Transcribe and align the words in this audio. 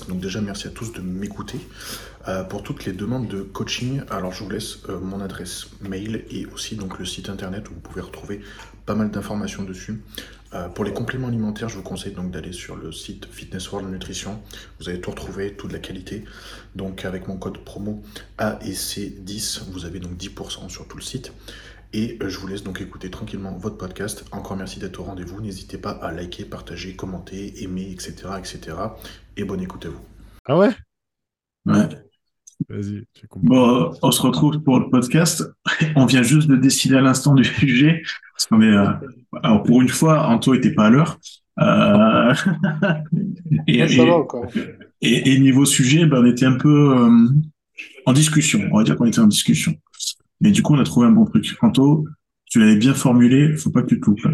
Donc 0.00 0.20
déjà 0.20 0.40
merci 0.40 0.66
à 0.66 0.70
tous 0.70 0.92
de 0.92 1.00
m'écouter. 1.00 1.58
Euh, 2.28 2.44
pour 2.44 2.62
toutes 2.62 2.84
les 2.84 2.92
demandes 2.92 3.28
de 3.28 3.42
coaching, 3.42 4.02
alors 4.10 4.32
je 4.32 4.44
vous 4.44 4.50
laisse 4.50 4.78
euh, 4.88 5.00
mon 5.00 5.20
adresse 5.20 5.66
mail 5.80 6.24
et 6.30 6.46
aussi 6.46 6.76
donc 6.76 6.98
le 6.98 7.04
site 7.04 7.28
internet 7.28 7.68
où 7.68 7.74
vous 7.74 7.80
pouvez 7.80 8.00
retrouver 8.00 8.40
pas 8.86 8.94
mal 8.94 9.10
d'informations 9.10 9.64
dessus. 9.64 10.02
Euh, 10.54 10.68
pour 10.68 10.84
les 10.84 10.92
compléments 10.92 11.28
alimentaires, 11.28 11.68
je 11.68 11.76
vous 11.76 11.82
conseille 11.82 12.12
donc 12.12 12.30
d'aller 12.30 12.52
sur 12.52 12.76
le 12.76 12.92
site 12.92 13.26
Fitness 13.30 13.70
World 13.72 13.90
Nutrition. 13.90 14.40
Vous 14.78 14.88
allez 14.88 15.00
tout 15.00 15.10
retrouver, 15.10 15.54
toute 15.54 15.72
la 15.72 15.78
qualité. 15.78 16.24
Donc 16.76 17.04
avec 17.04 17.26
mon 17.26 17.36
code 17.36 17.58
promo 17.58 18.02
AEC10, 18.38 19.70
vous 19.70 19.84
avez 19.84 19.98
donc 19.98 20.12
10% 20.12 20.68
sur 20.68 20.86
tout 20.86 20.96
le 20.96 21.02
site. 21.02 21.32
Et 21.94 22.18
je 22.26 22.38
vous 22.38 22.46
laisse 22.46 22.62
donc 22.62 22.80
écouter 22.80 23.10
tranquillement 23.10 23.52
votre 23.52 23.76
podcast. 23.76 24.24
Encore 24.32 24.56
merci 24.56 24.78
d'être 24.80 24.98
au 25.00 25.04
rendez-vous. 25.04 25.42
N'hésitez 25.42 25.76
pas 25.76 25.90
à 25.90 26.10
liker, 26.10 26.46
partager, 26.46 26.96
commenter, 26.96 27.62
aimer, 27.62 27.90
etc. 27.92 28.14
etc. 28.38 28.76
Et 29.36 29.44
bonne 29.44 29.60
écoute 29.60 29.86
à 29.86 29.88
vous. 29.88 30.00
Ah 30.46 30.58
ouais? 30.58 30.70
Ouais. 31.66 31.88
Vas-y, 32.68 33.04
j'ai 33.14 33.26
compris. 33.28 33.48
Bon, 33.48 33.90
on 34.02 34.10
se 34.10 34.22
retrouve 34.22 34.60
pour 34.60 34.78
le 34.78 34.90
podcast. 34.90 35.44
On 35.96 36.06
vient 36.06 36.22
juste 36.22 36.48
de 36.48 36.56
décider 36.56 36.96
à 36.96 37.00
l'instant 37.00 37.34
du 37.34 37.44
sujet. 37.44 38.02
Parce 38.34 38.46
qu'on 38.46 38.60
est, 38.62 38.76
euh, 38.76 38.92
alors 39.42 39.62
pour 39.62 39.80
une 39.80 39.88
fois, 39.88 40.28
Anto 40.28 40.54
était 40.54 40.72
pas 40.72 40.86
à 40.86 40.90
l'heure. 40.90 41.18
Euh, 41.60 42.34
et, 43.66 45.38
niveau 45.38 45.64
sujet, 45.64 46.06
ben, 46.06 46.22
on 46.22 46.26
était 46.26 46.46
un 46.46 46.56
peu 46.56 46.96
euh, 46.96 47.28
en 48.06 48.12
discussion. 48.12 48.68
On 48.72 48.78
va 48.78 48.84
dire 48.84 48.96
qu'on 48.96 49.06
était 49.06 49.20
en 49.20 49.26
discussion. 49.26 49.74
Mais 50.40 50.50
du 50.50 50.62
coup, 50.62 50.74
on 50.74 50.80
a 50.80 50.84
trouvé 50.84 51.06
un 51.06 51.12
bon 51.12 51.24
truc. 51.24 51.56
Anto, 51.62 52.06
tu 52.46 52.58
l'avais 52.58 52.76
bien 52.76 52.94
formulé. 52.94 53.56
Faut 53.56 53.70
pas 53.70 53.82
que 53.82 53.88
tu 53.88 54.00
te 54.00 54.06
loupes. 54.06 54.26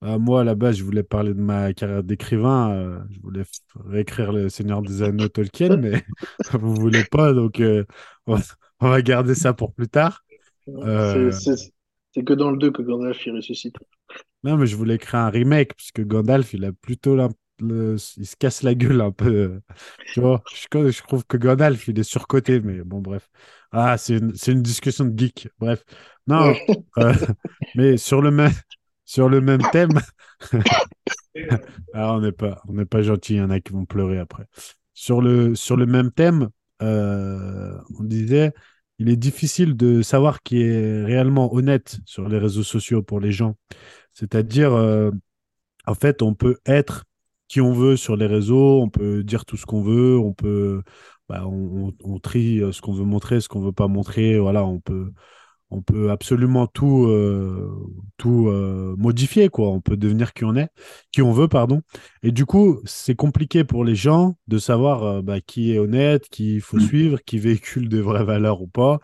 Ah, 0.00 0.16
moi, 0.16 0.42
à 0.42 0.44
la 0.44 0.54
base, 0.54 0.76
je 0.76 0.84
voulais 0.84 1.02
parler 1.02 1.34
de 1.34 1.40
ma 1.40 1.72
carrière 1.72 2.04
d'écrivain. 2.04 2.70
euh, 2.72 3.00
je 3.10 3.20
voulais 3.20 3.42
réécrire 3.84 4.32
Le 4.32 4.48
Seigneur 4.48 4.80
des 4.82 5.02
Anneaux 5.02 5.28
Tolkien, 5.28 5.76
mais 5.76 6.04
vous 6.52 6.74
voulez 6.74 7.04
pas, 7.04 7.32
donc 7.32 7.60
euh, 7.60 7.84
on 8.26 8.36
va, 8.36 8.42
on 8.80 8.88
va 8.90 9.02
garder 9.02 9.34
ça 9.34 9.54
pour 9.54 9.74
plus 9.74 9.88
tard. 9.88 10.24
Euh. 10.68 11.30
C'est- 11.32 11.72
que 12.24 12.32
dans 12.32 12.50
le 12.50 12.56
2 12.58 12.72
que 12.72 12.82
Gandalf 12.82 13.24
il 13.26 13.32
ressuscite. 13.32 13.76
Non, 14.42 14.56
mais 14.56 14.66
je 14.66 14.74
voulais 14.74 14.96
écrire 14.96 15.20
un 15.20 15.30
remake, 15.30 15.74
parce 15.74 15.92
que 15.92 16.02
Gandalf, 16.02 16.52
il 16.52 16.64
a 16.64 16.72
plutôt 16.72 17.14
le- 17.60 17.96
il 18.16 18.26
se 18.26 18.34
casse 18.36 18.62
la 18.62 18.74
gueule 18.74 19.00
un 19.00 19.12
peu. 19.12 19.60
Tu 20.12 20.20
vois, 20.20 20.42
je, 20.52 20.90
je 20.90 21.02
trouve 21.02 21.24
que 21.26 21.36
Gandalf, 21.36 21.86
il 21.86 21.98
est 21.98 22.02
surcoté, 22.02 22.60
mais 22.60 22.82
bon, 22.82 23.00
bref. 23.00 23.28
Ah, 23.70 23.96
c'est 23.98 24.16
une, 24.16 24.62
discussion 24.62 25.04
de 25.04 25.16
geek. 25.16 25.48
Bref. 25.58 25.84
Non, 26.26 26.54
euh, 26.98 27.12
mais 27.74 27.96
sur 27.96 28.20
le 28.20 28.30
même, 28.30 28.52
sur 29.08 29.28
le 29.30 29.40
même 29.40 29.62
thème. 29.72 29.90
Ah, 31.94 32.14
on 32.14 32.20
n'est 32.20 32.32
pas, 32.32 32.60
on 32.68 32.74
n'est 32.74 32.84
pas 32.84 33.02
gentil, 33.02 33.34
il 33.34 33.36
y 33.38 33.40
en 33.42 33.50
a 33.50 33.60
qui 33.60 33.72
vont 33.72 33.84
pleurer 33.86 34.18
après. 34.18 34.46
Sur 34.94 35.20
le, 35.22 35.54
sur 35.54 35.76
le 35.76 35.86
même 35.86 36.10
thème, 36.12 36.48
euh, 36.82 37.78
on 37.98 38.04
disait, 38.04 38.52
il 38.98 39.08
est 39.08 39.16
difficile 39.16 39.76
de 39.76 40.02
savoir 40.02 40.42
qui 40.42 40.62
est 40.62 41.04
réellement 41.04 41.52
honnête 41.54 41.98
sur 42.04 42.28
les 42.28 42.38
réseaux 42.38 42.62
sociaux 42.62 43.02
pour 43.02 43.20
les 43.20 43.32
gens. 43.32 43.56
C'est-à-dire, 44.14 44.72
euh, 44.74 45.10
en 45.86 45.94
fait, 45.94 46.22
on 46.22 46.34
peut 46.34 46.58
être 46.66 47.04
qui 47.48 47.60
on 47.60 47.72
veut 47.72 47.96
sur 47.96 48.16
les 48.16 48.26
réseaux, 48.26 48.82
on 48.82 48.90
peut 48.90 49.24
dire 49.24 49.44
tout 49.46 49.56
ce 49.56 49.66
qu'on 49.66 49.82
veut, 49.82 50.18
on 50.18 50.34
peut, 50.34 50.82
bah, 51.28 51.46
on, 51.46 51.88
on- 51.88 51.94
on 52.14 52.18
trie 52.20 52.60
euh, 52.62 52.72
ce 52.72 52.82
qu'on 52.82 52.92
veut 52.94 53.04
montrer, 53.04 53.40
ce 53.40 53.48
qu'on 53.48 53.60
veut 53.62 53.72
pas 53.72 53.88
montrer. 53.88 54.38
Voilà, 54.38 54.64
on 54.66 54.80
peut, 54.80 55.12
on 55.70 55.82
peut 55.82 56.10
absolument 56.10 56.66
tout, 56.66 57.06
euh, 57.06 57.70
tout 58.16 58.48
euh, 58.48 58.94
modifier, 58.96 59.48
quoi. 59.50 59.68
On 59.68 59.80
peut 59.80 59.96
devenir 59.96 60.32
qui 60.32 60.44
on 60.44 60.56
est, 60.56 60.68
qui 61.12 61.20
on 61.22 61.32
veut, 61.32 61.48
pardon. 61.48 61.82
Et 62.22 62.32
du 62.32 62.46
coup, 62.46 62.80
c'est 62.84 63.14
compliqué 63.14 63.64
pour 63.64 63.84
les 63.84 63.94
gens 63.94 64.36
de 64.48 64.58
savoir 64.58 65.02
euh, 65.04 65.22
bah, 65.22 65.40
qui 65.40 65.72
est 65.72 65.78
honnête, 65.78 66.28
qui 66.30 66.54
il 66.56 66.60
faut 66.62 66.78
Mm. 66.78 66.80
suivre, 66.80 67.18
qui 67.24 67.38
véhicule 67.38 67.88
des 67.88 68.00
vraies 68.00 68.24
valeurs 68.24 68.62
ou 68.62 68.66
pas, 68.66 68.98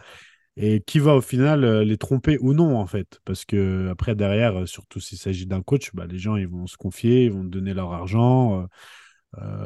et 0.57 0.81
qui 0.87 1.01
va 1.01 1.17
au 1.17 1.21
final 1.21 1.81
les 1.83 1.99
tromper 1.99 2.39
ou 2.41 2.55
non, 2.55 2.79
en 2.79 2.87
fait. 2.87 3.21
Parce 3.25 3.45
que 3.45 3.89
après, 3.91 4.15
derrière, 4.15 4.67
surtout 4.67 5.01
s'il 5.01 5.19
s'agit 5.19 5.47
d'un 5.47 5.63
coach, 5.63 5.91
bah, 5.95 6.07
les 6.09 6.19
gens, 6.19 6.37
ils 6.37 6.49
vont 6.49 6.67
se 6.67 6.77
confier, 6.77 7.25
ils 7.25 7.33
vont 7.33 7.45
donner 7.45 7.75
leur 7.75 7.93
argent, 7.93 8.67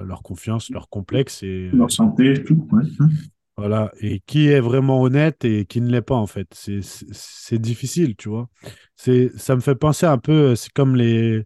leur 0.04 0.22
confiance, 0.22 0.70
leur 0.70 0.88
complexe, 0.88 1.42
et 1.42 1.68
Leur 1.72 1.90
santé, 1.90 2.42
tout. 2.42 2.66
Ouais. 2.72 2.84
Voilà, 3.58 3.92
et 4.00 4.20
qui 4.26 4.48
est 4.48 4.60
vraiment 4.60 5.02
honnête 5.02 5.44
et 5.44 5.66
qui 5.66 5.80
ne 5.80 5.90
l'est 5.90 6.02
pas 6.02 6.14
en 6.16 6.28
fait. 6.28 6.48
C'est 6.54 7.58
difficile, 7.58 8.16
tu 8.16 8.28
vois. 8.30 8.48
Ça 8.96 9.56
me 9.56 9.60
fait 9.60 9.74
penser 9.74 10.06
un 10.06 10.18
peu, 10.18 10.56
c'est 10.56 10.72
comme 10.72 10.96
les, 10.96 11.44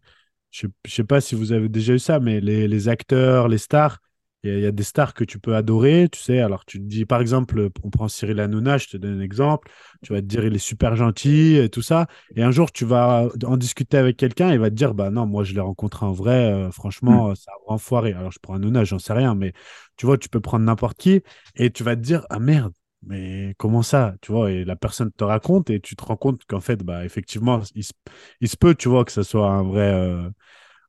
je 0.51 0.67
je 0.87 0.95
sais 0.95 1.05
pas 1.05 1.21
si 1.23 1.35
vous 1.35 1.53
avez 1.53 1.69
déjà 1.71 1.95
eu 1.95 1.99
ça, 1.99 2.21
mais 2.21 2.41
les, 2.41 2.69
les 2.69 2.89
acteurs, 2.89 3.49
les 3.49 3.59
stars, 3.59 4.01
il 4.45 4.51
y, 4.53 4.55
a- 4.57 4.59
y 4.61 4.67
a 4.67 4.73
des 4.73 4.83
stars 4.83 5.15
que 5.15 5.25
tu 5.25 5.39
peux 5.39 5.55
adorer, 5.57 6.09
tu 6.11 6.21
sais. 6.21 6.41
Alors 6.41 6.65
tu 6.65 6.79
te 6.79 6.85
dis, 6.85 7.05
par 7.07 7.21
exemple, 7.21 7.71
on 7.85 7.91
prend 7.91 8.09
Cyril 8.09 8.41
Hanouna, 8.41 8.79
je 8.79 8.89
te 8.89 8.97
donne 8.97 9.19
un 9.19 9.23
exemple, 9.23 9.71
tu 10.03 10.13
vas 10.13 10.21
te 10.21 10.27
dire 10.27 10.45
il 10.45 10.55
est 10.55 10.59
super 10.59 10.97
gentil 10.97 11.57
et 11.57 11.69
tout 11.69 11.83
ça, 11.83 12.07
et 12.37 12.43
un 12.43 12.51
jour 12.51 12.73
tu 12.73 12.85
vas 12.85 13.29
en 13.45 13.57
discuter 13.57 13.97
avec 13.99 14.17
quelqu'un, 14.17 14.53
il 14.53 14.59
va 14.59 14.71
te 14.71 14.75
dire, 14.75 14.95
bah 14.95 15.11
non, 15.11 15.27
moi 15.27 15.45
je 15.45 15.55
l'ai 15.55 15.61
rencontré 15.61 16.07
en 16.07 16.13
vrai, 16.13 16.53
euh, 16.53 16.71
franchement, 16.73 17.35
c'est 17.35 17.51
un 17.51 17.55
grand 17.65 17.75
enfoiré. 17.77 18.13
Alors 18.13 18.33
je 18.33 18.39
prends 18.41 18.55
Hanouna, 18.55 18.85
j'en 18.85 18.99
sais 18.99 19.13
rien, 19.13 19.35
mais 19.35 19.53
tu 19.97 20.07
vois, 20.07 20.19
tu 20.19 20.29
peux 20.29 20.41
prendre 20.41 20.65
n'importe 20.65 20.99
qui 20.99 21.23
et 21.57 21.71
tu 21.71 21.85
vas 21.85 21.97
te 21.97 22.01
dire, 22.01 22.27
ah 22.31 22.39
merde, 22.39 22.73
mais 23.03 23.55
comment 23.59 23.83
ça, 23.83 24.15
tu 24.21 24.33
vois, 24.33 24.51
et 24.51 24.65
la 24.65 24.77
personne 24.77 25.11
te 25.13 25.25
raconte 25.25 25.71
et 25.71 25.81
tu 25.81 25.97
te 25.97 26.05
rends 26.05 26.17
compte 26.17 26.45
qu'en 26.47 26.61
fait, 26.61 26.83
bah, 26.85 27.05
effectivement, 27.05 27.61
il 27.75 27.85
se, 27.85 27.93
il 28.41 28.49
se 28.49 28.57
peut, 28.57 28.75
tu 28.75 28.89
vois, 28.89 29.05
que 29.05 29.13
ce 29.13 29.23
soit 29.23 29.51
un 29.51 29.63
vrai 29.63 29.93
euh, 29.93 30.31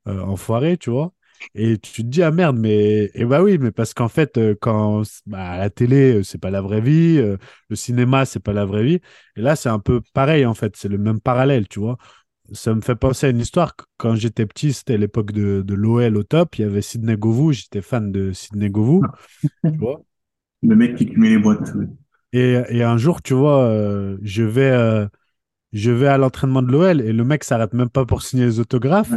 euh, 0.07 0.21
enfoiré, 0.23 0.77
tu 0.77 0.89
vois. 0.89 1.13
Et 1.55 1.77
tu 1.77 2.03
te 2.03 2.07
dis, 2.07 2.23
ah 2.23 2.31
merde, 2.31 2.57
mais, 2.57 3.11
et 3.13 3.25
bah 3.25 3.41
oui, 3.43 3.57
mais 3.57 3.71
parce 3.71 3.93
qu'en 3.93 4.07
fait, 4.07 4.37
euh, 4.37 4.55
quand, 4.59 5.03
bah, 5.25 5.51
à 5.51 5.57
la 5.57 5.69
télé, 5.69 6.15
euh, 6.19 6.23
c'est 6.23 6.37
pas 6.37 6.51
la 6.51 6.61
vraie 6.61 6.81
vie, 6.81 7.17
euh, 7.19 7.37
le 7.69 7.75
cinéma, 7.75 8.25
c'est 8.25 8.39
pas 8.39 8.53
la 8.53 8.65
vraie 8.65 8.83
vie. 8.83 8.99
Et 9.35 9.41
là, 9.41 9.55
c'est 9.55 9.69
un 9.69 9.79
peu 9.79 10.01
pareil, 10.13 10.45
en 10.45 10.53
fait, 10.53 10.75
c'est 10.75 10.89
le 10.89 10.97
même 10.97 11.19
parallèle, 11.19 11.67
tu 11.67 11.79
vois. 11.79 11.97
Ça 12.51 12.73
me 12.75 12.81
fait 12.81 12.95
penser 12.95 13.27
à 13.27 13.29
une 13.29 13.39
histoire. 13.39 13.73
Quand 13.97 14.15
j'étais 14.15 14.45
petit, 14.45 14.73
c'était 14.73 14.97
l'époque 14.97 15.31
de, 15.31 15.61
de 15.65 15.73
l'OL 15.73 16.17
au 16.17 16.23
top. 16.23 16.57
Il 16.57 16.61
y 16.63 16.65
avait 16.65 16.81
Sidney 16.81 17.15
Govou. 17.15 17.53
J'étais 17.53 17.81
fan 17.81 18.11
de 18.11 18.33
Sidney 18.33 18.69
Govou. 18.69 19.03
tu 19.63 19.79
vois. 19.79 20.01
Le 20.61 20.75
mec 20.75 20.95
qui 20.95 21.07
met 21.17 21.29
les 21.29 21.37
boîtes. 21.37 21.71
Et, 22.33 22.61
et 22.69 22.83
un 22.83 22.97
jour, 22.97 23.21
tu 23.21 23.33
vois, 23.33 23.63
euh, 23.65 24.17
je 24.23 24.43
vais, 24.43 24.71
euh, 24.71 25.07
je 25.73 25.91
vais 25.91 26.07
à 26.07 26.17
l'entraînement 26.17 26.61
de 26.61 26.71
l'OL 26.71 27.01
et 27.01 27.13
le 27.13 27.23
mec 27.23 27.43
s'arrête 27.43 27.73
même 27.73 27.89
pas 27.89 28.05
pour 28.05 28.23
signer 28.23 28.45
les 28.45 28.59
autographes. 28.59 29.13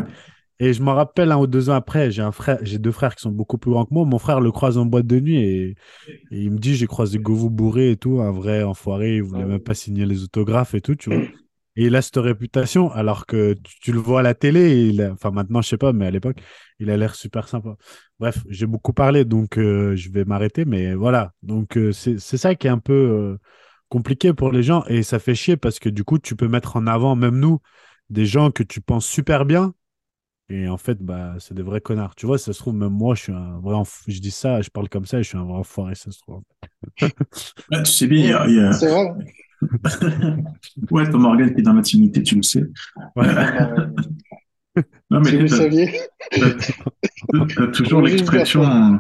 Et 0.59 0.73
je 0.73 0.83
me 0.83 0.91
rappelle 0.91 1.33
un 1.33 1.39
ou 1.39 1.47
deux 1.47 1.69
ans 1.71 1.75
après, 1.75 2.11
j'ai 2.11 2.23
un 2.23 2.33
frère, 2.33 2.59
j'ai 2.63 2.79
deux 2.79 2.93
frères 2.93 3.15
qui 3.15 3.23
sont 3.23 3.31
beaucoup 3.31 3.59
plus 3.59 3.71
grands 3.73 3.85
que 3.85 3.93
moi. 3.95 4.05
Mon 4.07 4.19
frère 4.19 4.41
le 4.41 4.53
croise 4.53 4.79
en 4.79 4.87
boîte 4.87 5.07
de 5.07 5.21
nuit 5.21 5.37
et, 5.39 5.71
et 6.31 6.43
il 6.43 6.51
me 6.53 6.59
dit 6.59 6.77
j'ai 6.77 6.87
croisé 6.87 7.19
Govou 7.19 7.51
bourré 7.51 7.93
et 7.93 7.97
tout, 7.97 8.21
un 8.21 8.33
vrai 8.33 8.63
enfoiré, 8.65 9.17
il 9.17 9.23
voulait 9.23 9.47
même 9.47 9.61
pas 9.61 9.75
signer 9.75 10.07
les 10.07 10.23
autographes 10.25 10.75
et 10.75 10.81
tout, 10.83 10.95
tu 10.97 11.11
vois. 11.11 11.25
Et 11.77 11.87
il 11.87 11.97
a 11.97 12.03
cette 12.03 12.17
réputation 12.17 12.91
alors 12.93 13.27
que 13.27 13.55
tu, 13.55 13.81
tu 13.81 13.93
le 13.93 13.99
vois 14.01 14.21
à 14.21 14.23
la 14.23 14.35
télé, 14.35 14.61
et 14.61 14.87
il 14.89 15.03
a- 15.03 15.13
enfin 15.13 15.31
maintenant 15.31 15.63
je 15.63 15.69
sais 15.69 15.79
pas, 15.79 15.93
mais 15.93 16.07
à 16.07 16.11
l'époque 16.11 16.39
il 16.81 16.91
a 16.91 16.97
l'air 16.97 17.15
super 17.15 17.49
sympa. 17.49 17.77
Bref, 18.21 18.45
j'ai 18.49 18.67
beaucoup 18.67 18.93
parlé 18.95 19.25
donc 19.25 19.59
euh, 19.59 19.97
je 19.97 20.11
vais 20.11 20.25
m'arrêter, 20.25 20.65
mais 20.65 20.95
voilà. 20.95 21.33
Donc 21.43 21.77
euh, 21.79 21.93
c'est 21.93 22.19
c'est 22.19 22.39
ça 22.39 22.55
qui 22.55 22.67
est 22.67 22.71
un 22.71 22.79
peu 22.79 22.93
euh, 22.95 23.39
compliqué 23.89 24.33
pour 24.35 24.53
les 24.53 24.63
gens 24.63 24.85
et 24.87 25.03
ça 25.03 25.19
fait 25.19 25.35
chier 25.35 25.57
parce 25.57 25.79
que 25.79 25.89
du 25.89 26.05
coup 26.05 26.19
tu 26.19 26.37
peux 26.37 26.49
mettre 26.49 26.77
en 26.77 26.87
avant, 26.87 27.17
même 27.17 27.39
nous, 27.39 27.61
des 28.11 28.27
gens 28.27 28.51
que 28.51 28.63
tu 28.63 28.81
penses 28.81 29.07
super 29.07 29.45
bien. 29.45 29.75
Et 30.49 30.69
en 30.69 30.77
fait, 30.77 31.03
bah, 31.03 31.35
c'est 31.41 31.55
des 31.55 31.63
vrais 31.63 31.81
connards. 31.81 32.15
Tu 32.15 32.27
vois, 32.27 32.39
ça 32.39 32.53
se 32.53 32.59
trouve, 32.59 32.75
même 32.75 32.91
moi, 32.93 33.15
je 33.17 33.23
suis 33.25 33.33
un 33.33 33.59
vrai 33.59 33.75
enf- 33.75 34.03
Je 34.07 34.21
dis 34.21 34.31
ça, 34.31 34.63
je 34.63 34.71
parle 34.71 34.89
comme 34.89 35.05
ça, 35.05 35.19
et 35.19 35.23
je 35.25 35.29
suis 35.29 35.39
un 35.39 35.45
vrai 35.45 35.59
enfoiré, 35.59 35.95
ça 35.97 36.11
se 36.13 36.21
trouve. 36.21 36.43
Ouais, 37.03 37.11
tu 37.85 37.91
sais 37.91 38.07
bien, 38.07 38.47
il 38.47 38.55
y 38.57 38.61
a, 38.61 38.73
C'est 38.73 38.89
vrai. 38.89 39.09
ouais, 40.91 41.11
Tom 41.11 41.23
Morgan 41.23 41.53
qui 41.53 41.61
est 41.61 41.63
dans 41.65 41.73
l'intimité, 41.73 42.23
tu 42.23 42.37
le 42.37 42.43
sais. 42.43 42.65
Ouais. 43.17 43.27
Euh, 43.29 43.87
Non, 45.11 45.21
mais 45.21 45.31
si 45.31 45.37
vous 45.37 45.49
saviez. 45.49 46.01
t'as- 47.33 47.67
toujours 47.69 48.03
l'expression, 48.03 48.99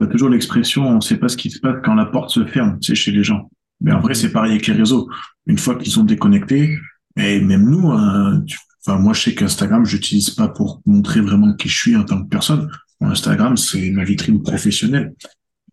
t'as 0.00 0.06
toujours 0.06 0.28
l'expression, 0.28 0.88
on 0.88 0.96
ne 0.96 1.00
sait 1.00 1.16
pas 1.16 1.28
ce 1.28 1.36
qui 1.36 1.50
se 1.50 1.60
passe 1.60 1.76
quand 1.84 1.94
la 1.94 2.06
porte 2.06 2.30
se 2.30 2.44
ferme, 2.46 2.78
c'est 2.80 2.94
chez 2.94 3.10
les 3.10 3.24
gens. 3.24 3.50
Mais 3.80 3.92
en 3.92 4.00
vrai, 4.00 4.14
c'est 4.14 4.32
pareil 4.32 4.52
avec 4.52 4.66
les 4.66 4.74
réseaux. 4.74 5.08
Une 5.46 5.58
fois 5.58 5.76
qu'ils 5.76 5.92
sont 5.92 6.04
déconnectés, 6.04 6.76
et 7.16 7.40
même 7.40 7.68
nous, 7.68 7.90
hein, 7.90 8.42
tu- 8.46 8.58
enfin, 8.88 8.98
moi, 8.98 9.12
je 9.12 9.22
sais 9.22 9.34
qu'Instagram, 9.34 9.84
j'utilise 9.84 10.30
pas 10.30 10.48
pour 10.48 10.80
montrer 10.86 11.20
vraiment 11.20 11.52
qui 11.54 11.68
je 11.68 11.76
suis 11.78 11.96
en 11.96 12.04
tant 12.04 12.22
que 12.22 12.28
personne. 12.28 12.70
Instagram, 13.00 13.56
c'est 13.56 13.90
ma 13.90 14.04
vitrine 14.04 14.42
professionnelle. 14.42 15.14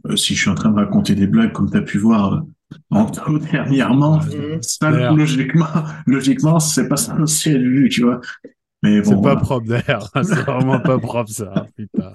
Euh, 0.07 0.15
si 0.15 0.35
je 0.35 0.41
suis 0.41 0.49
en 0.49 0.55
train 0.55 0.69
de 0.69 0.75
raconter 0.75 1.15
des 1.15 1.25
blagues, 1.27 1.51
comme 1.53 1.71
tu 1.71 1.77
as 1.77 1.81
pu 1.81 1.97
voir 1.97 2.33
euh, 2.33 2.39
en 2.91 3.09
dernièrement, 3.51 4.19
ça, 4.61 4.91
D'ailleurs. 4.91 5.15
logiquement, 5.15 5.65
logiquement, 6.05 6.59
c'est 6.59 6.87
pas 6.87 6.97
censé 6.97 7.51
être 7.51 7.61
vu, 7.61 7.89
tu 7.89 8.03
vois. 8.03 8.21
Mais 8.83 9.03
C'est 9.03 9.15
bon, 9.15 9.21
pas 9.21 9.29
voilà. 9.33 9.39
propre 9.41 9.67
d'ailleurs. 9.67 10.11
C'est 10.13 10.35
vraiment 10.41 10.79
pas 10.79 10.99
propre 10.99 11.31
ça. 11.31 11.51
hein, 11.55 11.65
Putain. 11.75 12.11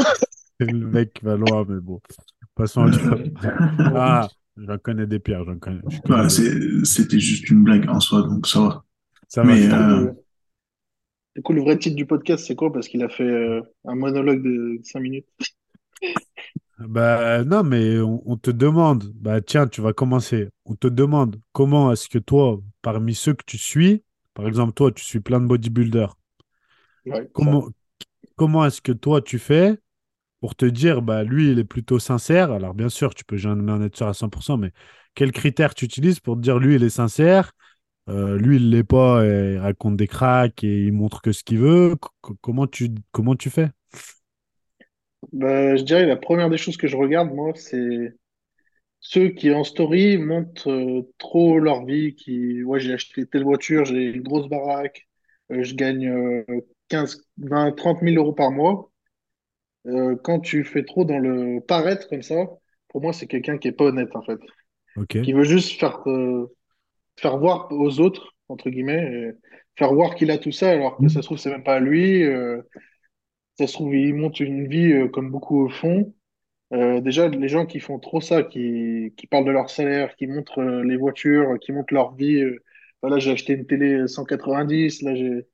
Le 0.61 0.87
mec 0.87 1.15
qui 1.15 1.25
va 1.25 1.37
loin, 1.37 1.65
mais 1.69 1.81
bon. 1.81 2.01
Passons 2.55 2.83
à. 2.87 2.91
Ah, 3.97 4.29
j'en 4.57 4.79
connais 4.79 5.07
des 5.07 5.19
pires. 5.19 5.43
J'en 5.45 5.59
connais. 5.59 5.81
des- 5.81 6.29
c'est- 6.29 6.85
c'était 6.85 7.19
juste 7.19 7.49
une 7.51 7.65
blague 7.65 7.89
en 7.89 7.99
soi, 7.99 8.23
donc 8.23 8.47
ça 8.47 8.61
va. 8.61 8.85
Ça 9.27 9.43
va. 9.43 9.49
mais, 9.53 9.69
ça 9.69 9.79
va. 9.79 10.03
Du 11.35 11.43
coup, 11.43 11.53
le 11.53 11.61
vrai 11.63 11.77
titre 11.79 11.97
du 11.97 12.07
podcast, 12.07 12.45
c'est 12.47 12.55
quoi? 12.57 12.73
Parce 12.73 12.87
qu'il 12.89 13.03
a 13.03 13.09
fait 13.09 13.25
euh, 13.25 13.63
un 13.85 13.95
monologue 13.97 14.43
de 14.43 14.81
5 14.85 15.01
minutes. 15.01 15.27
Bah 16.79 17.45
non, 17.45 17.63
mais 17.63 17.99
on, 18.01 18.23
on 18.27 18.37
te 18.39 18.51
demande, 18.51 19.05
bah 19.15 19.41
tiens, 19.43 19.67
tu 19.69 19.83
vas 19.83 19.93
commencer. 19.93 20.49
On 20.65 20.75
te 20.77 20.87
demande 20.87 21.37
comment 21.53 21.93
est-ce 21.93 22.09
que 22.09 22.19
toi, 22.19 22.61
parmi 22.83 23.15
ceux 23.15 23.35
que 23.35 23.45
tu 23.47 23.59
suis, 23.59 24.03
par 24.35 24.47
exemple, 24.49 24.73
toi, 24.73 24.91
tu 24.91 25.05
suis 25.05 25.21
plein 25.21 25.41
de 25.41 25.47
bodybuilders, 25.47 26.17
Ouais, 27.05 27.31
ça. 27.37 27.51
comment, 27.51 27.69
comment 28.37 28.67
est-ce 28.67 28.83
que 28.83 28.93
toi, 28.93 29.23
tu 29.23 29.39
fais 29.39 29.79
pour 30.41 30.57
te 30.57 30.67
dire, 30.67 31.03
bah 31.03 31.25
lui, 31.25 31.51
il 31.53 31.59
est 31.59 31.65
plutôt 31.65 31.99
sincère? 31.99 32.53
Alors 32.53 32.75
bien 32.75 32.89
sûr, 32.91 33.15
tu 33.15 33.25
peux 33.25 33.37
jamais 33.37 33.71
en 33.73 33.83
être 33.83 33.97
sûr 33.97 34.09
à 34.09 34.15
100%, 34.15 34.59
mais 34.59 34.73
quels 35.15 35.33
critères 35.33 35.75
tu 35.75 35.85
utilises 35.87 36.21
pour 36.21 36.37
te 36.37 36.43
dire, 36.43 36.59
lui, 36.59 36.77
il 36.77 36.85
est 36.85 36.91
sincère, 36.91 37.53
euh, 38.11 38.37
lui, 38.39 38.57
il 38.57 38.71
l'est 38.71 38.85
pas, 38.85 39.25
et 39.27 39.55
il 39.55 39.59
raconte 39.59 39.97
des 39.97 40.07
cracks 40.09 40.65
et 40.65 40.85
il 40.87 40.93
montre 40.93 41.23
que 41.23 41.33
ce 41.33 41.45
qu'il 41.45 41.59
veut. 41.59 41.97
C- 42.27 42.35
comment 42.41 42.67
tu, 42.67 42.91
comment 43.13 43.37
tu 43.37 43.51
fais? 43.51 43.71
Bah, 45.33 45.77
je 45.77 45.83
dirais 45.83 46.07
la 46.07 46.17
première 46.17 46.51
des 46.51 46.57
choses 46.57 46.77
que 46.77 46.87
je 46.89 46.97
regarde, 46.97 47.31
moi, 47.33 47.53
c'est 47.55 48.15
ceux 49.01 49.31
qui 49.31 49.53
en 49.53 49.65
story 49.65 50.19
montrent 50.19 50.71
euh, 50.71 51.13
trop 51.19 51.59
leur 51.61 51.85
vie, 51.87 52.15
qui, 52.17 52.63
ouais, 52.65 52.81
j'ai 52.81 52.95
acheté 52.95 53.27
telle 53.27 53.45
voiture, 53.45 53.85
j'ai 53.87 54.05
une 54.13 54.23
grosse 54.23 54.49
baraque, 54.49 55.09
euh, 55.53 55.63
je 55.65 55.75
gagne 55.77 56.09
euh, 56.09 56.45
15, 56.89 57.23
20, 57.39 57.73
30 57.73 58.03
000 58.03 58.19
euros 58.19 58.35
par 58.35 58.51
mois. 58.53 58.91
Euh, 59.87 60.17
quand 60.25 60.41
tu 60.41 60.65
fais 60.65 60.85
trop 60.85 61.05
dans 61.05 61.19
le 61.19 61.61
paraître 61.61 62.09
comme 62.09 62.23
ça, 62.23 62.37
pour 62.89 63.03
moi, 63.03 63.13
c'est 63.13 63.27
quelqu'un 63.27 63.59
qui 63.59 63.69
est 63.69 63.73
pas 63.73 63.85
honnête, 63.87 64.15
en 64.17 64.23
fait. 64.23 64.39
Qui 65.23 65.33
veut 65.35 65.45
juste 65.45 65.79
faire, 65.81 66.03
faire 67.21 67.39
voir 67.39 67.69
aux 67.73 68.01
autres, 68.01 68.35
entre 68.49 68.71
guillemets, 68.71 69.05
et 69.13 69.33
faire 69.79 69.95
voir 69.95 70.15
qu'il 70.15 70.31
a 70.31 70.39
tout 70.39 70.53
ça, 70.53 70.71
alors 70.73 71.01
que 71.01 71.09
ça 71.09 71.23
se 71.23 71.27
trouve, 71.27 71.39
c'est 71.39 71.51
même 71.51 71.65
pas 71.65 71.77
à 71.77 71.81
lui. 71.81 72.25
euh, 72.25 72.63
ça 73.59 73.67
se 73.67 73.73
trouve, 73.75 73.95
il 73.95 74.15
monte 74.15 74.41
une 74.41 74.69
vie 74.69 74.93
euh, 74.93 75.09
comme 75.09 75.31
beaucoup 75.31 75.65
au 75.65 75.69
fond. 75.69 76.15
Euh, 76.75 77.01
déjà, 77.01 77.29
les 77.29 77.49
gens 77.49 77.67
qui 77.67 77.81
font 77.81 77.99
trop 78.01 78.21
ça, 78.21 78.43
qui, 78.45 79.15
qui 79.17 79.27
parlent 79.29 79.47
de 79.47 79.53
leur 79.53 79.71
salaire, 79.71 80.17
qui 80.17 80.27
montrent 80.29 80.61
euh, 80.61 80.85
les 80.85 80.97
voitures, 80.99 81.59
qui 81.61 81.73
montrent 81.73 81.95
leur 81.95 82.15
vie. 82.17 82.43
euh, 82.43 82.65
voilà, 83.03 83.19
j'ai 83.21 83.33
acheté 83.33 83.55
une 83.55 83.67
télé 83.67 84.07
190, 84.09 85.03
là 85.03 85.15
j'ai 85.15 85.47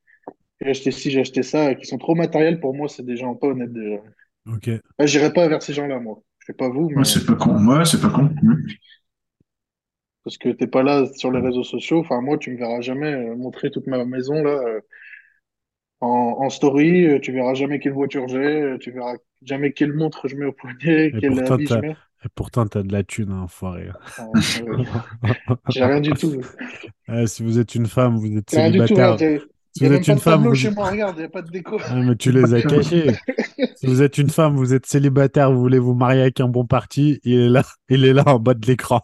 j'ai 0.63 0.71
acheté 0.71 0.93
ci, 0.93 1.11
j'ai 1.11 1.21
acheté 1.21 1.43
ça, 1.43 1.75
qui 1.75 1.87
sont 1.87 1.99
trop 1.99 2.15
matériels 2.15 2.61
pour 2.61 2.75
moi, 2.75 2.89
c'est 2.89 3.05
des 3.05 3.17
gens 3.17 3.35
pas 3.37 3.49
honnêtes 3.49 3.73
déjà. 3.73 3.99
Ok. 4.47 4.69
Là, 4.99 5.07
j'irai 5.07 5.33
pas 5.33 5.49
vers 5.49 5.63
ces 5.63 5.73
gens-là, 5.73 5.99
moi. 6.01 6.23
Je 6.41 6.47
sais 6.47 6.53
pas 6.55 6.69
vous, 6.69 6.91
Ouais, 6.95 7.05
mais 7.05 7.05
c'est 7.05 7.25
pas 7.27 7.35
con. 7.35 7.65
Ouais, 7.67 7.85
c'est 7.85 8.01
pas 8.01 8.09
con. 8.11 8.31
Parce 10.27 10.39
que 10.39 10.51
t'es 10.51 10.69
pas 10.69 10.85
là 10.85 11.07
sur 11.17 11.33
les 11.33 11.41
réseaux 11.41 11.65
sociaux. 11.65 12.01
Enfin, 12.01 12.21
moi, 12.21 12.39
tu 12.39 12.53
me 12.53 12.59
verras 12.59 12.83
jamais 12.83 13.15
euh, 13.15 13.37
montrer 13.37 13.71
toute 13.73 13.89
ma 13.89 14.05
maison 14.05 14.43
là 14.45 14.51
euh, 14.53 14.83
en, 16.01 16.37
en 16.41 16.51
story. 16.51 17.07
euh, 17.07 17.19
Tu 17.21 17.33
verras 17.33 17.55
jamais 17.55 17.79
quelle 17.79 17.93
voiture 17.93 18.29
j'ai. 18.29 18.77
Tu 18.81 18.91
verras 18.91 19.15
jamais 19.43 19.73
quelle 19.73 19.93
montre 19.95 20.29
je 20.29 20.37
mets 20.37 20.47
au 20.47 20.53
poignet, 20.53 21.13
Et 21.13 21.21
quel 21.21 21.31
pourtant, 21.31 21.55
habit 21.55 21.67
je 21.67 21.75
mets. 21.79 21.97
et 22.25 22.29
pourtant, 22.35 22.67
t'as 22.67 22.83
de 22.83 22.93
la 22.93 23.05
thune, 23.05 23.31
hein, 23.33 23.43
enfoiré. 23.43 23.89
Euh, 24.19 24.25
j'ai 25.69 25.85
rien 25.85 26.01
du 26.01 26.17
tout. 26.17 26.41
Euh, 27.11 27.27
si 27.27 27.43
vous 27.43 27.59
êtes 27.59 27.75
une 27.75 27.87
femme, 27.87 28.17
vous 28.19 28.37
êtes 28.37 28.51
célibataire. 28.51 29.17
Il 29.21 29.41
Si 29.73 29.85
vous 29.85 29.93
êtes 29.93 30.09
une 30.09 30.19
femme, 30.19 30.45
vous... 30.45 30.55
chez 30.55 30.71
moi, 30.71 30.91
regarde, 30.91 31.17
il 31.17 31.21
n'y 31.21 31.27
a 31.27 31.29
pas 31.29 31.43
de 31.43 31.51
déco. 31.51 31.79
Ah, 31.85 31.95
mais 31.97 32.17
tu 32.17 32.33
les 32.33 32.55
as 32.55 32.63
cachés. 32.63 33.15
Si 33.75 33.87
vous 33.87 34.03
êtes 34.03 34.17
une 34.19 34.31
femme, 34.31 34.57
vous 34.57 34.73
êtes 34.73 34.87
célibataire, 34.87 35.53
vous 35.53 35.61
voulez 35.61 35.79
vous 35.79 35.95
marier 35.95 36.23
avec 36.23 36.41
un 36.41 36.49
bon 36.49 36.65
parti, 36.67 37.21
il 37.25 37.35
est 37.41 37.49
là, 37.51 37.63
il 37.91 38.05
est 38.07 38.15
là 38.15 38.23
en 38.27 38.39
bas 38.39 38.55
de 38.55 38.67
l'écran. 38.67 39.03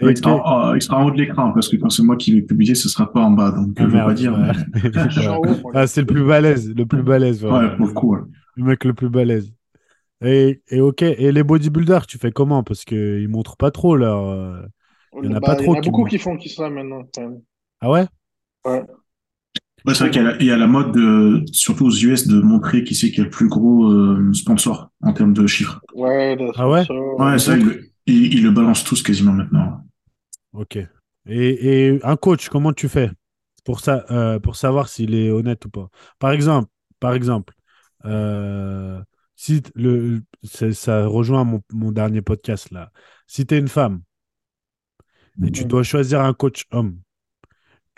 Sera 0.00 0.14
que- 0.14 0.92
en- 0.92 1.06
haut 1.06 1.10
de 1.10 1.16
l'écran 1.18 1.52
parce 1.52 1.68
que 1.68 1.76
quand 1.76 1.90
c'est 1.90 2.02
moi 2.02 2.16
qui 2.16 2.34
vais 2.34 2.42
publier, 2.42 2.74
ce 2.74 2.88
sera 2.88 3.12
pas 3.12 3.20
en 3.20 3.30
bas. 3.30 3.50
Donc, 3.50 3.72
Ah, 3.76 3.82
je 3.82 3.86
veux 3.86 3.92
merde, 3.92 4.08
pas 4.08 4.14
dire. 4.14 4.32
ouais. 4.32 4.52
Ah, 5.74 5.86
c'est 5.86 6.00
le 6.00 6.06
plus 6.06 6.24
balèze, 6.24 6.74
le 6.74 6.86
plus 6.86 7.02
balèze, 7.02 7.40
voilà. 7.42 7.68
Ouais, 7.68 7.76
pour 7.76 7.86
le 7.86 7.92
coup. 7.92 8.14
ouais. 8.14 8.20
Le 8.56 8.64
mec 8.64 8.84
le 8.84 8.94
plus 8.94 9.08
balèze. 9.08 9.52
Et, 10.24 10.62
et 10.68 10.80
ok, 10.80 11.02
et 11.02 11.32
les 11.32 11.42
bodybuilders, 11.44 12.06
tu 12.06 12.18
fais 12.18 12.32
comment? 12.32 12.62
Parce 12.64 12.84
qu'ils 12.84 13.28
montrent 13.28 13.56
pas 13.56 13.70
trop 13.70 13.96
leur. 13.96 14.24
euh, 14.28 14.62
Il 15.22 15.30
y 15.30 15.32
en 15.32 15.36
a 15.36 15.40
Bah, 15.40 15.48
pas 15.48 15.56
il 15.60 15.64
y 15.64 15.64
trop 15.64 15.72
en 15.72 15.78
a 15.78 15.80
qui 15.82 15.90
beaucoup 15.90 16.02
montrent. 16.02 16.10
qui 16.10 16.18
font 16.18 16.36
qui 16.36 16.48
ça 16.48 16.70
maintenant. 16.70 17.02
quand 17.14 17.22
même. 17.22 17.40
Ah 17.80 17.90
ouais? 17.90 18.06
Ouais. 18.64 18.97
Ouais, 19.86 19.94
c'est 19.94 20.00
vrai 20.04 20.10
qu'il 20.10 20.22
y 20.22 20.24
a 20.26 20.30
la, 20.32 20.36
il 20.38 20.46
y 20.46 20.50
a 20.50 20.56
la 20.56 20.66
mode, 20.66 20.92
de, 20.92 21.44
surtout 21.52 21.86
aux 21.86 21.90
US, 21.92 22.26
de 22.26 22.40
montrer 22.40 22.84
qui 22.84 22.94
c'est 22.94 23.10
qui 23.10 23.20
a 23.20 23.24
le 23.24 23.30
plus 23.30 23.48
gros 23.48 23.90
euh, 23.90 24.32
sponsor 24.34 24.90
en 25.02 25.12
termes 25.12 25.32
de 25.32 25.46
chiffres. 25.46 25.80
Ouais, 25.94 26.36
Ah 26.54 26.68
ouais? 26.68 26.86
Ouais, 27.18 27.38
ça, 27.38 27.56
ils, 27.56 27.64
le- 27.64 27.90
ils, 28.06 28.34
ils 28.34 28.42
le 28.44 28.50
balancent 28.50 28.84
tous 28.84 29.02
quasiment 29.02 29.32
maintenant. 29.32 29.84
Ok. 30.52 30.76
Et, 31.26 31.88
et 31.96 32.00
un 32.04 32.16
coach, 32.16 32.48
comment 32.48 32.72
tu 32.72 32.88
fais 32.88 33.10
pour 33.64 33.80
ça, 33.80 34.04
euh, 34.10 34.38
pour 34.40 34.56
savoir 34.56 34.88
s'il 34.88 35.14
est 35.14 35.30
honnête 35.30 35.64
ou 35.66 35.70
pas? 35.70 35.90
Par 36.18 36.32
exemple, 36.32 36.70
par 37.00 37.14
exemple, 37.14 37.54
euh, 38.06 39.02
si 39.36 39.62
le, 39.74 40.22
c'est- 40.44 40.72
ça 40.72 41.06
rejoint 41.06 41.44
mon, 41.44 41.62
mon 41.72 41.92
dernier 41.92 42.22
podcast 42.22 42.70
là. 42.70 42.92
Si 43.26 43.46
tu 43.46 43.54
es 43.54 43.58
une 43.58 43.68
femme 43.68 44.02
et 45.42 45.50
tu 45.50 45.64
dois 45.64 45.82
choisir 45.82 46.20
un 46.20 46.32
coach 46.34 46.64
homme, 46.70 47.00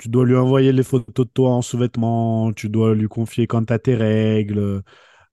tu 0.00 0.08
dois 0.08 0.26
lui 0.26 0.36
envoyer 0.36 0.72
les 0.72 0.82
photos 0.82 1.26
de 1.26 1.32
toi 1.32 1.50
en 1.52 1.62
sous-vêtements, 1.62 2.52
tu 2.54 2.70
dois 2.70 2.94
lui 2.94 3.08
confier 3.08 3.46
quand 3.46 3.66
tu 3.66 3.72
as 3.74 3.78
tes 3.78 3.94
règles, 3.94 4.82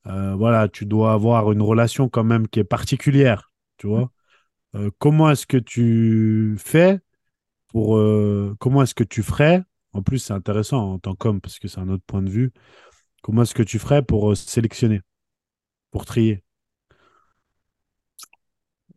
euh, 0.08 0.36
voilà, 0.36 0.68
tu 0.69 0.86
dois 0.86 1.14
avoir 1.14 1.52
une 1.52 1.62
relation 1.62 2.10
quand 2.10 2.24
même 2.25 2.48
qui 2.48 2.60
est 2.60 2.64
particulière, 2.66 3.52
tu. 3.78 3.88
Euh, 4.75 4.92
comment 5.00 5.31
est-ce 5.31 5.48
que 5.48 5.58
tu 5.58 6.56
fais 6.60 7.00
pour 7.68 7.98
euh, 7.98 8.56
comment 8.60 8.84
est-ce 8.84 8.96
que 8.96 9.04
tu 9.06 9.24
ferais 9.24 9.64
en 9.94 10.04
plus 10.04 10.19
c'est 10.19 10.34
intéressant 10.34 10.94
en 10.94 11.00
tant 11.00 11.16
qu'homme 11.16 11.42
parce 11.42 11.60
que 11.60 11.68
c'est 11.68 11.80
un 11.80 11.90
autre 11.90 12.04
point 12.08 12.22
de 12.22 12.30
vue 12.30 12.52
comment 13.24 13.44
est-ce 13.44 13.56
que 13.56 13.64
tu 13.64 13.80
ferais 13.80 14.04
pour 14.04 14.36
sélectionner 14.38 15.02
pour 15.92 16.06
trier? 16.06 16.44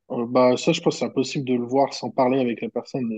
Bah, 0.08 0.56
ça, 0.56 0.72
je 0.72 0.80
pense 0.80 0.94
que 0.94 0.98
c'est 0.98 1.04
impossible 1.04 1.44
de 1.44 1.54
le 1.54 1.64
voir 1.64 1.94
sans 1.94 2.10
parler 2.10 2.40
avec 2.40 2.60
la 2.60 2.68
personne. 2.68 3.10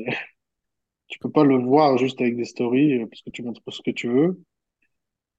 Tu 1.12 1.19
peux 1.19 1.31
pas 1.31 1.44
le 1.44 1.59
voir 1.59 1.99
juste 1.99 2.23
avec 2.23 2.37
des 2.37 2.47
stories 2.47 3.03
euh, 3.03 3.06
parce 3.06 3.20
que 3.20 3.29
tu 3.29 3.43
montres 3.43 3.61
ce 3.69 3.82
que 3.82 3.91
tu 3.91 4.09
veux. 4.09 4.43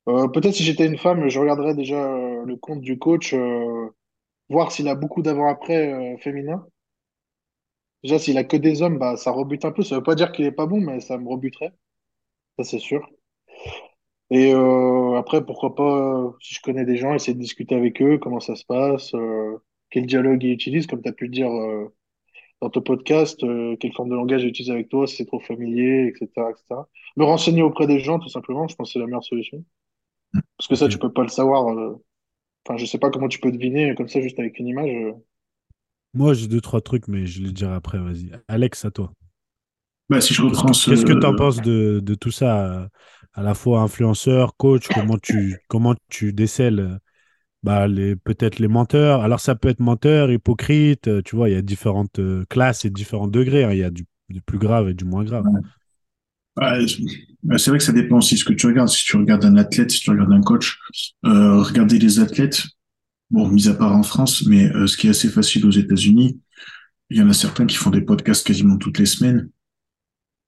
Euh, 0.08 0.28
peut-être 0.28 0.54
si 0.54 0.64
j'étais 0.64 0.86
une 0.86 1.00
femme, 1.00 1.28
je 1.30 1.40
regarderais 1.40 1.74
déjà 1.74 2.14
euh, 2.14 2.46
le 2.46 2.58
compte 2.58 2.82
du 2.82 3.00
coach, 3.00 3.34
voir 4.50 4.72
s'il 4.72 4.88
a 4.88 4.94
beaucoup 4.94 5.24
d'avant-après 5.24 6.16
féminin. 6.20 6.64
Déjà, 8.04 8.20
s'il 8.20 8.38
a 8.38 8.44
que 8.44 8.56
des 8.56 8.84
hommes, 8.84 9.00
bah, 9.00 9.18
ça 9.18 9.32
rebute 9.32 9.66
un 9.66 9.72
peu. 9.72 9.82
Ça 9.82 9.96
veut 9.96 10.04
pas 10.04 10.14
dire 10.14 10.32
qu'il 10.32 10.46
est 10.46 10.52
pas 10.52 10.68
bon, 10.68 10.80
mais 10.80 11.00
ça 11.00 11.18
me 11.18 11.28
rebuterait. 11.28 11.74
Ça, 12.60 12.64
c'est 12.66 12.80
sûr. 12.80 13.10
Et 14.30 14.52
après, 15.18 15.44
pourquoi 15.46 15.74
pas, 15.74 16.36
si 16.40 16.54
je 16.56 16.62
connais 16.62 16.86
des 16.86 16.98
gens, 16.98 17.16
essayer 17.16 17.34
de 17.34 17.40
discuter 17.40 17.74
avec 17.76 18.00
eux, 18.02 18.20
comment 18.20 18.40
ça 18.40 18.56
se 18.56 18.66
passe, 18.66 19.14
quel 19.90 20.06
dialogue 20.06 20.44
ils 20.44 20.52
utilisent, 20.52 20.88
comme 20.88 21.02
tu 21.02 21.10
as 21.10 21.14
pu 21.14 21.30
dire 21.30 21.50
dans 22.64 22.72
ton 22.72 22.82
podcast, 22.82 23.44
euh, 23.44 23.76
quelle 23.80 23.94
forme 23.94 24.10
de 24.10 24.16
langage 24.16 24.44
ils 24.44 24.50
utilisent 24.50 24.72
avec 24.72 24.90
toi, 24.90 25.08
si 25.08 25.18
c'est 25.18 25.26
trop 25.28 25.40
familier, 25.42 26.08
etc., 26.16 26.52
etc. 26.52 26.90
Me 27.18 27.26
renseigner 27.26 27.62
auprès 27.64 27.88
des 27.88 28.00
gens, 28.00 28.20
tout 28.20 28.30
simplement, 28.30 28.68
je 28.68 28.76
pense 28.76 28.90
que 28.90 28.94
c'est 28.94 29.00
la 29.00 29.08
meilleure 29.08 29.24
solution. 29.26 29.64
Parce 30.58 30.68
que 30.70 30.76
ça, 30.76 30.88
tu 30.90 31.00
peux 31.00 31.14
pas 31.14 31.24
le 31.24 31.30
savoir. 31.30 31.70
euh, 31.70 31.96
Enfin, 32.68 32.78
je 32.78 32.86
sais 32.86 33.00
pas 33.00 33.12
comment 33.12 33.30
tu 33.30 33.40
peux 33.40 33.52
deviner 33.52 33.96
comme 33.96 34.10
ça, 34.10 34.22
juste 34.22 34.40
avec 34.40 34.60
une 34.60 34.68
image. 34.68 34.90
euh. 34.90 35.14
moi 36.16 36.34
j'ai 36.34 36.48
deux 36.48 36.60
trois 36.62 36.82
trucs 36.82 37.08
mais 37.08 37.26
je 37.28 37.42
les 37.44 37.52
dirai 37.52 37.74
après 37.74 38.00
vas-y 38.00 38.32
Alex 38.48 38.86
à 38.86 38.92
toi 38.92 39.14
Bah, 40.10 40.22
si 40.22 40.34
je 40.34 40.42
qu'est-ce 40.48 40.64
reprends 40.64 40.68
que 40.72 40.74
ce, 40.74 40.92
qu'est-ce 40.92 41.06
que 41.06 41.14
tu 41.14 41.26
en 41.26 41.34
penses 41.34 41.62
de, 41.62 42.00
de 42.04 42.16
tout 42.16 42.32
ça 42.32 42.66
euh, 42.84 42.88
à 43.34 43.42
la 43.42 43.54
fois 43.56 43.82
influenceur 43.82 44.56
coach 44.58 44.90
comment 44.90 45.18
tu 45.18 45.60
comment 45.68 45.96
tu 46.10 46.34
décèles 46.34 47.00
bah, 47.64 47.88
les 47.88 48.16
peut-être 48.16 48.60
les 48.60 48.68
menteurs 48.68 49.22
alors 49.22 49.40
ça 49.40 49.56
peut 49.56 49.70
être 49.70 49.80
menteur 49.80 50.32
hypocrite 50.32 51.08
euh, 51.08 51.22
tu 51.24 51.36
vois 51.36 51.50
il 51.50 51.54
y 51.54 51.58
a 51.58 51.62
différentes 51.62 52.20
euh, 52.20 52.46
classes 52.50 52.86
et 52.86 52.90
différents 52.90 53.28
degrés 53.28 53.64
hein. 53.64 53.72
il 53.72 53.80
y 53.80 53.84
a 53.84 53.90
du, 53.90 54.06
plus 54.46 54.58
grave 54.58 54.90
et 54.90 54.94
du 54.94 55.06
moins 55.06 55.24
grave 55.24 55.46
c'est 57.58 57.70
vrai 57.70 57.78
que 57.78 57.84
ça 57.84 57.92
dépend 57.92 58.18
aussi 58.18 58.36
de 58.36 58.40
ce 58.40 58.46
que 58.46 58.54
tu 58.54 58.68
regardes. 58.68 58.90
Si 58.90 59.04
tu 59.04 59.18
regardes 59.18 59.46
un 59.46 59.58
athlète, 59.58 59.92
si 59.92 60.00
tu 60.00 60.10
regardes 60.10 60.32
un 60.32 60.42
coach, 60.42 60.80
euh, 61.26 61.62
regarder 61.62 62.00
les 62.00 62.20
athlètes, 62.20 62.64
bon, 63.32 63.48
mis 63.48 63.68
à 63.68 63.74
part 63.74 63.96
en 63.96 64.04
France, 64.04 64.46
mais 64.46 64.72
euh, 64.76 64.88
ce 64.88 64.98
qui 64.98 65.08
est 65.08 65.12
assez 65.12 65.30
facile 65.30 65.66
aux 65.66 65.72
États-Unis, 65.72 66.40
il 67.10 67.18
y 67.18 67.22
en 67.22 67.30
a 67.30 67.34
certains 67.34 67.66
qui 67.66 67.76
font 67.76 67.90
des 67.90 68.02
podcasts 68.02 68.46
quasiment 68.46 68.78
toutes 68.78 69.00
les 69.00 69.06
semaines. 69.06 69.50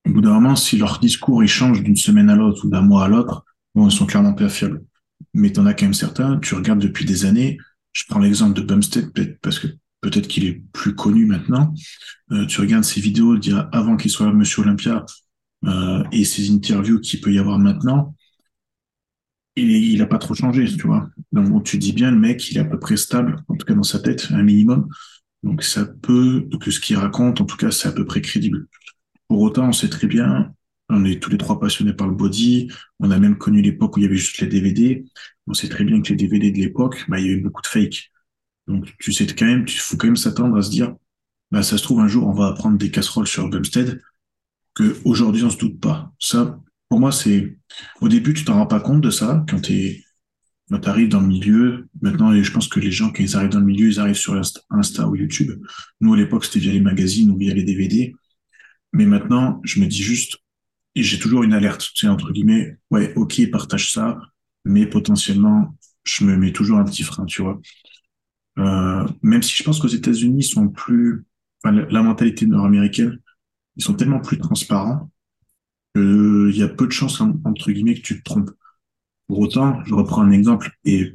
Au 0.07 0.11
bout 0.11 0.21
d'un 0.21 0.33
moment, 0.33 0.55
si 0.55 0.77
leur 0.77 0.99
discours 0.99 1.43
il 1.43 1.47
change 1.47 1.83
d'une 1.83 1.95
semaine 1.95 2.29
à 2.29 2.35
l'autre 2.35 2.65
ou 2.65 2.69
d'un 2.69 2.81
mois 2.81 3.05
à 3.05 3.07
l'autre, 3.07 3.43
bon, 3.73 3.87
ils 3.87 3.91
sont 3.91 4.05
clairement 4.05 4.33
pas 4.33 4.49
fiables. 4.49 4.83
Mais 5.35 5.51
t'en 5.53 5.67
as 5.67 5.75
quand 5.75 5.85
même 5.87 5.95
certains, 5.95 6.39
tu 6.39 6.55
regardes 6.55 6.79
depuis 6.81 7.05
des 7.05 7.25
années. 7.25 7.59
Je 7.93 8.05
prends 8.09 8.19
l'exemple 8.19 8.55
de 8.55 8.63
Bumstead, 8.65 9.13
peut-être 9.13 9.39
parce 9.41 9.59
que 9.59 9.67
peut-être 10.01 10.27
qu'il 10.29 10.45
est 10.45 10.63
plus 10.73 10.95
connu 10.95 11.27
maintenant. 11.27 11.73
Euh, 12.31 12.45
tu 12.47 12.61
regardes 12.61 12.85
ses 12.85 13.01
vidéos 13.01 13.37
d'il 13.37 13.67
avant 13.73 13.97
qu'il 13.97 14.11
soit 14.11 14.33
Monsieur 14.33 14.63
Olympia 14.63 15.05
euh, 15.65 16.03
et 16.11 16.25
ses 16.25 16.51
interviews 16.51 16.99
qu'il 17.01 17.21
peut 17.21 17.33
y 17.33 17.39
avoir 17.39 17.59
maintenant, 17.59 18.15
il, 19.55 19.71
est- 19.71 19.81
il 19.81 20.01
a 20.01 20.05
pas 20.05 20.17
trop 20.17 20.33
changé, 20.33 20.65
tu 20.65 20.87
vois. 20.87 21.09
Donc 21.31 21.63
tu 21.63 21.77
dis 21.77 21.93
bien 21.93 22.11
le 22.11 22.17
mec, 22.19 22.49
il 22.51 22.57
est 22.57 22.61
à 22.61 22.65
peu 22.65 22.79
près 22.79 22.97
stable, 22.97 23.43
en 23.47 23.55
tout 23.55 23.65
cas 23.65 23.73
dans 23.73 23.83
sa 23.83 23.99
tête, 23.99 24.27
un 24.31 24.43
minimum. 24.43 24.87
Donc 25.43 25.63
ça 25.63 25.85
peut 25.85 26.47
que 26.61 26.71
ce 26.71 26.79
qu'il 26.79 26.97
raconte, 26.97 27.41
en 27.41 27.45
tout 27.45 27.57
cas, 27.57 27.71
c'est 27.71 27.87
à 27.87 27.91
peu 27.91 28.05
près 28.05 28.21
crédible. 28.21 28.67
Pour 29.29 29.41
autant, 29.41 29.69
on 29.69 29.73
sait 29.73 29.89
très 29.89 30.07
bien 30.07 30.53
On 30.89 31.03
est 31.05 31.21
tous 31.21 31.29
les 31.29 31.37
trois 31.37 31.59
passionnés 31.59 31.93
par 31.93 32.07
le 32.07 32.13
body. 32.13 32.69
On 32.99 33.11
a 33.11 33.19
même 33.19 33.37
connu 33.37 33.61
l'époque 33.61 33.97
où 33.97 33.99
il 33.99 34.03
y 34.03 34.05
avait 34.05 34.17
juste 34.17 34.39
les 34.39 34.47
DVD. 34.47 35.03
On 35.47 35.53
sait 35.53 35.69
très 35.69 35.83
bien 35.83 36.01
que 36.01 36.09
les 36.09 36.15
DVD 36.15 36.51
de 36.51 36.57
l'époque, 36.57 37.05
bah, 37.07 37.19
il 37.19 37.27
y 37.27 37.31
avait 37.31 37.41
beaucoup 37.41 37.61
de 37.61 37.67
fake. 37.67 38.11
Donc, 38.67 38.93
tu 38.99 39.11
sais 39.11 39.25
quand 39.27 39.45
même, 39.45 39.65
tu 39.65 39.77
faut 39.77 39.97
quand 39.97 40.07
même 40.07 40.15
s'attendre 40.15 40.57
à 40.57 40.61
se 40.61 40.69
dire, 40.69 40.95
bah, 41.51 41.63
ça 41.63 41.77
se 41.77 41.83
trouve, 41.83 41.99
un 41.99 42.07
jour, 42.07 42.27
on 42.27 42.33
va 42.33 42.47
apprendre 42.47 42.77
des 42.77 42.91
casseroles 42.91 43.27
sur 43.27 43.49
Bumstead 43.49 44.01
que 44.75 44.97
aujourd'hui, 45.05 45.43
on 45.43 45.49
se 45.49 45.57
doute 45.57 45.79
pas. 45.79 46.13
Ça, 46.19 46.59
pour 46.89 46.99
moi, 46.99 47.11
c'est, 47.11 47.57
au 48.01 48.09
début, 48.09 48.33
tu 48.33 48.45
t'en 48.45 48.55
rends 48.55 48.67
pas 48.67 48.79
compte 48.79 49.01
de 49.01 49.09
ça 49.09 49.45
quand 49.49 49.61
t'es, 49.61 50.03
quand 50.69 50.79
t'arrives 50.79 51.09
dans 51.09 51.21
le 51.21 51.27
milieu. 51.27 51.87
Maintenant, 52.01 52.33
je 52.33 52.51
pense 52.51 52.67
que 52.67 52.79
les 52.79 52.91
gens, 52.91 53.11
quand 53.11 53.23
ils 53.23 53.35
arrivent 53.35 53.51
dans 53.51 53.59
le 53.59 53.65
milieu, 53.65 53.87
ils 53.87 53.99
arrivent 53.99 54.15
sur 54.15 54.39
Insta 54.69 55.07
ou 55.07 55.15
YouTube. 55.15 55.51
Nous, 56.01 56.13
à 56.13 56.17
l'époque, 56.17 56.45
c'était 56.45 56.59
via 56.59 56.73
les 56.73 56.81
magazines 56.81 57.31
ou 57.31 57.37
via 57.37 57.53
les 57.53 57.63
DVD. 57.63 58.13
Mais 58.93 59.05
maintenant, 59.05 59.61
je 59.63 59.79
me 59.79 59.87
dis 59.87 60.03
juste, 60.03 60.37
et 60.95 61.03
j'ai 61.03 61.19
toujours 61.19 61.43
une 61.43 61.53
alerte, 61.53 61.91
sais, 61.93 62.07
entre 62.07 62.31
guillemets, 62.31 62.77
ouais, 62.89 63.13
ok, 63.15 63.49
partage 63.51 63.91
ça, 63.91 64.19
mais 64.63 64.87
potentiellement, 64.87 65.75
je 66.03 66.23
me 66.23 66.37
mets 66.37 66.53
toujours 66.53 66.77
un 66.77 66.85
petit 66.85 67.03
frein, 67.03 67.25
tu 67.25 67.41
vois. 67.41 67.59
Euh, 68.57 69.05
même 69.21 69.43
si 69.43 69.55
je 69.55 69.63
pense 69.63 69.79
qu'aux 69.79 69.89
États-Unis, 69.89 70.39
ils 70.39 70.43
sont 70.43 70.69
plus, 70.69 71.25
enfin, 71.63 71.75
la, 71.89 72.01
mentalité 72.01 72.45
nord-américaine, 72.45 73.19
ils 73.75 73.83
sont 73.83 73.93
tellement 73.95 74.21
plus 74.21 74.37
transparents 74.37 75.11
qu'il 75.95 76.55
y 76.55 76.63
a 76.63 76.69
peu 76.69 76.87
de 76.87 76.91
chances, 76.91 77.21
entre 77.21 77.71
guillemets, 77.71 77.95
que 77.95 78.01
tu 78.01 78.19
te 78.19 78.23
trompes. 78.23 78.51
Pour 79.27 79.39
autant, 79.39 79.83
je 79.85 79.93
reprends 79.93 80.21
un 80.21 80.31
exemple, 80.31 80.71
et 80.85 81.13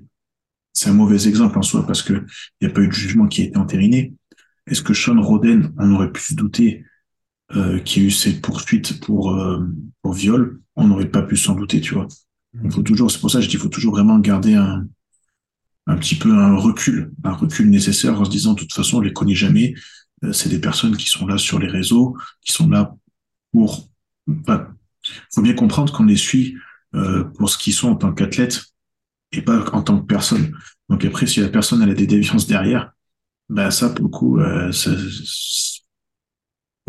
c'est 0.74 0.90
un 0.90 0.94
mauvais 0.94 1.26
exemple 1.28 1.58
en 1.58 1.62
soi, 1.62 1.86
parce 1.86 2.02
que 2.02 2.12
il 2.60 2.66
n'y 2.66 2.70
a 2.70 2.74
pas 2.74 2.82
eu 2.82 2.88
de 2.88 2.92
jugement 2.92 3.28
qui 3.28 3.42
a 3.42 3.44
été 3.46 3.56
entériné. 3.56 4.14
Est-ce 4.66 4.82
que 4.82 4.94
Sean 4.94 5.20
Roden, 5.20 5.72
on 5.78 5.94
aurait 5.94 6.12
pu 6.12 6.20
se 6.20 6.34
douter 6.34 6.84
euh, 7.56 7.78
qu'il 7.80 8.02
y 8.02 8.06
a 8.06 8.08
eu 8.08 8.12
cette 8.12 8.42
poursuite 8.42 9.00
pour, 9.00 9.34
euh, 9.34 9.60
pour 10.02 10.12
viol 10.12 10.60
On 10.76 10.88
n'aurait 10.88 11.10
pas 11.10 11.22
pu 11.22 11.36
s'en 11.36 11.54
douter, 11.54 11.80
tu 11.80 11.94
vois. 11.94 12.06
Il 12.64 12.70
faut 12.70 12.82
toujours, 12.82 13.10
c'est 13.10 13.20
pour 13.20 13.30
ça 13.30 13.38
que 13.38 13.44
je 13.44 13.48
dis, 13.48 13.56
il 13.56 13.60
faut 13.60 13.68
toujours 13.68 13.94
vraiment 13.94 14.18
garder 14.18 14.54
un, 14.54 14.84
un 15.86 15.96
petit 15.96 16.14
peu 16.14 16.32
un 16.32 16.56
recul, 16.56 17.12
un 17.24 17.32
recul 17.32 17.68
nécessaire 17.70 18.20
en 18.20 18.24
se 18.24 18.30
disant, 18.30 18.54
de 18.54 18.60
toute 18.60 18.72
façon, 18.72 18.98
on 18.98 19.00
les 19.00 19.12
connaît 19.12 19.34
jamais. 19.34 19.74
Euh, 20.24 20.32
c'est 20.32 20.48
des 20.48 20.60
personnes 20.60 20.96
qui 20.96 21.08
sont 21.08 21.26
là 21.26 21.38
sur 21.38 21.58
les 21.58 21.68
réseaux, 21.68 22.16
qui 22.42 22.52
sont 22.52 22.68
là 22.68 22.94
pour. 23.52 23.88
Enfin, 24.40 24.68
faut 25.34 25.42
bien 25.42 25.54
comprendre 25.54 25.92
qu'on 25.92 26.04
les 26.04 26.16
suit 26.16 26.56
euh, 26.94 27.24
pour 27.24 27.48
ce 27.48 27.58
qu'ils 27.58 27.72
sont 27.72 27.88
en 27.88 27.96
tant 27.96 28.12
qu'athlètes 28.12 28.64
et 29.32 29.42
pas 29.42 29.64
en 29.72 29.82
tant 29.82 29.98
que 29.98 30.06
personne. 30.06 30.52
Donc 30.88 31.04
après, 31.04 31.26
si 31.26 31.40
la 31.40 31.48
personne 31.48 31.82
elle 31.82 31.90
a 31.90 31.94
des 31.94 32.06
déviances 32.06 32.46
derrière, 32.46 32.92
ben 33.48 33.70
ça 33.70 33.88
pour 33.88 34.04
le 34.04 34.10
coup, 34.10 34.38
euh, 34.38 34.70
ça, 34.72 34.90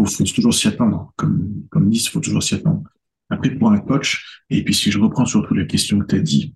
faut, 0.05 0.25
faut 0.25 0.34
toujours 0.34 0.53
s'y 0.53 0.67
attendre. 0.67 1.12
Comme 1.15 1.63
comme 1.70 1.89
dit, 1.89 2.00
il 2.00 2.10
faut 2.10 2.20
toujours 2.20 2.43
s'y 2.43 2.55
attendre. 2.55 2.84
Après 3.29 3.50
pour 3.50 3.72
un 3.72 3.79
coach, 3.79 4.41
et 4.50 4.63
puis 4.63 4.74
si 4.74 4.91
je 4.91 5.00
reprends 5.00 5.25
surtout 5.25 5.53
la 5.53 5.65
question 5.65 6.00
que 6.00 6.05
tu 6.05 6.15
as 6.15 6.20
dit, 6.20 6.55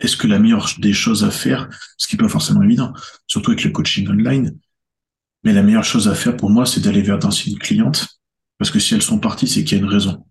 est-ce 0.00 0.16
que 0.16 0.26
la 0.26 0.38
meilleure 0.38 0.68
des 0.78 0.92
choses 0.92 1.24
à 1.24 1.30
faire, 1.30 1.68
ce 1.96 2.08
qui 2.08 2.16
n'est 2.16 2.22
pas 2.22 2.28
forcément 2.28 2.62
évident, 2.62 2.92
surtout 3.26 3.52
avec 3.52 3.64
le 3.64 3.70
coaching 3.70 4.08
online, 4.08 4.58
mais 5.44 5.52
la 5.52 5.62
meilleure 5.62 5.84
chose 5.84 6.08
à 6.08 6.14
faire 6.14 6.36
pour 6.36 6.50
moi, 6.50 6.66
c'est 6.66 6.80
d'aller 6.80 7.02
vers 7.02 7.18
d'anciennes 7.18 7.58
clientes, 7.58 8.08
parce 8.58 8.70
que 8.70 8.80
si 8.80 8.94
elles 8.94 9.02
sont 9.02 9.18
parties, 9.18 9.46
c'est 9.46 9.62
qu'il 9.64 9.78
y 9.78 9.80
a 9.80 9.84
une 9.84 9.90
raison. 9.90 10.26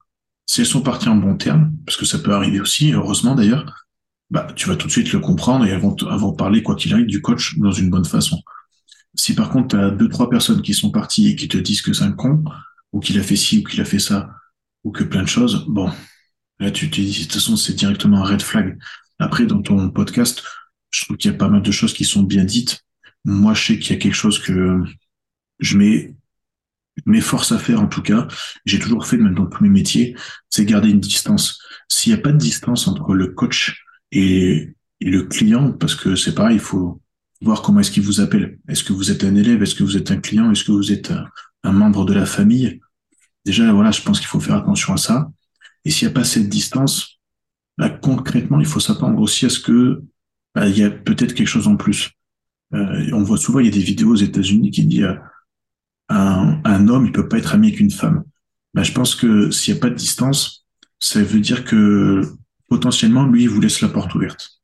Si 0.46 0.62
elles 0.62 0.68
sont 0.68 0.82
parties 0.82 1.10
en 1.10 1.16
bon 1.16 1.38
terme, 1.38 1.74
parce 1.86 1.98
que 1.98 2.06
ça 2.06 2.20
peut 2.20 2.34
arriver 2.34 2.60
aussi, 2.60 2.92
heureusement 2.92 3.36
d'ailleurs, 3.36 3.88
bah, 4.30 4.48
tu 4.56 4.68
vas 4.68 4.76
tout 4.76 4.88
de 4.88 4.92
suite 4.92 5.12
le 5.12 5.20
comprendre 5.20 5.66
et 5.66 5.70
elles 5.70 5.80
vont 5.80 6.34
parler, 6.34 6.64
quoi 6.64 6.76
qu'il 6.76 6.94
arrive, 6.94 7.06
du 7.06 7.22
coach 7.22 7.58
dans 7.58 7.72
une 7.72 7.90
bonne 7.90 8.06
façon. 8.06 8.42
Si 9.16 9.36
par 9.36 9.50
contre, 9.50 9.76
tu 9.78 9.84
as 9.84 9.92
deux, 9.92 10.10
trois 10.10 10.30
personnes 10.30 10.62
qui 10.62 10.74
sont 10.74 10.92
parties 10.92 11.30
et 11.30 11.36
qui 11.36 11.48
te 11.48 11.58
disent 11.58 11.82
que 11.82 11.94
c'est 11.94 12.04
un 12.04 12.12
con, 12.12 12.44
ou 12.92 13.00
qu'il 13.00 13.20
a 13.20 13.24
fait 13.24 13.36
ci, 13.36 13.60
ou 13.60 13.64
qu'il 13.64 13.82
a 13.82 13.86
fait 13.86 14.00
ça, 14.00 14.30
ou 14.84 14.92
que 14.92 15.04
plein 15.04 15.24
de 15.24 15.28
choses, 15.28 15.66
bon, 15.68 15.92
là, 16.60 16.72
tu 16.72 16.90
te 16.90 17.02
dis, 17.02 17.20
de 17.20 17.24
toute 17.24 17.34
façon, 17.34 17.56
c'est 17.56 17.74
directement 17.74 18.24
un 18.24 18.26
red 18.26 18.42
flag. 18.42 18.78
Après, 19.20 19.46
dans 19.46 19.62
ton 19.62 19.90
podcast, 19.90 20.44
je 20.90 21.06
trouve 21.06 21.18
qu'il 21.18 21.32
y 21.32 21.34
a 21.34 21.38
pas 21.38 21.50
mal 21.50 21.62
de 21.62 21.72
choses 21.72 21.94
qui 21.94 22.06
sont 22.06 22.24
bien 22.24 22.44
dites. 22.44 22.82
Moi, 23.26 23.54
je 23.54 23.66
sais 23.66 23.80
qu'il 23.80 23.94
y 23.94 23.98
a 23.98 24.02
quelque 24.02 24.16
chose 24.16 24.40
que 24.40 24.84
je 25.60 25.78
mets 25.78 26.16
m'efforce 27.06 27.52
à 27.52 27.58
faire 27.58 27.82
en 27.82 27.88
tout 27.88 28.02
cas, 28.02 28.28
j'ai 28.66 28.80
toujours 28.80 29.06
fait 29.06 29.18
même 29.18 29.34
dans 29.34 29.46
tous 29.46 29.64
mes 29.64 29.70
métiers, 29.70 30.16
c'est 30.50 30.66
garder 30.66 30.90
une 30.90 31.00
distance. 31.00 31.62
S'il 31.88 32.14
n'y 32.14 32.20
a 32.20 32.22
pas 32.22 32.32
de 32.32 32.38
distance 32.38 32.88
entre 32.88 33.14
le 33.14 33.28
coach 33.28 33.84
et, 34.12 34.76
et 35.00 35.10
le 35.10 35.24
client, 35.24 35.72
parce 35.72 35.96
que 35.96 36.16
c'est 36.16 36.36
pareil, 36.36 36.58
il 36.58 36.62
faut 36.62 37.02
voir 37.42 37.62
comment 37.62 37.80
est-ce 37.80 37.92
qu'il 37.92 38.04
vous 38.04 38.22
appelle. 38.22 38.60
Est-ce 38.68 38.84
que 38.84 38.94
vous 38.94 39.12
êtes 39.12 39.24
un 39.24 39.36
élève? 39.36 39.62
Est-ce 39.64 39.76
que 39.76 39.84
vous 39.84 39.98
êtes 39.98 40.12
un 40.12 40.18
client? 40.18 40.52
Est-ce 40.52 40.64
que 40.64 40.72
vous 40.72 40.92
êtes 40.92 41.12
un, 41.64 41.72
membre 41.72 42.06
de 42.06 42.14
la 42.14 42.26
famille? 42.26 42.80
Déjà, 43.46 43.72
voilà, 43.74 43.92
je 43.92 44.02
pense 44.02 44.20
qu'il 44.20 44.28
faut 44.28 44.40
faire 44.40 44.56
attention 44.56 44.94
à 44.94 44.98
ça. 44.98 45.32
Et 45.84 45.92
s'il 45.92 46.08
n'y 46.08 46.12
a 46.12 46.14
pas 46.14 46.24
cette 46.24 46.50
distance, 46.50 47.20
là, 47.78 47.90
concrètement, 47.90 48.60
il 48.60 48.66
faut 48.66 48.80
s'attendre 48.80 49.20
aussi 49.20 49.46
à 49.46 49.50
ce 49.50 49.60
que 49.60 50.04
bah, 50.54 50.68
il 50.68 50.78
y 50.78 50.84
a 50.84 50.92
peut-être 50.92 51.34
quelque 51.34 51.48
chose 51.48 51.68
en 51.68 51.76
plus. 51.76 52.12
Euh, 52.74 53.10
on 53.14 53.24
voit 53.24 53.38
souvent, 53.38 53.60
il 53.60 53.66
y 53.66 53.70
a 53.70 53.72
des 53.72 53.80
vidéos 53.80 54.12
aux 54.12 54.16
États-Unis 54.16 54.72
qui 54.72 54.86
disent 54.86 55.16
un, 56.10 56.62
un 56.64 56.88
homme, 56.88 57.08
il 57.08 57.12
peut 57.12 57.28
pas 57.28 57.40
être 57.40 57.56
ami 57.56 57.68
avec 57.68 57.80
une 57.80 57.92
femme. 57.92 58.24
Ben, 58.74 58.84
je 58.84 58.92
pense 58.92 59.16
que 59.16 59.50
s'il 59.52 59.74
n'y 59.74 59.80
a 59.80 59.82
pas 59.82 59.90
de 59.90 59.96
distance, 59.96 60.66
ça 61.00 61.22
veut 61.24 61.40
dire 61.40 61.66
que 61.66 62.22
potentiellement, 62.70 63.26
lui, 63.26 63.44
il 63.44 63.50
vous 63.50 63.60
laisse 63.60 63.82
la 63.82 63.90
porte 63.90 64.14
ouverte. 64.16 64.62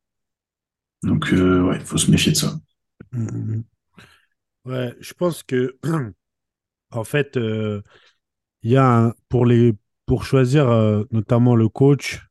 Donc, 1.04 1.34
euh, 1.34 1.62
ouais, 1.64 1.78
il 1.78 1.86
faut 1.86 1.98
se 1.98 2.10
méfier 2.10 2.32
de 2.32 2.38
ça. 2.38 2.58
Mmh. 3.12 3.62
Ouais, 4.66 4.96
je 5.00 5.14
pense 5.14 5.44
que, 5.44 5.78
en 6.92 7.04
fait, 7.04 7.32
il 7.36 7.42
euh, 7.42 7.82
y 8.64 8.76
a 8.78 8.86
un, 8.86 9.14
pour, 9.30 9.46
les, 9.46 9.74
pour 10.06 10.26
choisir 10.26 10.70
euh, 10.70 11.04
notamment 11.12 11.56
le 11.56 11.70
coach, 11.70 12.28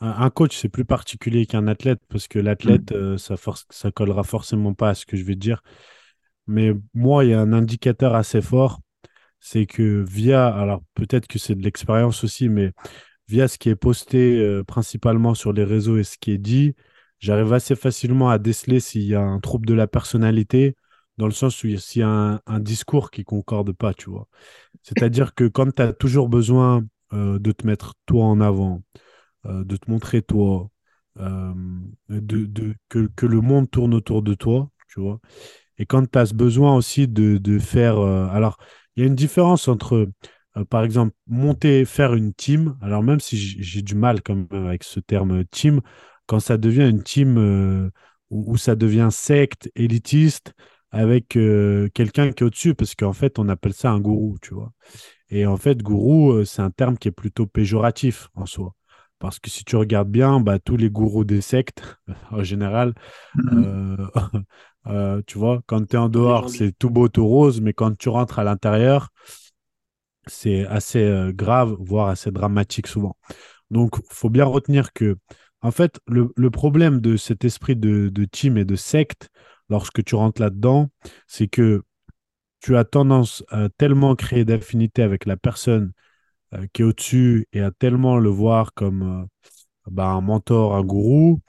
un, 0.00 0.10
un 0.10 0.30
coach, 0.30 0.56
c'est 0.56 0.68
plus 0.68 0.84
particulier 0.84 1.46
qu'un 1.46 1.66
athlète 1.66 2.00
parce 2.08 2.28
que 2.28 2.38
l'athlète, 2.38 2.92
mmh. 2.92 3.18
ça, 3.18 3.36
force, 3.36 3.66
ça 3.70 3.90
collera 3.90 4.24
forcément 4.24 4.74
pas 4.74 4.90
à 4.90 4.94
ce 4.94 5.06
que 5.06 5.16
je 5.16 5.24
vais 5.24 5.36
dire. 5.36 5.62
Mais 6.46 6.72
moi, 6.94 7.24
il 7.24 7.30
y 7.30 7.34
a 7.34 7.40
un 7.40 7.52
indicateur 7.52 8.14
assez 8.14 8.40
fort, 8.40 8.80
c'est 9.40 9.66
que 9.66 10.04
via, 10.08 10.46
alors 10.48 10.82
peut-être 10.94 11.26
que 11.26 11.38
c'est 11.38 11.54
de 11.54 11.62
l'expérience 11.62 12.24
aussi, 12.24 12.48
mais 12.48 12.72
via 13.28 13.48
ce 13.48 13.58
qui 13.58 13.68
est 13.68 13.76
posté 13.76 14.38
euh, 14.38 14.64
principalement 14.64 15.34
sur 15.34 15.52
les 15.52 15.64
réseaux 15.64 15.98
et 15.98 16.04
ce 16.04 16.18
qui 16.18 16.32
est 16.32 16.38
dit, 16.38 16.74
j'arrive 17.18 17.52
assez 17.52 17.76
facilement 17.76 18.30
à 18.30 18.38
déceler 18.38 18.80
s'il 18.80 19.02
y 19.02 19.14
a 19.14 19.22
un 19.22 19.40
trouble 19.40 19.66
de 19.66 19.74
la 19.74 19.86
personnalité, 19.86 20.76
dans 21.18 21.26
le 21.26 21.32
sens 21.32 21.64
où 21.64 21.76
s'il 21.76 22.00
y 22.00 22.04
a 22.04 22.40
un, 22.46 22.60
discours 22.60 23.10
qui 23.10 23.24
concorde 23.24 23.72
pas, 23.72 23.94
tu 23.94 24.10
vois. 24.10 24.28
C'est-à-dire 24.82 25.34
que 25.34 25.44
quand 25.48 25.74
tu 25.74 25.82
as 25.82 25.92
toujours 25.92 26.28
besoin 26.28 26.84
euh, 27.12 27.38
de 27.38 27.52
te 27.52 27.66
mettre 27.66 27.94
toi 28.06 28.24
en 28.26 28.40
avant, 28.40 28.82
euh, 29.46 29.64
de 29.64 29.76
te 29.76 29.90
montrer 29.90 30.22
toi, 30.22 30.70
euh, 31.18 31.54
de, 32.08 32.44
de, 32.46 32.74
que, 32.88 33.08
que 33.16 33.26
le 33.26 33.40
monde 33.40 33.70
tourne 33.70 33.94
autour 33.94 34.22
de 34.22 34.34
toi, 34.34 34.70
tu 34.88 35.00
vois, 35.00 35.20
et 35.78 35.86
quand 35.86 36.10
tu 36.10 36.18
as 36.18 36.26
ce 36.26 36.34
besoin 36.34 36.76
aussi 36.76 37.08
de, 37.08 37.38
de 37.38 37.58
faire... 37.58 37.98
Alors, 38.00 38.58
il 38.96 39.02
y 39.02 39.04
a 39.04 39.06
une 39.06 39.14
différence 39.14 39.68
entre, 39.68 40.08
par 40.70 40.84
exemple, 40.84 41.14
monter, 41.26 41.84
faire 41.84 42.14
une 42.14 42.32
team. 42.32 42.78
Alors, 42.80 43.02
même 43.02 43.20
si 43.20 43.36
j'ai 43.36 43.82
du 43.82 43.94
mal 43.94 44.22
comme, 44.22 44.48
avec 44.50 44.84
ce 44.84 45.00
terme 45.00 45.44
team, 45.44 45.82
quand 46.26 46.40
ça 46.40 46.56
devient 46.56 46.88
une 46.88 47.02
team 47.02 47.38
euh, 47.38 47.90
où, 48.30 48.52
où, 48.52 48.56
ça 48.56 48.74
devient 48.76 49.08
secte, 49.10 49.70
élitiste, 49.74 50.54
avec 50.90 51.36
euh, 51.36 51.88
quelqu'un 51.94 52.32
qui 52.32 52.42
est 52.42 52.46
au-dessus, 52.46 52.74
parce 52.74 52.94
qu'en 52.94 53.12
fait, 53.12 53.38
on 53.38 53.48
appelle 53.48 53.74
ça 53.74 53.90
un 53.90 54.00
gourou, 54.00 54.38
tu 54.40 54.54
vois. 54.54 54.72
Et 55.30 55.46
en 55.46 55.56
fait, 55.56 55.82
gourou, 55.82 56.44
c'est 56.44 56.62
un 56.62 56.70
terme 56.70 56.96
qui 56.98 57.08
est 57.08 57.12
plutôt 57.12 57.46
péjoratif 57.46 58.28
en 58.34 58.46
soi. 58.46 58.74
Parce 59.18 59.38
que 59.38 59.50
si 59.50 59.64
tu 59.64 59.76
regardes 59.76 60.10
bien, 60.10 60.40
bah, 60.40 60.58
tous 60.58 60.76
les 60.76 60.90
gourous 60.90 61.24
des 61.24 61.40
sectes, 61.40 61.98
en 62.30 62.42
général, 62.42 62.94
mmh. 63.34 63.64
euh, 63.64 64.06
euh, 64.86 65.22
tu 65.26 65.38
vois, 65.38 65.62
quand 65.66 65.86
tu 65.86 65.96
es 65.96 65.98
en 65.98 66.08
dehors, 66.08 66.50
c'est 66.50 66.72
tout 66.78 66.90
beau, 66.90 67.08
tout 67.08 67.26
rose, 67.26 67.60
mais 67.60 67.72
quand 67.72 67.96
tu 67.96 68.08
rentres 68.08 68.38
à 68.38 68.44
l'intérieur, 68.44 69.08
c'est 70.26 70.66
assez 70.66 71.02
euh, 71.02 71.32
grave, 71.32 71.76
voire 71.78 72.08
assez 72.08 72.30
dramatique 72.30 72.88
souvent. 72.88 73.16
Donc, 73.70 73.96
il 73.98 74.14
faut 74.14 74.30
bien 74.30 74.44
retenir 74.44 74.92
que, 74.92 75.16
en 75.66 75.72
fait, 75.72 75.98
le, 76.06 76.50
problème 76.50 77.00
de 77.00 77.16
cet 77.16 77.44
esprit 77.44 77.74
de, 77.74 78.24
team 78.26 78.56
et 78.56 78.64
de 78.64 78.76
secte, 78.76 79.30
lorsque 79.68 80.04
tu 80.04 80.14
rentres 80.14 80.40
là-dedans, 80.40 80.90
c'est 81.26 81.48
que 81.48 81.82
tu 82.60 82.76
as 82.76 82.84
tendance 82.84 83.42
à 83.48 83.68
tellement 83.76 84.14
créer 84.14 84.44
d'affinité 84.44 85.02
avec 85.02 85.26
la 85.26 85.36
personne 85.36 85.90
euh, 86.54 86.66
qui 86.72 86.82
est 86.82 86.84
au-dessus 86.84 87.48
et 87.52 87.62
à 87.62 87.72
tellement 87.72 88.16
le 88.16 88.28
voir 88.28 88.74
comme 88.74 89.02
euh, 89.02 89.90
bah, 89.90 90.06
un 90.06 90.20
mentor, 90.20 90.76
un 90.76 90.84
gourou, 90.84 91.40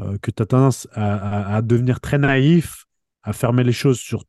euh, 0.00 0.16
que 0.22 0.30
tu 0.30 0.42
as 0.42 0.46
tendance 0.46 0.88
à, 0.92 1.60
devenir 1.60 2.00
très 2.00 2.16
naïf, 2.16 2.86
à 3.22 3.34
fermer 3.34 3.64
les 3.64 3.72
choses 3.72 4.00
sur, 4.00 4.24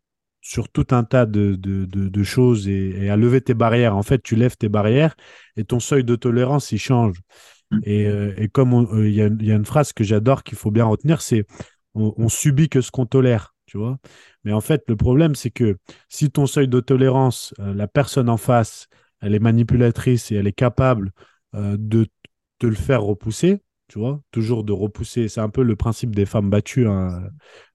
tout 0.73 0.87
un 0.91 1.05
tas 1.05 1.25
de 1.25 2.23
choses 2.23 2.67
et, 2.67 3.05
et, 3.05 3.09
à 3.09 3.15
lever 3.15 3.39
tes 3.39 3.53
barrières. 3.53 3.95
En 3.95 4.03
fait, 4.03 4.21
tu 4.21 4.35
lèves 4.35 4.57
tes 4.57 4.67
barrières 4.67 5.15
et 5.55 5.63
ton 5.63 5.79
seuil 5.79 6.03
de 6.03 6.17
tolérance, 6.17 6.73
il 6.73 6.77
change. 6.77 7.21
Et, 7.83 8.07
euh, 8.07 8.33
et, 8.37 8.47
comme 8.47 8.87
il 8.93 8.97
euh, 8.97 9.09
y, 9.09 9.45
y, 9.45 9.51
a 9.51 9.55
une 9.55 9.65
phrase 9.65 9.93
que 9.93 10.03
j'adore 10.03 10.43
qu'il 10.43 10.57
faut 10.57 10.71
bien 10.71 10.85
retenir, 10.85 11.21
c'est 11.21 11.45
on, 11.93 12.29
subit 12.29 12.69
que 12.69 12.81
ce 12.81 12.91
qu'on 12.91 13.05
tolère, 13.05 13.55
tu 13.65 13.77
vois. 13.77 13.97
Mais 14.43 14.53
en 14.53 14.61
fait, 14.61 14.83
le 14.87 14.95
problème, 14.95 15.35
c'est 15.35 15.49
que 15.49 15.77
si 16.07 16.31
ton 16.31 16.45
seuil 16.45 16.67
de 16.67 16.79
tolérance, 16.79 17.53
euh, 17.59 17.73
la 17.73 17.87
personne 17.87 18.29
en 18.29 18.37
face, 18.37 18.87
elle 19.21 19.35
est 19.35 19.39
manipulatrice 19.39 20.31
et 20.31 20.35
elle 20.35 20.47
est 20.47 20.53
capable 20.53 21.11
de 21.51 22.05
te 22.59 22.67
le 22.67 22.75
faire 22.75 23.01
repousser, 23.01 23.63
tu 23.89 23.97
vois, 23.97 24.21
toujours 24.31 24.63
de 24.63 24.71
repousser. 24.71 25.27
C'est 25.27 25.41
un 25.41 25.49
peu 25.49 25.63
le 25.63 25.75
principe 25.75 26.15
des 26.15 26.25
femmes 26.25 26.49
battues, 26.49 26.87
hein. 26.87 27.23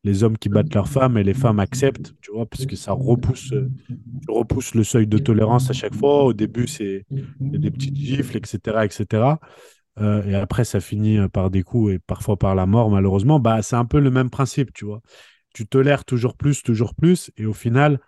les 0.05 0.23
hommes 0.23 0.39
qui 0.39 0.49
battent 0.49 0.73
leurs 0.75 0.89
femmes 0.89 1.19
et 1.19 1.25
les 1.25 1.35
femmes 1.35 1.59
acceptent, 1.59 2.15
tu 2.23 2.31
vois, 2.33 2.47
parce 2.47 2.67
que 2.67 2.77
ça 2.77 2.93
repousse, 2.93 3.53
le 4.75 4.85
seuil 4.85 5.09
de 5.09 5.19
tolérance 5.19 5.71
à 5.71 5.73
chaque 5.73 5.95
fois. 5.95 6.25
Au 6.25 6.33
début, 6.33 6.69
c'est 6.69 7.05
des 7.41 7.71
petites 7.71 7.97
gifles, 7.97 8.37
etc., 8.37 8.85
etc. 8.85 9.25
Euh, 10.01 10.25
et 10.25 10.35
après, 10.35 10.65
ça 10.65 10.81
finit 10.81 11.19
euh, 11.19 11.29
par 11.29 11.51
des 11.51 11.63
coups 11.63 11.95
et 11.95 11.99
parfois 11.99 12.37
par 12.37 12.55
la 12.55 12.67
mort, 12.67 12.91
malheureusement. 12.91 13.39
Bah, 13.39 13.63
c'est 13.63 13.77
un 13.77 13.85
peu 13.85 14.01
le 14.01 14.11
même 14.11 14.31
principe, 14.31 14.73
tu 14.73 14.85
vois. 14.85 15.01
Tu 15.55 15.67
tolères 15.67 16.05
toujours 16.05 16.37
plus, 16.37 16.63
toujours 16.63 16.95
plus, 16.95 17.31
et 17.37 17.47
au 17.47 17.53
final, 17.53 18.01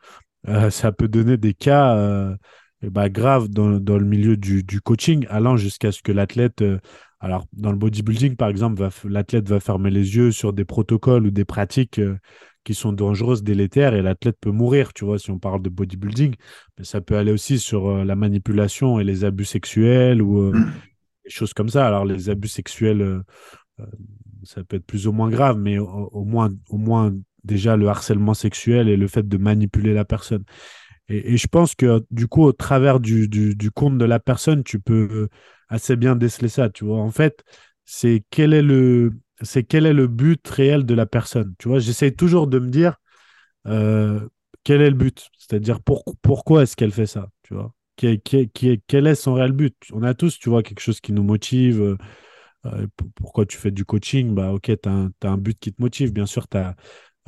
euh, 0.49 0.71
ça 0.71 0.93
peut 0.93 1.09
donner 1.09 1.37
des 1.37 1.55
cas 1.55 2.37
bah, 2.83 3.09
graves 3.09 3.49
dans, 3.49 3.81
dans, 3.81 3.99
le 3.99 4.05
milieu 4.05 4.37
du, 4.37 4.63
du 4.63 4.81
coaching, 4.81 5.27
allant 5.31 5.57
jusqu'à 5.57 5.93
ce 5.93 6.03
que 6.03 6.13
l'athlète, 6.13 6.63
alors 7.21 7.47
dans 7.53 7.73
le 7.73 7.79
bodybuilding, 7.79 8.37
par 8.37 8.49
exemple, 8.49 8.87
l'athlète 9.05 9.49
va 9.49 9.61
fermer 9.61 9.91
les 9.91 10.17
yeux 10.17 10.31
sur 10.33 10.53
des 10.53 10.65
protocoles 10.65 11.27
ou 11.27 11.31
des 11.31 11.45
pratiques 11.45 12.01
qui 12.65 12.75
sont 12.75 12.93
dangereuses, 12.93 13.43
délétères, 13.43 13.95
et 13.95 14.03
l'athlète 14.03 14.37
peut 14.41 14.51
mourir, 14.51 14.93
tu 14.93 15.05
vois, 15.05 15.19
si 15.19 15.31
on 15.31 15.39
parle 15.39 15.63
de 15.63 15.71
bodybuilding. 15.71 16.35
Mais 16.79 16.85
ça 16.85 17.01
peut 17.01 17.17
aller 17.17 17.33
aussi 17.33 17.59
sur 17.59 18.05
la 18.05 18.17
manipulation 18.17 19.01
et 19.01 19.05
les 19.05 19.25
abus 19.25 19.45
sexuels 19.45 20.21
ou 20.21 20.53
choses 21.29 21.55
comme 21.55 21.69
ça. 21.69 21.87
Alors, 21.87 22.05
les 22.05 22.31
abus 22.31 22.49
sexuels, 22.49 23.03
euh, 23.03 23.23
euh, 23.81 23.87
ça 24.45 24.65
peut 24.65 24.77
être 24.77 24.87
plus 24.87 25.07
ou 25.07 25.13
moins 25.13 25.31
grave, 25.31 25.59
mais 25.59 25.79
au, 25.79 26.25
moins, 26.25 26.51
au 26.71 26.77
moins 26.77 27.13
déjà 27.45 27.77
le 27.77 27.89
harcèlement 27.89 28.35
sexuel 28.35 28.89
et 28.89 28.97
le 28.97 29.09
fait 29.09 29.27
de 29.27 29.37
manipuler 29.37 29.95
la 29.95 30.05
personne. 30.05 30.45
Et, 31.09 31.37
je 31.37 31.47
pense 31.47 31.75
que 31.75 32.05
du 32.11 32.29
coup, 32.29 32.43
au 32.43 32.53
travers 32.53 33.01
du, 33.01 33.29
compte 33.75 33.99
de 33.99 34.05
la 34.05 34.19
personne, 34.21 34.65
tu 34.65 34.81
peux 34.81 35.29
assez 35.69 35.97
bien 35.97 36.17
déceler 36.17 36.49
ça. 36.49 36.71
Tu 36.71 36.85
vois, 36.85 36.99
en 37.01 37.11
fait, 37.11 37.45
c'est 37.85 38.25
quel 38.31 38.53
est 38.55 38.63
le, 38.63 39.13
c'est 39.43 39.65
quel 39.65 39.87
est 39.87 39.93
le 39.93 40.07
but 40.07 40.47
réel 40.49 40.85
de 40.85 40.95
la 40.95 41.07
personne. 41.07 41.55
Tu 41.59 41.69
vois, 41.69 41.79
j'essaie 41.79 42.13
toujours 42.13 42.47
de 42.47 42.59
me 42.59 42.69
dire 42.69 42.97
euh, 43.67 44.21
quel 44.65 44.81
est 44.81 44.91
le 44.91 44.97
but, 44.97 45.29
c'est-à-dire 45.39 45.81
pourquoi 46.23 46.63
est-ce 46.63 46.77
qu'elle 46.77 46.93
fait 46.93 47.07
ça. 47.07 47.29
Tu 47.43 47.55
vois, 47.55 47.73
quel 47.97 49.07
est 49.07 49.15
son 49.15 49.35
réel 49.35 49.53
but? 49.53 49.75
On 49.93 50.03
a 50.03 50.15
tous, 50.15 50.39
tu 50.39 50.49
vois, 50.51 50.63
quelque 50.63 50.81
chose 50.81 51.01
qui 51.01 51.13
nous 51.13 51.23
motive. 51.23 51.81
Euh, 51.81 51.97
euh, 52.67 52.87
pourquoi 53.15 53.47
tu 53.47 53.57
fais 53.57 53.71
du 53.71 53.85
coaching? 53.85 54.35
Bah, 54.35 54.53
ok, 54.53 54.71
tu 54.83 54.89
as, 54.89 55.29
un 55.31 55.39
but 55.39 55.59
qui 55.59 55.73
te 55.73 55.81
motive. 55.81 56.13
Bien 56.13 56.27
sûr, 56.27 56.47
as, 56.55 56.75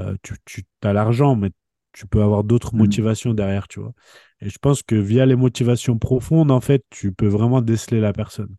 euh, 0.01 0.15
tu, 0.23 0.35
tu 0.45 0.65
as 0.83 0.93
l'argent, 0.93 1.37
mais 1.37 1.51
tu 1.93 2.07
peux 2.07 2.23
avoir 2.23 2.45
d'autres 2.45 2.75
mmh. 2.75 2.79
motivations 2.79 3.35
derrière, 3.35 3.69
tu 3.69 3.81
vois. 3.81 3.93
Et 4.41 4.51
je 4.51 4.59
pense 4.59 4.83
que 4.83 4.95
via 4.95 5.27
les 5.27 5.37
motivations 5.37 5.99
profondes, 5.99 6.51
en 6.51 6.61
fait, 6.61 6.85
tu 6.91 7.13
peux 7.13 7.27
vraiment 7.27 7.61
déceler 7.61 8.01
la 8.01 8.13
personne. 8.13 8.55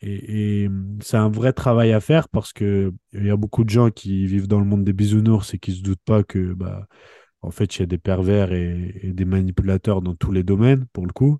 Et, 0.00 0.68
c'est 1.00 1.16
un 1.16 1.28
vrai 1.30 1.52
travail 1.52 1.92
à 1.92 2.00
faire 2.00 2.28
parce 2.28 2.52
qu'il 2.52 2.92
y 3.12 3.30
a 3.30 3.36
beaucoup 3.36 3.64
de 3.64 3.70
gens 3.70 3.90
qui 3.90 4.26
vivent 4.26 4.48
dans 4.48 4.58
le 4.58 4.66
monde 4.66 4.84
des 4.84 4.92
bisounours 4.92 5.54
et 5.54 5.58
qui 5.58 5.70
ne 5.70 5.76
se 5.76 5.82
doutent 5.82 6.04
pas 6.04 6.22
que 6.22 6.52
bah, 6.54 6.86
en 7.44 7.50
fait, 7.50 7.76
il 7.76 7.80
y 7.80 7.82
a 7.82 7.86
des 7.86 7.98
pervers 7.98 8.52
et, 8.52 8.92
des 9.04 9.24
manipulateurs 9.24 10.02
dans 10.02 10.14
tous 10.14 10.32
les 10.32 10.42
domaines, 10.42 10.86
pour 10.92 11.06
le 11.06 11.12
coup. 11.12 11.38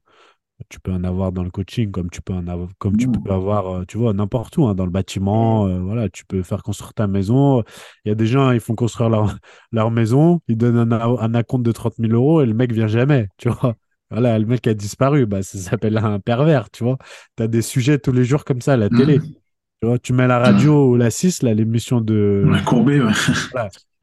Tu 0.69 0.81
peux 0.81 0.93
en 0.93 1.05
avoir 1.05 1.33
dans 1.33 1.43
le 1.43 1.51
coaching, 1.51 1.91
comme 1.91 2.11
tu 2.11 2.23
peux 2.23 2.33
en 2.33 2.47
avoir, 2.47 2.69
comme 2.79 2.97
tu 2.97 3.09
mmh. 3.09 3.23
peux 3.25 3.33
avoir, 3.33 3.67
euh, 3.69 3.85
tu 3.87 3.99
vois, 3.99 4.13
n'importe 4.13 4.57
où, 4.57 4.67
hein, 4.67 4.75
dans 4.75 4.85
le 4.85 4.91
bâtiment. 4.91 5.67
Euh, 5.67 5.81
voilà, 5.81 6.09
tu 6.09 6.25
peux 6.25 6.43
faire 6.43 6.63
construire 6.63 6.95
ta 6.95 7.07
maison. 7.07 7.63
Il 8.05 8.11
y 8.11 8.13
a 8.13 8.15
des 8.15 8.27
gens, 8.27 8.53
ils 8.53 8.61
font 8.61 8.75
construire 8.75 9.11
leur, 9.11 9.37
leur 9.73 9.91
maison, 9.91 10.41
ils 10.49 10.57
donnent 10.57 10.93
un, 10.93 11.01
un 11.01 11.35
acompte 11.35 11.65
de 11.65 11.73
30 11.73 11.95
000 11.99 12.13
euros 12.13 12.41
et 12.41 12.47
le 12.47 12.55
mec 12.55 12.73
vient 12.73 12.87
jamais, 12.87 13.29
tu 13.37 13.49
vois. 13.51 13.75
Voilà, 14.11 14.39
le 14.39 14.47
mec 14.47 14.67
a 14.67 14.75
disparu, 14.75 15.27
bah, 15.27 15.43
ça 15.43 15.59
s'appelle 15.59 15.99
un 15.99 16.21
pervers, 16.21 16.71
tu 16.71 16.85
vois. 16.85 16.99
Tu 17.37 17.43
as 17.43 17.49
des 17.49 17.63
sujets 17.63 17.99
tous 17.99 18.13
les 18.13 18.25
jours 18.25 18.45
comme 18.45 18.61
ça 18.61 18.75
à 18.75 18.77
la 18.77 18.89
télé. 18.89 19.19
Tu 19.81 19.89
vois, 19.89 19.99
tu 19.99 20.13
mets 20.13 20.27
la 20.27 20.39
radio 20.39 20.91
ou 20.91 20.97
la 20.97 21.11
6, 21.11 21.43
l'émission 21.43 22.01
de. 22.01 22.45
La 22.51 22.61
courbée, 22.61 23.01
ouais. 23.01 23.13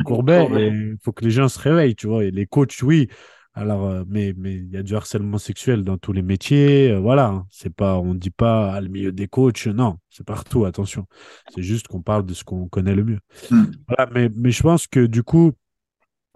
Courbet, 0.04 0.48
il 0.52 0.98
faut 1.04 1.12
que 1.12 1.24
les 1.24 1.32
gens 1.32 1.48
se 1.48 1.60
réveillent, 1.60 1.96
tu 1.96 2.08
vois. 2.08 2.24
Et 2.24 2.32
les 2.32 2.46
coachs, 2.46 2.82
oui. 2.84 3.08
Alors, 3.54 3.86
euh, 3.86 4.04
mais 4.08 4.34
mais 4.38 4.56
il 4.56 4.70
y 4.70 4.78
a 4.78 4.84
du 4.84 4.96
harcèlement 4.96 5.38
sexuel 5.38 5.84
dans 5.84 5.98
tous 5.98 6.14
les 6.14 6.22
métiers, 6.22 6.92
euh, 6.92 7.00
voilà. 7.00 7.28
Hein. 7.28 7.48
C'est 7.52 7.74
pas, 7.74 7.98
on 7.98 8.16
dit 8.16 8.30
pas 8.30 8.74
à 8.74 8.80
le 8.80 8.88
milieu 8.88 9.12
des 9.12 9.28
coachs, 9.28 9.68
non, 9.68 9.98
c'est 10.10 10.26
partout. 10.26 10.64
Attention, 10.64 11.06
c'est 11.54 11.62
juste 11.62 11.88
qu'on 11.90 12.02
parle 12.02 12.26
de 12.26 12.34
ce 12.34 12.46
qu'on 12.46 12.70
connaît 12.70 12.96
le 12.96 13.04
mieux. 13.04 13.20
Hmm. 13.50 13.66
Voilà, 13.90 14.10
mais 14.14 14.30
mais 14.36 14.52
je 14.52 14.64
pense 14.64 14.88
que 14.88 15.06
du 15.06 15.24
coup, 15.24 15.52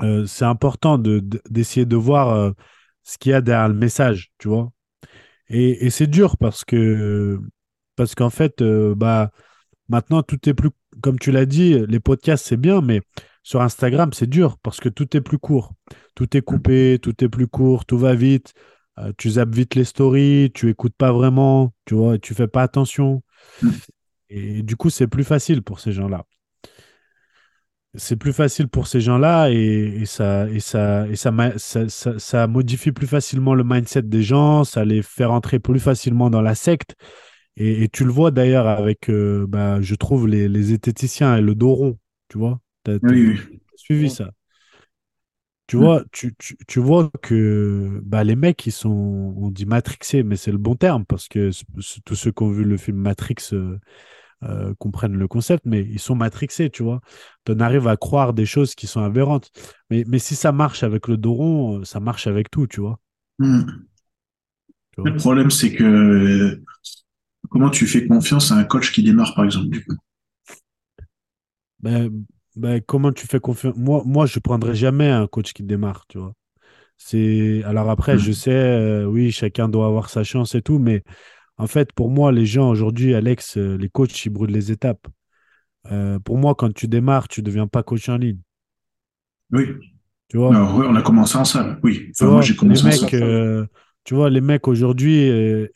euh, 0.02 0.26
c'est 0.26 0.46
important 0.46 0.98
de 0.98 1.24
d'essayer 1.50 1.86
de, 1.86 1.96
voir 1.96 2.54
ce 3.04 3.18
qu'il 3.18 3.32
y 3.32 3.34
a 3.34 3.42
derrière 3.42 3.70
le 3.70 3.76
message, 3.76 4.32
tu 4.38 4.50
vois. 4.50 4.72
Et, 5.48 5.86
et 5.86 5.90
c'est 5.92 6.08
dur 6.08 6.38
parce 6.38 6.66
que 6.66 7.40
parce 7.96 8.16
qu'en 8.16 8.30
fait, 8.30 8.64
bah 8.64 9.32
maintenant 9.90 10.24
tout 10.24 10.50
est 10.50 10.54
plus, 10.54 10.72
comme 11.02 11.20
tu 11.20 11.32
l'as 11.32 11.46
dit, 11.46 11.80
les 11.88 12.00
podcasts 12.00 12.46
c'est 12.46 12.58
bien, 12.58 12.82
mais 12.82 13.02
sur 13.46 13.62
Instagram, 13.62 14.12
c'est 14.12 14.28
dur 14.28 14.58
parce 14.58 14.80
que 14.80 14.90
tout 14.90 15.16
est 15.16 15.22
plus 15.22 15.38
court. 15.38 15.74
Tout 16.16 16.36
est 16.36 16.42
coupé, 16.42 16.98
tout 17.00 17.24
est 17.24 17.30
plus 17.30 17.48
court, 17.48 17.86
tout 17.86 17.98
va 18.00 18.16
vite. 18.16 18.56
Euh, 18.98 19.12
tu 19.18 19.30
zappes 19.32 19.54
vite 19.54 19.76
les 19.76 19.84
stories, 19.84 20.52
tu 20.54 20.70
écoutes 20.70 20.96
pas 20.96 21.12
vraiment, 21.12 21.74
tu 21.86 21.94
vois, 21.96 22.18
tu 22.18 22.34
fais 22.34 22.48
pas 22.48 22.64
attention. 22.64 23.22
Et 24.30 24.64
du 24.64 24.76
coup, 24.76 24.90
c'est 24.90 25.08
plus 25.08 25.24
facile 25.24 25.62
pour 25.62 25.80
ces 25.80 25.92
gens-là. 25.92 26.26
C'est 27.94 28.16
plus 28.16 28.34
facile 28.34 28.68
pour 28.68 28.88
ces 28.88 29.00
gens-là 29.00 29.50
et, 29.52 30.04
ça, 30.06 30.50
et, 30.50 30.60
ça, 30.60 31.08
et 31.08 31.16
ça, 31.16 31.32
ça, 31.88 32.48
modifie 32.48 32.92
plus 32.92 33.08
facilement 33.08 33.54
le 33.54 33.64
mindset 33.64 34.02
des 34.02 34.24
gens, 34.24 34.66
ça 34.66 34.84
les 34.84 35.02
fait 35.02 35.24
rentrer 35.24 35.60
plus 35.60 35.80
facilement 35.80 36.30
dans 36.30 36.42
la 36.42 36.56
secte. 36.56 36.96
Et, 37.58 37.88
tu 37.90 38.04
le 38.04 38.12
vois 38.12 38.32
d'ailleurs 38.32 38.68
avec, 38.68 39.10
euh, 39.10 39.46
bah, 39.48 39.80
je 39.82 39.96
trouve, 39.96 40.28
les, 40.28 40.48
les 40.50 40.64
zététiciens 40.64 41.38
et 41.38 41.42
le 41.42 41.56
dos 41.56 41.74
rond, 41.74 41.98
tu 42.28 42.38
vois 42.38 42.60
oui, 43.04 43.40
suivi 43.76 44.10
ça. 44.10 44.32
Tu 45.68 45.78
vois, 45.78 46.04
tu, 46.12 46.36
tu, 46.68 46.80
vois 46.80 47.10
que 47.24 48.00
bah, 48.04 48.24
les 48.24 48.36
mecs, 48.36 48.68
ils 48.68 48.72
sont, 48.72 49.34
on 49.36 49.50
dit 49.50 49.66
matrixés, 49.66 50.22
mais 50.22 50.36
c'est 50.36 50.52
le 50.52 50.60
bon 50.60 50.76
terme 50.76 51.06
parce 51.06 51.28
que 51.28 51.50
tous 52.06 52.16
ceux 52.16 52.32
qui 52.32 52.44
ont 52.44 52.52
vu 52.52 52.64
le 52.64 52.78
film 52.78 52.98
Matrix 52.98 53.36
euh, 53.54 53.80
euh, 54.44 54.76
comprennent 54.78 55.18
le 55.18 55.28
concept, 55.28 55.66
mais 55.66 55.82
ils 55.82 56.00
sont 56.00 56.14
matrixés, 56.14 56.70
tu 56.70 56.84
vois. 56.84 57.02
On 57.50 57.60
arrive 57.62 57.88
à 57.88 57.98
croire 57.98 58.34
des 58.34 58.46
choses 58.46 58.76
qui 58.76 58.86
sont 58.86 59.02
aberrantes. 59.02 59.50
Mais, 59.90 60.04
mais 60.08 60.20
si 60.20 60.36
ça 60.36 60.52
marche 60.52 60.84
avec 60.84 61.08
le 61.08 61.18
Doron, 61.18 61.84
ça 61.84 62.00
marche 62.00 62.28
avec 62.28 62.52
tout, 62.52 62.68
tu 62.68 62.82
vois. 62.82 63.00
Hmm. 63.40 63.64
Le 64.98 65.16
problème, 65.18 65.50
c'est 65.50 65.74
que 65.74 66.62
comment 67.50 67.70
tu 67.70 67.88
fais 67.88 68.06
confiance 68.08 68.52
à 68.52 68.56
un 68.56 68.64
coach 68.64 68.92
qui 68.92 69.04
démarre, 69.04 69.34
par 69.36 69.46
exemple, 69.46 69.70
du 69.70 69.84
coup? 69.84 69.96
Ben, 71.80 72.10
ben, 72.56 72.82
comment 72.82 73.12
tu 73.12 73.28
fais 73.28 73.40
confiance? 73.40 73.76
Moi, 73.76 74.04
moi, 74.06 74.26
je 74.26 74.38
ne 74.38 74.42
prendrai 74.42 74.76
jamais 74.76 75.10
un 75.10 75.28
coach 75.28 75.54
qui 75.54 75.64
démarre, 75.64 76.06
tu 76.08 76.18
vois. 76.18 76.34
C'est 76.98 77.62
alors 77.66 77.90
après, 77.90 78.18
je 78.18 78.32
mmh. 78.32 78.34
sais, 78.34 78.52
euh, 78.52 79.06
oui, 79.06 79.32
chacun 79.32 79.68
doit 79.68 79.86
avoir 79.86 80.10
sa 80.10 80.24
chance 80.24 80.56
et 80.56 80.62
tout, 80.62 80.80
mais 80.80 81.04
en 81.58 81.68
fait, 81.68 81.92
pour 81.94 82.10
moi, 82.10 82.32
les 82.32 82.46
gens 82.46 82.70
aujourd'hui, 82.70 83.14
Alex, 83.14 83.58
euh, 83.58 83.78
les 83.78 83.90
coachs, 83.90 84.26
ils 84.26 84.30
brûlent 84.30 84.52
les 84.52 84.72
étapes. 84.72 85.08
Euh, 85.92 86.20
pour 86.20 86.38
moi, 86.38 86.56
quand 86.56 86.74
tu 86.74 86.88
démarres, 86.88 87.28
tu 87.28 87.42
ne 87.42 87.46
deviens 87.46 87.68
pas 87.68 87.84
coach 87.84 88.08
en 88.10 88.18
ligne. 88.18 88.40
Oui. 89.52 89.68
Tu 90.30 90.38
vois? 90.38 90.50
Oui, 90.50 90.86
on 90.90 90.96
a 90.96 91.02
commencé 91.02 91.38
en 91.38 91.46
salle. 91.46 91.80
Oui. 91.84 92.12
moi, 92.22 92.42
j'ai 92.42 92.56
commencé 92.56 92.90
les 92.90 93.02
mecs, 93.02 93.70
tu 94.06 94.16
vois, 94.16 94.30
les 94.30 94.42
mecs 94.42 94.68
aujourd'hui, 94.68 95.28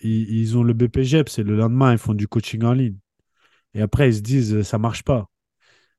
ils, 0.02 0.40
ils, 0.40 0.58
ont 0.58 0.64
le 0.64 0.74
BPGEP, 0.74 1.30
c'est 1.30 1.44
le 1.44 1.58
lendemain, 1.58 1.92
ils 1.92 1.98
font 1.98 2.14
du 2.14 2.28
coaching 2.28 2.64
en 2.64 2.74
ligne. 2.74 2.98
Et 3.74 3.82
après, 3.82 4.10
ils 4.10 4.16
se 4.16 4.22
disent, 4.22 4.62
ça 4.64 4.78
marche 4.78 5.04
pas. 5.04 5.30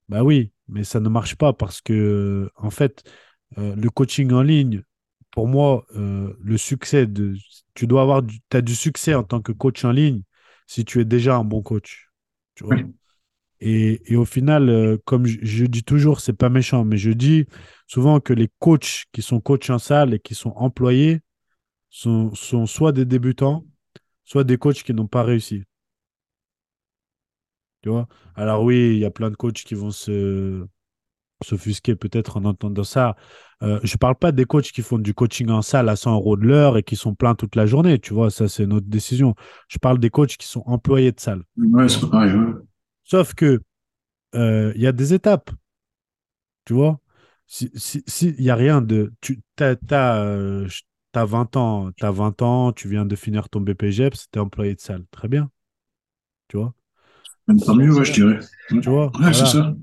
Bah 0.08 0.24
oui, 0.24 0.52
mais 0.68 0.84
ça 0.84 1.00
ne 1.00 1.08
marche 1.08 1.36
pas 1.36 1.52
parce 1.52 1.80
que, 1.80 2.50
en 2.56 2.70
fait, 2.70 3.04
euh, 3.58 3.74
le 3.76 3.90
coaching 3.90 4.32
en 4.32 4.42
ligne, 4.42 4.82
pour 5.30 5.48
moi, 5.48 5.86
euh, 5.96 6.34
le 6.40 6.56
succès 6.58 7.06
de. 7.06 7.36
Tu 7.74 7.86
dois 7.86 8.02
avoir. 8.02 8.22
Tu 8.26 8.56
as 8.56 8.62
du 8.62 8.74
succès 8.74 9.14
en 9.14 9.22
tant 9.22 9.40
que 9.40 9.52
coach 9.52 9.84
en 9.84 9.92
ligne 9.92 10.22
si 10.66 10.84
tu 10.84 11.00
es 11.00 11.04
déjà 11.04 11.36
un 11.36 11.44
bon 11.44 11.62
coach. 11.62 12.10
Tu 12.54 12.64
vois 12.64 12.76
et, 13.60 14.12
et, 14.12 14.16
au 14.16 14.24
final, 14.24 14.70
euh, 14.70 14.96
comme 15.04 15.26
je, 15.26 15.66
dis 15.66 15.84
toujours, 15.84 16.20
c'est 16.20 16.32
pas 16.32 16.48
méchant, 16.48 16.84
mais 16.84 16.96
je 16.96 17.10
dis 17.10 17.46
souvent 17.86 18.18
que 18.18 18.32
les 18.32 18.48
coachs 18.58 19.04
qui 19.12 19.22
sont 19.22 19.40
coachs 19.40 19.68
en 19.70 19.78
salle 19.78 20.14
et 20.14 20.18
qui 20.18 20.34
sont 20.34 20.52
employés 20.56 21.20
sont, 21.90 22.34
sont 22.34 22.66
soit 22.66 22.92
des 22.92 23.04
débutants, 23.04 23.66
soit 24.24 24.44
des 24.44 24.56
coachs 24.56 24.82
qui 24.82 24.94
n'ont 24.94 25.08
pas 25.08 25.22
réussi. 25.22 25.64
Tu 27.82 27.88
vois? 27.88 28.06
Alors 28.34 28.62
oui, 28.62 28.92
il 28.94 28.98
y 28.98 29.04
a 29.04 29.10
plein 29.10 29.30
de 29.30 29.36
coachs 29.36 29.64
qui 29.64 29.74
vont 29.74 29.90
se 29.90 30.66
s'offusquer 31.42 31.96
peut-être 31.96 32.36
en 32.36 32.44
entendant 32.44 32.84
ça. 32.84 33.16
Euh, 33.62 33.80
je 33.82 33.94
ne 33.94 33.98
parle 33.98 34.16
pas 34.16 34.32
des 34.32 34.44
coachs 34.44 34.72
qui 34.72 34.82
font 34.82 34.98
du 34.98 35.14
coaching 35.14 35.48
en 35.50 35.62
salle 35.62 35.88
à 35.88 35.96
100 35.96 36.14
euros 36.14 36.36
de 36.36 36.44
l'heure 36.46 36.76
et 36.76 36.82
qui 36.82 36.96
sont 36.96 37.14
pleins 37.14 37.34
toute 37.34 37.56
la 37.56 37.64
journée, 37.66 37.98
tu 37.98 38.12
vois, 38.12 38.30
ça 38.30 38.48
c'est 38.48 38.66
notre 38.66 38.86
décision. 38.86 39.34
Je 39.68 39.78
parle 39.78 39.98
des 39.98 40.10
coachs 40.10 40.36
qui 40.36 40.46
sont 40.46 40.62
employés 40.66 41.12
de 41.12 41.20
salle. 41.20 41.42
Ouais, 41.56 41.88
c'est 41.88 42.08
pareil. 42.10 42.32
Sauf 43.04 43.34
que 43.34 43.62
euh, 44.34 44.72
il 44.76 44.82
y 44.82 44.86
a 44.86 44.92
des 44.92 45.14
étapes, 45.14 45.50
tu 46.64 46.74
vois? 46.74 47.00
S'il 47.46 47.70
si, 47.76 48.34
n'y 48.38 48.50
a 48.50 48.54
rien 48.54 48.80
de... 48.80 49.12
Tu 49.20 49.40
as, 49.58 50.22
euh, 50.22 50.68
t'as 51.12 51.24
20 51.24 51.56
ans, 51.56 51.90
t'as 51.98 52.10
20 52.10 52.40
ans, 52.42 52.72
tu 52.72 52.88
viens 52.88 53.06
de 53.06 53.16
finir 53.16 53.48
ton 53.48 53.60
BPGEPS, 53.60 54.28
t'es 54.30 54.40
employé 54.40 54.74
de 54.74 54.80
salle. 54.80 55.04
Très 55.10 55.28
bien. 55.28 55.50
Tu 56.48 56.56
vois? 56.58 56.74
Même 57.48 57.60
pas 57.60 57.74
mieux, 57.74 57.92
ouais, 57.94 58.04
je 58.04 58.12
dirais. 58.12 58.38
Tu 58.82 58.88
vois? 58.90 59.12
Ouais, 59.20 59.32
c'est 59.34 59.46
ça. 59.46 59.74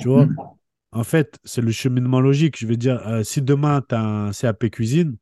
Tu 0.00 0.08
vois? 0.08 0.26
Mm. 0.26 0.36
En 0.92 1.04
fait, 1.04 1.38
c'est 1.44 1.60
le 1.62 1.72
cheminement 1.72 2.20
logique. 2.20 2.58
Je 2.58 2.66
veux 2.66 2.76
dire, 2.76 3.06
euh, 3.08 3.22
si 3.24 3.42
demain, 3.42 3.82
tu 3.88 3.94
as 3.94 4.00
un 4.02 4.32
CAP 4.32 4.70
cuisine, 4.70 5.16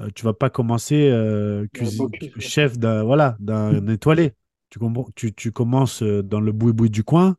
euh, 0.00 0.10
tu 0.14 0.24
vas 0.24 0.34
pas 0.34 0.50
commencer 0.50 1.10
euh, 1.10 1.66
cuisi- 1.74 1.98
bocuse, 1.98 2.36
ouais. 2.36 2.42
chef 2.42 2.78
d'un 2.78 3.04
voilà, 3.04 3.36
d'un 3.40 3.86
étoilé. 3.88 4.34
Tu, 4.70 4.78
comprends- 4.80 5.10
tu, 5.16 5.34
tu 5.34 5.52
commences 5.52 6.02
euh, 6.02 6.22
dans 6.22 6.40
le 6.40 6.52
boui-boui 6.52 6.90
du 6.90 7.04
coin 7.04 7.36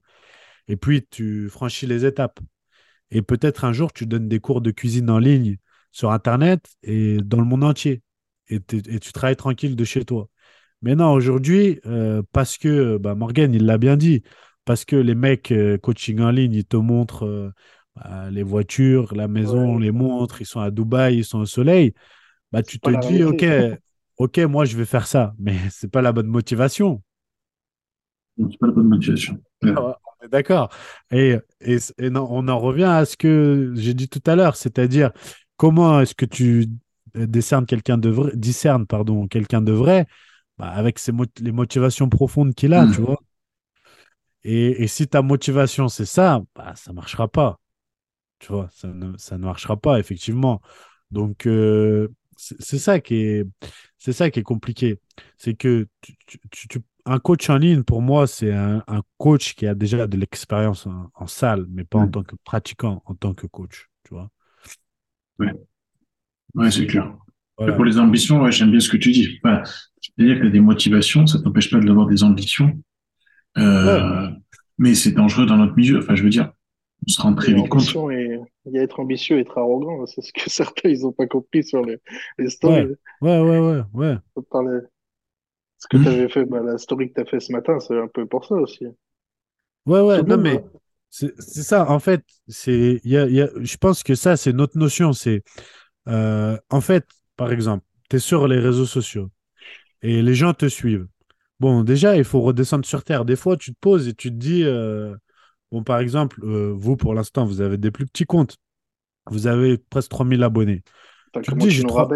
et 0.67 0.77
puis 0.77 1.05
tu 1.09 1.49
franchis 1.49 1.87
les 1.87 2.05
étapes. 2.05 2.39
Et 3.11 3.21
peut-être 3.21 3.65
un 3.65 3.73
jour, 3.73 3.93
tu 3.93 4.05
donnes 4.07 4.27
des 4.29 4.39
cours 4.39 4.61
de 4.61 4.71
cuisine 4.71 5.09
en 5.09 5.19
ligne 5.19 5.57
sur 5.91 6.11
Internet 6.11 6.65
et 6.83 7.17
dans 7.17 7.39
le 7.39 7.45
monde 7.45 7.63
entier. 7.63 8.01
Et, 8.47 8.59
tu 8.59 9.13
travailles 9.13 9.35
tranquille 9.35 9.75
de 9.75 9.83
chez 9.83 10.03
toi. 10.03 10.27
Mais 10.81 10.95
non, 10.95 11.11
aujourd'hui, 11.11 11.79
euh, 11.85 12.21
parce 12.31 12.57
que, 12.57 12.97
bah, 12.97 13.15
Morgan, 13.15 13.53
il 13.53 13.65
l'a 13.65 13.77
bien 13.77 13.97
dit, 13.97 14.23
parce 14.65 14.83
que 14.83 14.95
les 14.95 15.15
mecs 15.15 15.51
euh, 15.51 15.77
coaching 15.77 16.19
en 16.21 16.31
ligne, 16.31 16.53
ils 16.53 16.65
te 16.65 16.77
montrent 16.77 17.25
euh, 17.25 17.51
bah, 17.95 18.29
les 18.31 18.43
voitures, 18.43 19.13
la 19.15 19.27
maison, 19.27 19.75
Ouais. 19.75 19.83
les 19.83 19.91
montres, 19.91 20.41
ils 20.41 20.45
sont 20.45 20.59
à 20.59 20.71
Dubaï, 20.71 21.17
ils 21.17 21.25
sont 21.25 21.39
au 21.39 21.45
soleil, 21.45 21.93
bah, 22.51 22.63
tu 22.63 22.79
te 22.79 23.07
dis, 23.07 23.23
ok, 23.23 23.45
ok, 24.17 24.39
moi, 24.39 24.65
je 24.65 24.75
vais 24.75 24.85
faire 24.85 25.07
ça. 25.07 25.33
Mais 25.39 25.55
c'est 25.71 25.91
pas 25.91 26.01
la 26.01 26.11
bonne 26.11 26.27
motivation. 26.27 27.01
C'est 28.37 28.57
pas 28.59 28.67
la 28.67 28.73
bonne 28.73 28.87
motivation. 28.87 29.37
Ouais. 29.61 29.73
Ah 29.75 29.97
on 30.21 30.25
est 30.25 30.29
d'accord. 30.29 30.69
Et, 31.11 31.35
et, 31.61 31.77
et 31.97 32.09
non, 32.09 32.27
on 32.29 32.47
en 32.47 32.59
revient 32.59 32.83
à 32.83 33.05
ce 33.05 33.17
que 33.17 33.73
j'ai 33.75 33.93
dit 33.93 34.09
tout 34.09 34.21
à 34.25 34.35
l'heure, 34.35 34.55
c'est-à-dire 34.55 35.11
comment 35.61 36.01
est-ce 36.01 36.15
que 36.15 36.25
tu 36.25 36.67
décernes 37.15 37.65
quelqu'un 37.67 37.97
de 37.99 38.09
vrai, 38.09 38.31
discernes, 38.35 38.87
pardon, 38.87 39.27
quelqu'un 39.27 39.61
de 39.61 39.71
vrai 39.71 40.07
bah, 40.57 40.69
avec 40.71 40.99
ses 40.99 41.11
mot- 41.11 41.25
les 41.39 41.51
motivations 41.51 42.09
profondes 42.09 42.55
qu'il 42.55 42.73
a, 42.73 42.87
tu 42.87 43.01
vois? 43.01 43.21
Et, 44.43 44.83
et 44.83 44.87
si 44.87 45.07
ta 45.07 45.21
motivation, 45.21 45.87
c'est 45.87 46.05
ça, 46.05 46.41
bah, 46.55 46.73
ça 46.75 46.93
marchera 46.93 47.27
pas. 47.27 47.59
Tu 48.39 48.49
vois, 48.53 48.69
ça 48.73 48.89
ne, 48.89 49.17
ça 49.17 49.37
ne 49.37 49.43
marchera 49.45 49.77
pas, 49.77 49.99
effectivement. 49.99 50.61
Donc, 51.11 51.47
euh, 51.47 52.09
c'est 52.37 52.79
ça 52.79 52.99
qui 53.01 53.15
est, 53.17 53.45
c'est 53.97 54.13
ça 54.13 54.31
qui 54.31 54.39
est 54.39 54.43
compliqué. 54.43 54.99
C'est 55.37 55.55
que 55.55 55.87
tu- 56.01 56.15
tu- 56.27 56.39
tu- 56.51 56.67
tu- 56.69 56.81
un 57.05 57.19
coach 57.19 57.49
en 57.49 57.57
ligne, 57.57 57.83
pour 57.83 58.01
moi, 58.01 58.27
c'est 58.27 58.53
un, 58.53 58.83
un 58.87 59.03
coach 59.19 59.55
qui 59.55 59.67
a 59.67 59.75
déjà 59.75 60.07
de 60.07 60.17
l'expérience 60.17 60.87
en, 60.87 61.11
en 61.15 61.27
salle, 61.27 61.65
mais 61.69 61.85
pas 61.85 61.99
en 61.99 62.09
tant 62.09 62.23
que 62.23 62.35
pratiquant, 62.45 63.03
en 63.05 63.15
tant 63.15 63.33
que 63.35 63.47
coach. 63.47 63.89
Tu 64.05 64.13
vois? 64.15 64.31
Ouais, 66.55 66.71
c'est 66.71 66.85
clair. 66.87 67.13
Voilà. 67.57 67.73
Pour 67.73 67.85
les 67.85 67.99
ambitions, 67.99 68.41
ouais, 68.41 68.51
j'aime 68.51 68.71
bien 68.71 68.79
ce 68.79 68.89
que 68.89 68.97
tu 68.97 69.11
dis. 69.11 69.39
Enfin, 69.43 69.61
C'est-à-dire 70.01 70.41
que 70.41 70.47
des 70.47 70.59
motivations, 70.59 71.27
ça 71.27 71.39
t'empêche 71.41 71.69
pas 71.71 71.79
d'avoir 71.79 72.07
des 72.07 72.23
ambitions. 72.23 72.73
Euh, 73.57 74.27
Mais 74.77 74.95
c'est 74.95 75.11
dangereux 75.11 75.45
dans 75.45 75.57
notre 75.57 75.75
milieu. 75.75 75.99
Enfin, 75.99 76.15
je 76.15 76.23
veux 76.23 76.29
dire, 76.29 76.51
on 77.07 77.11
se 77.11 77.21
rend 77.21 77.33
très 77.33 77.53
vite 77.53 77.69
compte. 77.69 77.83
et 78.13 78.39
il 78.65 78.73
y 78.73 78.79
a 78.79 78.83
être 78.83 78.99
ambitieux 78.99 79.37
et 79.37 79.41
être 79.41 79.57
arrogant. 79.57 80.05
C'est 80.05 80.21
ce 80.21 80.31
que 80.33 80.41
certains 80.49 80.89
ils 80.89 81.05
ont 81.05 81.11
pas 81.11 81.27
compris 81.27 81.63
sur 81.63 81.85
les, 81.85 81.97
les 82.37 82.49
stories. 82.49 82.87
Ouais, 83.21 83.39
ouais, 83.39 83.59
ouais, 83.59 83.59
ouais, 83.59 83.83
ouais. 83.93 84.17
Parler. 84.49 84.79
Ce 85.77 85.87
que 85.87 85.97
Mm. 85.97 86.03
tu 86.03 86.09
avais 86.09 86.29
fait, 86.29 86.45
bah, 86.45 86.61
la 86.63 86.77
story 86.77 87.09
que 87.09 87.15
tu 87.15 87.21
as 87.21 87.25
fait 87.25 87.39
ce 87.39 87.51
matin, 87.51 87.79
c'est 87.79 87.97
un 87.97 88.07
peu 88.07 88.25
pour 88.25 88.45
ça 88.45 88.55
aussi. 88.55 88.85
Ouais, 89.85 89.99
ouais, 90.01 90.21
non, 90.23 90.37
mais 90.37 90.57
hein. 90.57 90.63
C'est 91.11 91.33
c'est 91.41 91.63
ça, 91.63 91.91
en 91.91 91.99
fait, 91.99 92.25
c'est, 92.49 93.01
il 93.05 93.11
y 93.11 93.17
a, 93.17 93.27
il 93.27 93.33
y 93.35 93.41
a- 93.43 93.49
je 93.61 93.77
pense 93.77 94.03
que 94.03 94.15
ça, 94.15 94.37
c'est 94.37 94.53
notre 94.53 94.77
notion. 94.79 95.13
C'est, 95.13 95.43
euh, 96.09 96.57
en 96.69 96.81
fait, 96.81 97.07
par 97.37 97.51
exemple, 97.53 97.85
tu 98.09 98.17
es 98.17 98.19
sur 98.19 98.47
les 98.47 98.59
réseaux 98.59 98.85
sociaux 98.87 99.31
et 100.01 100.21
les 100.21 100.35
gens 100.35 100.53
te 100.53 100.67
suivent. 100.69 101.07
Bon, 101.59 101.83
déjà, 101.83 102.17
il 102.17 102.23
faut 102.25 102.41
redescendre 102.41 102.85
sur 102.85 103.03
Terre. 103.03 103.25
Des 103.25 103.35
fois, 103.37 103.57
tu 103.57 103.73
te 103.73 103.79
poses 103.81 104.07
et 104.07 104.13
tu 104.15 104.29
te 104.31 104.35
dis, 104.35 104.63
euh, 104.65 105.15
bon, 105.71 105.83
par 105.83 105.99
exemple, 105.99 106.41
euh, 106.45 106.73
vous, 106.75 106.97
pour 106.97 107.13
l'instant, 107.15 107.45
vous 107.45 107.61
avez 107.61 107.77
des 107.77 107.91
plus 107.91 108.05
petits 108.07 108.25
comptes. 108.25 108.57
Vous 109.29 109.47
avez 109.47 109.77
presque 109.77 110.11
3000 110.11 110.43
abonnés. 110.43 110.83
Tu 111.41 111.53
te 111.53 111.59
dis, 111.59 111.67
tu 111.67 111.83
nous? 111.85 112.11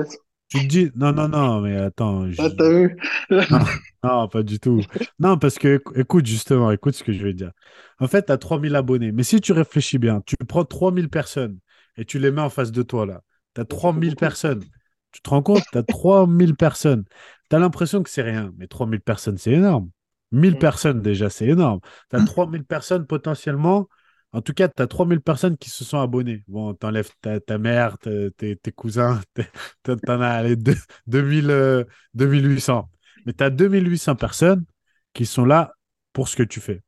Tu 0.50 0.60
te 0.62 0.66
dis, 0.68 0.92
non, 0.96 1.12
non, 1.14 1.28
non, 1.30 1.62
mais 1.62 1.76
attends. 1.76 2.30
Ah, 2.38 2.50
je- 2.50 2.56
t'as 2.58 2.70
vu? 2.70 2.98
non, 3.50 3.60
non, 4.04 4.28
pas 4.28 4.44
du 4.44 4.60
tout. 4.60 4.86
Non, 5.20 5.38
parce 5.38 5.60
que, 5.60 5.78
écou- 5.78 5.94
écoute, 6.00 6.26
justement, 6.26 6.72
écoute 6.72 6.96
ce 6.96 7.04
que 7.04 7.14
je 7.14 7.24
vais 7.24 7.34
dire. 7.34 7.52
En 8.00 8.08
fait, 8.08 8.26
tu 8.28 8.32
as 8.32 8.38
3000 8.38 8.76
abonnés. 8.76 9.12
Mais 9.12 9.24
si 9.24 9.42
tu 9.42 9.52
réfléchis 9.54 10.00
bien, 10.00 10.22
tu 10.26 10.36
prends 10.48 10.66
3000 10.66 11.10
personnes 11.10 11.60
et 11.98 12.06
tu 12.06 12.20
les 12.20 12.32
mets 12.32 12.42
en 12.42 12.50
face 12.50 12.72
de 12.72 12.84
toi, 12.84 13.06
là. 13.06 13.22
Tu 13.56 13.62
as 13.62 13.66
Ça 13.82 13.90
fait 13.92 14.02
3000 14.02 14.16
beaucoup. 14.16 14.18
personnes. 14.18 14.66
Tu 15.12 15.22
te 15.22 15.30
rends 15.30 15.44
compte? 15.44 15.68
Tu 15.72 15.78
as 15.78 15.84
3000 15.84 16.56
personnes. 16.56 17.06
Tu 17.50 17.56
as 17.56 17.60
l'impression 17.60 18.04
que 18.04 18.10
c'est 18.10 18.22
rien. 18.24 18.52
Mais 18.58 18.68
3000 18.68 19.02
personnes, 19.02 19.38
c'est 19.38 19.52
énorme. 19.54 19.90
1000 20.32 20.56
Mm. 20.56 20.58
personnes, 20.58 21.02
déjà, 21.02 21.30
c'est 21.30 21.48
énorme. 21.48 21.80
Tu 22.10 22.16
as 22.16 22.22
3000 22.22 22.66
personnes 22.66 23.06
potentiellement. 23.08 23.88
En 24.36 24.42
tout 24.42 24.54
cas, 24.54 24.68
tu 24.68 24.82
as 24.82 24.88
3000 24.88 25.22
personnes 25.22 25.58
qui 25.58 25.70
se 25.70 25.86
sont 25.86 26.00
abonnées. 26.00 26.44
Bon, 26.48 26.74
t'enlèves 26.74 27.10
ta, 27.22 27.40
ta 27.40 27.58
mère, 27.58 27.98
tes, 28.00 28.58
cousins, 28.76 29.22
t'en 29.84 30.22
as 30.22 30.28
allez, 30.30 30.56
deux- 30.58 30.76
2000, 31.08 31.50
euh, 31.50 31.86
2800. 32.14 32.90
Mais 33.26 33.34
tu 33.34 33.44
as 33.44 33.50
2800 33.50 34.16
personnes 34.16 34.66
qui 35.14 35.26
sont 35.26 35.46
là 35.46 35.74
pour 36.14 36.28
ce 36.28 36.36
que 36.36 36.44
tu 36.44 36.60
fais. 36.60 36.82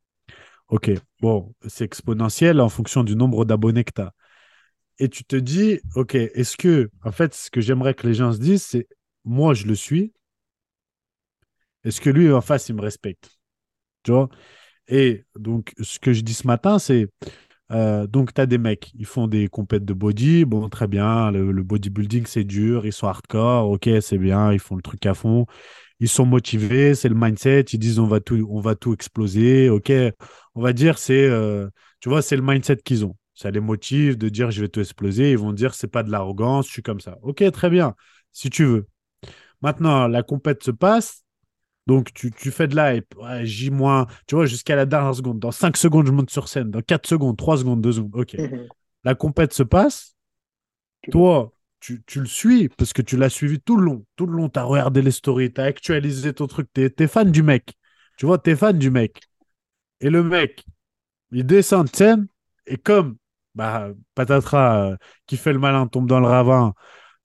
Ok, 0.69 0.91
bon, 1.21 1.53
c'est 1.67 1.85
exponentiel 1.85 2.61
en 2.61 2.69
fonction 2.69 3.03
du 3.03 3.15
nombre 3.15 3.45
d'abonnés 3.45 3.83
que 3.85 3.91
tu 3.95 4.01
as. 4.01 4.13
Et 4.99 5.09
tu 5.09 5.23
te 5.25 5.35
dis, 5.35 5.79
ok, 5.95 6.15
est-ce 6.15 6.57
que, 6.57 6.89
en 7.03 7.11
fait, 7.11 7.33
ce 7.35 7.51
que 7.51 7.61
j'aimerais 7.61 7.93
que 7.95 8.07
les 8.07 8.15
gens 8.15 8.33
se 8.33 8.39
disent, 8.39 8.63
c'est, 8.65 8.87
moi, 9.25 9.53
je 9.53 9.67
le 9.67 9.75
suis. 9.75 10.13
Est-ce 11.83 12.01
que 12.01 12.09
lui, 12.09 12.31
en 12.31 12.41
face, 12.41 12.69
il 12.69 12.75
me 12.75 12.81
respecte? 12.81 13.29
Tu 14.03 14.11
vois? 14.11 14.29
Et 14.87 15.25
donc, 15.37 15.73
ce 15.81 15.99
que 15.99 16.13
je 16.13 16.21
dis 16.21 16.33
ce 16.33 16.47
matin, 16.47 16.79
c'est, 16.79 17.07
euh, 17.71 18.07
donc, 18.07 18.33
tu 18.33 18.41
as 18.41 18.45
des 18.45 18.57
mecs, 18.57 18.91
ils 18.95 19.05
font 19.05 19.27
des 19.27 19.47
compètes 19.47 19.85
de 19.85 19.93
body. 19.93 20.45
Bon, 20.45 20.69
très 20.69 20.87
bien, 20.87 21.31
le, 21.31 21.63
bodybuilding, 21.63 22.25
c'est 22.25 22.43
dur, 22.43 22.85
ils 22.85 22.93
sont 22.93 23.07
hardcore, 23.07 23.69
ok, 23.69 23.89
c'est 24.01 24.17
bien, 24.17 24.53
ils 24.53 24.59
font 24.59 24.75
le 24.75 24.81
truc 24.81 25.05
à 25.05 25.13
fond. 25.13 25.45
Ils 25.99 26.09
sont 26.09 26.25
motivés, 26.25 26.95
c'est 26.95 27.09
le 27.09 27.15
mindset, 27.15 27.61
ils 27.73 27.79
disent 27.79 27.99
on 27.99 28.07
va 28.07 28.19
tout, 28.19 28.47
on 28.51 28.59
va 28.61 28.75
tout 28.75 28.93
exploser, 28.93 29.69
ok. 29.69 29.91
On 30.55 30.61
va 30.61 30.73
dire, 30.73 30.97
c'est, 30.99 31.27
euh, 31.27 31.69
tu 31.99 32.09
vois, 32.09 32.21
c'est 32.21 32.35
le 32.35 32.43
mindset 32.43 32.77
qu'ils 32.77 33.05
ont. 33.05 33.15
Ça 33.33 33.51
les 33.51 33.59
motive 33.59 34.17
de 34.17 34.29
dire 34.29 34.49
je 34.51 34.61
vais 34.61 34.67
tout 34.67 34.79
exploser. 34.79 35.31
Ils 35.31 35.37
vont 35.37 35.53
dire 35.53 35.75
c'est 35.75 35.87
pas 35.87 36.03
de 36.03 36.11
l'arrogance, 36.11 36.67
je 36.67 36.71
suis 36.71 36.81
comme 36.83 36.99
ça. 36.99 37.17
Ok, 37.21 37.43
très 37.51 37.69
bien, 37.69 37.95
si 38.31 38.49
tu 38.49 38.65
veux. 38.65 38.87
Maintenant, 39.61 40.07
la 40.07 40.23
compète 40.23 40.63
se 40.63 40.71
passe. 40.71 41.23
Donc, 41.87 42.13
tu, 42.13 42.31
tu 42.31 42.51
fais 42.51 42.67
de 42.67 42.75
l'hype, 42.75 43.15
ouais, 43.15 43.45
J-, 43.45 43.71
tu 44.27 44.35
vois, 44.35 44.45
jusqu'à 44.45 44.75
la 44.75 44.85
dernière 44.85 45.15
seconde. 45.15 45.39
Dans 45.39 45.51
5 45.51 45.77
secondes, 45.77 46.05
je 46.05 46.11
monte 46.11 46.29
sur 46.29 46.49
scène. 46.49 46.69
Dans 46.69 46.81
4 46.81 47.07
secondes, 47.07 47.37
3 47.37 47.57
secondes, 47.57 47.81
2 47.81 47.93
secondes. 47.93 48.11
OK. 48.13 48.33
Mhm. 48.33 48.67
La 49.05 49.15
compète 49.15 49.53
se 49.53 49.63
passe. 49.63 50.15
Toi, 51.11 51.53
tu, 51.79 52.03
tu 52.05 52.19
le 52.19 52.25
suis 52.25 52.67
parce 52.67 52.91
que 52.91 53.01
tu 53.01 53.15
l'as 53.15 53.29
suivi 53.29 53.61
tout 53.61 53.77
le 53.77 53.85
long. 53.85 54.05
Tout 54.17 54.25
le 54.25 54.33
long, 54.33 54.49
tu 54.49 54.59
as 54.59 54.63
regardé 54.63 55.01
les 55.01 55.11
stories, 55.11 55.53
tu 55.53 55.61
as 55.61 55.63
actualisé 55.63 56.33
ton 56.33 56.47
truc. 56.47 56.67
Tu 56.73 56.91
es, 56.97 57.07
fan 57.07 57.31
du 57.31 57.41
mec. 57.41 57.73
Tu 58.17 58.25
vois, 58.25 58.37
tu 58.37 58.49
es 58.49 58.55
fan 58.55 58.77
du 58.77 58.91
mec. 58.91 59.21
Et 60.01 60.09
le 60.09 60.23
mec, 60.23 60.65
il 61.31 61.45
descend 61.45 61.87
de 61.89 61.95
scène 61.95 62.27
et 62.65 62.77
comme 62.77 63.15
bah, 63.55 63.91
Patatras 64.13 64.91
euh, 64.91 64.97
qui 65.25 65.37
fait 65.37 65.53
le 65.53 65.59
malin 65.59 65.87
tombe 65.87 66.07
dans 66.07 66.19
le 66.19 66.27
ravin, 66.27 66.73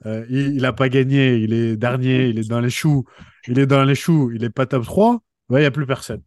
euh, 0.07 0.27
il 0.31 0.57
n'a 0.63 0.73
pas 0.73 0.89
gagné, 0.89 1.37
il 1.37 1.53
est 1.53 1.77
dernier, 1.77 2.29
il 2.29 2.39
est 2.39 2.49
dans 2.49 2.61
les 2.61 2.71
choux, 2.71 3.05
il 3.47 3.59
est 3.59 3.67
dans 3.67 3.85
les 3.85 3.95
choux, 3.95 4.31
il 4.33 4.45
est 4.45 4.51
pas 4.51 4.67
top 4.67 4.85
3, 4.85 5.21
il 5.51 5.57
n'y 5.59 5.65
a 5.65 5.71
plus 5.71 5.87
personne. 5.87 6.23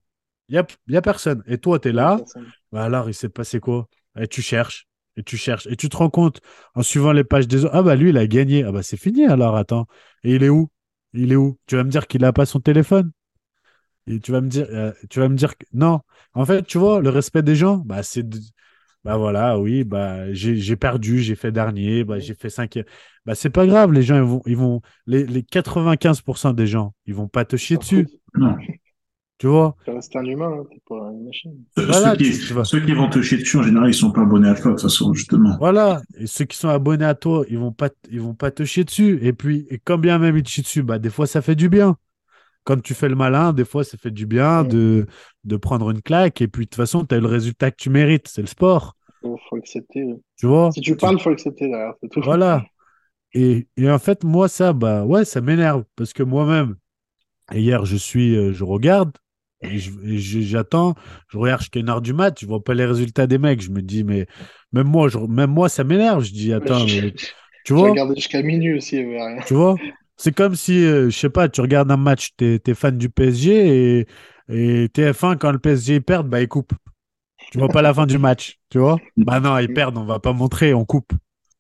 Il 0.50 0.54
n'y 0.54 0.60
a, 0.60 0.68
y 0.88 0.98
a 0.98 1.02
personne. 1.02 1.44
Et 1.48 1.58
toi, 1.58 1.80
tu 1.80 1.90
es 1.90 1.92
là, 1.92 2.26
bah 2.72 2.84
alors 2.84 3.10
il 3.10 3.14
s'est 3.14 3.30
passé 3.30 3.60
quoi? 3.60 3.88
Et 4.20 4.28
tu 4.28 4.42
cherches, 4.42 4.88
et 5.18 5.24
tu 5.24 5.38
cherches, 5.38 5.68
et 5.68 5.76
tu 5.76 5.90
te 5.90 5.98
rends 5.98 6.10
compte 6.10 6.42
en 6.76 6.84
suivant 6.84 7.12
les 7.14 7.24
pages 7.24 7.48
des 7.48 7.66
autres, 7.66 7.76
ah 7.76 7.84
bah 7.84 7.96
lui, 7.96 8.10
il 8.10 8.18
a 8.18 8.28
gagné, 8.28 8.64
ah 8.64 8.72
bah 8.72 8.84
c'est 8.84 8.98
fini 8.98 9.26
alors, 9.26 9.56
attends. 9.58 9.88
Et 10.24 10.36
il 10.36 10.44
est 10.44 10.50
où? 10.50 10.70
Il 11.14 11.32
est 11.32 11.36
où? 11.36 11.58
Tu 11.68 11.76
vas 11.76 11.84
me 11.84 11.90
dire 11.90 12.08
qu'il 12.08 12.22
n'a 12.22 12.34
pas 12.34 12.46
son 12.46 12.60
téléphone. 12.60 13.12
Et 14.08 14.20
tu 14.20 14.32
vas 14.32 14.42
me 14.42 14.50
dire, 14.50 14.68
euh, 14.70 14.92
tu 15.10 15.20
vas 15.20 15.30
me 15.30 15.36
dire 15.36 15.58
que 15.58 15.66
non. 15.74 16.02
En 16.34 16.46
fait, 16.46 16.64
tu 16.64 16.78
vois, 16.78 17.02
le 17.02 17.10
respect 17.10 17.42
des 17.44 17.56
gens, 17.56 17.78
bah 17.78 18.04
c'est, 18.04 18.28
de- 18.28 18.40
bah 19.06 19.18
voilà, 19.18 19.60
oui, 19.60 19.86
bah 19.86 20.34
j'ai 20.34 20.58
j'ai 20.58 20.76
perdu, 20.78 21.20
j'ai 21.22 21.36
fait 21.36 21.54
dernier, 21.54 22.04
bah 22.04 22.20
j'ai 22.20 22.36
fait 22.36 22.50
cinquième. 22.52 22.86
Bah 23.26 23.36
c'est 23.36 23.52
pas 23.52 23.68
grave, 23.68 23.94
les 23.94 24.04
gens 24.04 24.18
ils 24.18 24.24
vont, 24.24 24.44
ils 24.48 24.58
vont, 24.58 24.82
les, 25.08 25.26
les 25.26 25.44
95% 25.44 26.54
des 26.54 26.68
gens, 26.68 26.96
ils 27.08 27.16
vont 27.16 27.30
pas 27.30 27.46
te 27.46 27.56
chier 27.58 27.78
dessus, 27.78 28.10
Non. 28.36 28.58
tu 29.40 29.48
vois? 29.48 29.76
Tu 29.86 29.92
restes 29.92 30.16
un 30.18 30.26
humain, 30.26 30.52
hein, 30.60 30.66
t'es 30.70 30.82
pas 30.88 30.96
une 31.12 31.26
machine. 31.26 31.64
Euh, 31.80 31.86
Voilà, 31.88 32.12
ceux, 32.12 32.18
qui, 32.18 32.24
tu- 32.32 32.48
tu 32.48 32.54
vas- 32.54 32.64
ceux 32.64 32.82
qui 32.86 32.92
vont 32.94 33.10
te 33.10 33.22
chier 33.22 33.38
dessus, 33.38 33.58
en 33.58 33.64
général, 33.64 33.90
ils 33.90 33.94
sont 33.94 34.12
pas 34.12 34.22
abonnés 34.24 34.50
à 34.50 34.56
toi, 34.56 34.72
de 34.72 34.76
toute 34.76 34.82
façon, 34.82 35.14
justement. 35.14 35.58
Voilà. 35.58 36.02
Et 36.18 36.28
ceux 36.28 36.46
qui 36.46 36.58
sont 36.58 36.70
abonnés 36.70 37.06
à 37.06 37.16
toi, 37.16 37.46
ils 37.50 37.58
vont 37.58 37.72
pas, 37.72 37.90
ils 38.10 38.20
vont 38.22 38.34
pas 38.36 38.52
te 38.52 38.66
chier 38.66 38.84
dessus. 38.84 39.20
Et 39.26 39.32
puis, 39.34 39.66
et 39.70 39.80
quand 39.80 39.98
bien 39.98 40.20
même 40.20 40.36
ils 40.38 40.44
te 40.44 40.50
chient 40.50 40.64
dessus, 40.64 40.84
bah 40.84 41.00
des 41.00 41.10
fois 41.10 41.28
ça 41.28 41.42
fait 41.42 41.56
du 41.56 41.70
bien. 41.70 41.98
Quand 42.66 42.82
tu 42.82 42.96
fais 42.96 43.10
le 43.10 43.16
malin, 43.16 43.54
des 43.54 43.66
fois 43.66 43.86
ça 43.86 43.98
fait 43.98 44.12
du 44.12 44.28
bien 44.28 44.64
Mm. 44.64 44.66
de, 44.66 45.08
de 45.46 45.58
prendre 45.58 45.92
une 45.92 46.02
claque. 46.04 46.42
Et 46.42 46.50
puis 46.50 46.66
de 46.66 46.72
toute 46.72 46.78
façon, 46.78 47.06
tu 47.06 47.16
as 47.16 47.20
le 47.22 47.28
résultat 47.28 47.72
que 47.72 47.78
tu 47.78 47.90
mérites, 47.92 48.28
c'est 48.30 48.42
le 48.42 48.48
sport, 48.48 48.98
Faut, 49.22 49.38
faut 49.50 49.58
accepter. 49.58 50.06
tu 50.38 50.48
vois? 50.48 50.76
Si 50.76 50.82
tu 50.82 50.96
parles, 50.98 51.20
faut 51.20 51.32
accepter 51.32 51.72
tout. 52.12 52.22
Voilà. 52.24 52.68
et, 53.34 53.68
et 53.78 53.90
en 53.92 54.00
fait, 54.00 54.24
moi, 54.24 54.50
ça, 54.50 54.74
bah 54.74 55.06
ouais, 55.06 55.26
ça 55.26 55.42
m'énerve 55.42 55.86
parce 55.96 56.14
que 56.14 56.24
moi-même, 56.24 56.78
hier, 57.54 57.86
je 57.86 57.98
suis, 57.98 58.36
euh, 58.38 58.54
je 58.54 58.64
regarde 58.66 59.14
et 59.62 59.80
je- 59.80 59.92
j'attends, 60.42 60.96
je 61.30 61.38
regarde 61.40 61.62
jusqu'à 61.62 61.80
une 61.82 61.90
heure 61.90 62.02
du 62.02 62.14
mat, 62.14 62.40
je 62.40 62.46
vois 62.48 62.64
pas 62.64 62.74
les 62.76 62.86
résultats 62.86 63.28
des 63.28 63.40
mecs. 63.40 63.62
Je 63.62 63.72
me 63.72 63.82
dis, 63.84 64.04
mais 64.06 64.28
même 64.74 64.88
moi, 64.88 65.10
je, 65.10 65.20
même 65.20 65.52
moi, 65.52 65.70
ça 65.70 65.84
m'énerve. 65.86 66.24
Je 66.24 66.34
dis, 66.34 66.54
attends, 66.54 66.88
J'ai 66.88 67.02
mais 67.02 67.14
tu 67.64 67.74
j'ai 67.74 67.86
vois, 67.86 67.90
regardé 67.90 68.16
jusqu'à 68.16 68.42
minuit 68.42 68.74
aussi, 68.78 68.98
il 68.98 69.06
rien. 69.18 69.38
tu 69.44 69.54
vois, 69.54 69.82
c'est 70.18 70.34
comme 70.36 70.56
si, 70.56 70.86
euh, 70.86 71.10
je 71.10 71.18
sais 71.18 71.30
pas, 71.30 71.50
tu 71.50 71.62
regardes 71.62 71.92
un 71.92 71.98
match, 71.98 72.32
t'es, 72.38 72.60
t'es 72.60 72.74
fan 72.76 72.98
du 72.98 73.10
PSG 73.10 74.00
et, 74.02 74.08
et 74.84 74.90
TF1, 74.90 75.36
quand 75.38 75.52
le 75.52 75.60
PSG 75.60 76.00
perd, 76.02 76.28
bah, 76.30 76.42
ils 76.42 76.48
coupent. 76.48 76.74
Tu 77.52 77.60
vois 77.60 77.72
pas 77.72 77.82
la 77.84 77.94
fin 77.94 78.08
du 78.08 78.18
match, 78.20 78.60
tu 78.70 78.80
vois? 78.80 79.04
Bah 79.18 79.40
non, 79.42 79.58
ils 79.58 79.70
perdent, 79.72 79.98
on 79.98 80.06
va 80.06 80.20
pas 80.20 80.34
montrer, 80.34 80.74
on 80.74 80.86
coupe. 80.86 81.12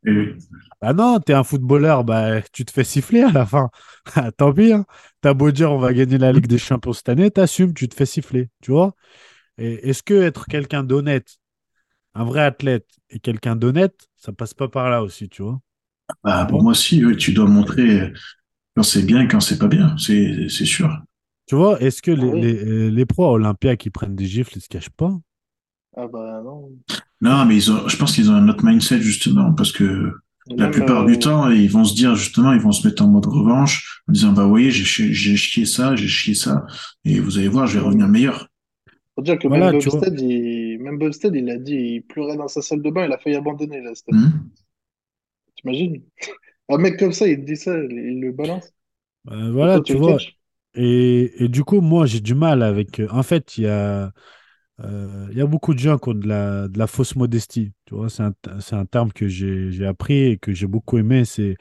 Et, 0.05 0.35
Ah 0.81 0.93
non, 0.93 1.19
t'es 1.19 1.33
un 1.33 1.43
footballeur, 1.43 2.03
bah, 2.03 2.41
tu 2.53 2.65
te 2.65 2.71
fais 2.71 2.83
siffler 2.83 3.21
à 3.23 3.31
la 3.31 3.45
fin. 3.45 3.69
Ah, 4.15 4.31
Tant 4.31 4.53
pis, 4.53 4.71
hein. 4.73 4.85
T'as 5.21 5.33
beau 5.33 5.49
dire 5.51 5.71
on 5.71 5.79
va 5.79 5.93
gagner 5.93 6.17
la 6.17 6.31
Ligue 6.31 6.47
des 6.47 6.57
Champions 6.59 6.93
cette 6.93 7.09
année, 7.09 7.31
t'assumes, 7.31 7.73
tu 7.73 7.87
te 7.89 7.95
fais 7.95 8.05
siffler, 8.05 8.49
tu 8.61 8.71
vois? 8.71 8.93
Est-ce 9.57 10.03
que 10.03 10.13
être 10.15 10.47
quelqu'un 10.47 10.83
d'honnête, 10.83 11.37
un 12.15 12.25
vrai 12.25 12.41
athlète 12.43 12.87
et 13.11 13.19
quelqu'un 13.19 13.55
d'honnête, 13.57 14.09
ça 14.17 14.33
passe 14.33 14.53
pas 14.55 14.69
par 14.69 14.89
là 14.89 15.03
aussi, 15.03 15.29
tu 15.29 15.43
vois? 15.43 15.61
bah, 16.23 16.45
pour 16.45 16.61
moi 16.61 16.71
aussi, 16.71 17.03
ouais, 17.05 17.15
tu 17.15 17.33
dois 17.33 17.47
montrer 17.47 18.11
quand 18.75 18.83
c'est 18.83 19.03
bien 19.03 19.21
et 19.21 19.27
quand 19.27 19.39
c'est 19.41 19.57
pas 19.59 19.67
bien, 19.67 19.95
c'est 19.97 20.49
c'est 20.49 20.65
sûr. 20.65 20.89
Tu 21.47 21.55
vois, 21.55 21.79
est-ce 21.81 22.01
que 22.01 22.11
les, 22.11 22.31
Oui. 22.31 22.49
les, 22.55 22.91
les 22.91 23.05
pros 23.05 23.25
à 23.25 23.31
Olympia 23.31 23.75
qui 23.77 23.89
prennent 23.89 24.15
des 24.15 24.25
gifles, 24.27 24.57
ils 24.57 24.61
se 24.61 24.69
cachent 24.69 24.89
pas? 24.89 25.15
Ah 25.95 26.07
bah 26.07 26.41
non. 26.43 26.79
Non, 27.21 27.45
mais 27.45 27.55
ils 27.55 27.71
ont, 27.71 27.87
je 27.87 27.97
pense 27.97 28.13
qu'ils 28.13 28.29
ont 28.29 28.35
un 28.35 28.47
autre 28.49 28.63
mindset 28.65 29.01
justement, 29.01 29.53
parce 29.53 29.71
que 29.71 30.11
Et 30.49 30.53
la 30.57 30.67
plupart 30.69 31.05
euh, 31.05 31.05
du 31.05 31.19
temps, 31.19 31.49
ils 31.49 31.69
vont 31.69 31.83
se 31.83 31.95
dire 31.95 32.15
justement, 32.15 32.53
ils 32.53 32.59
vont 32.59 32.71
se 32.71 32.87
mettre 32.87 33.03
en 33.03 33.07
mode 33.07 33.25
revanche, 33.25 34.03
en 34.07 34.11
disant 34.11 34.31
bah 34.31 34.43
vous 34.43 34.49
voyez, 34.49 34.71
j'ai 34.71 34.83
chi- 34.85 35.13
j'ai 35.13 35.35
chié 35.37 35.65
ça, 35.65 35.95
j'ai 35.95 36.07
chié 36.07 36.33
ça, 36.35 36.65
et 37.03 37.19
vous 37.19 37.37
allez 37.37 37.47
voir, 37.47 37.67
je 37.67 37.79
vais 37.79 37.85
revenir 37.85 38.07
meilleur. 38.07 38.47
Faut 39.15 39.21
dire 39.21 39.37
que 39.39 39.47
Voilà, 39.47 39.71
même. 39.71 39.71
Bumstead, 39.71 40.19
il... 40.19 40.79
même 40.79 40.97
Bumstead, 40.97 41.35
il 41.35 41.49
a 41.49 41.57
dit, 41.57 41.73
il 41.75 42.01
pleurait 42.03 42.37
dans 42.37 42.47
sa 42.47 42.61
salle 42.61 42.81
de 42.81 42.89
bain, 42.89 43.05
il 43.05 43.11
a 43.11 43.17
failli 43.17 43.35
abandonner, 43.35 43.81
là. 43.81 43.91
Hmm 44.11 44.55
T'imagines? 45.57 46.01
Un 46.69 46.77
mec 46.77 46.97
comme 46.99 47.11
ça, 47.11 47.27
il 47.27 47.37
te 47.39 47.45
dit 47.45 47.55
ça, 47.57 47.75
il, 47.75 48.19
le 48.21 48.31
balance. 48.31 48.71
Euh, 49.31 49.51
voilà, 49.51 49.79
toi, 49.79 49.81
tu 49.81 49.97
vois. 49.97 50.23
Et, 50.75 51.43
et 51.45 51.47
du 51.49 51.63
coup, 51.63 51.81
moi, 51.81 52.05
j'ai 52.05 52.19
du 52.21 52.35
mal 52.35 52.61
avec. 52.63 52.99
euh, 52.99 53.07
En 53.11 53.23
fait, 53.23 53.57
il 53.57 53.63
y 53.65 53.67
a, 53.67 54.11
euh, 54.81 55.27
il 55.31 55.37
y 55.37 55.41
a 55.41 55.47
beaucoup 55.47 55.73
de 55.73 55.79
gens 55.79 55.97
qui 55.99 56.09
ont 56.09 56.13
de 56.15 56.27
la, 56.27 56.67
de 56.67 56.77
la 56.79 56.87
fausse 56.87 57.15
modestie. 57.15 57.73
Tu 57.85 57.95
vois, 57.95 58.09
c'est 58.09 58.23
un, 58.23 58.33
c'est 58.61 58.75
un 58.75 58.85
terme 58.85 59.11
que 59.13 59.27
j'ai 59.27 59.71
j'ai 59.71 59.85
appris 59.87 60.15
et 60.25 60.37
que 60.37 60.53
j'ai 60.53 60.67
beaucoup 60.67 60.97
aimé. 60.99 61.25
C'est 61.25 61.57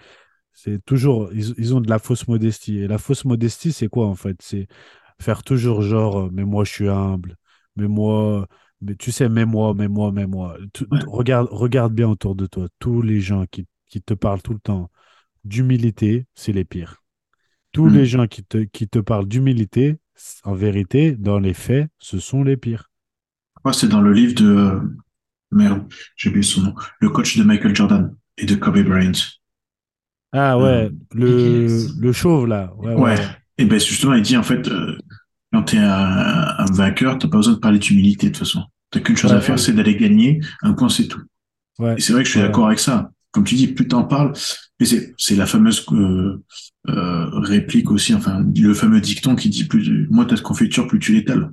c'est 0.55 0.85
toujours. 0.85 1.31
Ils, 1.35 1.55
ils 1.59 1.75
ont 1.77 1.81
de 1.83 1.91
la 1.91 1.99
fausse 2.01 2.29
modestie. 2.29 2.79
Et 2.81 2.89
la 2.89 2.99
fausse 2.99 3.25
modestie, 3.27 3.73
c'est 3.73 3.89
quoi, 3.89 4.07
en 4.09 4.15
fait? 4.17 4.37
C'est 4.43 4.69
faire 5.21 5.43
toujours 5.45 5.83
genre, 5.83 6.31
mais 6.33 6.45
moi, 6.45 6.65
je 6.65 6.73
suis 6.73 6.89
humble. 6.89 7.37
Mais 7.77 7.89
moi, 7.89 8.49
mais 8.83 8.97
tu 8.97 9.13
sais, 9.13 9.29
mais 9.29 9.45
moi, 9.47 9.75
mais 9.75 9.89
moi, 9.89 10.13
mais 10.13 10.27
moi. 10.27 10.57
Tout- 10.73 10.89
Ouais. 10.91 11.05
regarde, 11.07 11.49
regarde 11.51 11.95
bien 11.95 12.09
autour 12.09 12.35
de 12.37 12.47
toi. 12.47 12.69
Tous 12.79 13.03
les 13.03 13.21
gens 13.21 13.45
qui, 13.51 13.67
qui 13.95 14.03
te 14.03 14.15
parlent 14.15 14.43
tout 14.43 14.55
le 14.55 14.61
temps 14.61 14.91
d'humilité, 15.45 16.27
c'est 16.35 16.53
les 16.53 16.65
pires 16.67 16.97
tous 17.73 17.89
Hmm. 17.89 17.91
les 17.91 18.07
gens 18.07 18.27
qui 18.27 18.45
te, 18.45 18.59
qui 18.65 18.89
te 18.89 18.99
parlent 19.01 19.29
d'humilité, 19.29 19.99
en 20.45 20.55
vérité, 20.55 21.13
dans 21.13 21.39
les 21.39 21.55
faits, 21.55 21.89
ce 21.99 22.19
sont 22.21 22.43
les 22.45 22.57
pires. 22.57 22.91
Moi, 23.65 23.73
c'est 23.75 23.89
dans 23.89 24.01
le 24.01 24.13
livre 24.13 24.35
de 24.35 24.47
euh, 24.47 24.81
merde, 25.53 25.93
j'ai 26.17 26.31
oublié 26.31 26.43
son 26.45 26.63
nom, 26.63 26.75
le 27.01 27.11
coach 27.11 27.37
de 27.39 27.45
Michael 27.45 27.75
Jordan 27.77 28.15
et 28.39 28.47
de 28.47 28.55
Kobe 28.55 28.81
Bryant. 28.85 29.13
Ah 30.33 30.59
ouais, 30.59 30.91
le, 31.13 31.87
le 31.97 32.13
chauve 32.13 32.47
là. 32.47 32.73
Ouais, 32.77 32.95
ouais, 32.95 33.05
Ouais. 33.05 33.15
ouais. 33.15 33.37
Et 33.59 33.65
ben 33.67 33.79
justement, 33.79 34.15
il 34.15 34.23
dit 34.23 34.37
en 34.37 34.43
fait, 34.43 34.67
euh, 34.69 34.97
quand 35.53 35.65
t'es 35.65 35.79
un, 35.79 35.85
un 35.87 36.65
vainqueur, 36.73 37.19
t'as 37.19 37.29
pas 37.29 37.39
besoin 37.39 37.55
de 37.55 37.59
parler 37.61 37.79
d'humilité 37.79 38.29
de 38.29 38.33
toute 38.33 38.41
façon. 38.41 38.65
T'as 38.91 39.01
qu'une 39.01 39.17
chose 39.17 39.33
Ouais, 39.33 39.35
à 39.35 39.41
faire, 39.41 39.59
ouais. 39.59 39.61
c'est 39.61 39.73
d'aller 39.73 39.97
gagner. 39.97 40.41
Un 40.63 40.75
point, 40.75 40.89
c'est 40.89 41.09
tout. 41.09 41.23
Ouais. 41.79 41.99
Et 41.99 42.03
c'est 42.03 42.13
vrai 42.15 42.23
que 42.23 42.29
je 42.29 42.33
suis 42.33 42.41
Ouais. 42.41 42.47
d'accord 42.47 42.69
avec 42.69 42.81
ça. 42.81 43.11
Comme 43.35 43.45
tu 43.45 43.57
dis, 43.57 43.69
plus 43.69 43.89
t'en 43.89 44.05
parles, 44.05 44.33
mais 44.81 44.87
c'est 44.87 45.15
c'est 45.19 45.37
la 45.37 45.47
fameuse 45.47 45.87
euh, 45.93 46.43
euh, 46.89 47.27
réplique 47.41 47.91
aussi, 47.93 48.15
enfin 48.15 48.45
le 48.57 48.75
fameux 48.75 49.01
dicton 49.03 49.37
qui 49.37 49.51
dit 49.51 49.65
plus 49.67 50.09
moins 50.11 50.27
t'as 50.27 50.37
de 50.37 50.43
confiture, 50.43 50.87
plus 50.89 51.01
tu 51.01 51.13
l'étales. 51.15 51.51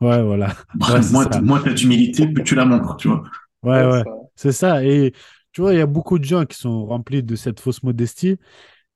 Ouais, 0.00 0.22
voilà. 0.22 0.54
Ouais, 0.88 1.02
c'est 1.02 1.40
moins 1.40 1.60
t'as 1.60 1.72
d'humilité, 1.72 2.28
plus 2.28 2.44
tu 2.44 2.54
la 2.54 2.64
montres, 2.64 2.96
tu 2.96 3.08
vois. 3.08 3.22
Ouais, 3.62 3.84
Ouais, 3.86 4.04
C'est 4.34 4.52
ça. 4.52 4.84
Et 4.84 5.12
tu 5.52 5.60
vois, 5.62 5.72
il 5.74 5.78
y 5.78 5.80
a 5.80 5.86
beaucoup 5.86 6.18
de 6.18 6.24
gens 6.24 6.44
qui 6.44 6.56
sont 6.58 6.86
remplis 6.86 7.22
de 7.22 7.36
cette 7.36 7.60
fausse 7.60 7.82
modestie. 7.82 8.38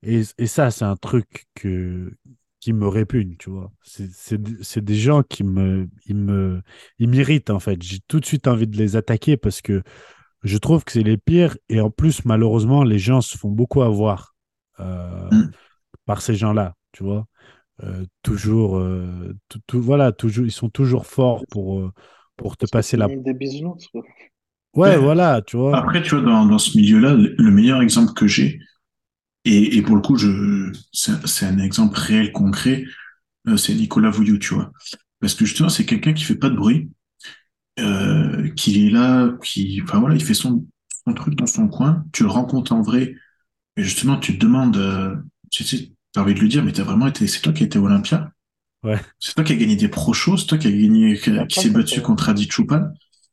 Et, 0.02 0.22
et 0.38 0.46
ça, 0.48 0.70
c'est 0.70 0.84
un 0.86 0.96
truc 0.96 1.46
que, 1.56 2.12
qui 2.60 2.72
me 2.74 2.88
répugne, 2.88 3.36
tu 3.38 3.50
vois. 3.50 3.72
C'est 3.82 4.10
c'est- 4.12 4.62
c'est 4.64 4.84
des 4.84 4.96
gens 4.96 5.22
qui 5.24 5.44
me, 5.44 5.88
ils 6.06 6.16
me, 6.16 6.62
ils 6.98 7.08
m'irritent, 7.08 7.50
en 7.50 7.60
fait. 7.60 7.82
J'ai 7.82 8.00
tout 8.08 8.20
de 8.20 8.26
suite 8.26 8.48
envie 8.48 8.66
de 8.68 8.76
les 8.78 8.96
attaquer 8.96 9.36
parce 9.38 9.62
que 9.62 9.82
je 10.42 10.59
trouve 10.59 10.85
que 10.85 10.92
c'est 10.92 11.03
les 11.03 11.16
pires. 11.16 11.57
Et 11.68 11.81
en 11.81 11.90
plus, 11.90 12.24
malheureusement, 12.24 12.85
les 12.85 12.98
gens 12.98 13.20
se 13.20 13.37
font 13.38 13.50
beaucoup 13.50 13.83
avoir 13.83 14.35
euh, 14.81 15.29
Mm. 15.31 15.50
par 16.07 16.22
ces 16.22 16.35
gens-là, 16.35 16.74
tu 16.92 17.05
vois. 17.05 17.26
Euh, 17.83 18.05
toujours, 18.22 18.79
euh, 18.79 19.35
tout- 19.48 19.61
tout- 19.66 19.83
voilà, 19.83 20.12
toujours, 20.12 20.46
ils 20.46 20.53
sont 20.53 20.70
toujours 20.70 21.07
forts 21.07 21.44
pour, 21.50 21.90
pour 22.37 22.57
te 22.57 22.66
passer 22.66 22.96
la. 22.96 23.09
des 23.09 23.35
bisounours, 23.35 23.87
quoi. 23.88 24.03
Ouais, 24.74 24.90
Ouais. 24.90 24.96
voilà, 24.96 25.42
tu 25.42 25.57
vois. 25.57 25.76
Après, 25.79 26.03
tu 26.03 26.14
vois, 26.14 26.22
dans, 26.24 26.46
dans 26.46 26.59
ce 26.59 26.76
milieu-là, 26.79 27.14
le 27.14 27.35
le 27.37 27.50
meilleur 27.50 27.83
exemple 27.83 28.12
que 28.14 28.26
j'ai, 28.26 28.61
et, 29.44 29.76
et 29.76 29.83
pour 29.83 29.96
le 29.96 30.03
coup, 30.03 30.16
je, 30.16 30.72
c'est 30.92 31.26
c'est 31.26 31.46
un 31.46 31.59
exemple 31.59 31.98
réel, 31.98 32.33
concret, 32.33 32.85
c'est 33.57 33.74
Nicolas 33.74 34.11
Vouillou, 34.11 34.38
tu 34.38 34.55
vois. 34.55 34.70
Parce 35.20 35.35
que 35.35 35.44
justement, 35.44 35.68
c'est 35.68 35.87
quelqu'un 35.87 36.12
qui 36.12 36.24
fait 36.24 36.37
pas 36.37 36.50
de 36.50 36.57
bruit, 36.57 36.90
euh, 37.80 38.48
qui 38.50 38.86
est 38.86 38.90
là, 38.90 39.30
qui, 39.42 39.80
enfin 39.82 40.00
voilà, 40.00 40.14
il 40.14 40.24
fait 40.24 40.34
son, 40.34 40.66
son 41.04 41.14
truc 41.14 41.34
dans 41.34 41.46
son 41.46 41.68
coin, 41.68 42.04
tu 42.12 42.22
le 42.22 42.30
rencontres 42.30 42.72
en 42.72 42.82
vrai, 42.82 43.14
et 43.76 43.82
justement, 43.82 44.18
tu 44.18 44.36
te 44.36 44.44
demandes, 44.44 44.76
euh, 44.76 45.16
tu 45.50 45.64
sais, 45.64 45.92
t'as 46.12 46.22
envie 46.22 46.34
de 46.34 46.40
lui 46.40 46.48
dire, 46.48 46.64
mais 46.64 46.72
t'as 46.72 46.82
vraiment 46.82 47.06
été, 47.06 47.26
c'est 47.26 47.40
toi 47.40 47.52
qui 47.52 47.62
as 47.62 47.66
été 47.66 47.78
Olympia? 47.78 48.32
Ouais. 48.82 49.00
C'est 49.18 49.34
toi 49.34 49.44
qui 49.44 49.52
as 49.52 49.56
gagné 49.56 49.76
des 49.76 49.88
pro 49.88 50.12
shows, 50.12 50.38
c'est 50.38 50.46
toi 50.46 50.58
qui 50.58 50.66
as 50.66 50.72
gagné, 50.72 51.18
qui, 51.48 51.60
s'est 51.60 51.70
battu 51.70 52.00
contre 52.00 52.28
Adi 52.28 52.48
Chupan. 52.48 52.88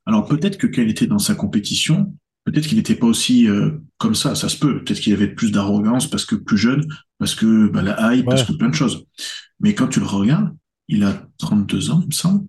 Alors 0.06 0.26
peut-être 0.26 0.58
que 0.58 0.68
quand 0.68 0.82
il 0.82 0.90
était 0.90 1.08
dans 1.08 1.20
sa 1.20 1.36
compétition, 1.36 2.14
peut-être 2.46 2.68
qu'il 2.68 2.78
n'était 2.78 2.96
pas 2.96 3.08
aussi 3.08 3.50
euh, 3.50 3.72
comme 3.98 4.16
ça, 4.16 4.36
ça 4.36 4.50
se 4.50 4.58
peut. 4.58 4.84
Peut-être 4.84 5.00
qu'il 5.00 5.14
avait 5.14 5.28
plus 5.28 5.52
d'arrogance 5.52 6.10
parce 6.10 6.26
que 6.26 6.36
plus 6.36 6.58
jeune, 6.58 6.86
parce 7.18 7.36
que 7.36 7.68
bah, 7.68 7.82
la 7.82 8.16
hype, 8.16 8.26
parce 8.26 8.44
que 8.44 8.54
plein 8.54 8.70
de 8.70 8.76
choses. 8.76 9.06
Mais 9.60 9.74
quand 9.74 9.88
tu 9.88 10.00
le 10.00 10.06
regardes, 10.06 10.56
il 10.88 11.04
a 11.04 11.28
32 11.40 11.92
ans, 11.92 12.00
il 12.02 12.08
me 12.08 12.12
semble, 12.12 12.48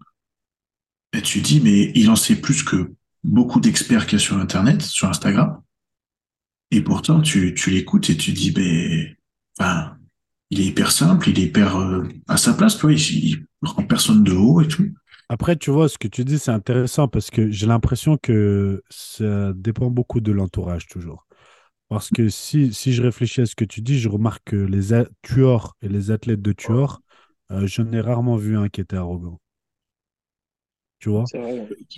et 1.12 1.22
tu 1.22 1.40
dis, 1.40 1.60
mais 1.60 1.92
il 1.94 2.10
en 2.10 2.16
sait 2.16 2.36
plus 2.36 2.62
que 2.62 2.92
beaucoup 3.24 3.60
d'experts 3.60 4.06
qu'il 4.06 4.18
y 4.18 4.22
a 4.22 4.24
sur 4.24 4.36
Internet, 4.36 4.82
sur 4.82 5.08
Instagram. 5.08 5.62
Et 6.70 6.82
pourtant, 6.82 7.20
tu, 7.20 7.54
tu 7.54 7.70
l'écoutes 7.70 8.10
et 8.10 8.16
tu 8.16 8.32
dis, 8.32 8.50
ben, 8.50 9.14
enfin, 9.58 9.96
il 10.50 10.60
est 10.60 10.66
hyper 10.66 10.92
simple, 10.92 11.28
il 11.30 11.38
est 11.38 11.44
hyper 11.44 11.76
euh, 11.76 12.04
à 12.26 12.36
sa 12.36 12.54
place, 12.54 12.78
tu 12.78 12.92
il, 12.92 12.98
il 13.00 13.46
rend 13.62 13.84
personne 13.84 14.22
de 14.22 14.32
haut 14.32 14.60
et 14.60 14.68
tout. 14.68 14.88
Après, 15.30 15.56
tu 15.56 15.70
vois, 15.70 15.88
ce 15.88 15.98
que 15.98 16.08
tu 16.08 16.24
dis, 16.24 16.38
c'est 16.38 16.50
intéressant 16.50 17.06
parce 17.06 17.30
que 17.30 17.50
j'ai 17.50 17.66
l'impression 17.66 18.16
que 18.16 18.82
ça 18.88 19.52
dépend 19.54 19.90
beaucoup 19.90 20.20
de 20.20 20.32
l'entourage, 20.32 20.86
toujours. 20.86 21.26
Parce 21.88 22.10
que 22.10 22.28
si, 22.28 22.72
si 22.72 22.92
je 22.92 23.02
réfléchis 23.02 23.42
à 23.42 23.46
ce 23.46 23.54
que 23.54 23.64
tu 23.64 23.80
dis, 23.82 23.98
je 23.98 24.08
remarque 24.08 24.42
que 24.44 24.56
les 24.56 25.04
tueurs 25.22 25.76
et 25.82 25.88
les 25.88 26.10
athlètes 26.10 26.42
de 26.42 26.52
tueurs, 26.52 27.00
euh, 27.50 27.66
je 27.66 27.82
n'ai 27.82 28.00
rarement 28.00 28.36
vu 28.36 28.56
un 28.56 28.68
qui 28.68 28.80
était 28.80 28.96
arrogant. 28.96 29.40
Tu 30.98 31.08
vois? 31.10 31.30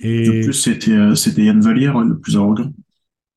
Et- 0.00 0.26
De 0.26 0.32
plus, 0.32 0.52
c'était 0.54 0.92
euh, 0.92 1.14
c'était 1.14 1.44
Yann 1.44 1.60
Vallière, 1.60 1.96
ouais, 1.96 2.04
le 2.06 2.18
plus 2.18 2.36
arrogant. 2.36 2.72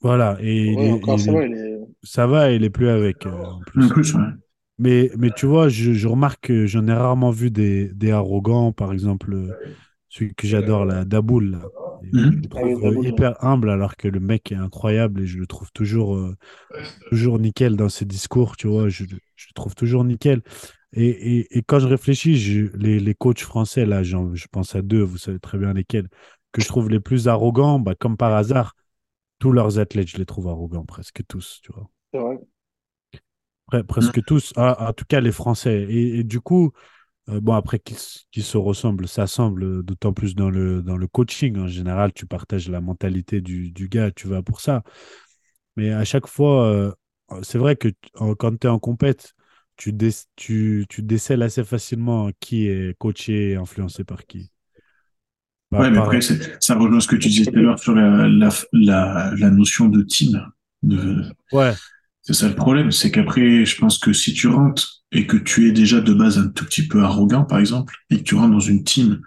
Voilà. 0.02 0.38
Et 0.42 1.02
Ouais, 1.02 1.18
ça 1.18 1.32
va, 1.32 1.46
il 1.46 1.54
est... 1.54 1.80
ça 2.04 2.28
va, 2.28 2.52
il 2.52 2.64
est 2.64 2.70
plus 2.70 2.90
avec. 2.90 3.26
euh, 3.28 3.52
en 3.52 3.64
plus. 3.64 3.84
En 3.86 3.90
plus, 3.90 4.14
ouais. 4.16 4.22
Mais, 4.80 5.12
mais 5.18 5.32
tu 5.32 5.46
vois, 5.46 5.70
je, 5.70 5.94
je 5.94 6.08
remarque 6.08 6.48
que 6.48 6.66
j'en 6.68 6.88
ai 6.88 6.94
rarement 6.94 7.32
vu 7.32 7.52
des, 7.52 7.90
des 7.94 8.12
arrogants, 8.12 8.72
par 8.74 8.94
exemple, 8.94 9.34
euh, 9.34 9.56
celui 10.10 10.36
que 10.36 10.48
j'adore, 10.48 10.86
la 10.86 11.06
Daboul. 11.06 11.52
là. 11.52 11.70
Mhm. 12.12 12.42
Je 12.42 12.48
le 12.48 12.48
Ah 12.56 12.62
Daboul, 12.82 13.00
hyper 13.08 13.44
humble 13.44 13.70
alors 13.72 13.96
que 13.98 14.08
le 14.08 14.20
mec 14.22 14.52
est 14.52 14.56
incroyable 14.56 15.22
et 15.22 15.28
je 15.28 15.40
le 15.40 15.48
trouve 15.48 15.72
toujours, 15.74 16.16
euh, 16.18 16.36
toujours 17.12 17.40
nickel 17.40 17.78
dans 17.78 17.90
ses 17.90 18.06
discours, 18.06 18.58
tu 18.58 18.68
vois, 18.68 18.90
je, 18.90 19.06
je 19.06 19.48
le 19.50 19.54
trouve 19.56 19.76
toujours 19.76 20.04
nickel. 20.06 20.44
Et, 20.94 21.08
et, 21.40 21.58
et 21.58 21.64
quand 21.64 21.80
je 21.80 21.88
réfléchis, 21.88 22.38
je- 22.38 22.68
les, 22.78 23.00
les 23.00 23.16
coachs 23.16 23.42
français, 23.42 23.86
là, 23.86 24.04
je 24.04 24.16
pense 24.52 24.76
à 24.76 24.82
deux, 24.82 25.02
vous 25.02 25.18
savez 25.18 25.40
très 25.40 25.58
bien 25.58 25.74
lesquels, 25.74 26.08
que 26.52 26.62
je 26.62 26.68
trouve 26.68 26.90
les 26.90 27.00
plus 27.00 27.28
arrogants, 27.28 27.80
bah, 27.80 27.96
comme 27.96 28.18
par 28.18 28.34
hasard, 28.34 28.76
tous 29.40 29.52
leurs 29.52 29.80
athlètes, 29.80 30.10
je 30.10 30.18
les 30.18 30.26
trouve 30.28 30.48
arrogants, 30.50 30.86
presque 30.86 31.22
tous, 31.28 31.62
tu 31.64 31.72
vois. 31.74 31.90
C'est 32.12 32.20
vrai. 32.20 32.38
Pre- 33.72 33.84
presque 33.84 34.24
tous, 34.26 34.54
ah, 34.58 34.90
en 34.90 34.94
tout 34.94 35.06
cas 35.06 35.22
les 35.22 35.32
Français. 35.32 35.86
Et, 35.90 36.20
et 36.20 36.24
du 36.24 36.42
coup, 36.42 36.72
euh, 37.30 37.42
bon, 37.42 37.54
après 37.54 37.80
qu'ils 37.80 38.44
se 38.46 38.58
ressemblent, 38.58 39.08
ça 39.08 39.28
semble 39.28 39.84
d'autant 39.84 40.14
plus 40.14 40.36
dans 40.36 40.50
le, 40.50 40.84
dans 40.84 40.98
le 40.98 41.08
coaching. 41.08 41.58
En 41.60 41.68
général, 41.68 42.14
tu 42.14 42.26
partages 42.28 42.70
la 42.70 42.82
mentalité 42.82 43.42
du, 43.42 43.72
du 43.72 43.90
gars, 43.90 44.12
tu 44.12 44.28
vas 44.28 44.44
pour 44.44 44.62
ça. 44.62 44.84
Mais 45.78 45.92
à 45.94 46.06
chaque 46.06 46.28
fois, 46.28 46.68
euh, 46.68 46.94
c'est 47.44 47.58
vrai 47.60 47.76
que 47.78 47.90
quand 48.40 48.58
tu 48.60 48.68
es 48.68 48.70
en 48.70 48.80
compète, 48.80 49.34
tu, 49.78 49.94
dé- 49.94 50.10
tu, 50.36 50.86
tu 50.90 51.02
décèles 51.04 51.42
assez 51.44 51.64
facilement 51.64 52.32
qui 52.40 52.68
est 52.68 52.98
coaché 52.98 53.52
et 53.52 53.56
influencé 53.56 54.04
par 54.04 54.26
qui? 54.26 54.52
Bah, 55.72 55.84
Ouais, 55.84 55.90
mais 55.90 55.98
par- 55.98 56.14
après, 56.14 56.20
ça 56.22 56.76
rejoint 56.76 57.00
ce 57.00 57.08
que 57.08 57.16
tu 57.16 57.30
disais 57.30 57.46
tout 57.52 57.58
à 57.58 57.62
l'heure 57.62 57.80
sur 57.80 57.96
la, 57.96 58.28
la, 58.28 58.50
la, 58.74 59.34
la 59.36 59.50
notion 59.50 59.90
de 59.90 60.04
team. 60.04 60.46
De, 60.84 61.24
Ouais, 61.52 61.78
c'est 62.22 62.34
ça 62.34 62.48
le 62.50 62.56
problème, 62.56 62.92
c'est 62.92 63.12
qu'après, 63.12 63.66
je 63.66 63.78
pense 63.78 63.98
que 63.98 64.14
si 64.14 64.34
tu 64.34 64.48
rentres 64.48 65.04
et 65.12 65.28
que 65.28 65.38
tu 65.38 65.68
es 65.68 65.72
déjà 65.72 66.02
de 66.02 66.14
base 66.14 66.38
un 66.38 66.48
tout 66.50 66.66
petit 66.66 66.88
peu 66.88 67.04
arrogant, 67.04 67.44
par 67.46 67.60
exemple, 67.60 67.96
et 68.10 68.18
que 68.20 68.24
tu 68.24 68.36
rentres 68.36 68.54
dans 68.54 68.60
une 68.60 68.84
team 68.84 69.22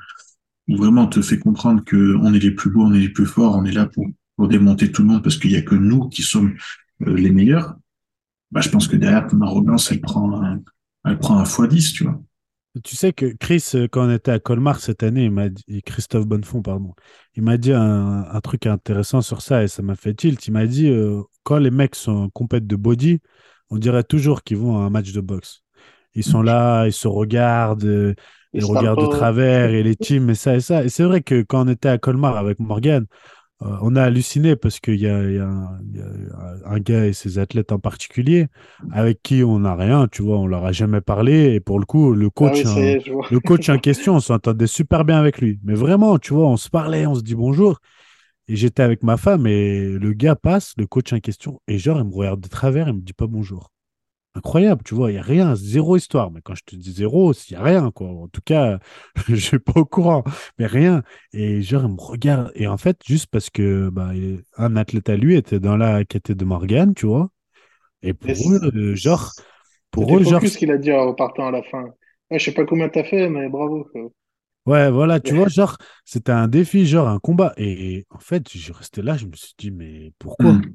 où 0.68 0.76
vraiment 0.76 1.04
on 1.04 1.08
te 1.08 1.22
fait 1.22 1.38
comprendre 1.38 1.84
que 1.84 2.16
on 2.22 2.34
est 2.34 2.38
les 2.40 2.52
plus 2.52 2.70
beaux, 2.70 2.84
on 2.84 2.94
est 2.94 3.00
les 3.00 3.08
plus 3.10 3.26
forts, 3.26 3.56
on 3.56 3.64
est 3.64 3.72
là 3.72 3.86
pour, 3.86 4.06
pour 4.36 4.48
démonter 4.48 4.92
tout 4.92 5.02
le 5.02 5.08
monde 5.08 5.22
parce 5.22 5.38
qu'il 5.38 5.52
y 5.52 5.56
a 5.56 5.62
que 5.62 5.74
nous 5.76 6.08
qui 6.08 6.22
sommes 6.22 6.54
euh, 7.06 7.14
les 7.16 7.30
meilleurs, 7.30 7.76
bah, 8.50 8.60
je 8.60 8.68
pense 8.68 8.88
que 8.88 8.96
derrière 8.96 9.26
ton 9.26 9.40
arrogance, 9.40 9.90
elle 9.90 10.00
prend 10.00 10.42
un, 10.42 10.60
elle 11.04 11.18
prend 11.18 11.38
un 11.38 11.44
x 11.44 11.60
10, 11.68 11.92
tu 11.92 12.04
vois. 12.04 12.20
Tu 12.84 12.94
sais 12.94 13.12
que 13.12 13.26
Chris, 13.26 13.64
euh, 13.74 13.88
quand 13.90 14.06
on 14.06 14.10
était 14.10 14.32
à 14.32 14.38
Colmar 14.38 14.80
cette 14.80 15.02
année, 15.02 15.24
il 15.24 15.30
m'a 15.30 15.48
dit, 15.48 15.82
Christophe 15.82 16.26
Bonnefond, 16.26 16.60
pardon, 16.60 16.94
il 17.34 17.42
m'a 17.42 17.56
dit 17.56 17.72
un, 17.72 18.24
un 18.30 18.40
truc 18.40 18.66
intéressant 18.66 19.22
sur 19.22 19.40
ça 19.40 19.62
et 19.62 19.68
ça 19.68 19.82
m'a 19.82 19.94
fait 19.96 20.12
tilt. 20.14 20.46
Il 20.46 20.52
m'a 20.52 20.66
dit, 20.66 20.90
euh, 20.90 21.22
quand 21.42 21.58
les 21.58 21.70
mecs 21.70 21.94
sont 21.94 22.12
en 22.12 22.28
compète 22.28 22.66
de 22.66 22.76
body, 22.76 23.20
on 23.70 23.78
dirait 23.78 24.04
toujours 24.04 24.42
qu'ils 24.42 24.58
vont 24.58 24.78
à 24.78 24.82
un 24.82 24.90
match 24.90 25.12
de 25.12 25.20
boxe. 25.20 25.62
Ils 26.14 26.24
sont 26.24 26.42
là, 26.42 26.86
ils 26.86 26.92
se 26.92 27.08
regardent, 27.08 27.84
euh, 27.84 28.14
Ils 28.52 28.64
regardent 28.64 29.00
de 29.00 29.06
travers 29.06 29.70
et 29.70 29.82
les 29.82 29.96
teams 29.96 30.30
et 30.30 30.34
ça 30.34 30.56
et 30.56 30.60
ça. 30.60 30.84
Et 30.84 30.88
c'est 30.88 31.04
vrai 31.04 31.22
que 31.22 31.42
quand 31.42 31.66
on 31.66 31.68
était 31.68 31.88
à 31.88 31.98
Colmar 31.98 32.36
avec 32.36 32.58
Morgan, 32.58 33.06
euh, 33.62 33.78
on 33.80 33.96
a 33.96 34.02
halluciné 34.02 34.54
parce 34.54 34.80
qu'il 34.80 34.96
y 35.00 35.06
a, 35.06 35.22
y 35.30 35.38
un, 35.38 35.78
il 35.88 35.96
y 35.96 36.00
a 36.00 36.58
un 36.66 36.78
gars 36.78 37.06
et 37.06 37.12
ses 37.14 37.38
athlètes 37.38 37.72
en 37.72 37.78
particulier 37.78 38.48
avec 38.90 39.22
qui 39.22 39.42
on 39.44 39.60
n'a 39.60 39.74
rien, 39.74 40.08
tu 40.08 40.22
vois, 40.22 40.38
on 40.38 40.46
leur 40.46 40.64
a 40.66 40.72
jamais 40.72 41.00
parlé. 41.00 41.54
Et 41.54 41.60
pour 41.60 41.78
le 41.78 41.86
coup, 41.86 42.12
le 42.12 42.28
Ah 42.42 42.52
oui, 42.54 42.64
le 43.30 43.40
coach 43.40 43.68
en 43.70 43.78
question, 43.78 44.16
on 44.16 44.20
s'entendait 44.20 44.66
super 44.66 45.04
bien 45.04 45.18
avec 45.18 45.38
lui. 45.40 45.58
Mais 45.64 45.74
vraiment, 45.74 46.18
tu 46.18 46.34
vois, 46.34 46.48
on 46.48 46.56
se 46.56 46.68
parlait, 46.68 47.06
on 47.06 47.14
se 47.14 47.22
dit 47.22 47.34
bonjour. 47.34 47.78
Et 48.48 48.56
j'étais 48.56 48.82
avec 48.82 49.02
ma 49.02 49.16
femme 49.16 49.46
et 49.46 49.88
le 49.90 50.12
gars 50.14 50.36
passe, 50.36 50.74
le 50.78 50.86
coach 50.86 51.12
en 51.12 51.20
question, 51.20 51.60
et 51.68 51.78
genre, 51.78 51.98
il 52.00 52.04
me 52.06 52.14
regarde 52.14 52.40
de 52.40 52.48
travers, 52.48 52.88
il 52.88 52.94
me 52.96 53.00
dit 53.00 53.12
pas 53.14 53.26
bonjour. 53.26 53.72
Incroyable, 54.36 54.82
tu 54.84 54.94
vois, 54.94 55.10
il 55.10 55.14
n'y 55.14 55.18
a 55.18 55.22
rien, 55.22 55.54
zéro 55.54 55.96
histoire. 55.96 56.30
Mais 56.30 56.42
quand 56.42 56.54
je 56.54 56.62
te 56.62 56.76
dis 56.76 56.92
zéro, 56.92 57.32
il 57.32 57.52
n'y 57.52 57.56
a 57.56 57.62
rien, 57.62 57.90
quoi. 57.90 58.08
En 58.08 58.28
tout 58.28 58.42
cas, 58.44 58.78
je 59.28 59.32
ne 59.32 59.36
suis 59.36 59.58
pas 59.58 59.72
au 59.76 59.86
courant, 59.86 60.24
mais 60.58 60.66
rien. 60.66 61.02
Et 61.32 61.62
genre, 61.62 61.84
il 61.84 61.94
me 61.94 62.00
regarde. 62.00 62.52
Et 62.54 62.66
en 62.66 62.76
fait, 62.76 62.98
juste 63.06 63.28
parce 63.28 63.48
que 63.48 63.88
bah, 63.88 64.10
un 64.58 64.76
athlète 64.76 65.08
à 65.08 65.16
lui 65.16 65.36
était 65.36 65.58
dans 65.58 65.78
la 65.78 66.04
catégorie 66.04 66.36
de 66.36 66.44
Morgane, 66.44 66.94
tu 66.94 67.06
vois. 67.06 67.30
Et 68.02 68.12
pour 68.12 68.34
eux, 68.52 68.60
euh, 68.74 68.94
genre, 68.94 69.32
pour 69.90 70.18
eux, 70.18 70.22
genre, 70.22 70.34
Focus 70.34 70.58
qu'il 70.58 70.70
a 70.70 70.76
dit 70.76 70.92
en 70.92 71.14
partant 71.14 71.46
à 71.46 71.50
la 71.50 71.62
fin. 71.62 71.84
Ouais, 72.30 72.38
je 72.38 72.44
sais 72.44 72.52
pas 72.52 72.66
combien 72.66 72.90
t'as 72.90 73.04
fait, 73.04 73.30
mais 73.30 73.48
bravo. 73.48 73.88
quoi. 73.90 74.02
Ouais, 74.66 74.90
voilà, 74.90 75.18
tu 75.18 75.34
vois, 75.34 75.48
genre, 75.48 75.78
c'était 76.04 76.32
un 76.32 76.48
défi, 76.48 76.86
genre 76.86 77.08
un 77.08 77.20
combat. 77.20 77.54
Et, 77.56 78.04
en 78.10 78.18
fait, 78.18 78.54
je 78.54 78.72
restais 78.72 79.00
là, 79.00 79.16
je 79.16 79.26
me 79.26 79.32
suis 79.34 79.54
dit, 79.56 79.70
mais 79.70 80.12
pourquoi? 80.18 80.52
Mm. 80.52 80.74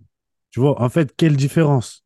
Tu 0.49 0.59
vois, 0.59 0.81
en 0.81 0.89
fait, 0.89 1.13
quelle 1.15 1.35
différence? 1.35 2.00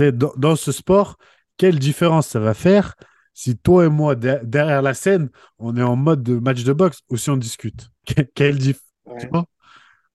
Tu 0.00 0.12
Dans, 0.12 0.32
dans 0.36 0.56
ce 0.56 0.72
sport, 0.72 1.16
quelle 1.56 1.78
différence 1.78 2.28
ça 2.28 2.40
va 2.40 2.54
faire 2.54 2.94
si 3.34 3.56
toi 3.56 3.86
et 3.86 3.88
moi, 3.88 4.14
de- 4.16 4.40
derrière 4.44 4.82
la 4.82 4.94
scène, 4.94 5.30
on 5.58 5.76
est 5.76 5.82
en 5.82 5.96
mode 5.96 6.22
de 6.22 6.34
match 6.38 6.64
de 6.64 6.72
boxe 6.72 7.00
ou 7.10 7.16
si 7.16 7.30
on 7.30 7.36
discute? 7.36 7.90
Que- 8.06 8.22
Quelle 8.34 8.58
diff, 8.58 8.80
tu 9.18 9.26
Ouais. 9.26 9.30
vois? 9.30 9.44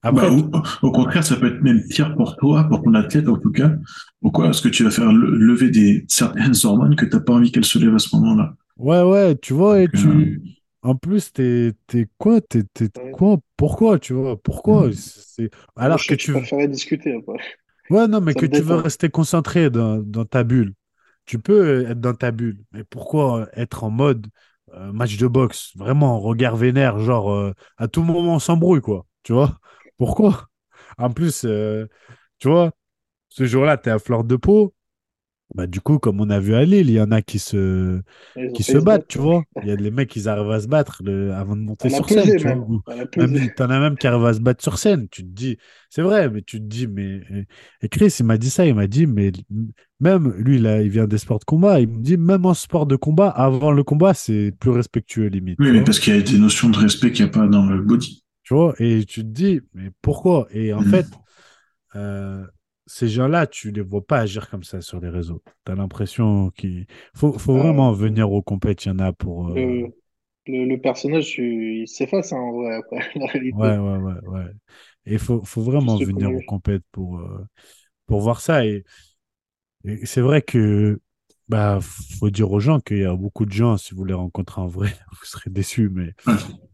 Après, 0.02 0.28
Bah, 0.28 0.30
au, 0.30 0.50
au 0.82 0.92
contraire, 0.92 1.24
ça 1.24 1.36
peut 1.36 1.48
être 1.54 1.62
même 1.62 1.82
pire 1.88 2.14
pour 2.16 2.36
toi, 2.36 2.64
pour 2.68 2.82
ton 2.82 2.94
athlète 2.94 3.28
en 3.28 3.38
tout 3.38 3.52
cas. 3.52 3.72
Pourquoi? 4.22 4.46
Parce 4.46 4.60
que 4.60 4.68
tu 4.68 4.84
vas 4.84 4.90
faire 4.90 5.12
le- 5.12 5.36
lever 5.36 5.70
des 5.70 6.04
certaines 6.08 6.54
hormones 6.64 6.96
que 6.96 7.06
t'as 7.06 7.20
pas 7.20 7.34
envie 7.34 7.52
qu'elles 7.52 7.64
se 7.64 7.78
lèvent 7.78 7.94
à 7.96 7.98
ce 7.98 8.14
moment-là? 8.16 8.54
ouais, 8.76 9.02
ouais, 9.02 9.36
tu 9.36 9.52
vois, 9.52 9.82
et 9.82 9.90
Donc, 9.92 9.92
tu. 9.92 10.42
En 10.82 10.94
plus, 10.94 11.32
t'es, 11.32 11.72
t'es 11.86 12.06
quoi? 12.18 12.40
T'es, 12.40 12.62
quoi? 13.10 13.38
Pourquoi, 13.56 13.98
tu 13.98 14.12
vois? 14.12 14.40
Pourquoi? 14.40 14.90
Mm. 14.90 14.94
C'est... 14.94 15.50
Alors 15.76 16.04
je 16.04 16.06
que 16.06 16.14
tu. 16.14 16.32
je 16.32 16.38
préférais 16.38 16.68
discuter 16.68 17.14
après. 17.14 17.40
Ouais, 17.88 18.08
non, 18.08 18.20
mais 18.20 18.34
Ça 18.34 18.40
que 18.42 18.46
tu 18.46 18.62
veux 18.62 18.76
rester 18.76 19.10
concentré 19.10 19.70
dans, 19.70 19.98
dans 19.98 20.24
ta 20.24 20.42
bulle. 20.44 20.74
Tu 21.26 21.38
peux 21.38 21.86
être 21.88 22.00
dans 22.00 22.14
ta 22.14 22.30
bulle, 22.32 22.64
mais 22.72 22.84
pourquoi 22.84 23.42
euh, 23.42 23.46
être 23.54 23.84
en 23.84 23.90
mode 23.90 24.28
euh, 24.74 24.92
match 24.92 25.16
de 25.18 25.26
boxe? 25.28 25.72
Vraiment, 25.76 26.20
regard 26.20 26.56
vénère, 26.56 26.98
genre 27.00 27.32
euh, 27.32 27.54
à 27.78 27.88
tout 27.88 28.02
moment 28.02 28.36
on 28.36 28.38
s'embrouille, 28.40 28.80
quoi. 28.80 29.06
Tu 29.24 29.32
vois? 29.32 29.58
Pourquoi? 29.98 30.48
En 30.98 31.10
plus, 31.12 31.44
euh, 31.44 31.86
tu 32.40 32.48
vois, 32.48 32.72
ce 33.30 33.46
jour-là, 33.46 33.78
tu 33.78 33.90
es 33.90 33.92
à 33.92 34.00
fleur 34.00 34.24
de 34.24 34.36
peau. 34.36 34.74
Bah, 35.54 35.66
du 35.66 35.80
coup, 35.80 35.98
comme 35.98 36.20
on 36.20 36.28
a 36.30 36.40
vu 36.40 36.54
à 36.54 36.64
Lille, 36.64 36.90
il 36.90 36.94
y 36.96 37.00
en 37.00 37.10
a 37.12 37.22
qui 37.22 37.38
se, 37.38 38.00
qui 38.52 38.62
se 38.64 38.76
battent, 38.78 39.06
tu 39.08 39.18
vois. 39.18 39.44
Il 39.62 39.68
y 39.68 39.70
a 39.70 39.76
des 39.76 39.90
mecs 39.90 40.10
qui 40.10 40.28
arrivent 40.28 40.50
à 40.50 40.60
se 40.60 40.66
battre 40.68 41.02
le- 41.04 41.32
avant 41.32 41.56
de 41.56 41.62
monter 41.62 41.88
sur 41.88 42.10
scène, 42.10 42.34
tu 42.34 42.46
vois. 42.48 42.58
Ou- 42.68 42.82
même, 43.16 43.50
t'en 43.50 43.70
as 43.70 43.80
même 43.80 43.96
qui 43.96 44.06
arrivent 44.06 44.26
à 44.26 44.34
se 44.34 44.40
battre 44.40 44.62
sur 44.62 44.78
scène. 44.78 45.08
Tu 45.08 45.22
te 45.22 45.28
dis, 45.28 45.56
c'est 45.88 46.02
vrai, 46.02 46.28
mais 46.30 46.42
tu 46.42 46.58
te 46.58 46.64
dis, 46.64 46.86
mais. 46.86 47.22
Et 47.80 47.88
Chris, 47.88 48.12
il 48.20 48.26
m'a 48.26 48.36
dit 48.38 48.50
ça, 48.50 48.66
il 48.66 48.74
m'a 48.74 48.86
dit, 48.86 49.06
mais 49.06 49.32
même 50.00 50.32
lui, 50.36 50.58
là, 50.58 50.82
il 50.82 50.90
vient 50.90 51.06
des 51.06 51.18
sports 51.18 51.38
de 51.38 51.44
combat, 51.44 51.80
il 51.80 51.88
me 51.88 51.98
dit, 52.02 52.16
même 52.18 52.44
en 52.44 52.54
sport 52.54 52.86
de 52.86 52.96
combat, 52.96 53.28
avant 53.28 53.72
le 53.72 53.82
combat, 53.84 54.12
c'est 54.14 54.52
plus 54.60 54.70
respectueux, 54.70 55.26
limite. 55.28 55.58
Oui, 55.58 55.70
mais 55.72 55.82
parce 55.84 56.00
qu'il 56.00 56.14
y 56.14 56.18
a 56.18 56.22
des 56.22 56.38
notions 56.38 56.68
de 56.68 56.78
respect 56.78 57.12
qu'il 57.12 57.24
n'y 57.24 57.30
a 57.30 57.32
pas 57.32 57.46
dans 57.46 57.64
le 57.66 57.80
body. 57.80 58.24
Tu 58.42 58.54
vois, 58.54 58.74
et 58.78 59.04
tu 59.04 59.22
te 59.22 59.26
dis, 59.26 59.60
mais 59.74 59.90
pourquoi? 60.02 60.46
Et 60.50 60.72
en 60.72 60.80
Mhm. 60.80 60.90
fait, 60.90 61.06
euh, 61.96 62.46
ces 62.86 63.08
gens-là, 63.08 63.46
tu 63.46 63.70
les 63.72 63.82
vois 63.82 64.06
pas 64.06 64.20
agir 64.20 64.48
comme 64.50 64.64
ça 64.64 64.80
sur 64.80 65.00
les 65.00 65.08
réseaux. 65.08 65.42
Tu 65.66 65.72
as 65.72 65.74
l'impression 65.74 66.50
qu'il 66.50 66.86
faut, 67.14 67.38
faut 67.38 67.56
Ah, 67.56 67.58
vraiment 67.58 67.92
venir 67.92 68.30
aux 68.32 68.42
compètes, 68.42 68.84
il 68.84 68.88
y 68.88 68.92
en 68.92 68.98
a 69.00 69.12
pour. 69.12 69.48
euh, 69.50 69.54
le, 69.54 69.92
le, 70.46 70.64
le 70.66 70.80
personnage, 70.80 71.38
il 71.38 71.88
s'efface 71.88 72.32
hein, 72.32 72.38
en 72.38 72.52
vrai, 72.52 72.74
après, 72.76 73.00
la 73.16 73.26
réalité. 73.26 73.52
Ouais, 73.52 73.78
ouais, 73.78 73.96
ouais, 73.98 74.14
ouais. 74.28 74.44
Et 75.06 75.14
il 75.14 75.18
faut, 75.18 75.44
faut 75.44 75.62
vraiment 75.62 75.98
venir 75.98 76.34
aux 76.34 76.42
compètes 76.42 76.82
pour, 76.92 77.18
euh, 77.20 77.46
pour 78.06 78.20
voir 78.22 78.40
ça. 78.40 78.66
Et, 78.66 78.84
et 79.84 80.06
c'est 80.06 80.20
vrai 80.20 80.42
que 80.42 81.00
bah 81.48 81.78
faut 82.18 82.30
dire 82.30 82.50
aux 82.50 82.60
gens 82.60 82.80
qu'il 82.80 82.98
y 82.98 83.04
a 83.04 83.14
beaucoup 83.14 83.46
de 83.46 83.52
gens, 83.52 83.76
si 83.76 83.94
vous 83.94 84.04
les 84.04 84.14
rencontrez 84.14 84.60
en 84.60 84.66
vrai, 84.68 84.88
vous 85.12 85.24
serez 85.24 85.50
déçus. 85.50 85.88
Mais. 85.90 86.14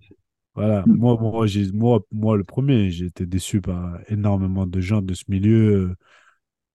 voilà, 0.54 0.86
Mm. 0.86 0.98
moi, 0.98 1.16
moi, 1.20 1.46
moi, 1.74 2.00
moi, 2.12 2.36
le 2.36 2.44
premier, 2.44 2.90
j'ai 2.90 3.06
été 3.06 3.26
déçu 3.26 3.60
par 3.62 3.98
énormément 4.10 4.66
de 4.66 4.80
gens 4.80 5.02
de 5.02 5.14
ce 5.14 5.24
milieu 5.28 5.90
euh, 5.92 5.96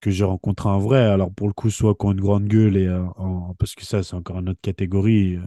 que 0.02 0.12
j'ai 0.12 0.24
rencontrés 0.26 0.70
en 0.70 0.80
vrai. 0.80 1.00
Alors 1.06 1.34
pour 1.34 1.48
le 1.48 1.54
coup, 1.54 1.70
soit 1.72 1.96
qui 1.96 2.06
ont 2.06 2.12
une 2.14 2.22
grande 2.22 2.48
gueule, 2.48 2.78
et, 2.78 2.88
euh, 2.88 3.04
en- 3.18 3.56
parce 3.56 3.76
que 3.76 3.86
ça, 3.86 4.04
c'est 4.04 4.16
encore 4.16 4.40
une 4.40 4.50
autre 4.50 4.62
catégorie. 4.62 5.40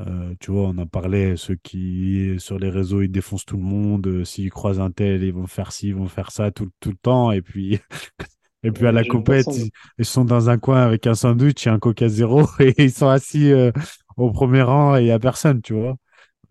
euh, 0.00 0.34
tu 0.40 0.50
vois, 0.52 0.68
on 0.68 0.78
en 0.78 0.86
parlait, 0.86 1.36
ceux 1.36 1.56
qui, 1.56 2.34
sur 2.38 2.58
les 2.58 2.68
réseaux, 2.70 3.02
ils 3.02 3.08
défoncent 3.10 3.44
tout 3.46 3.56
le 3.56 3.62
monde. 3.62 4.24
S'ils 4.24 4.50
croisent 4.50 4.80
un 4.80 4.90
tel, 4.90 5.22
ils 5.24 5.32
vont 5.32 5.46
faire 5.46 5.72
ci, 5.72 5.88
ils 5.88 5.94
vont 5.94 6.08
faire 6.08 6.30
ça 6.32 6.50
tout, 6.50 6.70
tout 6.80 6.90
le 6.90 6.96
temps. 6.98 7.32
Et 7.32 7.42
puis, 7.42 7.80
et 8.64 8.72
puis 8.72 8.86
à 8.86 8.92
la 8.92 9.04
compète, 9.04 9.56
ils, 9.56 9.70
ils 9.98 10.04
sont 10.04 10.24
dans 10.24 10.50
un 10.50 10.58
coin 10.58 10.82
avec 10.82 11.06
un 11.06 11.14
sandwich 11.14 11.66
et 11.66 11.70
un 11.70 11.78
coca 11.78 12.08
zéro 12.08 12.42
et 12.60 12.74
ils 12.84 12.92
sont 12.92 13.08
assis 13.08 13.52
euh, 13.52 13.72
au 14.16 14.30
premier 14.32 14.62
rang 14.62 14.96
et 14.96 15.02
il 15.02 15.04
n'y 15.06 15.10
a 15.12 15.18
personne, 15.18 15.62
tu 15.62 15.74
vois. 15.74 15.96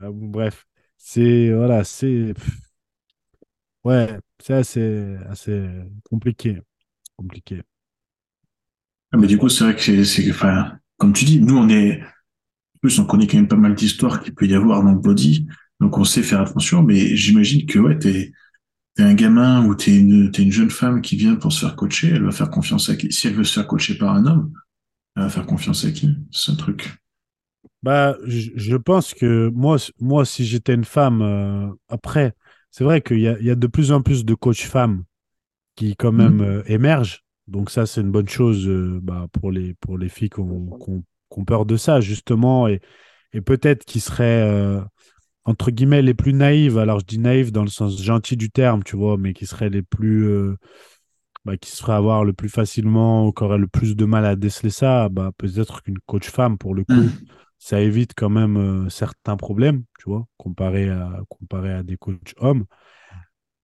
Euh, 0.04 0.12
bon, 0.12 0.28
bref, 0.28 0.66
c'est, 1.08 1.54
voilà, 1.54 1.84
c'est, 1.84 2.34
ouais, 3.84 4.08
c'est 4.40 4.54
assez, 4.54 5.70
compliqué. 6.04 6.60
Compliqué. 7.16 7.62
Ah, 9.12 9.18
mais 9.18 9.28
du 9.28 9.38
coup, 9.38 9.48
c'est 9.50 9.64
vrai 9.64 9.76
que 9.76 10.04
c'est, 10.04 10.32
comme 10.98 11.14
tu 11.14 11.26
dis, 11.26 11.40
nous, 11.40 11.56
on 11.58 11.70
est, 11.70 12.02
plus, 12.82 13.00
on 13.00 13.06
connaît 13.06 13.28
quand 13.28 13.38
même 13.38 13.48
pas 13.48 13.56
mal 13.56 13.76
d'histoires 13.76 14.24
qu'il 14.24 14.36
peut 14.36 14.48
y 14.48 14.56
avoir 14.56 14.84
dans 14.84 14.94
le 14.94 15.00
body, 15.00 15.48
donc 15.80 15.98
on 16.00 16.06
sait 16.06 16.24
faire 16.24 16.42
attention, 16.42 16.84
mais 16.84 17.16
j'imagine 17.16 17.68
que, 17.68 17.80
ouais, 17.80 18.00
t'es, 18.00 18.34
t'es 18.96 19.04
un 19.04 19.14
gamin 19.14 19.66
ou 19.68 19.76
t'es 19.76 19.96
une, 19.96 20.32
t'es 20.32 20.44
une 20.44 20.52
jeune 20.52 20.72
femme 20.72 21.02
qui 21.02 21.18
vient 21.18 21.36
pour 21.36 21.54
se 21.54 21.62
faire 21.66 21.76
coacher, 21.76 22.10
elle 22.10 22.24
va 22.24 22.32
faire 22.32 22.50
confiance 22.50 22.90
à 22.90 22.96
qui? 22.96 23.12
Si 23.12 23.28
elle 23.28 23.36
veut 23.36 23.44
se 23.44 23.54
faire 23.54 23.68
coacher 23.68 23.98
par 23.98 24.16
un 24.16 24.26
homme, 24.26 24.54
elle 25.16 25.24
va 25.24 25.30
faire 25.30 25.46
confiance 25.46 25.86
à 25.86 25.92
qui? 25.92 26.16
C'est 26.32 26.52
un 26.52 26.56
truc. 26.56 26.98
Bah, 27.86 28.18
je, 28.26 28.52
je 28.56 28.78
pense 28.78 29.14
que 29.14 29.50
moi, 29.54 29.78
moi 30.02 30.26
si 30.26 30.46
j'étais 30.46 30.74
une 30.76 30.86
femme, 30.86 31.22
euh, 31.24 31.70
après, 31.90 32.34
c'est 32.72 32.84
vrai 32.84 33.02
qu'il 33.02 33.20
y 33.22 33.30
a, 33.30 33.38
il 33.40 33.46
y 33.46 33.52
a 33.52 33.56
de 33.56 33.68
plus 33.68 33.92
en 33.94 34.02
plus 34.04 34.26
de 34.26 34.36
coachs 34.36 34.62
femmes 34.64 35.06
qui, 35.76 35.96
quand 35.96 36.12
même, 36.14 36.42
Mhm. 36.42 36.46
euh, 36.46 36.64
émergent. 36.68 37.24
Donc, 37.48 37.72
ça, 37.72 37.86
c'est 37.88 38.02
une 38.02 38.12
bonne 38.12 38.30
chose 38.30 38.68
euh, 38.68 39.00
bah, 39.04 39.28
pour 39.34 39.52
les, 39.52 39.76
pour 39.76 39.98
les 39.98 40.10
filles 40.10 40.30
qui 40.32 40.42
ont, 40.42 40.68
qui 40.80 40.90
ont- 40.92 41.04
qui 41.32 41.40
ont 41.42 41.46
peur 41.46 41.66
de 41.68 41.78
ça, 41.78 42.02
justement. 42.02 42.68
Et, 42.70 42.82
et 43.34 43.42
peut-être 43.42 43.86
qui 43.86 44.00
seraient, 44.02 44.80
entre 45.46 45.72
guillemets, 45.72 46.02
les 46.04 46.14
plus 46.16 46.34
naïves. 46.34 46.78
Alors, 46.80 47.00
je 47.02 47.06
dis 47.06 47.20
naïves 47.20 47.52
dans 47.52 47.64
le 47.64 47.70
sens 47.70 48.02
gentil 48.02 48.38
du 48.38 48.50
terme, 48.52 48.84
tu 48.84 48.96
vois, 48.98 49.18
mais 49.18 49.34
qui 49.34 49.46
seraient 49.48 49.70
les 49.70 49.84
plus. 49.84 50.30
bah, 51.46 51.58
qui 51.58 51.70
se 51.72 51.84
avoir 51.92 52.24
le 52.26 52.34
plus 52.34 52.50
facilement 52.50 53.28
ou 53.28 53.32
qui 53.32 53.44
auraient 53.44 53.58
le 53.58 53.68
plus 53.68 53.96
de 53.96 54.06
mal 54.06 54.26
à 54.26 54.36
déceler 54.36 54.70
ça, 54.72 55.10
bah, 55.10 55.32
peut-être 55.38 55.84
qu'une 55.84 56.00
coach 56.06 56.30
femme, 56.30 56.58
pour 56.58 56.74
le 56.76 56.84
coup 56.84 57.14
Mhm. 57.14 57.26
Ça 57.58 57.82
évite 57.82 58.14
quand 58.16 58.30
même 58.30 58.58
euh, 58.58 58.90
certains 58.90 59.38
problèmes, 59.38 59.84
tu 60.00 60.10
vois, 60.10 60.28
comparé 60.38 60.90
à, 60.90 61.22
comparé 61.30 61.74
à 61.74 61.84
des 61.84 61.98
coachs 61.98 62.34
hommes. 62.38 62.66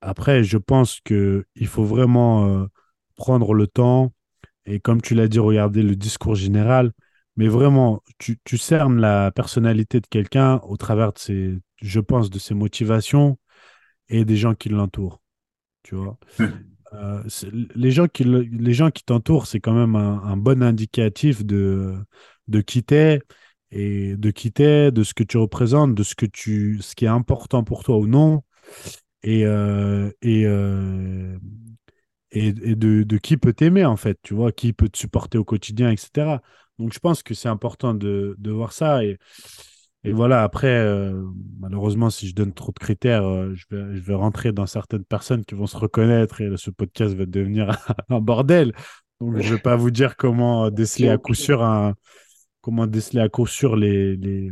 Après, 0.01 0.43
je 0.43 0.57
pense 0.57 0.99
que 1.01 1.45
il 1.55 1.67
faut 1.67 1.83
vraiment 1.83 2.47
euh, 2.47 2.65
prendre 3.15 3.53
le 3.53 3.67
temps 3.67 4.13
et, 4.65 4.79
comme 4.79 5.01
tu 5.01 5.15
l'as 5.15 5.27
dit, 5.27 5.39
regarder 5.39 5.83
le 5.83 5.95
discours 5.95 6.35
général. 6.35 6.91
Mais 7.37 7.47
vraiment, 7.47 8.01
tu, 8.19 8.39
tu 8.43 8.57
cernes 8.57 8.99
la 8.99 9.31
personnalité 9.31 9.99
de 9.99 10.07
quelqu'un 10.07 10.59
au 10.63 10.77
travers 10.77 11.13
de 11.13 11.19
ses, 11.19 11.59
je 11.81 11.99
pense, 11.99 12.29
de 12.29 12.39
ses 12.39 12.53
motivations 12.53 13.39
et 14.09 14.25
des 14.25 14.37
gens 14.37 14.53
qui 14.53 14.69
l'entourent. 14.69 15.21
Tu 15.83 15.95
vois 15.95 16.17
euh, 16.93 17.23
les 17.75 17.91
gens 17.91 18.07
qui, 18.07 18.23
les 18.25 18.73
gens 18.73 18.91
qui 18.91 19.03
t'entourent, 19.03 19.47
c'est 19.47 19.59
quand 19.59 19.73
même 19.73 19.95
un, 19.95 20.37
bon 20.37 20.61
indicatif 20.61 21.45
de, 21.45 21.95
de 22.47 22.61
qui 22.61 22.83
t'es 22.83 23.21
et 23.71 24.15
de 24.17 24.31
qui 24.31 24.51
t'es, 24.51 24.91
de 24.91 25.03
ce 25.03 25.13
que 25.13 25.23
tu 25.23 25.37
représentes, 25.37 25.95
de 25.95 26.03
ce, 26.03 26.15
que 26.15 26.25
tu, 26.25 26.79
ce 26.81 26.95
qui 26.95 27.05
est 27.05 27.09
important 27.09 27.63
pour 27.63 27.83
toi 27.83 27.97
ou 27.97 28.07
non, 28.07 28.43
et, 29.23 29.45
euh, 29.45 30.11
et, 30.21 30.45
euh, 30.45 31.37
et, 32.31 32.51
de, 32.51 33.03
de, 33.03 33.17
qui 33.17 33.37
peut 33.37 33.53
t'aimer, 33.53 33.85
en 33.85 33.95
fait, 33.95 34.19
tu 34.23 34.33
vois, 34.33 34.51
qui 34.51 34.73
peut 34.73 34.89
te 34.89 34.97
supporter 34.97 35.37
au 35.37 35.45
quotidien, 35.45 35.91
etc. 35.91 36.39
Donc, 36.79 36.93
je 36.93 36.99
pense 36.99 37.23
que 37.23 37.33
c'est 37.33 37.49
important 37.49 37.93
de, 37.93 38.35
de, 38.39 38.51
voir 38.51 38.73
ça. 38.73 39.03
Et, 39.03 39.17
et 40.03 40.11
voilà, 40.11 40.43
après, 40.43 40.67
euh, 40.67 41.23
malheureusement, 41.59 42.09
si 42.09 42.27
je 42.27 42.33
donne 42.33 42.53
trop 42.53 42.71
de 42.71 42.79
critères, 42.79 43.23
je, 43.53 43.65
vais, 43.69 43.95
je 43.95 44.01
vais 44.01 44.15
rentrer 44.15 44.51
dans 44.51 44.65
certaines 44.65 45.05
personnes 45.05 45.45
qui 45.45 45.55
vont 45.55 45.67
se 45.67 45.77
reconnaître 45.77 46.41
et 46.41 46.49
ce 46.57 46.71
podcast 46.71 47.13
va 47.13 47.25
devenir 47.25 47.77
un 48.09 48.19
bordel. 48.19 48.73
Donc, 49.21 49.37
je 49.37 49.49
ne 49.49 49.55
vais 49.55 49.61
pas 49.61 49.75
vous 49.75 49.91
dire 49.91 50.17
comment 50.17 50.71
déceler 50.71 51.09
à 51.09 51.19
coup 51.19 51.35
sûr 51.35 51.63
un, 51.63 51.93
comment 52.61 52.87
déceler 52.87 53.21
à 53.21 53.29
coup 53.29 53.47
sûr 53.47 53.75
les, 53.75 54.15
les, 54.17 54.51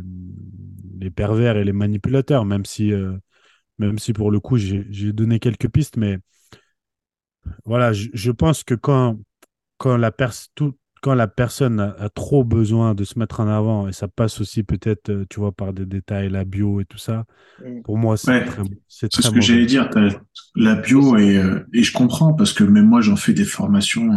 les, 1.00 1.10
pervers 1.10 1.56
et 1.56 1.64
les 1.64 1.72
manipulateurs, 1.72 2.44
même 2.44 2.64
si, 2.64 2.92
euh, 2.92 3.16
même 3.78 3.98
si 3.98 4.12
pour 4.12 4.30
le 4.30 4.40
coup, 4.40 4.56
j'ai 4.56 5.12
donné 5.12 5.38
quelques 5.38 5.68
pistes. 5.68 5.96
Mais 5.96 6.18
voilà, 7.64 7.92
je, 7.92 8.08
je 8.12 8.30
pense 8.30 8.64
que 8.64 8.74
quand, 8.74 9.18
quand, 9.78 9.96
la 9.96 10.12
tout, 10.54 10.76
quand 11.02 11.14
la 11.14 11.28
personne 11.28 11.80
a, 11.80 12.08
trop 12.10 12.44
besoin 12.44 12.94
de 12.94 13.04
se 13.04 13.18
mettre 13.18 13.40
en 13.40 13.48
avant, 13.48 13.88
et 13.88 13.92
ça 13.92 14.08
passe 14.08 14.40
aussi 14.40 14.62
peut-être, 14.62 15.10
euh, 15.10 15.24
tu 15.30 15.40
vois, 15.40 15.52
par 15.52 15.72
des 15.72 15.86
détails, 15.86 16.28
la 16.30 16.44
bio 16.44 16.80
et 16.80 16.84
tout 16.84 16.98
ça, 16.98 17.24
Mm. 17.58 17.82
pour 17.82 17.98
moi, 17.98 18.16
c'est 18.16 18.30
Ouais, 18.30 18.44
très, 18.44 18.62
c'est 18.88 19.12
ce 19.12 19.30
que 19.30 19.40
j'allais 19.40 19.66
dire. 19.66 19.88
La 20.56 20.74
bio 20.76 21.16
et, 21.16 21.36
euh, 21.36 21.60
et 21.72 21.82
je 21.82 21.92
comprends 21.92 22.32
parce 22.32 22.52
que 22.52 22.64
même 22.64 22.86
moi 22.86 23.00
j'en 23.00 23.16
fais 23.16 23.32
des 23.32 23.44
formations 23.44 24.10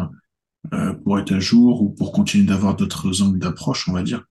pour 1.03 1.19
être 1.19 1.33
à 1.33 1.39
jour 1.39 1.81
ou 1.81 1.89
pour 1.89 2.11
continuer 2.11 2.45
d'avoir 2.45 2.75
d'autres 2.75 3.21
angles 3.21 3.39
d'approche, 3.39 3.87
on 3.89 3.93
va 3.93 4.03
dire. 4.03 4.25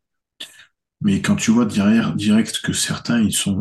Mais 1.01 1.21
quand 1.21 1.37
tu 1.37 1.51
vois 1.51 1.65
derrière 1.67 2.15
direct 2.15 2.61
que 2.63 2.73
certains 2.73 3.21
ils 3.21 3.33
sont 3.33 3.59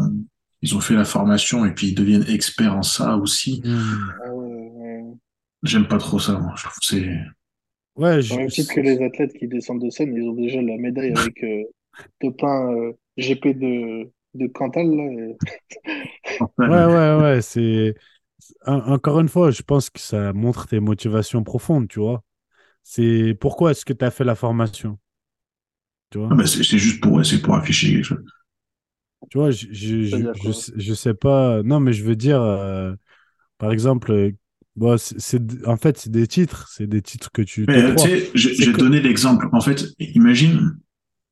ils 0.61 0.75
ont 0.75 0.79
fait 0.81 0.93
la 0.93 1.05
formation 1.05 1.65
et 1.65 1.73
puis 1.73 1.87
ils 1.87 1.95
deviennent 1.95 2.27
experts 2.27 2.75
en 2.75 2.83
ça 2.83 3.17
aussi, 3.17 3.61
Hmm. 3.65 4.09
Ah 4.23 5.15
j'aime 5.63 5.87
pas 5.87 5.97
trop 5.97 6.19
ça. 6.19 6.33
Moi. 6.39 6.53
Je 6.55 6.63
trouve 6.63 6.73
que 6.79 6.85
c'est 6.85 7.19
Ouais, 7.95 8.21
Au 8.29 8.35
je- 8.35 8.35
même 8.35 8.47
titre 8.49 8.73
que 8.73 8.79
les 8.79 9.01
athlètes 9.03 9.33
qui 9.33 9.47
descendent 9.47 9.83
de 9.83 9.89
scène, 9.89 10.15
ils 10.15 10.27
ont 10.27 10.33
déjà 10.33 10.61
la 10.61 10.77
médaille 10.77 11.11
avec 11.13 11.43
euh, 11.43 11.63
Topin 12.19 12.73
euh, 12.73 12.93
GP 13.17 13.47
de, 13.53 14.11
de 14.33 14.47
Cantal. 14.47 14.87
Là, 14.89 15.03
et- 15.03 15.37
ouais, 16.57 16.85
ouais, 16.85 17.21
ouais, 17.21 17.41
c'est. 17.41 17.95
en- 18.65 18.93
Encore 18.93 19.19
une 19.21 19.29
fois, 19.29 19.51
je 19.51 19.61
pense 19.63 19.89
que 19.89 19.99
ça 19.99 20.33
montre 20.33 20.67
tes 20.67 20.79
motivations 20.79 21.43
profondes, 21.43 21.87
tu 21.87 21.99
vois. 21.99 22.23
C'est 22.83 23.35
pourquoi 23.39 23.71
est-ce 23.71 23.85
que 23.85 23.93
tu 23.93 24.05
as 24.05 24.11
fait 24.11 24.23
la 24.23 24.35
formation, 24.35 24.99
tu 26.09 26.17
vois? 26.19 26.29
Ah 26.31 26.45
c'est 26.45 26.77
juste 26.77 27.01
pour 27.01 27.13
ouais, 27.13 27.23
c'est 27.23 27.41
pour 27.41 27.55
afficher 27.55 27.91
quelque 27.91 28.03
chose. 28.03 28.23
Tu 29.29 29.37
vois, 29.37 29.51
je, 29.51 29.67
je, 29.71 30.51
sais 30.51 30.73
je 30.75 30.93
sais 30.93 31.13
pas. 31.13 31.63
Non, 31.63 31.79
mais 31.79 31.93
je 31.93 32.03
veux 32.03 32.15
dire, 32.15 32.41
euh, 32.41 32.93
par 33.57 33.71
exemple, 33.71 34.11
euh, 34.11 34.31
bon, 34.75 34.97
c'est, 34.97 35.19
c'est- 35.19 35.67
en 35.67 35.77
fait, 35.77 35.97
c'est 35.97 36.11
des 36.11 36.27
titres. 36.27 36.67
C'est 36.69 36.87
des 36.87 37.01
titres 37.01 37.31
que 37.31 37.41
tu 37.41 37.65
Mais 37.67 37.95
tu 37.95 38.01
sais, 38.01 38.31
j'ai 38.33 38.55
C'est 38.55 38.63
j'ai 38.63 38.73
que- 38.73 38.79
donné 38.79 38.99
l'exemple. 39.01 39.47
En 39.53 39.61
fait, 39.61 39.85
imagine 39.99 40.77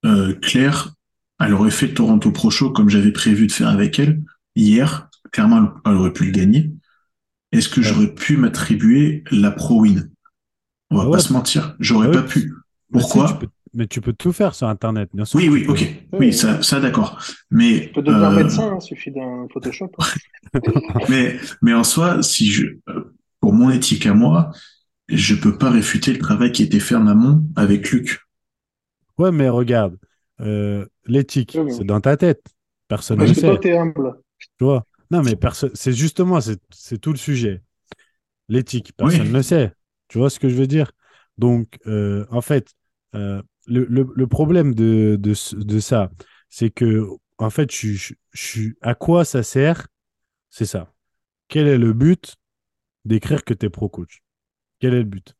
euh, 0.06 0.34
Claire, 0.36 0.94
elle 1.40 1.54
aurait 1.54 1.72
fait 1.72 1.90
Toronto 1.94 2.32
Pro 2.32 2.52
Show 2.52 2.72
comme 2.72 2.90
j'avais 2.90 3.12
prévu 3.12 3.48
de 3.48 3.52
faire 3.52 3.70
avec 3.70 4.00
elle 4.00 4.22
hier. 4.56 5.10
Clairement, 5.32 5.72
elle 5.86 5.94
aurait 5.96 6.14
pu 6.14 6.26
le 6.26 6.32
gagner. 6.32 6.72
Est-ce 7.52 7.70
que 7.70 7.82
Ouais. 7.82 7.88
j'aurais 7.88 8.14
pu 8.14 8.38
m'attribuer 8.38 9.24
la 9.32 9.52
Pro 9.52 9.82
Win? 9.82 10.10
On 10.92 10.98
va 10.98 11.06
Ah 11.06 11.12
pas 11.12 11.20
se 11.20 11.34
mentir, 11.34 11.76
j'aurais 11.80 12.08
Ah 12.08 12.12
pas 12.12 12.24
pu. 12.24 12.54
Mais 12.92 13.00
si, 13.02 13.02
Pourquoi 13.02 13.28
tu 13.28 13.34
peux- 13.36 13.48
mais 13.76 13.88
tu 13.88 14.02
peux 14.02 14.14
tout 14.14 14.34
faire 14.34 14.56
sur 14.56 14.68
Internet, 14.68 15.10
bien 15.14 15.26
sûr. 15.26 15.40
Oui, 15.40 15.48
oui, 15.50 15.66
ok. 15.68 15.86
Oui, 16.14 16.34
ça, 16.34 16.62
ça 16.64 16.80
d'accord. 16.80 17.20
Mais 17.52 17.82
Tu 17.82 17.90
peux 17.94 18.02
devenir 18.02 18.32
euh, 18.32 18.36
médecin, 18.36 18.76
il 18.76 18.82
suffit 18.82 19.12
d'un 19.12 19.48
Photoshop. 19.54 19.92
hein. 20.00 20.06
mais 21.10 21.38
mais 21.62 21.74
en 21.74 21.84
soi, 21.84 22.24
si 22.24 22.50
je 22.52 22.66
pour 23.40 23.54
mon 23.54 23.70
éthique 23.70 24.06
à 24.08 24.14
moi, 24.14 24.52
je 25.08 25.36
peux 25.36 25.58
pas 25.58 25.70
réfuter 25.70 26.14
le 26.14 26.20
travail 26.20 26.52
qui 26.52 26.64
été 26.64 26.80
fait 26.80 26.96
en 26.96 27.08
amont 27.08 27.44
avec 27.56 27.92
Luc. 27.92 28.20
Ouais, 29.18 29.32
mais 29.32 29.50
regarde, 29.50 29.98
euh, 30.42 30.86
l'éthique, 31.06 31.64
c'est 31.68 31.84
dans 31.84 32.00
ta 32.02 32.18
tête. 32.18 32.44
Personne 32.88 33.20
ne 33.20 33.34
que 33.34 33.42
toi, 33.42 33.58
sait. 33.58 33.60
t'es 33.60 33.78
humble. 33.78 34.16
Tu 34.58 34.64
vois? 34.66 34.86
Non, 35.12 35.24
mais 35.24 35.36
c'est 35.74 35.94
justement, 35.94 36.42
c'est 36.42 36.60
c'est 36.72 37.00
tout 37.00 37.12
le 37.12 37.18
sujet. 37.18 37.64
L'éthique, 38.50 38.94
personne 38.98 39.30
ne 39.30 39.34
le 39.34 39.44
sait. 39.44 39.74
Tu 40.10 40.20
vois 40.20 40.32
ce 40.32 40.40
que 40.40 40.50
je 40.50 40.56
veux 40.56 40.68
dire? 40.68 40.92
Donc, 41.40 41.80
euh, 41.88 42.26
en 42.32 42.42
fait, 42.42 42.74
euh, 43.16 43.42
le, 43.68 43.86
le- 43.90 44.12
le 44.16 44.28
problème 44.28 44.76
de, 44.76 45.18
de, 45.20 45.36
ce- 45.36 45.56
de 45.58 45.80
ça, 45.80 46.12
c'est 46.50 46.72
que, 46.72 47.08
en 47.40 47.50
fait, 47.52 47.72
je, 47.74 48.14
je- 48.34 48.70
à 48.82 48.96
quoi 48.96 49.26
ça 49.26 49.44
sert? 49.44 49.88
C'est 50.50 50.66
ça. 50.68 50.94
Quel 51.50 51.68
est 51.68 51.78
le 51.80 51.94
but 51.94 52.38
d'écrire 53.06 53.44
que 53.46 53.54
tu 53.54 53.68
es 53.68 53.70
pro-coach? 53.70 54.22
Quel 54.80 54.94
est 54.96 55.00
le 55.00 55.06
but? 55.06 55.36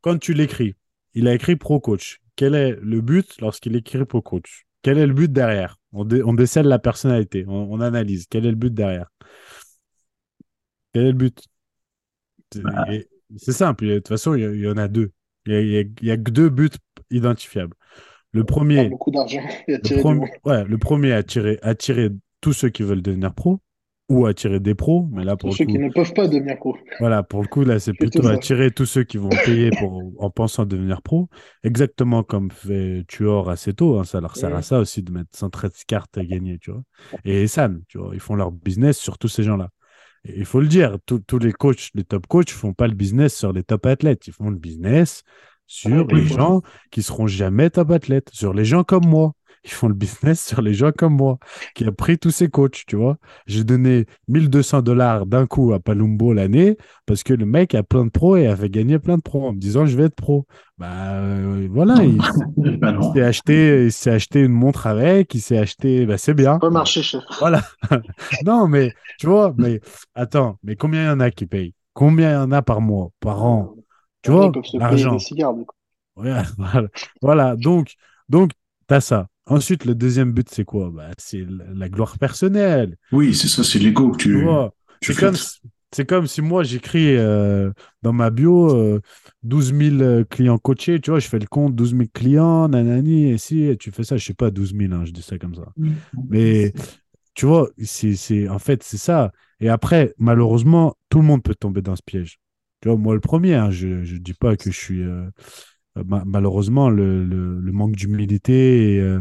Quand, 0.00 0.18
tu 0.18 0.34
l'écris, 0.34 0.74
il 1.14 1.28
a 1.28 1.34
écrit 1.34 1.56
pro-coach. 1.56 2.20
Quel 2.36 2.54
est 2.54 2.76
le 2.80 3.00
but 3.00 3.40
lorsqu'il 3.40 3.76
écrit 3.76 4.04
pro-coach? 4.04 4.66
Quel 4.82 4.98
est 4.98 5.06
le 5.06 5.14
but 5.14 5.32
derrière? 5.32 5.76
On, 5.92 6.04
dé- 6.04 6.22
on 6.22 6.34
décèle 6.34 6.66
la 6.66 6.78
personnalité, 6.78 7.44
on, 7.48 7.72
on 7.72 7.80
analyse. 7.80 8.26
Quel 8.28 8.46
est 8.46 8.50
le 8.50 8.56
but 8.56 8.72
derrière? 8.74 9.06
Quel 10.92 11.02
est 11.04 11.12
le 11.12 11.12
but? 11.12 11.44
C'est 12.52 12.62
Bah. 12.62 12.86
c'est 13.36 13.52
simple. 13.52 13.86
De 13.86 13.96
toute 13.96 14.08
façon, 14.08 14.34
il 14.34 14.60
y, 14.60 14.68
en 14.68 14.76
a 14.76 14.88
deux. 14.88 15.12
Il 15.46 15.92
y 16.02 16.10
a, 16.10 16.16
que 16.16 16.30
deux 16.30 16.48
buts 16.48 16.70
identifiables. 17.10 17.74
Le 18.32 18.44
premier, 18.44 18.88
beaucoup 18.88 19.10
d'argent 19.10 19.40
et 19.68 19.78
le, 19.78 20.02
prom- 20.02 20.28
ouais, 20.44 20.64
premier 20.78 21.12
attirer, 21.12 21.58
attirer 21.62 22.10
tous 22.40 22.52
ceux 22.52 22.68
qui 22.68 22.82
veulent 22.82 23.02
devenir 23.02 23.34
pro 23.34 23.60
ou 24.08 24.26
attirer 24.26 24.60
des 24.60 24.74
pros. 24.74 25.08
Mais 25.12 25.24
là, 25.24 25.36
pour 25.36 25.50
Tous 25.50 25.54
le 25.54 25.56
ceux 25.58 25.64
coup, 25.66 25.72
qui 25.72 25.78
ne 25.78 25.90
peuvent 25.90 26.12
pas 26.14 26.28
devenir 26.28 26.56
pro. 26.58 26.76
voilà, 26.98 27.22
pour 27.22 27.42
le 27.42 27.48
coup, 27.48 27.62
là, 27.64 27.78
c'est 27.78 27.92
Plutôt 27.94 28.26
attirer 28.28 28.70
tous 28.70 28.86
ceux 28.86 29.04
qui 29.04 29.16
vont 29.18 29.28
payer 29.28 29.70
pour, 29.72 30.12
en 30.22 30.30
pensant 30.30 30.64
devenir 30.66 31.02
pro, 31.02 31.28
exactement 31.64 32.22
comme 32.22 32.50
fait 32.50 33.04
Tuor 33.08 33.50
assez 33.50 33.74
tôt. 33.74 33.98
hein, 33.98 34.04
ça 34.04 34.20
leur 34.20 34.36
sert 34.36 34.54
à 34.54 34.62
ça 34.62 34.78
aussi 34.78 35.02
de 35.02 35.12
mettre 35.12 35.30
113 35.36 35.84
cartes 35.86 36.16
à 36.18 36.24
gagner, 36.24 36.58
tu 36.58 36.70
vois. 36.70 36.82
Et 37.24 37.46
San, 37.46 37.82
tu 37.88 37.98
vois, 37.98 38.10
ils 38.14 38.20
font 38.20 38.34
leur 38.36 38.50
business 38.52 38.98
sur 38.98 39.18
tous 39.18 39.28
ces 39.28 39.42
gens-là. 39.42 39.70
Il 40.34 40.44
faut 40.44 40.60
le 40.60 40.66
dire, 40.66 40.98
tous 41.06 41.38
les 41.38 41.52
coachs, 41.52 41.90
les 41.94 42.04
top 42.04 42.26
coachs, 42.26 42.50
font 42.50 42.72
pas 42.72 42.86
le 42.88 42.94
business 42.94 43.36
sur 43.36 43.52
les 43.52 43.62
top 43.62 43.86
athlètes. 43.86 44.26
Ils 44.26 44.32
font 44.32 44.50
le 44.50 44.56
business 44.56 45.22
sur 45.66 46.06
les 46.06 46.26
gens 46.26 46.62
qui 46.90 47.02
seront 47.02 47.26
jamais 47.26 47.70
top 47.70 47.90
athlètes, 47.90 48.30
sur 48.32 48.54
les 48.54 48.64
gens 48.64 48.84
comme 48.84 49.06
moi. 49.06 49.32
Ils 49.66 49.72
font 49.72 49.88
le 49.88 49.94
business 49.94 50.46
sur 50.46 50.62
les 50.62 50.74
gens 50.74 50.92
comme 50.96 51.16
moi, 51.16 51.38
qui 51.74 51.84
a 51.84 51.90
pris 51.90 52.18
tous 52.18 52.30
ces 52.30 52.48
coachs, 52.48 52.84
tu 52.86 52.94
vois. 52.94 53.16
J'ai 53.46 53.64
donné 53.64 54.06
1200 54.28 54.82
dollars 54.82 55.26
d'un 55.26 55.46
coup 55.46 55.72
à 55.72 55.80
Palumbo 55.80 56.32
l'année 56.32 56.76
parce 57.04 57.24
que 57.24 57.34
le 57.34 57.46
mec 57.46 57.74
a 57.74 57.82
plein 57.82 58.04
de 58.04 58.10
pros 58.10 58.36
et 58.36 58.46
a 58.46 58.54
fait 58.54 58.70
gagner 58.70 59.00
plein 59.00 59.16
de 59.16 59.22
pros 59.22 59.44
en 59.44 59.52
me 59.52 59.58
disant 59.58 59.84
je 59.84 59.96
vais 59.96 60.04
être 60.04 60.14
pro. 60.14 60.46
Bah 60.78 61.14
euh, 61.14 61.66
voilà, 61.70 61.96
il, 62.04 62.22
s'est 63.14 63.22
acheté, 63.22 63.86
il 63.86 63.92
s'est 63.92 64.10
acheté 64.10 64.40
une 64.40 64.52
montre 64.52 64.86
avec, 64.86 65.34
il 65.34 65.40
s'est 65.40 65.58
acheté, 65.58 66.06
bah 66.06 66.16
c'est 66.16 66.34
bien. 66.34 66.58
Pas 66.60 66.70
marché, 66.70 67.02
chef. 67.02 67.24
Voilà. 67.40 67.62
non, 68.44 68.68
mais 68.68 68.92
tu 69.18 69.26
vois, 69.26 69.52
mais 69.58 69.80
attends, 70.14 70.58
mais 70.62 70.76
combien 70.76 71.02
il 71.02 71.06
y 71.06 71.10
en 71.10 71.20
a 71.20 71.32
qui 71.32 71.46
payent? 71.46 71.74
Combien 71.92 72.30
il 72.30 72.34
y 72.34 72.36
en 72.36 72.52
a 72.52 72.62
par 72.62 72.80
mois, 72.80 73.10
par 73.18 73.44
an? 73.44 73.74
Tu 74.22 74.30
vois, 74.30 74.52
l'argent. 74.74 75.16
voilà. 76.16 76.44
Voilà, 77.20 77.56
donc, 77.56 77.94
donc 78.28 78.52
tu 78.88 78.94
as 78.94 79.00
ça. 79.00 79.28
Ensuite, 79.46 79.84
le 79.84 79.94
deuxième 79.94 80.32
but, 80.32 80.48
c'est 80.50 80.64
quoi? 80.64 80.90
Bah, 80.90 81.10
C'est 81.18 81.44
la 81.48 81.88
gloire 81.88 82.18
personnelle. 82.18 82.96
Oui, 83.12 83.34
c'est 83.34 83.48
ça, 83.48 83.62
c'est 83.64 83.78
l'ego 83.78 84.10
que 84.10 84.16
Tu 84.18 84.28
tu, 85.00 85.12
c'est 85.12 85.14
comme, 85.14 85.34
comme 86.08 86.26
si 86.26 86.42
moi, 86.42 86.64
j'écris 86.64 87.16
euh, 87.16 87.70
dans 88.02 88.12
ma 88.12 88.30
bio 88.30 88.74
euh, 88.74 89.00
12 89.44 89.72
000 89.72 90.02
euh, 90.02 90.24
clients 90.24 90.58
coachés. 90.58 91.00
Tu 91.00 91.10
vois, 91.10 91.20
je 91.20 91.28
fais 91.28 91.38
le 91.38 91.46
compte, 91.46 91.74
12 91.76 91.94
000 91.94 92.10
clients, 92.12 92.68
nanani, 92.68 93.30
et 93.30 93.38
si 93.38 93.76
tu 93.78 93.92
fais 93.92 94.02
ça, 94.04 94.16
je 94.16 94.24
sais 94.24 94.34
pas, 94.34 94.50
12 94.50 94.72
000, 94.74 94.92
hein, 94.92 95.04
je 95.04 95.12
dis 95.12 95.22
ça 95.22 95.38
comme 95.38 95.54
ça. 95.54 95.72
Mais 96.28 96.72
tu 97.34 97.46
vois, 97.46 97.68
c'est, 97.84 98.48
en 98.48 98.58
fait, 98.58 98.82
c'est 98.82 98.98
ça. 98.98 99.32
Et 99.60 99.68
après, 99.68 100.14
malheureusement, 100.18 100.96
tout 101.08 101.18
le 101.18 101.24
monde 101.24 101.42
peut 101.42 101.54
tomber 101.54 101.82
dans 101.82 101.96
ce 101.96 102.02
piège. 102.04 102.38
Tu 102.80 102.88
vois, 102.88 102.96
moi, 102.98 103.14
le 103.14 103.20
premier, 103.20 103.54
hein, 103.54 103.70
je 103.70 103.88
ne 103.88 104.18
dis 104.18 104.34
pas 104.34 104.56
que 104.56 104.70
je 104.70 104.78
suis. 104.78 105.02
euh, 105.02 105.28
ma- 106.04 106.24
malheureusement, 106.24 106.90
le, 106.90 107.24
le- 107.24 107.60
le 107.60 107.72
manque 107.72 107.96
d'humilité 107.96 108.94
et 108.94 109.00
euh, 109.00 109.20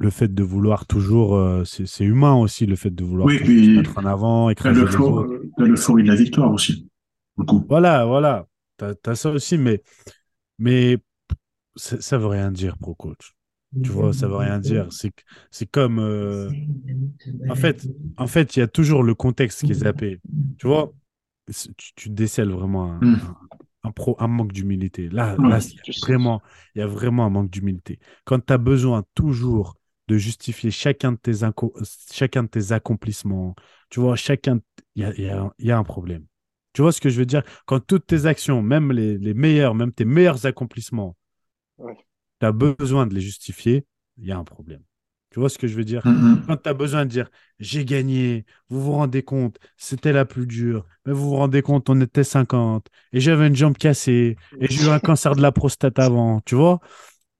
le 0.00 0.10
fait 0.10 0.32
de 0.32 0.42
vouloir 0.42 0.86
toujours. 0.86 1.34
euh, 1.36 1.64
c'est, 1.64 2.04
humain 2.04 2.34
aussi, 2.34 2.66
le 2.66 2.76
fait 2.76 2.90
de 2.90 3.04
vouloir 3.04 3.26
Oui, 3.26 3.38
toujours 3.38 3.46
puis 3.54 3.64
se 3.66 3.70
mettre 3.78 3.98
en 3.98 4.04
avant, 4.04 4.50
écraser 4.50 4.80
autres. 4.82 5.40
t'as 5.56 5.64
l'euphorie 5.64 6.02
de 6.04 6.08
la 6.08 6.14
victoire 6.14 6.52
aussi. 6.52 6.88
pour 7.34 7.44
le 7.44 7.46
coup. 7.46 7.64
Voilà, 7.68 8.04
voilà. 8.04 8.46
T'as, 8.76 8.94
t'as 8.94 9.14
ça 9.14 9.30
aussi, 9.30 9.58
mais, 9.58 9.82
mais 10.58 10.98
ça, 11.76 12.00
veut 12.18 12.26
rien 12.28 12.50
dire, 12.52 12.76
pro 12.78 12.94
coach. 12.94 13.34
Tu 13.82 13.90
vois, 13.90 14.12
ça 14.12 14.28
veut 14.28 14.36
rien 14.36 14.58
dire. 14.58 14.88
C'est, 14.92 15.12
comme. 15.66 15.98
euh, 15.98 16.50
En 17.48 17.54
fait, 17.54 17.86
en 18.16 18.26
fait, 18.26 18.56
il 18.56 18.60
y 18.60 18.62
a 18.62 18.68
toujours 18.68 19.02
le 19.02 19.14
contexte 19.14 19.64
qui 19.64 19.72
est 19.72 19.76
zappé. 19.76 20.20
Tu 20.58 20.66
vois, 20.66 20.92
tu, 21.76 21.92
tu 21.96 22.10
décèles 22.10 22.50
vraiment 22.50 22.92
un, 22.92 23.00
Mm. 23.00 23.16
Un- 23.84 23.88
un 23.88 23.92
pro, 23.92 24.16
un 24.18 24.28
manque 24.28 24.52
d'humilité. 24.52 25.08
Là, 25.08 25.38
là, 25.38 25.60
il 25.60 25.76
y 25.76 25.80
a 25.80 25.84
vraiment, 26.00 26.42
il 26.74 26.80
y 26.80 26.82
a 26.82 26.86
vraiment 26.86 27.24
un 27.26 27.30
manque 27.30 27.50
d'humilité. 27.50 27.98
Quand 28.24 28.40
tu 28.44 28.52
as 28.52 28.58
besoin 28.58 29.04
toujours 29.14 29.76
de 30.08 30.16
justifier 30.18 30.70
chacun 30.70 31.12
de 31.12 31.16
tes, 31.18 31.32
inco- 31.44 31.72
chacun 32.12 32.44
de 32.44 32.48
tes 32.48 32.72
accomplissements, 32.72 33.54
tu 33.90 34.00
vois, 34.00 34.16
chacun, 34.16 34.60
il 34.94 35.02
y 35.02 35.04
a, 35.04 35.12
il 35.14 35.24
y 35.24 35.28
a- 35.28 35.52
il 35.58 35.66
y 35.66 35.70
a 35.72 35.78
un 35.78 35.84
problème. 35.84 36.26
Tu 36.72 36.82
vois 36.82 36.92
ce 36.92 37.00
que 37.00 37.08
je 37.10 37.18
veux 37.18 37.26
dire? 37.26 37.42
Quand 37.66 37.80
toutes 37.80 38.06
tes 38.06 38.26
actions, 38.26 38.62
même 38.62 38.92
les, 38.92 39.18
les 39.18 39.34
meilleurs, 39.34 39.74
même 39.74 39.92
tes 39.92 40.04
meilleurs 40.04 40.46
accomplissements, 40.46 41.16
tu 42.40 42.46
as 42.46 42.52
besoin 42.52 43.06
de 43.06 43.14
les 43.14 43.20
justifier, 43.20 43.86
il 44.16 44.26
y 44.26 44.32
a 44.32 44.38
un 44.38 44.44
problème. 44.44 44.82
Tu 45.30 45.40
vois 45.40 45.48
ce 45.48 45.58
que 45.58 45.66
je 45.66 45.76
veux 45.76 45.84
dire? 45.84 46.02
Mm, 46.06 46.10
mm. 46.10 46.42
Quand 46.46 46.56
tu 46.56 46.68
as 46.68 46.74
besoin 46.74 47.04
de 47.04 47.10
dire 47.10 47.28
j'ai 47.58 47.84
gagné, 47.84 48.44
vous 48.70 48.80
vous 48.82 48.92
rendez 48.92 49.22
compte, 49.22 49.58
c'était 49.76 50.12
la 50.12 50.24
plus 50.24 50.46
dure, 50.46 50.86
mais 51.04 51.12
vous 51.12 51.30
vous 51.30 51.36
rendez 51.36 51.60
compte, 51.62 51.90
on 51.90 52.00
était 52.00 52.24
50 52.24 52.86
et 53.12 53.20
j'avais 53.20 53.48
une 53.48 53.56
jambe 53.56 53.76
cassée 53.76 54.36
et 54.60 54.66
j'ai 54.68 54.84
eu 54.86 54.88
un 54.88 55.00
cancer 55.00 55.34
de 55.36 55.42
la 55.42 55.52
prostate 55.52 55.98
avant, 55.98 56.40
tu 56.40 56.54
vois? 56.54 56.80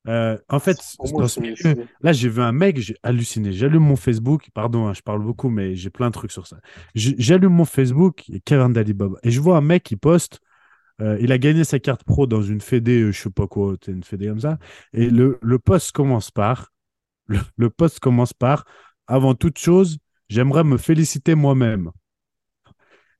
Euh, 0.09 0.39
en 0.49 0.59
fait, 0.59 0.79
moi, 1.01 1.23
dans 1.23 1.29
ce 1.29 1.41
milieu, 1.41 1.77
là, 2.01 2.13
j'ai 2.13 2.29
vu 2.29 2.41
un 2.41 2.53
mec, 2.53 2.79
j'ai 2.79 2.97
halluciné. 3.03 3.53
J'allume 3.53 3.83
mon 3.83 3.97
Facebook, 3.97 4.49
pardon, 4.55 4.87
hein, 4.87 4.95
je 4.95 5.03
parle 5.03 5.23
beaucoup, 5.23 5.51
mais 5.51 5.77
j'ai 5.77 5.91
plein 5.91 6.09
de 6.09 6.13
trucs 6.15 6.33
sur 6.33 6.47
ça. 6.47 6.59
J'allume 6.95 7.53
mon 7.53 7.65
Facebook, 7.67 8.25
et 8.31 8.41
Kevin 8.41 8.73
Dalibaba, 8.73 9.19
et 9.23 9.31
je 9.31 9.41
vois 9.41 9.59
un 9.59 9.61
mec 9.61 9.83
qui 9.83 9.97
poste, 9.97 10.41
euh, 11.01 11.19
il 11.21 11.33
a 11.33 11.39
gagné 11.39 11.65
sa 11.65 11.79
carte 11.79 12.05
pro 12.05 12.27
dans 12.27 12.43
une 12.43 12.61
fédé, 12.61 13.03
euh, 13.03 13.13
je 13.13 13.23
sais 13.23 13.31
pas 13.31 13.47
quoi, 13.47 13.77
une 13.87 14.03
fédé 14.03 14.29
comme 14.29 14.41
ça, 14.41 14.59
et 14.93 15.11
le, 15.11 15.39
le 15.43 15.59
post 15.59 15.93
commence 15.93 16.31
par, 16.31 16.73
le, 17.29 17.39
le 17.57 17.71
post 17.71 18.01
commence 18.01 18.33
par, 18.35 18.65
avant 19.07 19.35
toute 19.35 19.59
chose, 19.59 19.99
j'aimerais 20.29 20.65
me 20.65 20.77
féliciter 20.77 21.35
moi-même. 21.37 21.91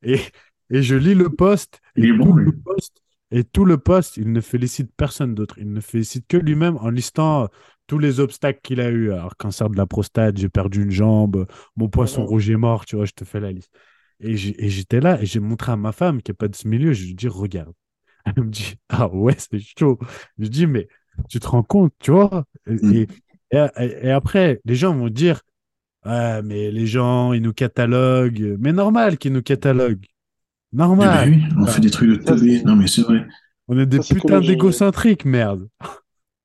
Et, 0.03 0.21
et 0.71 0.83
je 0.83 0.95
lis 0.95 1.15
le 1.15 1.29
post, 1.31 1.81
et 1.97 2.13
bon, 2.13 2.27
tout 2.27 2.33
le 2.33 2.53
post, 2.53 3.03
et 3.31 3.45
tout 3.45 3.65
le 3.65 3.79
il 4.17 4.33
ne 4.33 4.41
félicite 4.41 4.91
personne 4.97 5.35
d'autre. 5.35 5.59
Il 5.59 5.73
ne 5.73 5.81
félicite 5.81 6.27
que 6.29 6.37
lui-même 6.37 6.77
en 6.79 6.91
listant 6.91 7.45
euh, 7.45 7.47
tous 7.87 7.99
les 7.99 8.21
obstacles 8.21 8.61
qu'il 8.63 8.81
a 8.81 8.91
eu. 8.91 9.13
Alors, 9.13 9.37
cancer 9.37 9.69
de 9.71 9.77
la 9.77 9.87
prostate, 9.87 10.37
j'ai 10.39 10.49
perdu 10.49 10.83
une 10.83 10.91
jambe, 10.91 11.47
mon 11.77 11.89
poisson 11.89 12.25
rouge 12.25 12.49
est 12.51 12.57
mort, 12.57 12.87
tu 12.87 12.97
vois, 12.97 13.05
je 13.05 13.13
te 13.13 13.25
fais 13.25 13.41
la 13.41 13.53
liste. 13.53 13.71
Et 14.21 14.37
j'étais 14.37 15.01
là 15.01 15.21
et 15.23 15.27
j'ai 15.27 15.41
montré 15.41 15.73
à 15.73 15.77
ma 15.77 15.93
femme 15.93 16.23
qui 16.23 16.31
n'est 16.31 16.37
pas 16.37 16.49
de 16.49 16.57
ce 16.57 16.67
milieu, 16.67 16.93
je 16.93 17.07
lui 17.07 17.15
dis, 17.15 17.29
regarde. 17.29 17.73
Elle 18.25 18.45
me 18.45 18.51
dit, 18.51 18.77
ah 18.89 19.09
ouais, 19.09 19.37
c'est 19.39 19.61
chaud. 19.61 19.99
Je 20.39 20.47
dis, 20.49 20.67
mais 20.67 20.89
tu 21.29 21.41
te 21.41 21.49
rends 21.49 21.63
compte, 21.63 21.93
tu 22.01 22.11
vois? 22.13 22.45
Et, 22.69 23.07
Mm. 23.07 23.19
Et- 23.53 24.11
après, 24.11 24.61
les 24.65 24.75
gens 24.75 24.95
vont 24.95 25.09
dire, 25.09 25.41
ah, 26.05 26.43
mais 26.43 26.71
les 26.71 26.87
gens, 26.87 27.33
ils 27.33 27.43
nous 27.43 27.53
cataloguent. 27.53 28.57
Mais 28.61 28.73
normal 28.73 29.19
qu'ils 29.19 29.33
nous 29.33 29.43
cataloguent. 29.43 30.07
Eh 30.73 30.77
ben 30.77 30.87
Normal. 30.87 31.29
oui, 31.31 31.43
on 31.59 31.67
fait 31.67 31.81
des 31.81 31.91
trucs 31.91 32.11
de 32.11 32.17
teubé. 32.17 32.63
Non, 32.63 32.77
mais 32.77 32.87
c'est 32.87 33.03
vrai. 33.03 33.27
On 33.69 33.79
est 33.79 33.87
des 33.87 33.99
Ça, 33.99 34.03
c'est 34.03 34.15
que 34.17 34.21
putains 34.21 34.41
les- 34.41 34.49
d'égocentriques, 34.49 35.25
merde. 35.25 35.69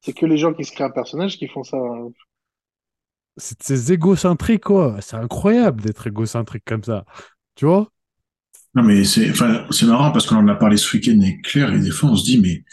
C'est 0.01 0.13
que 0.13 0.25
les 0.25 0.37
gens 0.37 0.53
qui 0.53 0.65
se 0.65 0.71
créent 0.71 0.83
un 0.85 0.89
personnage 0.91 1.37
qui 1.37 1.47
font 1.47 1.63
ça. 1.63 1.77
hein. 1.77 2.09
C'est 3.37 3.57
de 3.59 3.63
ces 3.63 3.91
égocentriques, 3.93 4.63
quoi. 4.65 4.97
C'est 5.01 5.15
incroyable 5.15 5.81
d'être 5.81 6.05
égocentrique 6.07 6.63
comme 6.65 6.83
ça. 6.83 7.05
Tu 7.55 7.65
vois? 7.65 7.89
Non, 8.75 8.83
mais 8.83 9.03
c'est, 9.05 9.29
enfin, 9.29 9.65
c'est 9.71 9.85
marrant 9.85 10.11
parce 10.11 10.25
qu'on 10.25 10.37
en 10.37 10.47
a 10.47 10.55
parlé 10.55 10.77
ce 10.77 10.95
week-end 10.95 11.19
avec 11.21 11.41
Claire 11.43 11.73
et 11.73 11.79
des 11.79 11.91
fois 11.91 12.09
on 12.11 12.15
se 12.15 12.23
dit, 12.25 12.39
mais 12.39 12.63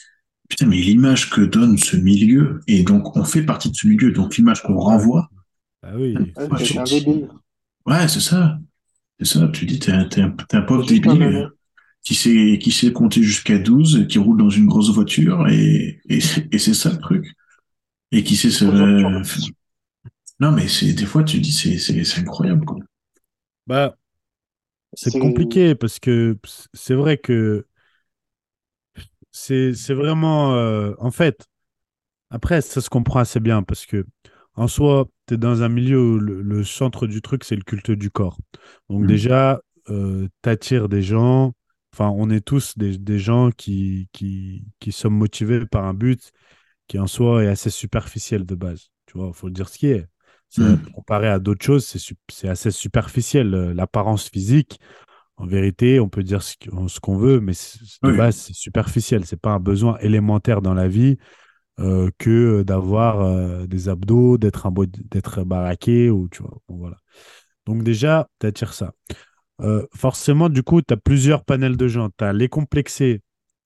putain, 0.51 0.66
mais 0.66 0.76
l'image 0.78 1.30
que 1.30 1.42
donne 1.42 1.78
ce 1.78 1.96
milieu, 1.96 2.61
et 2.68 2.84
donc 2.84 3.16
on 3.16 3.24
fait 3.24 3.44
partie 3.44 3.70
de 3.70 3.76
ce 3.76 3.88
milieu, 3.88 4.12
donc 4.12 4.36
l'image 4.36 4.62
qu'on 4.64 4.78
renvoie, 4.78 5.30
Ah 5.82 5.92
oui. 5.96 6.14
Ouais, 6.14 6.48
Ouais, 6.51 6.64
c'est 6.64 6.78
un 6.78 6.84
débile. 6.84 7.28
ouais, 7.86 8.09
c'est 8.09 8.20
ça. 8.20 8.59
C'est 9.20 9.26
ça, 9.38 9.48
tu 9.48 9.66
dis, 9.66 9.78
t'es 9.78 9.92
un, 9.92 10.05
t'es 10.07 10.22
un, 10.22 10.62
pauvre 10.62 10.86
débile 10.86 11.22
euh, 11.22 11.48
qui 12.03 12.14
sait, 12.14 12.59
qui 12.62 12.72
sait 12.72 12.92
compter 12.92 13.22
jusqu'à 13.22 13.59
12, 13.59 14.07
qui 14.09 14.18
roule 14.18 14.38
dans 14.38 14.51
une 14.51 14.66
grosse 14.66 14.90
voiture, 14.92 15.48
et, 15.48 16.01
et, 16.09 16.20
et 16.53 16.59
c'est 16.59 16.74
ça 16.74 16.92
le 16.92 16.98
truc. 16.98 17.26
Et 18.12 18.24
qui 18.24 18.36
sait 18.36 18.51
se, 18.51 18.64
Aujourd'hui, 18.66 19.55
non, 20.40 20.53
mais 20.53 20.68
c'est, 20.68 20.92
des 20.94 21.07
fois 21.07 21.22
tu 21.22 21.38
dis, 21.40 21.53
c'est, 21.53 21.78
c'est, 21.78 22.03
c'est 22.05 22.20
incroyable, 22.20 22.64
quoi. 22.64 22.78
Bah, 23.66 23.96
C'est- 24.94 25.18
compliqué 25.18 25.74
parce 25.74 25.98
que 26.01 26.36
c'est 26.74 26.94
vrai 26.94 27.16
que 27.18 27.66
c'est 29.33 29.72
vraiment. 29.95 30.55
euh, 30.55 30.95
en 30.99 31.11
fait, 31.11 31.47
après, 32.31 32.61
ça 32.62 32.81
se 32.81 32.91
comprend 32.91 33.20
assez 33.20 33.41
bien 33.41 33.62
parce 33.62 33.87
que, 33.87 34.07
en 34.55 34.68
soi, 34.68 35.07
tu 35.28 35.35
es 35.35 35.37
dans 35.39 35.62
un 35.62 35.68
milieu 35.68 36.01
où 36.01 36.18
le, 36.18 36.43
le 36.43 36.64
centre 36.64 37.07
du 37.07 37.22
truc, 37.22 37.45
c'est 37.45 37.57
le 37.57 37.62
culte 37.62 37.91
du 37.93 38.11
corps. 38.11 38.39
Donc, 38.91 39.03
Mhm. 39.03 39.07
déjà, 39.07 39.61
euh, 39.91 40.28
t'attires 40.43 40.89
des 40.89 41.03
gens. 41.03 41.55
Enfin, 41.95 42.11
on 42.16 42.31
est 42.31 42.41
tous 42.45 42.76
des, 42.78 42.99
des 42.99 43.18
gens 43.18 43.51
qui, 43.53 44.09
qui, 44.12 44.64
qui 44.81 44.93
sommes 44.93 45.14
motivés 45.16 45.66
par 45.66 45.85
un 45.87 45.95
but 45.95 46.33
qui, 46.89 46.99
en 46.99 47.07
soi, 47.07 47.45
est 47.45 47.49
assez 47.49 47.70
superficiel 47.70 48.47
de 48.47 48.55
base. 48.55 48.91
Tu 49.07 49.18
vois, 49.18 49.28
il 49.28 49.35
faut 49.35 49.49
le 49.49 49.55
dire 49.55 49.68
ce 49.68 49.78
qui 49.78 49.89
est. 49.89 50.07
Mhm. 50.57 50.95
Comparé 50.95 51.28
à 51.28 51.39
d'autres 51.39 51.64
choses, 51.64 51.87
c'est 52.28 52.49
assez 52.49 52.70
superficiel. 52.70 53.55
Euh, 53.55 53.74
L'apparence 53.74 54.28
physique, 54.28 54.78
en 55.41 55.47
vérité, 55.47 56.01
on 56.01 56.09
peut 56.09 56.22
dire 56.22 56.43
ce 56.43 56.55
qu'on 57.01 57.16
veut, 57.16 57.41
mais 57.41 57.55
c'est- 57.55 57.78
de 58.03 58.11
Oui. 58.11 58.16
base, 58.18 58.36
c'est 58.36 58.53
superficiel. 58.55 59.24
C'est 59.24 59.41
pas 59.41 59.53
un 59.53 59.61
besoin 59.61 59.97
élémentaire 59.99 60.61
dans 60.61 60.74
la 60.74 60.86
vie 60.86 61.16
euh, 61.80 62.11
que 62.18 62.62
d'avoir 62.62 63.22
euh, 63.22 63.66
des 63.66 63.88
abdos, 63.88 64.36
d'être 64.36 64.66
un 64.66 64.72
d'être 65.11 65.45
baraqué 65.45 66.11
ou 66.11 66.28
tu 66.28 66.43
vois. 66.43 66.59
Bon, 66.68 66.76
voilà. 66.76 66.99
Donc 67.66 67.82
déjà, 67.82 68.28
tu 68.38 68.47
attires 68.47 68.74
ça. 68.74 68.93
Euh, 69.62 69.86
forcément, 69.95 70.49
du 70.49 70.62
coup, 70.62 70.82
tu 70.82 70.93
as 70.95 70.99
plusieurs 70.99 71.45
panels 71.45 71.76
de 71.76 71.88
gens. 71.88 72.11
Tu 72.18 72.24
as 72.24 72.32
les 72.32 72.49
complexés 72.49 73.22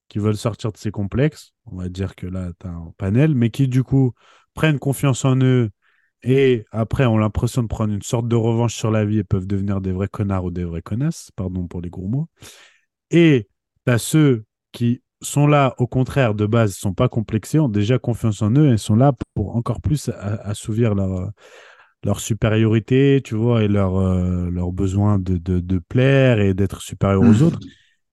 qui 0.09 0.19
veulent 0.19 0.37
sortir 0.37 0.71
de 0.71 0.77
ces 0.77 0.91
complexes. 0.91 1.53
On 1.65 1.77
va 1.77 1.89
dire 1.89 2.15
que 2.15 2.27
là, 2.27 2.51
tu 2.59 2.67
as 2.67 2.71
un 2.71 2.93
panel, 2.97 3.35
mais 3.35 3.49
qui, 3.49 3.67
du 3.67 3.83
coup, 3.83 4.13
prennent 4.53 4.79
confiance 4.79 5.25
en 5.25 5.37
eux 5.41 5.69
et 6.25 6.65
après 6.71 7.05
ont 7.07 7.17
l'impression 7.19 7.63
de 7.63 7.67
prendre 7.69 7.93
une 7.93 8.03
sorte 8.03 8.27
de 8.27 8.35
revanche 8.37 8.75
sur 8.75 8.91
la 8.91 9.05
vie 9.05 9.19
et 9.19 9.25
peuvent 9.25 9.47
devenir 9.47 9.81
des 9.81 9.93
vrais 9.93 10.09
connards 10.09 10.45
ou 10.45 10.51
des 10.51 10.65
vraies 10.65 10.81
connasses, 10.83 11.31
pardon 11.37 11.67
pour 11.67 11.81
les 11.81 11.89
gros 11.91 12.07
mots. 12.07 12.27
Et 13.11 13.47
tu 13.85 13.91
as 13.91 13.97
ceux 13.97 14.45
qui 14.71 15.01
sont 15.21 15.47
là, 15.47 15.75
au 15.79 15.87
contraire, 15.87 16.35
de 16.35 16.45
base, 16.45 16.71
ne 16.71 16.75
sont 16.75 16.93
pas 16.93 17.09
complexés, 17.09 17.59
ont 17.59 17.69
déjà 17.69 17.99
confiance 17.99 18.41
en 18.41 18.51
eux 18.55 18.73
et 18.73 18.77
sont 18.77 18.95
là 18.95 19.13
pour 19.33 19.55
encore 19.55 19.81
plus 19.81 20.09
assouvir 20.09 20.95
leur, 20.95 21.31
leur 22.03 22.19
supériorité, 22.19 23.21
tu 23.23 23.35
vois, 23.35 23.63
et 23.63 23.67
leur, 23.67 23.97
euh, 23.97 24.49
leur 24.51 24.71
besoin 24.71 25.19
de, 25.19 25.37
de, 25.37 25.59
de 25.59 25.79
plaire 25.79 26.39
et 26.39 26.53
d'être 26.53 26.81
supérieur 26.81 27.23
aux 27.23 27.41
Mhm. 27.41 27.41
autres. 27.41 27.59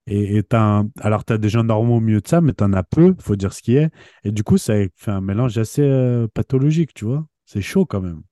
Et, 0.06 0.38
et 0.38 0.44
un- 0.52 0.88
Alors, 1.00 1.24
tu 1.24 1.32
as 1.34 1.38
des 1.38 1.48
gens 1.50 1.64
normaux 1.64 1.96
au 1.98 2.00
milieu 2.00 2.20
de 2.20 2.28
ça, 2.28 2.40
mais 2.40 2.54
tu 2.54 2.64
en 2.64 2.72
as 2.74 2.82
peu, 2.84 3.14
faut 3.20 3.36
dire 3.36 3.52
ce 3.52 3.62
qui 3.62 3.76
est. 3.76 3.90
Et 4.24 4.32
du 4.32 4.44
coup, 4.44 4.58
ça 4.58 4.74
fait 4.96 5.10
un 5.12 5.20
mélange 5.20 5.58
assez 5.58 5.82
euh, 5.82 6.28
pathologique, 6.34 6.94
tu 6.94 7.04
vois. 7.06 7.26
C'est 7.52 7.60
chaud 7.62 7.84
quand 7.86 8.00
même. 8.00 8.22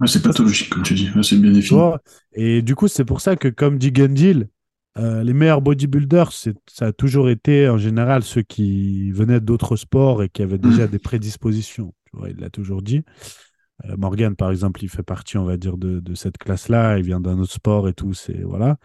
Ouais, 0.00 0.08
c'est 0.08 0.22
pathologique, 0.22 0.70
comme 0.70 0.82
tu 0.82 0.94
dis. 0.94 1.08
Ouais, 1.14 1.22
c'est 1.22 1.36
bien 1.36 1.52
défini. 1.52 1.80
et 2.34 2.62
du 2.62 2.74
coup, 2.74 2.88
c'est 2.88 3.04
pour 3.04 3.20
ça 3.20 3.36
que, 3.36 3.48
comme 3.48 3.78
dit 3.78 3.92
Gundil, 3.92 4.48
euh, 4.98 5.22
les 5.24 5.32
meilleurs 5.32 5.60
bodybuilders, 5.62 6.32
c'est- 6.32 6.56
ça 6.68 6.86
a 6.86 6.92
toujours 6.92 7.28
été 7.28 7.68
en 7.68 7.78
général 7.78 8.22
ceux 8.22 8.42
qui 8.42 9.10
venaient 9.12 9.40
d'autres 9.40 9.76
sports 9.76 10.22
et 10.22 10.28
qui 10.28 10.42
avaient 10.42 10.58
déjà 10.58 10.86
des 10.86 10.98
prédispositions. 10.98 11.92
Tu 12.10 12.16
vois, 12.16 12.30
il 12.30 12.36
l'a 12.36 12.50
toujours 12.50 12.82
dit. 12.82 13.02
Euh, 13.86 13.96
Morgan, 13.96 14.36
par 14.36 14.50
exemple, 14.50 14.84
il 14.84 14.88
fait 14.88 15.02
partie, 15.02 15.38
on 15.38 15.44
va 15.44 15.56
dire, 15.56 15.78
de, 15.78 16.00
de 16.00 16.14
cette 16.14 16.38
classe-là. 16.38 16.98
Il 16.98 17.04
vient 17.04 17.20
d'un 17.20 17.38
autre 17.40 17.52
sport 17.52 17.88
et 17.88 17.94
tout. 17.94 18.14
C'est 18.14 18.42
voilà. 18.42 18.78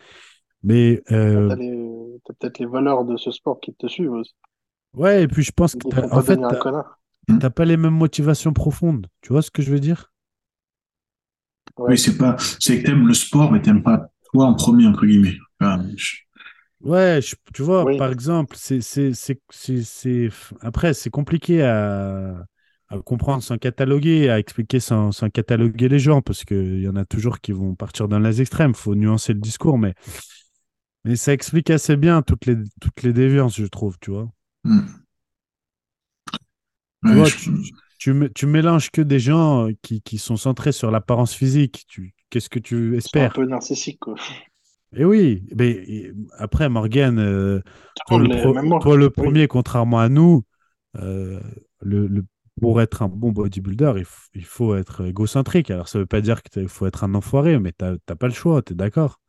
Mais 0.64 1.02
euh, 1.12 1.50
T'as 2.26 2.34
peut-être 2.34 2.60
les 2.60 2.66
valeurs 2.66 3.06
de 3.06 3.18
ce 3.18 3.32
sport 3.32 3.60
qui 3.60 3.74
te 3.74 3.88
suivent 3.88 4.12
aussi. 4.12 4.34
ouais, 4.94 5.24
et 5.24 5.28
puis 5.28 5.44
je 5.44 5.52
pense 5.52 5.76
que 5.76 5.88
en 6.12 6.22
fait, 6.22 6.40
un 6.44 6.56
connard. 6.56 7.00
T'as 7.38 7.50
pas 7.50 7.66
les 7.66 7.78
mêmes 7.78 7.94
motivations 7.96 8.54
profondes. 8.54 9.08
Tu 9.22 9.32
vois 9.34 9.42
ce 9.42 9.52
que 9.52 9.62
je 9.62 9.72
veux 9.72 9.80
dire? 9.80 10.12
Oui, 11.78 11.98
c'est 11.98 12.18
pas, 12.18 12.36
c'est 12.60 12.80
que 12.82 12.86
t'aimes 12.86 13.08
le 13.08 13.14
sport, 13.14 13.52
mais 13.52 13.62
t'aimes 13.62 13.82
pas 13.84 14.12
toi 14.32 14.46
en 14.46 14.54
premier, 14.54 14.86
entre 14.86 15.06
guillemets. 15.06 15.38
Enfin, 15.60 15.84
je- 15.96 16.18
Ouais, 16.82 17.20
je- 17.22 17.36
tu 17.54 17.62
vois, 17.62 17.86
Oui. 17.86 17.94
par 17.94 18.10
exemple, 18.12 18.56
c'est, 18.58 18.80
c'est, 18.82 19.14
c'est, 19.14 19.42
c'est, 19.50 19.84
c'est- 19.84 20.30
après, 20.62 20.94
c'est 20.94 21.10
compliqué 21.10 21.62
à, 21.62 22.46
à 22.88 23.00
comprendre 23.00 23.44
sans 23.44 23.58
cataloguer, 23.58 24.30
à 24.30 24.40
expliquer 24.40 24.80
sans, 24.80 25.12
sans 25.12 25.30
cataloguer 25.30 25.90
les 25.90 26.00
gens, 26.00 26.22
parce 26.22 26.46
qu'il 26.46 26.80
y 26.82 26.88
en 26.88 26.96
a 26.96 27.04
toujours 27.04 27.42
qui 27.42 27.52
vont 27.52 27.76
partir 27.76 28.08
dans 28.08 28.20
les 28.20 28.40
extrêmes. 28.42 28.72
Il 28.72 28.78
faut 28.78 28.96
nuancer 28.96 29.34
le 29.34 29.40
discours, 29.42 29.78
mais, 29.78 29.94
mais 31.04 31.18
ça 31.18 31.34
explique 31.34 31.70
assez 31.72 31.98
bien 31.98 32.22
toutes 32.22 32.46
les, 32.46 32.56
toutes 32.80 33.04
les 33.04 33.12
déviances, 33.14 33.58
je 33.58 33.66
trouve, 33.66 33.98
tu 34.00 34.12
vois. 34.12 34.32
Hmm. 34.64 35.02
Tu 37.06 37.16
vois, 37.16 37.32
je- 37.32 37.36
tu, 37.36 37.52
tu, 37.98 38.32
tu 38.36 38.46
mélanges 38.46 38.92
que 38.92 39.02
des 39.02 39.20
gens 39.20 39.68
euh, 39.70 39.74
qui, 39.82 40.02
qui 40.02 40.18
sont 40.18 40.38
centrés 40.38 40.72
sur 40.72 40.92
l'apparence 40.92 41.34
physique. 41.34 41.86
Tu, 41.88 42.14
qu'est-ce 42.30 42.50
que 42.50 42.60
tu 42.60 42.96
C'est 42.98 43.20
un 43.20 43.28
espères? 43.28 43.34
peu 43.34 43.46
narcissique, 43.46 44.00
quoi. 44.00 44.16
Et 44.96 45.06
oui, 45.06 45.46
mais 45.56 45.70
et- 45.72 46.12
après, 46.38 46.68
Morgan, 46.70 47.20
euh, 47.20 47.62
toi, 48.06 48.20
le 48.20 48.30
pro- 48.30 48.56
toi, 48.80 48.98
Oui. 49.18 49.32
premier, 49.32 49.48
contrairement 49.48 50.00
à 50.00 50.10
nous, 50.10 50.44
euh, 50.98 51.40
le, 51.82 52.08
le- 52.08 52.26
pour 52.62 52.82
être 52.82 53.04
un 53.04 53.08
bon 53.10 53.32
bodybuilder, 53.32 53.94
il, 53.98 54.04
f- 54.04 54.28
il 54.34 54.46
faut 54.46 54.76
être 54.76 55.06
égocentrique. 55.06 55.72
Alors, 55.72 55.88
ça 55.90 56.00
veut 56.00 56.06
pas 56.08 56.22
dire 56.22 56.42
qu'il 56.44 56.68
faut 56.70 56.88
être 56.88 57.04
un 57.04 57.14
enfoiré, 57.16 57.60
mais 57.60 57.72
t'as 57.74 57.96
t'as 58.06 58.16
pas 58.16 58.28
le 58.28 58.34
choix, 58.34 58.62
t'es 58.64 58.74
d'accord? 58.76 59.20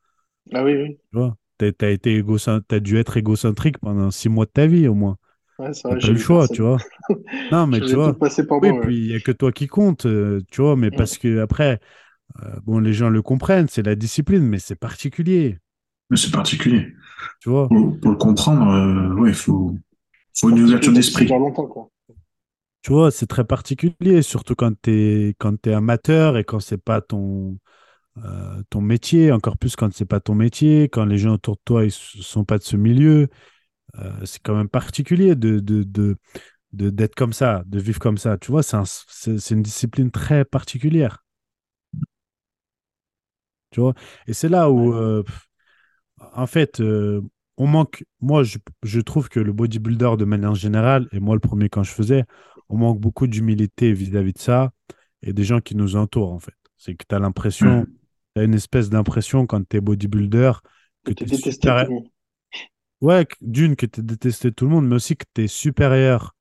Ah 0.55 0.62
oui, 0.64 0.75
oui. 0.77 1.01
Tu 1.12 1.18
vois? 1.18 1.37
Été 1.61 2.16
égocent- 2.18 2.61
t'as 2.68 2.81
dû 2.81 2.97
être 2.99 3.16
égocentrique 3.16 3.79
pendant 3.79 4.11
six 4.11 4.29
mois 4.29 4.47
de 4.47 4.51
ta 4.51 4.66
vie, 4.66 4.89
au 4.89 4.95
moins. 4.95 5.18
Ouais, 5.61 5.73
vrai, 5.85 6.01
pas 6.01 6.13
le 6.13 6.17
choix, 6.17 6.49
personne. 6.49 6.49
tu 6.49 6.63
vois? 6.63 6.85
Non, 7.51 7.67
mais 7.67 7.83
tu 7.83 7.97
vois. 7.97 8.17
par 8.49 8.61
Oui, 8.63 8.73
moi, 8.73 8.81
puis 8.83 8.99
il 8.99 9.09
n'y 9.09 9.15
a 9.15 9.21
que 9.21 9.33
toi 9.33 9.53
qui 9.53 9.67
compte, 9.69 10.07
euh, 10.07 10.41
tu 10.53 10.63
vois, 10.63 10.77
mais 10.77 10.91
parce 10.93 11.19
que 11.19 11.41
après, 11.41 11.81
euh, 12.43 12.61
bon, 12.65 12.81
les 12.81 12.93
gens 12.95 13.11
le 13.11 13.23
comprennent, 13.23 13.69
c'est 13.69 13.83
la 13.85 13.97
discipline, 13.97 14.45
mais 14.45 14.59
c'est 14.61 14.77
particulier, 14.77 15.59
Mais 16.11 16.17
c'est 16.17 16.31
particulier. 16.31 16.93
tu 17.41 17.49
vois. 17.51 17.69
Pour, 17.69 18.01
pour 18.01 18.11
le 18.11 18.17
comprendre, 18.17 18.69
euh, 18.71 19.15
ouais, 19.21 19.31
il 19.31 19.35
faut, 19.35 19.75
faut 20.37 20.51
une 20.51 20.61
ouverture 20.61 20.93
d'esprit. 20.93 21.27
super 21.27 21.39
longtemps, 21.39 21.67
quoi. 21.67 21.91
Tu 22.83 22.93
vois, 22.93 23.11
c'est 23.11 23.27
très 23.27 23.45
particulier, 23.45 24.23
surtout 24.23 24.55
quand 24.55 24.73
tu 24.83 24.91
es, 24.91 25.35
quand 25.39 25.55
t'es 25.61 25.73
amateur 25.75 26.39
et 26.39 26.45
quand 26.45 26.61
c'est 26.61 26.79
pas 26.83 27.03
ton, 27.03 27.59
euh, 28.19 28.63
ton 28.71 28.81
métier, 28.83 29.33
encore 29.33 29.59
plus 29.59 29.77
quand 29.77 29.93
c'est 29.95 30.07
pas 30.07 30.21
ton 30.21 30.35
métier, 30.35 30.85
quand 30.89 31.05
les 31.07 31.19
gens 31.19 31.35
autour 31.35 31.57
de 31.57 31.63
toi, 31.65 31.85
ils 31.85 31.93
sont 31.93 32.45
pas 32.45 32.59
de 32.59 32.65
ce 32.65 32.77
milieu. 32.77 33.29
Euh, 33.99 34.12
c'est 34.24 34.41
quand 34.43 34.55
même 34.57 34.68
particulier 34.68 35.34
de, 35.34 35.59
de, 35.61 35.82
de, 35.82 36.16
de- 36.72 36.91
d'être 36.91 37.14
comme 37.16 37.32
ça, 37.34 37.62
de 37.66 37.80
vivre 37.80 38.01
comme 38.01 38.18
ça. 38.18 38.38
Tu 38.38 38.51
vois, 38.53 38.62
c'est 38.64 38.76
un- 38.78 38.84
c'est 38.86 39.38
c'est 39.41 39.55
une 39.55 39.62
discipline 39.62 40.11
très 40.12 40.45
particulière. 40.45 41.24
Tu 43.70 43.80
vois, 43.80 43.95
et 44.26 44.32
c'est 44.32 44.49
là 44.49 44.70
où, 44.70 44.93
euh, 44.95 45.22
en 46.34 46.47
fait, 46.47 46.80
euh, 46.80 47.22
on 47.57 47.66
manque. 47.66 48.05
Moi, 48.20 48.43
je, 48.43 48.59
je 48.82 49.01
trouve 49.01 49.28
que 49.28 49.41
le 49.41 49.53
bodybuilder, 49.53 50.12
de 50.18 50.24
manière 50.24 50.55
générale, 50.55 51.09
et 51.12 51.20
moi 51.20 51.34
le 51.34 51.41
premier 51.41 51.68
quand 51.68 51.82
je 51.82 51.93
faisais, 51.93 52.24
on 52.68 52.76
manque 52.78 53.01
beaucoup 53.01 53.26
d'humilité 53.26 53.93
vis-à-vis 53.93 54.32
de 54.32 54.38
ça 54.38 54.70
et 55.22 55.32
des 55.32 55.45
gens 55.45 55.61
qui 55.61 55.76
nous 55.76 55.97
entourent, 55.97 56.32
en 56.32 56.38
fait. 56.38 56.55
C'est 56.76 56.95
que 56.95 57.05
tu 57.09 57.14
as 57.14 57.18
l'impression, 57.18 57.82
Mm. 57.82 57.99
tu 58.34 58.41
as 58.43 58.45
une 58.45 58.55
espèce 58.55 58.91
d'impression 58.91 59.47
quand 59.47 59.66
tu 59.68 59.76
es 59.76 59.80
bodybuilder 59.80 60.53
que 61.05 61.12
tu 61.12 61.24
es 61.24 61.74
monde. 61.86 62.11
Ouais, 63.01 63.27
d'une, 63.41 63.77
que 63.77 63.87
tu 63.87 64.03
détesté 64.03 64.53
tout 64.53 64.67
le 64.67 64.71
monde, 64.73 64.87
mais 64.87 64.97
aussi 64.97 65.17
que 65.17 65.25
tu 65.35 65.45
es 65.45 65.47
supérieur 65.49 66.35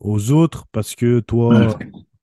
aux 0.00 0.32
autres 0.32 0.66
parce 0.72 0.94
que 0.96 1.20
toi, 1.20 1.66
Ouais. 1.66 1.66
tu 1.66 1.76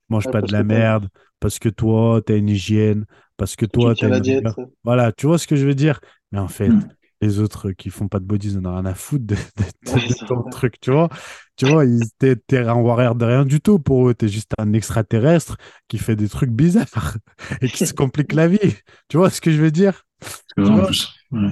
manges 0.09 0.27
Ouais, 0.27 0.31
pas 0.31 0.41
de 0.43 0.51
la 0.53 0.63
merde, 0.63 1.09
parce 1.39 1.59
que 1.59 1.69
toi, 1.69 2.21
tu 2.25 2.33
as 2.33 2.37
une 2.37 2.49
hygiène, 2.49 3.05
parce 3.37 3.55
que 3.55 3.65
toi, 3.65 3.95
tu 3.95 4.05
as 4.05 4.09
la 4.09 4.19
une 4.19 4.21
diète. 4.21 4.45
Voilà, 4.83 5.11
tu 5.11 5.27
vois 5.27 5.37
ce 5.39 5.47
que 5.47 5.55
je 5.57 5.65
veux 5.65 5.75
dire? 5.75 5.99
Mais 6.31 6.39
en 6.39 6.47
fait, 6.47 6.73
Mm. 6.73 6.95
les 7.21 7.39
autres 7.39 7.71
qui 7.71 7.89
font 7.89 8.07
pas 8.09 8.19
de 8.19 8.25
body, 8.25 8.49
ils 8.53 8.57
en 8.59 8.65
ont 8.65 8.73
rien 8.75 8.85
à 8.85 8.95
foutre 8.95 9.25
de, 9.25 9.35
de- 9.35 9.41
de- 9.99 9.99
Ouais, 9.99 10.07
de 10.07 10.13
c'est 10.13 10.25
ton 10.25 10.43
vrai. 10.43 10.51
truc, 10.51 10.79
tu 10.81 10.91
vois? 10.91 11.09
Tu 11.57 11.65
vois, 11.65 11.85
ils- 11.85 12.11
t'es, 12.19 12.35
t'es 12.37 12.59
un 12.59 12.75
warrior 12.75 13.15
de 13.15 13.25
rien 13.25 13.45
du 13.45 13.61
tout 13.61 13.79
pour 13.79 14.09
eux. 14.09 14.13
T'es 14.15 14.27
juste 14.29 14.51
un 14.59 14.73
extraterrestre 14.73 15.57
qui 15.87 15.97
fait 15.99 16.15
des 16.15 16.29
trucs 16.29 16.51
bizarres 16.51 17.17
et 17.61 17.69
qui 17.69 17.87
se 17.87 17.93
complique 17.93 18.33
la 18.33 18.47
vie. 18.47 18.59
Tu 19.09 19.17
vois 19.17 19.29
ce 19.31 19.41
que 19.41 19.51
je 19.51 19.61
veux 19.61 19.71
dire? 19.71 20.03
En 20.57 20.85
plus. 20.85 21.14
Ouais. 21.31 21.49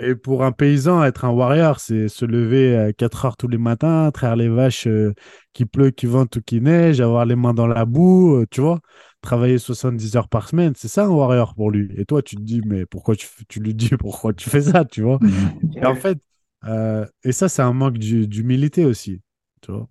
Et 0.00 0.14
pour 0.14 0.44
un 0.44 0.52
paysan, 0.52 1.02
être 1.04 1.24
un 1.24 1.30
warrior, 1.30 1.80
c'est 1.80 2.06
se 2.08 2.24
lever 2.24 2.76
à 2.76 2.92
4 2.92 3.24
heures 3.24 3.36
tous 3.36 3.48
les 3.48 3.58
matins, 3.58 4.10
traire 4.12 4.36
les 4.36 4.48
vaches 4.48 4.86
euh, 4.86 5.14
qui 5.52 5.64
pleut, 5.66 5.90
qui 5.90 6.06
vente 6.06 6.36
ou 6.36 6.42
qui 6.42 6.60
neige, 6.60 7.00
avoir 7.00 7.26
les 7.26 7.34
mains 7.34 7.54
dans 7.54 7.66
la 7.66 7.84
boue, 7.84 8.36
euh, 8.42 8.46
tu 8.50 8.60
vois, 8.60 8.78
travailler 9.20 9.58
70 9.58 10.16
heures 10.16 10.28
par 10.28 10.48
semaine, 10.48 10.74
c'est 10.76 10.86
ça 10.88 11.06
un 11.06 11.08
warrior 11.08 11.54
pour 11.56 11.70
lui. 11.72 11.88
Et 11.96 12.04
toi, 12.04 12.22
tu 12.22 12.36
te 12.36 12.40
dis, 12.42 12.60
mais 12.64 12.86
pourquoi 12.86 13.16
tu, 13.16 13.26
tu 13.48 13.58
lui 13.60 13.74
dis 13.74 13.90
pourquoi 13.98 14.32
tu 14.32 14.48
fais 14.48 14.60
ça, 14.62 14.84
tu 14.84 15.02
vois? 15.02 15.20
Mhm. 15.20 15.50
Et 15.82 15.86
en 15.86 15.94
fait, 15.96 16.18
euh, 16.66 17.06
et 17.24 17.32
ça, 17.32 17.48
c'est 17.48 17.62
un 17.62 17.72
manque 17.72 17.98
d'hu- 17.98 18.28
d'humilité 18.28 18.84
aussi, 18.84 19.22
tu 19.62 19.72
vois. 19.72 19.88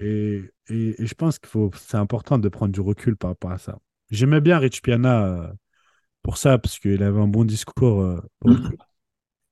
Et, 0.00 0.42
et, 0.68 1.02
et 1.02 1.06
je 1.06 1.14
pense 1.14 1.38
qu'il 1.38 1.48
faut, 1.48 1.70
c'est 1.76 1.96
important 1.96 2.38
de 2.38 2.48
prendre 2.48 2.72
du 2.72 2.80
recul 2.80 3.16
par 3.16 3.30
rapport 3.30 3.50
à 3.52 3.58
ça. 3.58 3.78
J'aimais 4.10 4.40
bien 4.40 4.58
Rich 4.58 4.82
Piana 4.82 5.52
pour 6.22 6.36
ça, 6.38 6.58
parce 6.58 6.78
qu'il 6.78 7.02
avait 7.02 7.20
un 7.20 7.28
bon 7.28 7.44
discours. 7.44 8.02
euh, 8.02 8.20
pour 8.40 8.60
coup. 8.60 8.76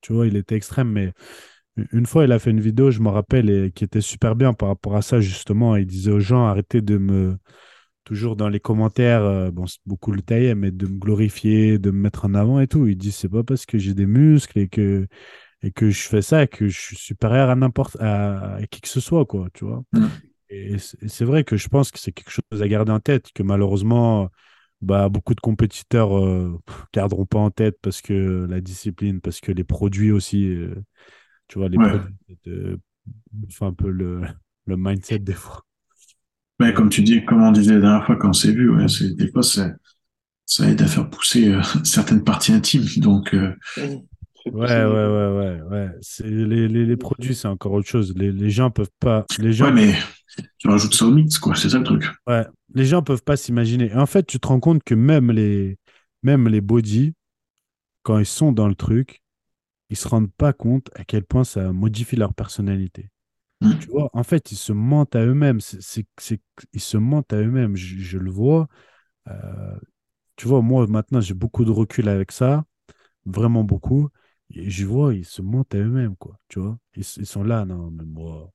Tu 0.01 0.13
vois, 0.13 0.27
il 0.27 0.37
était 0.37 0.57
extrême, 0.57 0.91
mais 0.93 1.13
une 1.93 2.07
fois, 2.07 2.25
il 2.25 2.33
a 2.33 2.39
fait 2.39 2.51
une 2.51 2.61
vidéo, 2.61 2.91
je 2.91 3.01
me 3.01 3.09
rappelle, 3.09 3.51
et 3.51 3.73
qui 3.73 3.85
était 3.85 4.01
super 4.01 4.37
bien 4.37 4.55
par 4.55 4.69
rapport 4.69 4.97
à 4.97 5.03
ça, 5.03 5.21
justement. 5.21 5.77
Il 5.77 5.87
disait 5.87 6.11
aux 6.13 6.21
gens, 6.21 6.47
arrêtez 6.47 6.83
de 6.83 6.99
me, 6.99 7.39
toujours 8.05 8.37
dans 8.37 8.49
les 8.49 8.61
commentaires, 8.61 9.23
euh, 9.23 9.51
bon, 9.51 9.67
c'est 9.67 9.81
beaucoup 9.87 10.13
le 10.13 10.23
taillait, 10.23 10.55
mais 10.55 10.71
de 10.73 10.87
me 10.87 10.99
glorifier, 10.99 11.79
de 11.79 11.91
me 11.91 11.99
mettre 12.01 12.25
en 12.27 12.35
avant 12.35 12.61
et 12.61 12.69
tout. 12.69 12.87
Il 12.87 12.97
dit, 12.97 13.13
c'est 13.13 13.29
pas 13.29 13.45
parce 13.45 13.67
que 13.67 13.79
j'ai 13.79 13.95
des 13.95 14.07
muscles 14.07 14.59
et 14.59 14.69
que, 14.69 15.07
et 15.63 15.73
que 15.73 15.91
je 15.91 16.03
fais 16.09 16.23
ça 16.23 16.47
que 16.47 16.69
je 16.69 16.79
suis 16.81 16.97
supérieur 16.97 17.51
à 17.51 17.57
n'importe, 17.57 17.97
à, 18.01 18.57
à 18.57 18.67
qui 18.69 18.81
que 18.83 18.89
ce 18.89 19.01
soit, 19.01 19.27
quoi, 19.27 19.49
tu 19.55 19.65
vois. 19.67 19.85
C'est 20.51 20.57
et 21.03 21.09
c'est 21.09 21.25
vrai 21.25 21.45
que 21.45 21.57
je 21.57 21.69
pense 21.69 21.91
que 21.91 21.99
c'est 21.99 22.13
quelque 22.13 22.31
chose 22.31 22.63
à 22.63 22.69
garder 22.69 22.93
en 22.93 23.01
tête, 23.01 23.33
que 23.35 23.43
malheureusement, 23.43 24.31
bah, 24.83 25.09
beaucoup 25.09 25.35
de 25.35 25.41
compétiteurs 25.41 26.17
euh, 26.19 26.61
garderont 26.95 27.27
pas 27.27 27.39
en 27.39 27.51
tête 27.51 27.79
parce 27.83 28.01
que 28.03 28.47
la 28.49 28.61
discipline, 28.61 29.21
parce 29.21 29.41
que 29.41 29.53
les 29.53 29.65
produits 29.65 30.13
aussi, 30.13 30.47
euh, 30.49 30.75
tu 31.49 31.59
vois, 31.59 31.69
les 31.71 31.79
Ouais. 31.79 31.79
produits 31.81 32.15
euh, 32.49 32.79
bouffent 33.33 33.63
un 33.63 33.75
peu 33.75 33.91
le, 33.91 34.23
le 34.67 34.77
mindset 34.79 35.21
des 35.21 35.35
fois. 35.35 35.65
Ouais, 36.61 36.73
comme 36.75 36.89
tu 36.89 37.03
dis, 37.03 37.25
comme 37.25 37.43
on 37.43 37.53
disait 37.53 37.75
la 37.75 37.81
dernière 37.81 38.07
fois 38.07 38.17
quand 38.17 38.31
on 38.31 38.33
s'est 38.33 38.53
vu, 38.53 38.69
ouais, 38.71 38.87
des 39.17 39.31
fois, 39.31 39.43
ça, 39.45 39.71
ça 40.47 40.69
aide 40.71 40.83
à 40.83 40.87
faire 40.89 41.11
pousser 41.11 41.49
euh, 41.53 41.63
certaines 41.85 42.25
parties 42.25 42.53
intimes. 42.53 42.87
Donc, 42.99 43.35
euh, 43.35 43.55
Ouais, 44.53 44.85
ouais, 44.85 44.87
ouais, 44.87 45.29
ouais, 45.39 45.61
ouais. 45.63 45.91
Les, 46.25 46.69
les, 46.69 46.87
les 46.87 46.97
produits, 46.97 47.35
c'est 47.35 47.49
encore 47.49 47.73
autre 47.73 47.89
chose. 47.89 48.15
Les, 48.17 48.33
les 48.33 48.51
gens 48.51 48.71
peuvent 48.71 48.91
pas, 49.01 49.27
les 49.39 49.53
gens, 49.53 49.67
ouais, 49.67 49.73
mais 49.73 49.95
tu 50.59 50.69
rajoutes 50.69 50.95
ça 50.95 51.07
au 51.07 51.11
mix, 51.11 51.39
quoi. 51.39 51.55
C'est 51.55 51.71
ça 51.71 51.79
le 51.79 51.85
truc. 51.85 52.05
ouais, 52.27 52.47
les 52.75 52.85
gens 52.85 53.03
peuvent 53.03 53.23
pas 53.23 53.37
s'imaginer. 53.37 53.95
En 53.95 54.07
fait, 54.07 54.27
tu 54.27 54.39
te 54.41 54.47
rends 54.49 54.61
compte 54.61 54.83
que 54.85 54.95
même 54.95 55.31
les, 55.31 55.79
même 56.23 56.49
les 56.49 56.61
body, 56.61 57.15
quand 58.03 58.19
ils 58.19 58.27
sont 58.27 58.53
dans 58.53 58.69
le 58.69 58.75
truc, 58.75 59.23
ils 59.91 59.97
se 59.97 60.09
rendent 60.09 60.33
pas 60.33 60.53
compte 60.53 60.91
à 60.97 61.05
quel 61.05 61.25
point 61.25 61.45
ça 61.45 61.73
modifie 61.73 62.17
leur 62.17 62.35
personnalité. 62.35 63.11
Mm. 63.61 63.73
Tu 63.81 63.89
vois, 63.91 64.11
en 64.13 64.25
fait, 64.25 64.53
ils 64.53 64.57
se 64.57 64.73
mentent 64.73 65.17
à 65.17 65.25
eux-mêmes. 65.25 65.61
C'est- 65.61 66.07
ils 66.73 66.81
se 66.81 66.97
mentent 66.97 67.33
à 67.33 67.39
eux-mêmes. 67.39 67.77
Je, 67.77 67.99
je 67.99 68.19
le 68.19 68.31
vois. 68.31 68.69
Euh, 69.29 69.79
tu 70.37 70.49
vois, 70.49 70.63
moi, 70.63 70.87
maintenant, 70.87 71.21
j'ai 71.21 71.35
beaucoup 71.35 71.65
de 71.65 71.71
recul 71.71 72.09
avec 72.09 72.33
ça. 72.33 72.65
Vraiment 73.27 73.65
beaucoup. 73.65 74.09
Je 74.51 74.87
vois, 74.87 75.15
ils 75.15 75.25
se 75.25 75.43
mentent 75.43 75.75
à 75.75 75.79
eux-mêmes, 75.79 76.17
quoi. 76.17 76.39
Tu 76.49 76.59
vois, 76.61 76.79
ils, 76.97 77.05
ils 77.19 77.27
sont 77.27 77.43
là, 77.45 77.65
non, 77.65 77.91
mais 77.91 78.05
moi, 78.05 78.51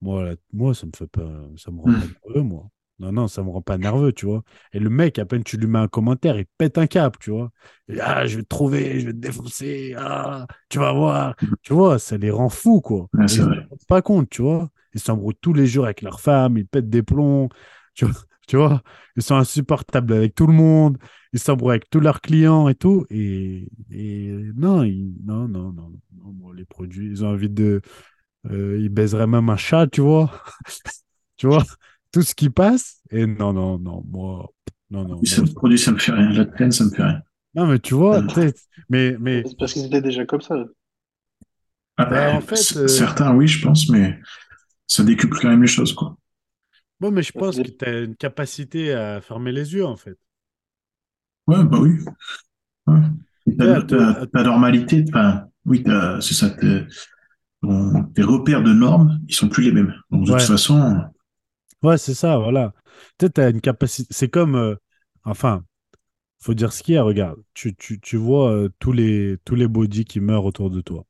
moi, 0.00 0.24
là, 0.24 0.36
moi, 0.52 0.74
ça 0.74 0.86
me 0.86 0.92
fait 0.96 1.08
pas, 1.08 1.28
ça 1.56 1.70
me 1.70 1.80
rend 1.80 1.92
pas 1.92 2.06
Mm. 2.06 2.14
nerveux, 2.26 2.42
moi. 2.42 2.70
Non, 3.00 3.12
non, 3.12 3.28
ça 3.28 3.42
me 3.44 3.50
rend 3.50 3.62
pas 3.62 3.78
nerveux, 3.78 4.12
tu 4.12 4.26
vois? 4.26 4.42
Et 4.72 4.80
le 4.80 4.90
mec, 4.90 5.18
à 5.20 5.26
peine 5.26 5.44
tu 5.44 5.56
lui 5.56 5.66
mets 5.68 5.78
un 5.80 5.88
commentaire, 5.88 6.38
il 6.38 6.46
pète 6.58 6.78
un 6.78 6.86
câble, 6.88 7.16
tu 7.20 7.30
vois? 7.30 7.50
Et, 7.88 8.00
ah, 8.00 8.26
je 8.26 8.36
vais 8.38 8.42
te 8.42 8.48
trouver, 8.48 9.00
je 9.00 9.06
vais 9.06 9.12
te 9.12 9.18
défoncer, 9.18 9.94
ah, 9.98 10.46
tu 10.68 10.78
vas 10.78 10.92
voir. 10.92 11.36
Tu 11.62 11.72
vois, 11.74 11.98
ça 12.00 12.16
les 12.18 12.30
rend 12.30 12.48
fous, 12.48 12.80
quoi. 12.80 13.08
Ils 13.24 13.30
se 13.30 13.42
rendent 13.42 13.56
pas 13.88 14.02
compte, 14.02 14.30
tu 14.30 14.42
vois? 14.42 14.70
Ils 14.94 15.00
s'embrouillent 15.00 15.36
tous 15.40 15.52
les 15.54 15.66
jours 15.66 15.84
avec 15.86 16.02
leurs 16.02 16.20
femmes, 16.20 16.58
ils 16.58 16.66
pètent 16.66 16.90
des 16.90 17.02
plombs, 17.04 17.48
tu 17.94 18.06
vois? 18.06 18.14
Tu 18.48 18.56
vois, 18.58 18.82
ils 19.16 19.22
sont 19.24 19.36
insupportables 19.36 20.14
avec 20.14 20.34
tout 20.36 20.48
le 20.48 20.54
monde, 20.54 20.98
ils 21.34 21.40
s'embrouillent 21.40 21.72
avec 21.76 21.90
tous 21.90 22.00
leurs 22.00 22.22
clients 22.22 22.68
et 22.68 22.76
tout. 22.76 23.06
Et, 23.10 23.68
et 23.92 24.28
non, 24.56 24.84
ils- 24.84 25.14
non, 25.24 25.48
non, 25.48 25.72
non, 25.72 25.92
non, 26.16 26.32
moi, 26.34 26.54
les 26.56 26.66
produits, 26.66 27.08
ils 27.10 27.24
ont 27.24 27.30
envie 27.30 27.50
de. 27.50 27.82
euh, 28.50 28.78
ils 28.80 28.88
baiseraient 28.90 29.26
même 29.28 29.50
un 29.50 29.56
chat, 29.58 29.86
tu 29.88 30.00
vois. 30.02 30.32
tu 31.36 31.46
vois, 31.48 31.64
tout 32.12 32.22
ce 32.22 32.34
qui 32.34 32.50
passe. 32.50 33.02
Et 33.10 33.26
non, 33.26 33.52
non, 33.52 33.78
non, 33.78 34.02
moi. 34.08 34.48
Non, 34.90 35.04
non, 35.04 35.24
moi, 35.24 35.42
me 35.42 35.52
produit, 35.54 35.78
ça 35.78 35.92
me 35.92 35.98
fait 35.98 36.12
rien. 36.12 36.30
La 36.30 36.44
traîne, 36.46 36.72
ça 36.72 36.84
me 36.84 36.90
fait 36.90 37.02
rien. 37.02 37.22
non, 37.54 37.66
mais 37.66 37.78
tu 37.80 37.94
vois, 37.94 38.22
sais, 38.28 38.54
mais, 38.88 39.16
mais 39.18 39.44
C'est 39.44 39.58
parce 39.58 39.72
qu'ils 39.72 39.86
étaient 39.86 40.00
déjà 40.00 40.24
comme 40.24 40.40
ça. 40.42 40.64
Ah, 41.96 42.04
Ben, 42.06 42.28
en 42.28 42.40
bah, 42.40 42.40
fait, 42.40 42.76
euh, 42.76 42.86
Certains, 42.86 43.34
oui, 43.34 43.46
je 43.46 43.62
pense, 43.64 43.88
mais 43.88 44.18
ça 44.88 45.04
décuple 45.04 45.38
quand 45.40 45.48
même 45.50 45.62
les 45.62 45.68
choses, 45.68 45.94
quoi. 45.94 46.16
Bon, 47.00 47.10
mais 47.10 47.22
je 47.22 47.32
pense 47.32 47.60
que 47.60 47.70
tu 47.70 47.84
as 47.84 48.00
une 48.00 48.16
capacité 48.16 48.92
à 48.92 49.20
fermer 49.20 49.52
les 49.52 49.74
yeux, 49.74 49.86
en 49.86 49.96
fait. 49.96 50.18
Ouais, 51.46 51.64
bah 51.64 51.78
oui. 51.80 51.98
Ouais. 52.88 53.00
Ta, 53.58 53.82
Ouais, 53.82 53.82
ta- 53.82 54.26
ta 54.26 54.44
normalité, 54.44 55.04
enfin, 55.08 55.46
oui, 55.66 55.82
t'as- 55.84 56.20
c'est 56.20 56.34
ça. 56.34 56.50
Tes, 56.50 56.84
ton- 57.62 58.04
tes 58.14 58.22
repères 58.22 58.62
de 58.62 58.72
normes, 58.72 59.20
ils 59.28 59.34
sont 59.36 59.48
plus 59.50 59.64
les 59.64 59.72
mêmes. 59.72 59.94
Donc, 60.10 60.26
de 60.26 60.32
Ouais. 60.32 60.38
toute 60.38 60.42
façon, 60.48 61.00
Ouais, 61.82 61.98
c'est 61.98 62.14
ça, 62.14 62.38
voilà. 62.38 62.72
Tu 63.18 63.26
sais, 63.26 63.30
t'as 63.30 63.50
une 63.50 63.60
capacité. 63.60 64.08
C'est 64.12 64.28
comme. 64.28 64.56
euh, 64.56 64.74
enfin, 65.24 65.64
faut 66.40 66.54
dire 66.54 66.72
ce 66.72 66.82
qu'il 66.82 66.94
y 66.96 66.98
a, 66.98 67.02
regarde. 67.04 67.40
Tu, 67.54 67.74
tu, 67.76 68.00
tu 68.00 68.16
vois 68.16 68.52
euh, 68.52 68.70
tous 68.80 68.92
les, 68.92 69.38
tous 69.44 69.54
les 69.56 69.68
bodies 69.68 70.04
qui 70.06 70.20
meurent 70.20 70.44
autour 70.46 70.70
de 70.70 70.80
toi. 70.82 71.06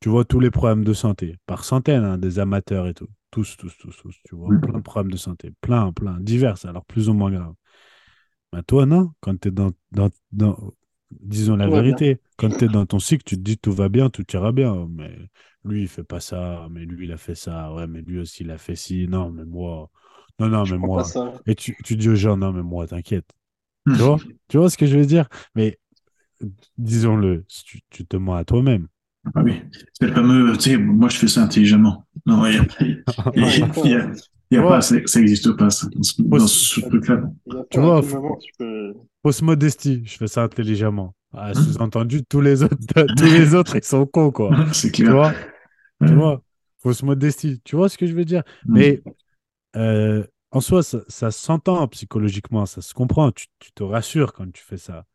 Tu 0.00 0.08
vois 0.10 0.24
tous 0.24 0.40
les 0.40 0.50
problèmes 0.52 0.84
de 0.84 0.94
santé, 0.94 1.36
par 1.46 1.64
centaines, 1.64 2.04
hein, 2.04 2.18
des 2.18 2.38
amateurs 2.40 2.88
et 2.88 2.94
tout. 2.94 3.08
Tous, 3.36 3.56
tous, 3.58 3.76
tous, 3.76 3.94
tous. 3.98 4.16
Tu 4.24 4.34
vois 4.34 4.48
plein 4.62 4.78
de 4.78 4.82
problèmes 4.82 5.12
de 5.12 5.18
santé. 5.18 5.52
Plein, 5.60 5.92
plein. 5.92 6.18
Divers, 6.20 6.64
alors 6.64 6.86
plus 6.86 7.10
ou 7.10 7.12
moins 7.12 7.30
graves. 7.30 7.54
Ben, 8.50 8.62
toi, 8.62 8.86
non. 8.86 9.12
Quand 9.20 9.38
tu 9.38 9.48
es 9.48 9.50
dans, 9.50 9.72
dans, 9.92 10.08
dans, 10.32 10.72
Disons 11.10 11.56
la 11.56 11.66
Tout 11.66 11.72
vérité. 11.74 12.20
Quand 12.38 12.48
tu 12.48 12.64
es 12.64 12.68
dans 12.68 12.86
ton 12.86 12.98
cycle, 12.98 13.24
tu 13.24 13.36
te 13.36 13.42
dis 13.42 13.58
tout 13.58 13.72
va 13.72 13.90
bien, 13.90 14.08
tout 14.08 14.24
ira 14.32 14.52
bien. 14.52 14.88
Mais 14.90 15.14
lui, 15.64 15.82
il 15.82 15.88
fait 15.88 16.02
pas 16.02 16.20
ça. 16.20 16.66
Mais 16.70 16.86
lui, 16.86 17.06
il 17.06 17.12
a 17.12 17.18
fait 17.18 17.34
ça. 17.34 17.74
Ouais, 17.74 17.86
mais 17.86 18.00
lui 18.00 18.20
aussi, 18.20 18.42
il 18.42 18.50
a 18.50 18.56
fait 18.56 18.74
ci. 18.74 19.06
Non, 19.06 19.30
mais 19.30 19.44
moi. 19.44 19.90
Non, 20.38 20.48
non, 20.48 20.64
Je 20.64 20.76
mais 20.76 20.86
moi. 20.86 21.04
Et 21.46 21.54
tu, 21.54 21.76
tu 21.84 21.96
dis 21.96 22.08
aux 22.08 22.14
gens, 22.14 22.38
non, 22.38 22.52
mais 22.54 22.62
moi, 22.62 22.86
t'inquiète. 22.86 23.28
Tu 23.86 23.92
vois? 23.92 24.18
Tu 24.48 24.56
vois 24.56 24.70
ce 24.70 24.78
que 24.78 24.86
je 24.86 24.98
veux 24.98 25.06
dire? 25.06 25.28
Mais 25.54 25.78
disons-le, 26.78 27.44
tu, 27.48 27.82
tu 27.90 28.06
te 28.06 28.16
mens 28.16 28.34
à 28.34 28.44
toi-même. 28.44 28.88
Ah 29.34 29.42
oui. 29.42 29.62
C'est 29.94 30.06
le 30.06 30.12
fameux, 30.14 30.56
tu 30.56 30.70
sais, 30.70 30.76
moi 30.76 31.08
je 31.08 31.16
fais 31.18 31.28
ça 31.28 31.42
intelligemment. 31.42 32.06
Non, 32.26 32.46
il 32.46 32.54
y 32.54 32.58
a, 32.58 32.62
a, 32.62 32.84
il 33.34 33.92
y 34.50 34.56
a- 34.56 34.60
a 34.60 34.62
pas, 34.62 34.80
ça 34.80 34.96
ça 35.06 35.20
existe 35.20 35.52
pas, 35.56 35.70
ça, 35.70 35.86
dans 35.94 36.02
ce, 36.02 36.22
dans 36.22 36.46
ce 36.46 36.80
truc-là. 36.80 37.22
Tu 37.70 37.80
vois, 37.80 38.02
peux. 38.58 38.94
Fausse 39.22 39.42
modestie, 39.42 40.02
je 40.06 40.16
fais 40.16 40.28
ça 40.28 40.42
intelligemment. 40.44 41.14
Ah, 41.32 41.52
Hein 41.54 41.54
sous-entendu, 41.54 42.24
tous 42.24 42.40
les 42.40 42.62
autres, 42.62 42.76
tous 43.16 43.24
les 43.24 43.54
autres, 43.54 43.76
ils 43.76 43.84
sont 43.84 44.06
cons, 44.06 44.30
quoi. 44.30 44.56
C'est 44.72 44.90
Tu 44.92 45.02
clair. 45.02 45.12
vois? 45.12 45.32
Ouais. 46.00 46.08
Tu 46.08 46.14
vois? 46.14 46.42
Fausse 46.78 47.02
modestie. 47.02 47.60
Tu 47.64 47.76
vois 47.76 47.88
ce 47.88 47.98
que 47.98 48.06
je 48.06 48.14
veux 48.14 48.24
dire? 48.24 48.42
Mm. 48.64 48.74
Mais 48.74 49.02
euh, 49.76 50.24
en 50.52 50.60
soi, 50.60 50.82
ça, 50.82 51.00
ça 51.08 51.30
s'entend 51.30 51.86
psychologiquement, 51.88 52.66
ça 52.66 52.82
se 52.82 52.94
comprend. 52.94 53.32
Tu, 53.32 53.46
tu 53.58 53.72
te 53.72 53.82
rassures 53.82 54.32
quand 54.32 54.50
tu 54.52 54.62
fais 54.64 54.78
ça. 54.78 55.06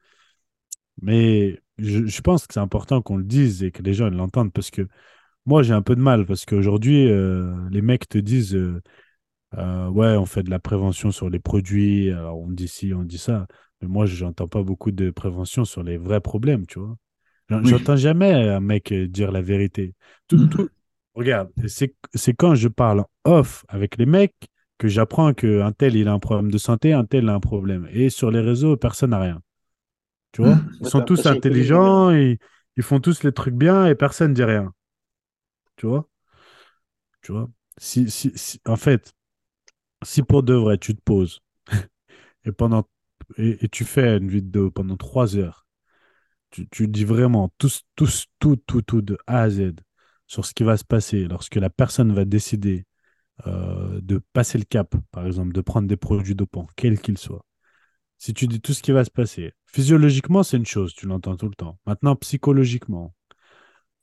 Mais 1.02 1.60
je, 1.84 2.06
je 2.06 2.22
pense 2.22 2.48
que 2.48 2.54
c'est 2.54 2.60
important 2.60 3.02
qu'on 3.02 3.18
le 3.18 3.24
dise 3.24 3.64
et 3.64 3.72
que 3.72 3.82
les 3.84 3.94
gens 3.94 4.10
l'entendent 4.10 4.54
parce 4.54 4.72
que 4.72 4.88
moi, 5.46 5.64
j'ai 5.64 5.74
un 5.74 5.82
peu 5.82 5.96
de 5.96 6.02
mal 6.02 6.26
parce 6.26 6.46
qu'aujourd'hui, 6.46 7.08
euh, 7.10 7.54
les 7.72 7.82
mecs 7.82 8.08
te 8.10 8.18
disent 8.20 8.56
euh, 8.56 8.82
euh, 9.58 9.88
Ouais, 9.90 10.16
on 10.18 10.26
fait 10.26 10.44
de 10.44 10.50
la 10.50 10.60
prévention 10.60 11.12
sur 11.12 11.30
les 11.30 11.40
produits, 11.40 12.12
alors 12.12 12.40
on 12.40 12.50
dit 12.52 12.68
ci, 12.68 12.94
on 12.94 13.04
dit 13.04 13.18
ça. 13.18 13.48
Mais 13.82 13.88
moi, 13.88 14.06
je 14.06 14.24
n'entends 14.26 14.48
pas 14.48 14.64
beaucoup 14.64 14.92
de 14.92 15.10
prévention 15.12 15.66
sur 15.66 15.84
les 15.84 15.98
vrais 15.98 16.22
problèmes, 16.22 16.66
tu 16.68 16.80
vois. 16.80 16.96
J'en- 17.50 17.62
Oui. 17.64 17.70
J'entends 17.70 17.96
jamais 17.98 18.32
un 18.34 18.60
mec 18.62 18.94
dire 18.94 19.32
la 19.32 19.42
vérité. 19.42 19.94
Tout, 20.28 20.38
Mm. 20.38 20.50
tout- 20.50 20.70
Regarde, 21.14 21.50
c'est 21.68 21.94
c'est 22.14 22.34
quand 22.34 22.56
je 22.56 22.70
parle 22.70 23.04
off 23.26 23.66
avec 23.68 23.98
les 23.98 24.06
mecs 24.06 24.36
que 24.78 24.88
j'apprends 24.88 25.34
qu'un 25.34 25.74
tel, 25.74 25.96
il 25.98 26.08
a 26.08 26.14
un 26.14 26.20
problème 26.20 26.50
de 26.52 26.58
santé, 26.58 26.94
un 26.94 27.04
tel 27.06 27.28
a 27.28 27.34
un 27.34 27.40
problème. 27.42 27.88
Et 27.92 28.10
sur 28.10 28.32
les 28.32 28.40
réseaux, 28.40 28.78
personne 28.78 29.10
n'a 29.10 29.20
rien. 29.20 29.42
Tu 30.34 30.42
vois? 30.42 30.62
Mm. 30.62 30.82
Ils 30.82 30.88
sont 30.88 31.02
tous 31.02 31.26
est 31.26 31.28
intelligents, 31.28 32.12
ils, 32.12 32.38
ils 32.78 32.84
font 32.84 33.00
tous 33.00 33.24
les 33.24 33.32
trucs 33.34 33.56
bien 33.56 33.88
et 33.88 33.96
personne 33.96 34.32
ne 34.32 34.36
dit 34.36 34.44
rien. 34.44 34.74
Tu 35.76 35.88
vois? 35.88 36.08
Tu 37.22 37.32
vois? 37.32 37.50
Si, 37.78 38.10
si, 38.12 38.32
si- 38.36 38.60
en 38.66 38.76
fait, 38.76 39.14
si 40.04 40.24
pour 40.24 40.44
de 40.44 40.54
vrai, 40.56 40.78
tu 40.78 40.96
te 40.96 41.02
poses 41.02 41.42
et, 42.46 42.52
pendant, 42.52 42.88
et, 43.38 43.66
et 43.66 43.70
tu 43.70 43.86
fais 43.86 44.18
une 44.18 44.30
vidéo 44.30 44.72
pendant 44.72 44.98
trois 44.98 45.38
heures, 45.38 45.68
tu, 46.52 46.68
tu 46.70 46.88
dis 46.88 47.06
vraiment 47.06 47.52
tout, 47.58 47.70
tout, 47.96 48.08
tout, 48.40 48.58
tout, 48.58 48.82
tout 48.84 49.02
de 49.02 49.18
A 49.28 49.44
à 49.44 49.50
Z 49.50 49.74
sur 50.28 50.46
ce 50.46 50.54
qui 50.54 50.64
va 50.64 50.78
se 50.78 50.86
passer 50.86 51.26
lorsque 51.28 51.56
la 51.56 51.70
personne 51.70 52.14
va 52.14 52.26
décider 52.26 52.86
euh, 53.48 54.00
de 54.04 54.22
passer 54.34 54.58
le 54.60 54.66
cap, 54.66 54.96
par 55.12 55.28
exemple, 55.28 55.54
de 55.54 55.62
prendre 55.62 55.88
des 55.88 55.98
produits 55.98 56.36
dopants, 56.36 56.68
quels 56.78 57.02
qu'ils 57.02 57.18
soient. 57.18 57.46
Si 58.22 58.36
tu 58.36 58.46
dis 58.46 58.62
tout 58.62 58.74
ce 58.74 58.84
qui 58.84 58.92
va 58.92 59.04
se 59.04 59.10
passer, 59.10 59.52
physiologiquement, 59.66 60.44
c'est 60.44 60.58
une 60.58 60.66
chose, 60.68 60.94
tu 60.94 61.08
l'entends 61.08 61.36
tout 61.36 61.48
le 61.48 61.56
temps. 61.56 61.80
Maintenant, 61.88 62.16
psychologiquement, 62.16 63.16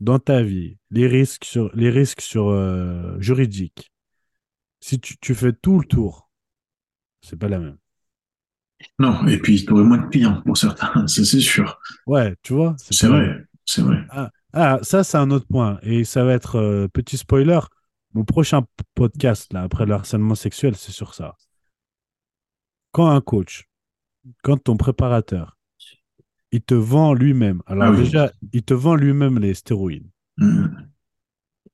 dans 0.01 0.19
ta 0.19 0.43
vie, 0.43 0.77
les 0.91 1.07
risques 1.07 1.45
sur, 1.45 1.71
les 1.77 1.89
risques 1.89 2.23
sur 2.23 2.49
euh, 2.49 3.17
juridiques, 3.21 3.93
si 4.81 4.99
tu, 4.99 5.17
tu 5.19 5.37
fais 5.37 5.53
tout 5.53 5.79
le 5.79 5.85
tour, 5.87 6.29
c'est 7.23 7.39
pas 7.39 7.47
la 7.47 7.61
même. 7.61 7.79
Non, 8.99 9.25
et 9.29 9.39
puis 9.39 9.65
tu 9.65 9.73
aurais 9.73 9.85
moins 9.85 9.99
de 9.99 10.09
clients 10.09 10.43
pour 10.45 10.57
certains, 10.57 10.93
ça 11.07 11.25
c'est 11.25 11.39
sûr. 11.39 11.79
Ouais, 12.09 12.35
tu 12.43 12.55
vois, 12.55 12.75
C'est 12.91 13.07
vrai, 13.07 13.45
c'est 13.65 13.83
vrai. 13.83 14.05
Ah, 14.11 14.31
ah, 14.53 14.81
ça, 14.83 15.05
c'est 15.05 15.19
un 15.19 15.31
autre 15.31 15.47
point. 15.47 15.79
Et 15.83 16.03
ça 16.03 16.25
va 16.25 16.33
être, 16.33 16.57
euh, 16.57 16.89
petit 16.89 17.19
spoiler, 17.19 17.61
mon 18.15 18.25
prochain 18.25 18.67
podcast, 18.97 19.53
là, 19.53 19.63
après 19.63 19.87
le 19.87 19.95
harcèlement 19.95 20.35
sexuel, 20.35 20.75
c'est 20.75 20.91
sur 20.91 21.15
ça. 21.15 21.37
Quand 22.91 23.11
un 23.11 23.21
coach, 23.21 23.68
quand 24.43 24.57
ton 24.65 24.77
préparateur, 24.77 25.59
il 26.53 26.63
te 26.63 26.75
vend 26.75 27.15
lui-même, 27.15 27.63
alors 27.67 27.87
Ah 27.87 27.93
oui. 27.93 28.13
déjà, 28.13 28.33
il 28.53 28.63
te 28.63 28.75
vend 28.75 28.97
lui-même 28.97 29.39
les 29.39 29.55
stéroïdes. 29.55 30.11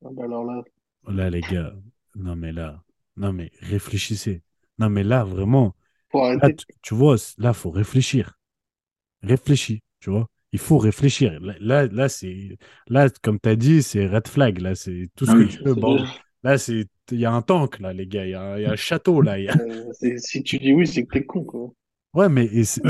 Ah 0.04 0.08
bah 0.12 0.24
alors 0.24 0.44
là, 0.44 0.62
Là, 1.08 1.30
les 1.30 1.44
gars, 1.44 1.74
non, 2.14 2.36
mais 2.36 2.52
là, 2.52 2.82
non, 3.16 3.32
mais 3.32 3.50
réfléchissez. 3.60 4.42
Non, 4.78 4.88
mais 4.90 5.04
là, 5.04 5.24
vraiment, 5.24 5.76
là, 6.42 6.50
tu, 6.50 6.66
tu 6.82 6.94
vois, 6.94 7.16
là, 7.38 7.52
faut 7.54 7.70
réfléchir. 7.70 8.38
Réfléchis, 9.22 9.82
tu 10.00 10.10
vois. 10.10 10.28
Il 10.52 10.58
faut 10.60 10.78
réfléchir. 10.78 11.40
Là, 11.40 11.54
là, 11.60 11.86
là, 11.88 12.08
c'est, 12.08 12.58
là, 12.88 13.08
comme 13.22 13.40
tu 13.40 13.48
as 13.50 13.56
dit, 13.56 13.82
c'est 13.82 14.06
red 14.06 14.28
flag. 14.28 14.60
Là, 14.60 14.74
c'est 14.76 15.10
tout 15.16 15.26
ce 15.26 15.34
Ah 15.34 15.36
que 15.36 15.42
oui. 15.42 15.44
tu 15.44 15.58
veux. 15.64 15.74
Bon, 15.74 16.08
là, 16.44 16.58
c'est, 16.58 16.88
il 17.12 17.20
y 17.20 17.26
a 17.26 17.32
un 17.32 17.42
tank, 17.42 17.80
là, 17.80 17.92
les 17.94 18.06
gars. 18.06 18.26
Il 18.26 18.30
y 18.32 18.34
a, 18.34 18.42
un- 18.42 18.58
il 18.58 18.62
y 18.64 18.66
a 18.66 18.72
un 18.72 18.76
château, 18.76 19.20
là. 19.22 19.38
il 19.38 19.46
y 19.46 19.50
a- 19.50 19.56
Euh, 19.58 19.92
si 20.18 20.42
tu 20.44 20.58
dis 20.58 20.72
oui, 20.72 20.86
c'est 20.86 21.04
que 21.04 21.10
t'es 21.18 21.24
con, 21.24 21.42
quoi. 21.44 21.72
Ouais, 22.14 22.28
mais 22.28 22.48
c'est 22.64 22.80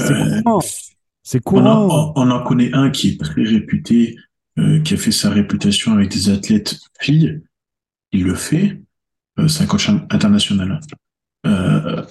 c'est 1.22 1.40
courant. 1.42 2.12
On 2.16 2.30
en, 2.30 2.40
on- 2.40 2.44
connaît 2.44 2.72
un 2.74 2.90
qui 2.90 3.10
est 3.10 3.20
très 3.20 3.42
réputé, 3.42 4.16
euh, 4.58 4.80
qui 4.80 4.94
a 4.94 4.96
fait 4.98 5.10
sa 5.12 5.30
réputation 5.30 5.92
avec 5.92 6.10
des 6.10 6.28
athlètes 6.28 6.78
filles. 7.00 7.42
Il 8.12 8.24
le 8.24 8.34
fait. 8.34 8.80
Euh, 9.38 9.48
c'est 9.48 9.64
un 9.64 9.66
coach 9.66 9.88
in- 9.88 10.06
international. 10.10 10.80
Euh, 11.46 12.04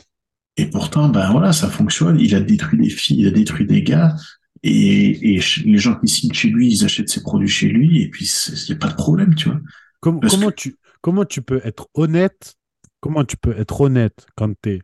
et 0.58 0.66
pourtant, 0.68 1.10
ben 1.10 1.32
voilà, 1.32 1.54
ça 1.54 1.70
fonctionne. 1.70 2.20
Il 2.20 2.34
a 2.36 2.40
détruit 2.40 2.80
des 2.80 2.90
filles, 2.90 3.22
il 3.22 3.28
a 3.28 3.32
détruit 3.32 3.66
des 3.68 3.84
gars. 3.84 4.16
Et, 4.64 5.40
les 5.66 5.78
gens 5.78 5.96
qui 5.96 6.08
signent 6.08 6.34
chez 6.34 6.50
lui, 6.50 6.72
ils 6.72 6.86
achètent 6.86 7.10
ses 7.10 7.22
produits 7.22 7.48
chez 7.50 7.68
lui. 7.68 8.02
Et 8.02 8.10
puis, 8.10 8.26
il 8.48 8.66
n'y 8.70 8.76
a 8.76 8.80
pas 8.80 8.88
de 8.90 8.96
problème, 8.96 9.36
tu 9.36 9.50
vois. 9.50 9.60
Com- 10.00 10.20
Parce 10.20 10.36
comment, 10.36 10.50
que- 10.50 10.56
tu, 10.56 10.76
comment 11.02 11.26
tu 11.26 11.42
peux 11.42 11.62
être 11.64 11.88
honnête? 11.94 12.56
Comment 13.00 13.26
tu 13.26 13.36
peux 13.38 13.56
être 13.58 13.82
honnête 13.82 14.26
quand 14.36 14.54
tu 14.62 14.70
es 14.70 14.82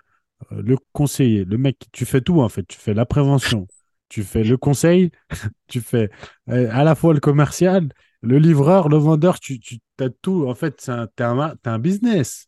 le 0.51 0.77
conseiller, 0.93 1.45
le 1.45 1.57
mec, 1.57 1.77
tu 1.91 2.05
fais 2.05 2.21
tout 2.21 2.41
en 2.41 2.49
fait. 2.49 2.63
Tu 2.67 2.77
fais 2.77 2.93
la 2.93 3.05
prévention, 3.05 3.67
tu 4.09 4.23
fais 4.23 4.43
le 4.43 4.57
conseil, 4.57 5.11
tu 5.67 5.81
fais 5.81 6.09
euh, 6.49 6.69
à 6.71 6.83
la 6.83 6.95
fois 6.95 7.13
le 7.13 7.19
commercial, 7.19 7.89
le 8.21 8.39
livreur, 8.39 8.89
le 8.89 8.97
vendeur, 8.97 9.39
tu, 9.39 9.59
tu 9.59 9.79
as 9.99 10.09
tout. 10.09 10.47
En 10.47 10.55
fait, 10.55 10.81
c'est 10.81 10.91
un, 10.91 11.07
t'es 11.15 11.23
un, 11.23 11.55
t'es 11.61 11.69
un 11.69 11.79
business. 11.79 12.47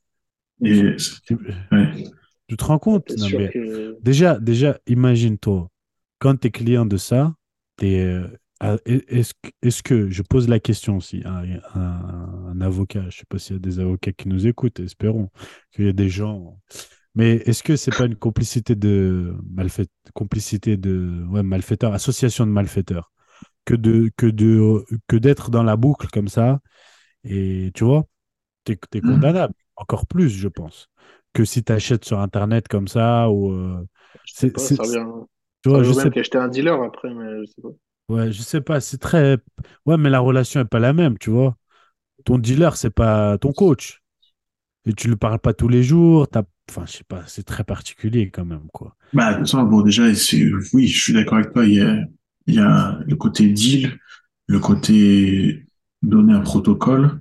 Et, 0.64 0.84
Tu, 1.26 1.38
ouais. 1.72 2.04
tu 2.48 2.58
te 2.58 2.64
rends 2.64 2.80
compte? 2.80 3.06
T'es 3.06 3.18
Non, 3.18 3.28
sûr 3.28 3.40
mais 3.40 3.50
que. 3.54 3.98
déjà, 4.02 4.40
déjà, 4.40 4.80
imagine-toi, 4.88 5.70
quand 6.20 6.36
tu 6.40 6.48
es 6.48 6.52
client 6.52 6.86
de 6.86 6.98
ça, 6.98 7.34
t'es, 7.78 8.00
euh, 8.02 8.28
est-ce, 8.86 9.34
que- 9.42 9.50
est-ce 9.62 9.82
que, 9.84 10.10
je 10.10 10.22
pose 10.22 10.48
la 10.48 10.60
question 10.60 10.98
aussi 10.98 11.24
à 11.26 11.40
un, 11.76 12.48
un 12.52 12.62
avocat, 12.62 13.06
je 13.10 13.18
sais 13.20 13.26
pas 13.28 13.40
s'il 13.40 13.56
y 13.56 13.58
a 13.58 13.60
des 13.60 13.80
avocats 13.80 14.12
qui 14.14 14.28
nous 14.28 14.46
écoutent, 14.48 14.80
espérons 14.80 15.30
qu'il 15.72 15.86
y 15.86 15.90
a 15.90 15.94
des 15.94 16.10
gens, 16.10 16.60
mais 17.16 17.36
est-ce 17.46 17.64
que 17.64 17.76
c'est 17.76 17.92
pas 17.92 18.06
une 18.06 18.16
complicité 18.16 18.76
de 18.76 19.36
malfait, 19.52 19.88
complicité 20.14 20.78
de 20.78 21.26
ouais, 21.30 21.44
malfaiteurs, 21.44 21.94
association 21.94 22.46
de 22.46 22.52
malfaiteurs, 22.52 23.12
que 23.66 23.76
de 23.76 24.12
que 24.18 24.28
de 24.28 24.86
que 25.08 25.18
d'être 25.18 25.52
dans 25.52 25.64
la 25.64 25.78
boucle 25.78 26.08
comme 26.10 26.30
ça, 26.30 26.62
et 27.24 27.72
tu 27.76 27.84
vois, 27.86 28.06
t'es, 28.66 28.78
t'es 28.92 29.02
Mhm. 29.02 29.04
condamnable, 29.04 29.54
encore 29.78 30.08
plus, 30.08 30.30
je 30.32 30.48
pense, 30.50 30.90
que 31.34 31.46
si 31.46 31.64
tu 31.64 31.72
achètes 31.74 32.06
sur 32.06 32.20
Internet 32.20 32.68
comme 32.70 32.88
ça, 32.90 33.30
ou 33.32 33.52
euh, 33.54 33.86
c'est, 34.32 34.58
tu 35.64 35.70
vois, 35.70 35.84
je 35.84 35.94
sais 35.94 36.10
même 36.10 36.12
qu'acheter 36.12 36.38
un 36.38 36.48
dealer 36.48 36.82
après, 36.84 37.14
mais 37.14 37.42
je 37.42 37.52
sais 37.52 37.62
pas. 37.62 37.70
Ouais, 38.10 38.32
je 38.32 38.42
sais 38.42 38.62
pas, 38.62 38.82
c'est 38.82 38.98
très. 38.98 39.38
Ouais, 39.86 39.98
mais 39.98 40.10
la 40.10 40.20
relation 40.20 40.60
est 40.62 40.66
pas 40.66 40.80
la 40.80 40.92
même, 40.94 41.18
tu 41.18 41.30
vois. 41.30 41.56
Ton 42.26 42.40
dealer, 42.40 42.78
c'est 42.78 42.92
pas 42.92 43.38
ton 43.40 43.54
coach. 43.54 44.02
Et 44.86 44.94
tu 44.94 45.10
lui 45.10 45.18
parles 45.18 45.40
pas 45.40 45.54
tous 45.54 45.68
les 45.70 45.84
jours. 45.84 46.28
t'as- 46.30 46.44
Enfin, 46.72 46.86
je 46.86 46.94
sais 46.94 47.04
pas, 47.04 47.22
c'est 47.28 47.44
très 47.44 47.66
particulier 47.66 48.32
quand 48.32 48.46
même, 48.46 48.68
quoi. 48.72 48.96
Bah, 49.12 49.34
de 49.34 49.40
toute 49.40 49.48
façon, 49.48 49.64
bon, 49.64 49.82
déjà, 49.82 50.04
oui, 50.74 50.88
je 50.88 51.02
suis 51.02 51.12
d'accord 51.14 51.40
avec 51.40 51.52
toi. 51.52 51.66
Il 51.66 51.74
y 51.74 51.82
a, 51.82 51.98
il 52.48 52.56
y 52.56 52.60
a 52.60 52.98
le 53.06 53.16
côté 53.18 53.50
deal, 53.50 53.98
le 54.48 54.60
côté 54.60 55.66
donner 56.02 56.34
un 56.34 56.40
protocole. 56.40 57.20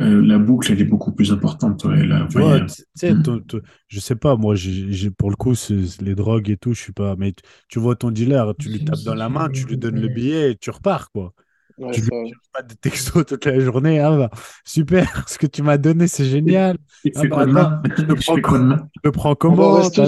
Euh, 0.00 0.22
la 0.24 0.38
boucle, 0.38 0.72
elle 0.72 0.80
est 0.80 0.84
beaucoup 0.84 1.12
plus 1.12 1.32
importante. 1.32 1.84
Ouais, 1.84 2.04
là, 2.06 2.26
Tu 2.30 2.38
vois, 2.38 2.60
Mm. 2.60 3.22
ton- 3.22 3.40
ton- 3.40 3.60
je 3.88 4.00
sais 4.00 4.16
pas, 4.16 4.36
moi, 4.36 4.54
j'ai, 4.54 5.10
pour 5.10 5.30
le 5.30 5.36
coup, 5.36 5.54
les 6.00 6.14
drogues 6.14 6.50
et 6.50 6.56
tout, 6.56 6.72
je 6.72 6.80
suis 6.80 6.92
pas. 6.92 7.16
Mais 7.16 7.32
tu, 7.32 7.42
tu 7.68 7.78
vois 7.80 7.96
ton 7.96 8.10
dealer, 8.10 8.54
tu 8.58 8.68
lui 8.70 8.84
tapes 8.84 9.02
dans 9.02 9.14
la 9.14 9.28
main, 9.28 9.48
tu 9.50 9.66
lui 9.66 9.76
donnes 9.76 10.00
le 10.00 10.08
billet 10.08 10.52
et 10.52 10.56
tu 10.56 10.70
repars, 10.70 11.10
quoi. 11.10 11.34
Ouais, 11.78 11.92
Tu 11.92 12.00
lui 12.02 12.32
pas 12.52 12.62
des 12.62 12.74
textos 12.76 13.24
toute 13.26 13.44
la 13.46 13.58
journée. 13.60 13.98
Ah 14.00 14.16
bah, 14.16 14.30
super, 14.64 15.24
ce 15.28 15.38
que 15.38 15.46
tu 15.46 15.62
m'as 15.62 15.78
donné, 15.78 16.06
c'est 16.06 16.24
génial. 16.26 16.76
Il 17.04 17.12
Ah 17.16 17.22
bah, 17.46 17.82
de 17.86 18.14
je 18.14 18.14
prends 18.14 18.58
de 18.58 18.76
Je 18.76 19.00
le 19.04 19.10
prends 19.12 19.34
comment. 19.34 19.80
Et 19.80 20.06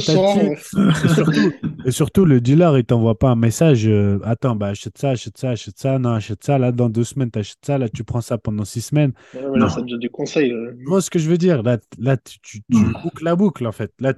surtout, 1.06 1.52
et 1.86 1.90
surtout, 1.90 2.24
le 2.24 2.40
dealer, 2.40 2.78
il 2.78 2.84
t'envoie 2.84 3.18
pas 3.18 3.30
un 3.30 3.36
message. 3.36 3.86
euh, 3.88 4.18
Attends, 4.24 4.56
bah, 4.56 4.68
achète 4.68 4.98
ça, 4.98 5.10
achète 5.10 5.38
ça, 5.38 5.50
achète 5.50 5.78
ça. 5.78 5.98
Non, 5.98 6.10
achète 6.10 6.44
ça. 6.44 6.58
Là, 6.58 6.72
dans 6.72 6.88
deux 6.88 7.04
semaines, 7.04 7.30
t'achètes 7.30 7.58
ça. 7.64 7.78
Là, 7.78 7.88
tu 7.88 8.04
prends 8.04 8.20
ça 8.20 8.38
pendant 8.38 8.64
six 8.64 8.82
semaines. 8.82 9.12
Ouais, 9.34 9.40
mais 9.52 9.58
là, 9.58 9.64
Non. 9.64 9.68
ça 9.68 9.80
te 9.80 9.86
donne 9.86 9.98
du 10.00 10.10
conseil. 10.10 10.50
là. 10.50 10.72
Tu 10.78 10.84
vois 10.84 11.00
ce 11.00 11.10
que 11.10 11.18
je 11.18 11.28
veux 11.28 11.38
dire? 11.38 11.62
Là, 11.62 11.78
là 11.98 12.16
tu, 12.16 12.38
tu, 12.40 12.60
tu 12.70 12.84
boucles 13.02 13.24
la 13.24 13.36
boucle, 13.36 13.66
en 13.66 13.72
fait. 13.72 13.92
Là, 14.00 14.12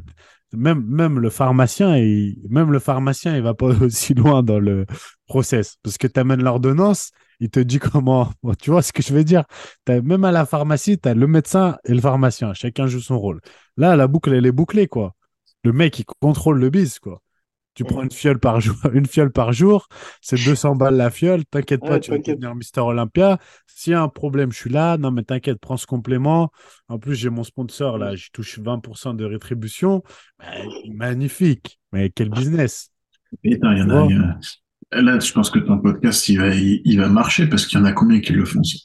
même, 0.52 1.18
le 1.18 1.30
pharmacien, 1.30 1.96
il, 1.96 2.36
même 2.48 2.72
le 2.72 2.78
pharmacien, 2.78 3.36
il 3.36 3.42
va 3.42 3.54
pas 3.54 3.66
aussi 3.82 4.14
loin 4.14 4.42
dans 4.42 4.58
le 4.58 4.86
process. 5.26 5.76
Parce 5.82 5.98
que 5.98 6.06
tu 6.06 6.20
amènes 6.20 6.42
l'ordonnance, 6.42 7.10
il 7.40 7.50
te 7.50 7.60
dit 7.60 7.78
comment. 7.78 8.30
Tu 8.60 8.70
vois 8.70 8.82
ce 8.82 8.92
que 8.92 9.02
je 9.02 9.12
veux 9.12 9.24
dire? 9.24 9.44
Même 9.88 10.24
à 10.24 10.32
la 10.32 10.46
pharmacie, 10.46 10.98
tu 10.98 11.08
as 11.08 11.14
le 11.14 11.26
médecin 11.26 11.78
et 11.84 11.94
le 11.94 12.00
pharmacien. 12.00 12.54
Chacun 12.54 12.86
joue 12.86 13.00
son 13.00 13.18
rôle. 13.18 13.40
Là, 13.76 13.96
la 13.96 14.06
boucle, 14.06 14.32
elle 14.32 14.46
est 14.46 14.52
bouclée, 14.52 14.88
quoi. 14.88 15.14
Le 15.64 15.72
mec, 15.72 15.98
il 15.98 16.04
contrôle 16.20 16.58
le 16.60 16.70
biz, 16.70 16.98
quoi. 16.98 17.22
Tu 17.76 17.84
prends 17.84 18.02
une 18.02 18.10
fiole 18.10 18.38
par 18.38 18.60
jour, 18.60 18.74
une 18.94 19.06
fiole 19.06 19.30
par 19.30 19.52
jour, 19.52 19.86
c'est 20.20 20.42
200 20.42 20.74
balles 20.76 20.96
la 20.96 21.10
fiole. 21.10 21.44
T'inquiète 21.44 21.82
pas, 21.82 21.90
Ouais, 21.90 22.00
tu 22.00 22.10
vas 22.10 22.18
devenir 22.18 22.54
Mister 22.54 22.80
Olympia. 22.80 23.38
S'il 23.66 23.92
y 23.92 23.94
a 23.94 24.02
un 24.02 24.08
problème, 24.08 24.50
je 24.50 24.56
suis 24.56 24.70
là. 24.70 24.96
Non, 24.96 25.10
mais 25.10 25.22
t'inquiète, 25.22 25.58
prends 25.60 25.76
ce 25.76 25.86
complément. 25.86 26.50
En 26.88 26.98
plus, 26.98 27.14
j'ai 27.14 27.28
mon 27.28 27.44
sponsor, 27.44 27.98
là, 27.98 28.14
j'y 28.16 28.30
touche 28.32 28.58
20% 28.58 29.14
de 29.14 29.24
rétribution. 29.24 30.02
Ben, 30.38 30.66
magnifique. 30.94 31.78
Mais 31.92 32.10
quel 32.10 32.30
business. 32.30 32.90
Et 33.44 33.56
y 33.56 33.66
en 33.66 33.74
Tu 33.74 33.92
a, 33.92 34.38
y 34.92 35.02
Là, 35.02 35.18
je 35.18 35.32
pense 35.32 35.50
que 35.50 35.58
ton 35.58 35.78
podcast, 35.78 36.28
il 36.28 36.38
va, 36.38 36.54
il, 36.54 36.80
il 36.84 36.98
va 36.98 37.08
marcher 37.08 37.46
parce 37.46 37.66
qu'il 37.66 37.78
y 37.78 37.82
en 37.82 37.84
a 37.84 37.92
combien 37.92 38.20
qui 38.20 38.32
le 38.32 38.44
font 38.44 38.62
ça? 38.62 38.78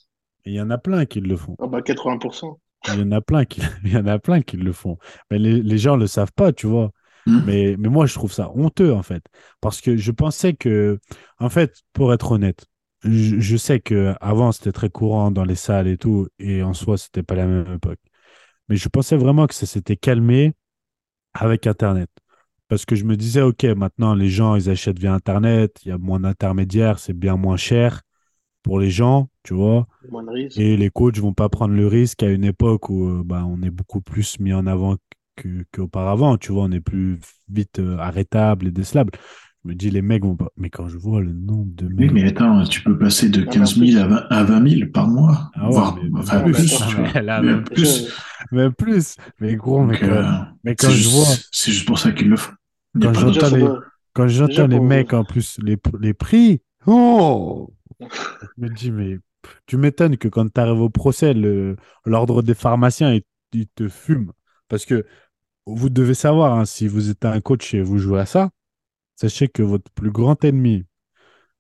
Il 0.46 0.54
y 0.54 0.62
en 0.62 0.70
a 0.70 0.78
plein 0.78 1.06
qui 1.06 1.22
le 1.22 1.38
font. 1.38 1.56
Ah 1.60 1.68
bah 1.68 1.82
80%. 1.82 2.60
Il 2.88 3.00
y 3.00 3.04
en 3.04 3.12
a 3.12 3.22
plein 3.22 3.46
qui, 3.46 3.62
il 3.86 3.94
y 3.94 3.98
en 3.98 4.08
a 4.08 4.20
plein 4.20 4.42
qui 4.42 4.58
le 4.58 4.74
font. 4.74 4.98
Mais 5.30 5.38
les, 5.38 5.62
les 5.62 5.78
gens 5.78 5.96
ne 5.96 6.02
le 6.02 6.08
savent 6.08 6.34
pas, 6.36 6.52
tu 6.52 6.68
vois. 6.68 6.92
Hmm. 7.26 7.42
Mais, 7.46 7.76
mais 7.78 7.90
moi, 7.90 8.06
je 8.06 8.14
trouve 8.14 8.32
ça 8.32 8.52
honteux, 8.56 8.94
en 8.94 9.04
fait. 9.04 9.24
Parce 9.62 9.82
que 9.82 9.98
je 9.98 10.12
pensais 10.12 10.54
que, 10.54 11.00
en 11.40 11.50
fait, 11.50 11.82
pour 11.94 12.14
être 12.14 12.32
honnête, 12.32 12.66
je, 13.04 13.40
je 13.40 13.58
sais 13.58 13.80
que 13.80 14.14
avant 14.22 14.52
c'était 14.52 14.72
très 14.72 14.90
courant 14.90 15.32
dans 15.32 15.44
les 15.44 15.56
salles 15.56 15.88
et 15.88 15.98
tout, 15.98 16.28
et 16.40 16.64
en 16.64 16.74
soi, 16.74 16.98
c'était 16.98 17.24
pas 17.24 17.36
la 17.36 17.46
même 17.46 17.76
époque. 17.76 18.00
Mais 18.70 18.76
je 18.76 18.90
pensais 18.90 19.18
vraiment 19.18 19.48
que 19.48 19.54
ça 19.54 19.66
s'était 19.66 19.98
calmé 19.98 20.54
avec 21.34 21.68
Internet. 21.68 22.10
Parce 22.68 22.86
que 22.86 22.96
je 22.96 23.04
me 23.04 23.18
disais, 23.18 23.42
OK, 23.42 23.64
maintenant, 23.66 24.16
les 24.16 24.30
gens, 24.30 24.56
ils 24.56 24.70
achètent 24.70 25.00
via 25.00 25.14
Internet, 25.14 25.82
il 25.84 25.90
y 25.90 25.92
a 25.92 25.98
moins 25.98 26.22
d'intermédiaires, 26.22 27.00
c'est 27.00 27.14
bien 27.14 27.36
moins 27.36 27.58
cher 27.58 28.02
pour 28.64 28.80
les 28.80 28.90
gens, 28.90 29.30
tu 29.44 29.54
vois. 29.54 29.88
Moins 30.10 30.24
de 30.24 30.30
risques. 30.30 30.58
Et 30.58 30.78
les 30.78 30.90
coachs 30.90 31.18
vont 31.18 31.34
pas 31.34 31.50
prendre 31.50 31.74
le 31.74 31.88
risque 31.88 32.24
à 32.24 32.30
une 32.30 32.46
époque 32.46 32.90
où 32.90 33.10
euh, 33.10 33.24
bah, 33.26 33.44
on 33.46 33.62
est 33.62 33.70
beaucoup 33.70 34.02
plus 34.02 34.40
mis 34.40 34.54
en 34.54 34.68
avant 34.68 34.96
qu'auparavant. 35.72 36.38
Tu 36.38 36.52
vois, 36.52 36.64
on 36.64 36.72
est 36.72 36.80
plus 36.82 37.20
vite 37.50 37.80
euh, 37.80 37.98
arrêtable 37.98 38.68
et 38.68 38.72
décelable. 38.72 39.12
Je 39.64 39.70
me 39.70 39.76
dis, 39.76 39.92
les 39.92 40.02
mecs 40.02 40.24
vont 40.24 40.36
pas. 40.36 40.50
Mais 40.58 40.70
quand 40.72 40.88
je 40.88 40.98
vois 40.98 41.22
le 41.22 41.34
nombre 41.34 41.72
de 41.76 41.86
Oui, 41.86 41.94
mecs. 42.06 42.12
mais 42.14 42.24
attends, 42.30 42.64
tu 42.64 42.82
peux 42.82 42.98
passer 42.98 43.30
de 43.30 43.42
mais 43.42 43.48
en 43.48 43.52
15 43.52 43.76
000 43.76 43.86
plus- 43.92 43.98
à 44.00 44.08
20, 44.08 44.26
à 44.30 44.44
20 44.44 44.68
000 44.68 44.92
par 44.92 45.08
mois, 45.08 45.52
Ah 45.54 45.66
ouais, 45.68 45.72
voire 45.74 45.96
mais- 46.02 46.20
enfin, 46.20 46.42
plus, 46.42 46.54
mais- 46.54 46.66
tu 46.88 46.96
vois. 46.96 47.22
là, 47.22 47.42
Mais 47.42 47.52
même 47.52 47.64
plus. 47.64 48.08
Même 48.52 48.74
plus. 48.74 49.16
Mais 49.40 49.56
gros, 49.56 49.84
mais 49.86 50.00
quand, 50.00 50.08
euh, 50.08 50.24
mais 50.64 50.76
quand 50.76 50.88
c'est 50.88 50.94
je 50.96 51.10
vois, 51.10 51.26
juste, 51.26 51.50
c'est 51.52 51.72
juste 51.72 51.86
pour 51.88 52.00
ça 52.00 52.12
qu'ils 52.12 52.28
le 52.30 52.36
font. 52.38 52.52
Quand 53.00 53.14
j'entends 53.14 53.56
les- 53.56 53.68
quand 54.14 54.28
j'entends 54.28 54.48
Déjà, 54.48 54.68
les 54.68 54.76
pour- 54.78 54.86
mecs 54.86 55.14
en 55.14 55.24
plus, 55.24 55.58
les, 55.64 55.78
les 56.02 56.14
prix, 56.14 56.62
oh 56.88 57.72
Je 58.02 58.06
me 58.58 58.70
dis, 58.70 58.92
mais 58.92 59.20
tu 59.68 59.78
m'étonnes 59.78 60.18
que 60.18 60.28
quand 60.28 60.52
tu 60.52 60.60
arrives 60.60 60.82
au 60.82 60.90
procès, 60.90 61.34
le- 61.36 61.76
l'ordre 62.06 62.42
des 62.42 62.56
pharmaciens, 62.56 63.14
il, 63.14 63.22
il 63.54 63.68
te 63.68 63.88
fume. 63.88 64.32
Parce 64.72 64.86
que 64.86 65.06
vous 65.66 65.90
devez 65.90 66.14
savoir, 66.14 66.58
hein, 66.58 66.66
si 66.66 66.88
vous 66.88 67.10
êtes 67.10 67.26
un 67.26 67.42
coach 67.42 67.74
et 67.74 67.82
vous 67.82 67.98
jouez 67.98 68.22
à 68.22 68.26
ça, 68.26 68.52
sachez 69.18 69.50
que 69.50 69.64
votre 69.64 69.92
plus 69.92 70.12
grand 70.12 70.42
ennemi 70.46 70.86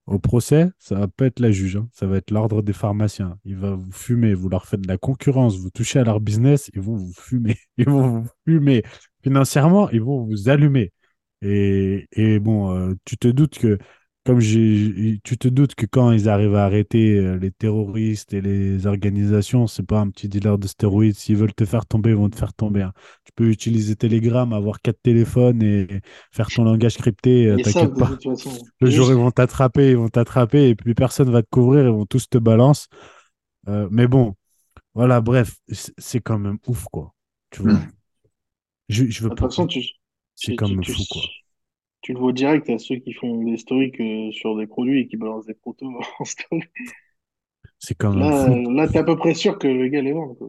au 0.07 0.17
procès, 0.17 0.71
ça 0.79 0.95
va 0.95 1.09
pas 1.09 1.25
être 1.25 1.41
la 1.41 1.51
juge, 1.51 1.75
hein, 1.75 1.89
ça 1.91 2.07
va 2.07 2.17
être 2.17 2.31
l'ordre 2.31 2.61
des 2.61 2.71
pharmaciens. 2.71 3.37
Il 3.43 3.57
va 3.57 3.75
vous 3.75 3.91
fumer, 3.91 4.33
vous 4.33 4.47
leur 4.47 4.65
faites 4.65 4.81
de 4.81 4.87
la 4.87 4.97
concurrence, 4.97 5.57
vous 5.57 5.71
touchez 5.71 5.99
à 5.99 6.05
leur 6.05 6.21
business, 6.21 6.71
ils 6.73 6.79
vont 6.81 6.95
vous 6.95 7.13
fumer. 7.13 7.57
Ils 7.77 7.89
vont 7.89 8.21
vous 8.21 8.29
fumer. 8.47 8.83
Financièrement, 9.23 9.89
ils 9.89 10.01
vont 10.01 10.23
vous 10.23 10.47
allumer. 10.49 10.93
Et, 11.41 12.39
bon, 12.39 12.73
euh, 12.73 12.93
tu 13.03 13.17
te 13.17 13.27
doutes 13.27 13.59
que, 13.59 13.77
comme 14.23 14.39
j'ai, 14.39 15.19
tu 15.23 15.37
te 15.37 15.47
doutes 15.47 15.73
que 15.75 15.85
quand 15.87 16.11
ils 16.11 16.29
arrivent 16.29 16.55
à 16.55 16.65
arrêter 16.65 17.17
euh, 17.17 17.37
les 17.39 17.51
terroristes 17.51 18.33
et 18.33 18.41
les 18.41 18.85
organisations, 18.85 19.65
c'est 19.67 19.83
pas 19.85 19.99
un 19.99 20.09
petit 20.09 20.29
dealer 20.29 20.57
de 20.59 20.67
stéroïdes. 20.67 21.15
S'ils 21.15 21.37
veulent 21.37 21.53
te 21.55 21.65
faire 21.65 21.85
tomber, 21.87 22.11
ils 22.11 22.15
vont 22.15 22.29
te 22.29 22.35
faire 22.37 22.53
tomber. 22.53 22.83
hein. 22.83 22.93
Tu 23.25 23.31
peux 23.35 23.49
utiliser 23.49 23.95
Telegram, 23.95 24.51
avoir 24.53 24.81
quatre 24.81 25.01
téléphones 25.01 25.63
et 25.63 25.87
faire 26.31 26.51
ton 26.51 26.63
langage 26.63 26.97
crypté. 26.97 27.47
euh, 27.47 27.57
T'inquiète 27.57 27.95
pas. 27.97 28.11
Le 28.79 28.89
jour 28.91 29.09
ils 29.11 29.15
vont 29.15 29.31
t'attraper, 29.31 29.91
ils 29.91 29.97
vont 29.97 30.09
t'attraper 30.09 30.69
et 30.69 30.75
puis 30.75 30.93
personne 30.93 31.31
va 31.31 31.41
te 31.41 31.49
couvrir, 31.49 31.85
ils 31.85 31.91
vont 31.91 32.05
tous 32.05 32.29
te 32.29 32.37
balancer. 32.37 32.87
Euh, 33.67 33.87
mais 33.91 34.07
bon, 34.07 34.35
voilà, 34.95 35.21
bref, 35.21 35.57
c'est 35.97 36.21
quand 36.21 36.39
même 36.39 36.57
ouf, 36.67 36.85
quoi. 36.91 37.13
Tu 37.51 37.63
vois? 37.63 37.73
Mm. 37.79 37.91
Je, 38.89 39.05
je 39.05 39.23
veux 39.23 39.29
pas. 39.31 39.47
C'est 40.35 40.53
quand 40.55 40.69
même 40.69 40.83
fou, 40.83 41.03
quoi. 41.09 41.21
Tu 42.01 42.13
le 42.13 42.19
vois 42.19 42.33
direct 42.33 42.69
à 42.69 42.77
ceux 42.79 42.95
qui 42.97 43.13
font 43.13 43.43
des 43.43 43.57
stories 43.57 43.91
sur 44.33 44.57
des 44.57 44.67
produits 44.67 45.01
et 45.01 45.07
qui 45.07 45.17
balancent 45.17 45.45
des 45.47 45.55
photos 45.63 45.93
en 46.19 46.25
story. 46.25 46.63
C'est 47.79 47.95
même 48.03 48.13
Là, 48.13 48.55
là, 48.71 48.87
t'es 48.87 48.99
à 48.99 49.03
peu 49.03 49.17
près 49.17 49.33
sûr 49.33 49.59
que 49.59 49.67
le 49.67 49.89
gars 49.89 50.01
les 50.01 50.13
vend. 50.13 50.33
quoi. 50.35 50.47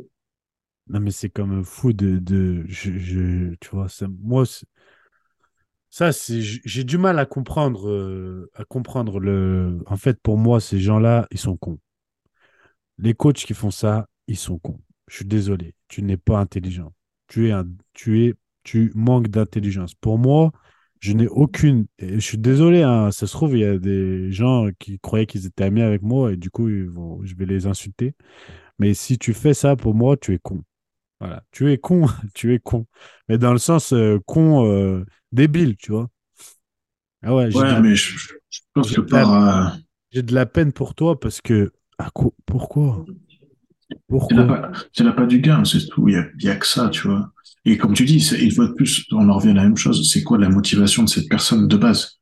Non, 0.89 1.01
mais 1.01 1.11
c'est 1.11 1.29
même 1.47 1.65
fou 1.65 1.93
de. 1.93 2.19
de 2.19 2.65
je, 2.69 2.99
je- 2.99 3.55
tu 3.61 3.69
vois, 3.71 3.89
ça, 3.89 4.07
moi, 4.09 4.45
ça, 5.91 6.13
c'est, 6.13 6.41
j'ai 6.41 6.85
du 6.85 6.97
mal 6.99 7.19
à 7.19 7.27
comprendre, 7.27 7.89
euh, 7.91 8.51
à 8.55 8.65
comprendre 8.65 9.21
le. 9.21 9.79
En 9.87 9.97
fait, 9.97 10.21
pour 10.23 10.39
moi, 10.39 10.61
ces 10.61 10.79
gens-là, 10.81 11.27
ils 11.31 11.39
sont 11.39 11.57
cons. 11.57 11.79
Les 12.99 13.15
coachs 13.15 13.45
qui 13.45 13.55
font 13.55 13.71
ça, 13.71 14.09
ils 14.29 14.37
sont 14.37 14.59
cons. 14.59 14.81
Je 15.09 15.17
suis 15.17 15.25
désolé, 15.25 15.75
tu 15.89 16.03
n'es 16.03 16.17
pas 16.17 16.39
intelligent. 16.39 16.93
Tu 17.29 17.49
es 17.49 17.53
un, 17.53 17.67
tu 17.93 18.25
es, 18.27 18.35
tu 18.63 18.93
manques 18.95 19.29
d'intelligence. 19.29 19.95
Pour 19.95 20.19
moi, 20.19 20.53
je 21.03 21.15
n'ai 21.15 21.29
aucune. 21.29 21.87
et 22.01 22.15
Je 22.17 22.21
suis 22.21 22.39
désolé, 22.39 22.83
hein, 22.85 23.13
ça 23.13 23.29
se 23.29 23.33
trouve, 23.35 23.57
il 23.57 23.61
y 23.63 23.67
a 23.67 23.79
des 23.79 24.33
gens 24.33 24.69
qui 24.81 25.01
croyaient 25.01 25.27
qu'ils 25.27 25.47
étaient 25.47 25.65
amis 25.65 25.83
avec 25.83 26.03
moi 26.03 26.33
et 26.33 26.39
du 26.39 26.51
coup, 26.51 26.71
ils 26.71 26.87
vont, 26.89 27.21
je 27.25 27.37
vais 27.37 27.47
les 27.47 27.67
insulter. 27.69 28.15
Mais 28.79 28.95
si 28.95 29.19
tu 29.19 29.35
fais 29.35 29.55
ça, 29.55 29.77
pour 29.77 29.95
moi, 29.95 30.17
tu 30.17 30.35
es 30.35 30.39
con. 30.41 30.63
Voilà, 31.21 31.45
tu 31.53 31.73
es 31.73 31.79
con, 31.79 32.07
tu 32.35 32.55
es 32.55 32.61
con. 32.61 32.87
Mais 33.29 33.39
dans 33.39 33.53
le 33.53 33.59
sens 33.59 33.93
euh, 33.95 34.21
con 34.27 34.67
euh, 34.67 35.05
débile, 35.33 35.77
tu 35.77 35.93
vois. 35.93 36.11
Ah 37.23 37.35
ouais, 37.35 37.51
j'ai 37.51 37.65
de 37.65 37.69
Ouais, 37.69 37.75
la- 37.75 37.83
mais 37.83 37.95
je, 37.97 38.17
je 38.51 38.61
pense 38.75 38.91
que 38.93 39.01
la- 39.01 39.23
par, 39.23 39.75
euh, 39.75 39.77
j'ai 40.13 40.23
de 40.23 40.35
la 40.35 40.47
peine 40.47 40.73
pour 40.73 40.95
toi 40.95 41.19
parce 41.21 41.41
que. 41.41 41.73
à 41.99 42.11
quoi- 42.11 42.33
Pourquoi? 42.47 43.05
Pourquoi? 44.09 44.71
c'est 44.93 45.05
l'appât 45.05 45.27
du 45.27 45.41
gain, 45.41 45.65
c'est 45.65 45.87
tout. 45.89 46.09
Il 46.09 46.15
y 46.43 46.49
a, 46.49 46.53
a 46.53 46.57
que 46.57 46.67
ça, 46.67 46.89
tu 46.89 47.09
vois. 47.09 47.32
Et 47.65 47.77
comme 47.79 47.95
tu 47.95 48.05
dis, 48.05 48.19
une 48.41 48.51
fois 48.51 48.67
de 48.67 48.73
plus, 48.73 49.05
on 49.13 49.29
en 49.29 49.35
revient 49.35 49.51
à 49.51 49.55
la 49.55 49.63
même 49.63 49.77
chose. 49.77 50.11
C'est 50.11 50.23
quoi 50.23 50.39
la 50.39 50.49
motivation 50.49 51.05
de 51.05 51.09
cette 51.09 51.29
personne 51.29 51.69
de 51.69 51.77
base? 51.77 52.19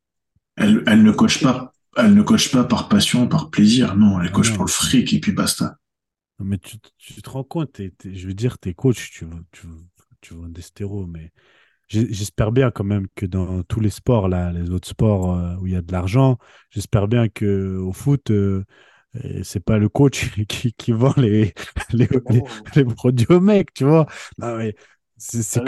Elle, 0.57 0.83
elle 0.87 1.03
ne 1.03 1.13
coach 1.13 1.43
pas, 1.43 1.73
elle 1.97 2.15
ne 2.15 2.23
coach 2.23 2.51
pas 2.51 2.65
par 2.65 2.89
passion, 2.89 3.27
par 3.27 3.51
plaisir. 3.51 3.97
Non, 3.97 4.21
elle 4.21 4.31
non. 4.31 4.55
pour 4.55 4.65
le 4.65 4.71
fric 4.71 5.13
et 5.13 5.21
puis 5.21 5.33
basta. 5.33 5.77
Non, 6.39 6.47
Mais 6.47 6.59
tu, 6.59 6.77
tu 6.99 7.23
te 7.23 7.31
rends 7.31 7.45
compte, 7.45 7.81
je 8.05 8.27
veux 8.27 8.35
dire, 8.35 8.59
t'es 8.59 8.75
coach, 8.75 9.11
tu 9.11 9.27
tu 9.53 9.67
tu 10.21 10.35
veux 10.35 10.49
des 10.49 10.63
stéros, 10.63 11.07
mais 11.07 11.33
j'espère 11.89 12.53
bien 12.53 12.71
quand 12.71 12.85
même 12.85 13.07
que 13.15 13.27
dans 13.27 13.63
tous 13.65 13.81
les 13.81 13.91
sports, 13.91 14.29
là, 14.29 14.53
les 14.53 14.71
autres 14.71 14.89
sports 14.89 15.35
euh, 15.37 15.57
où 15.57 15.67
il 15.67 15.73
y 15.73 15.77
a 15.77 15.83
de 15.83 15.93
l'argent, 15.93 16.39
j'espère 16.71 17.09
bien 17.09 17.29
que 17.29 17.77
au 17.79 17.93
foot, 17.93 18.31
euh, 18.31 18.65
euh, 19.17 19.41
c'est 19.43 19.65
pas 19.65 19.79
le 19.79 19.89
coach 19.89 20.31
qui, 20.49 20.73
qui 20.73 20.93
vend 20.93 21.15
les, 21.17 21.53
les, 21.93 22.09
les, 22.29 22.43
Vraiment. 22.43 22.49
les 22.77 22.85
produits 22.85 23.27
aux 23.31 23.41
mecs, 23.41 23.73
tu 23.75 23.85
vois. 23.85 24.07
Non, 24.39 24.57
mais 24.57 24.75
c'est 25.21 25.61
Ah 25.61 25.63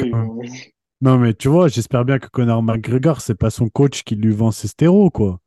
Non, 1.03 1.19
mais 1.19 1.35
tu 1.35 1.49
vois, 1.49 1.69
j'espère 1.69 2.07
bien 2.07 2.19
que 2.19 2.29
Conor 2.29 2.63
McGregor, 2.63 3.21
c'est 3.21 3.35
pas 3.35 3.51
son 3.51 3.69
coach 3.69 4.05
qui 4.05 4.17
lui 4.17 4.33
vend 4.33 4.53
ses 4.53 4.69
stéros, 4.69 5.11
quoi. 5.11 5.41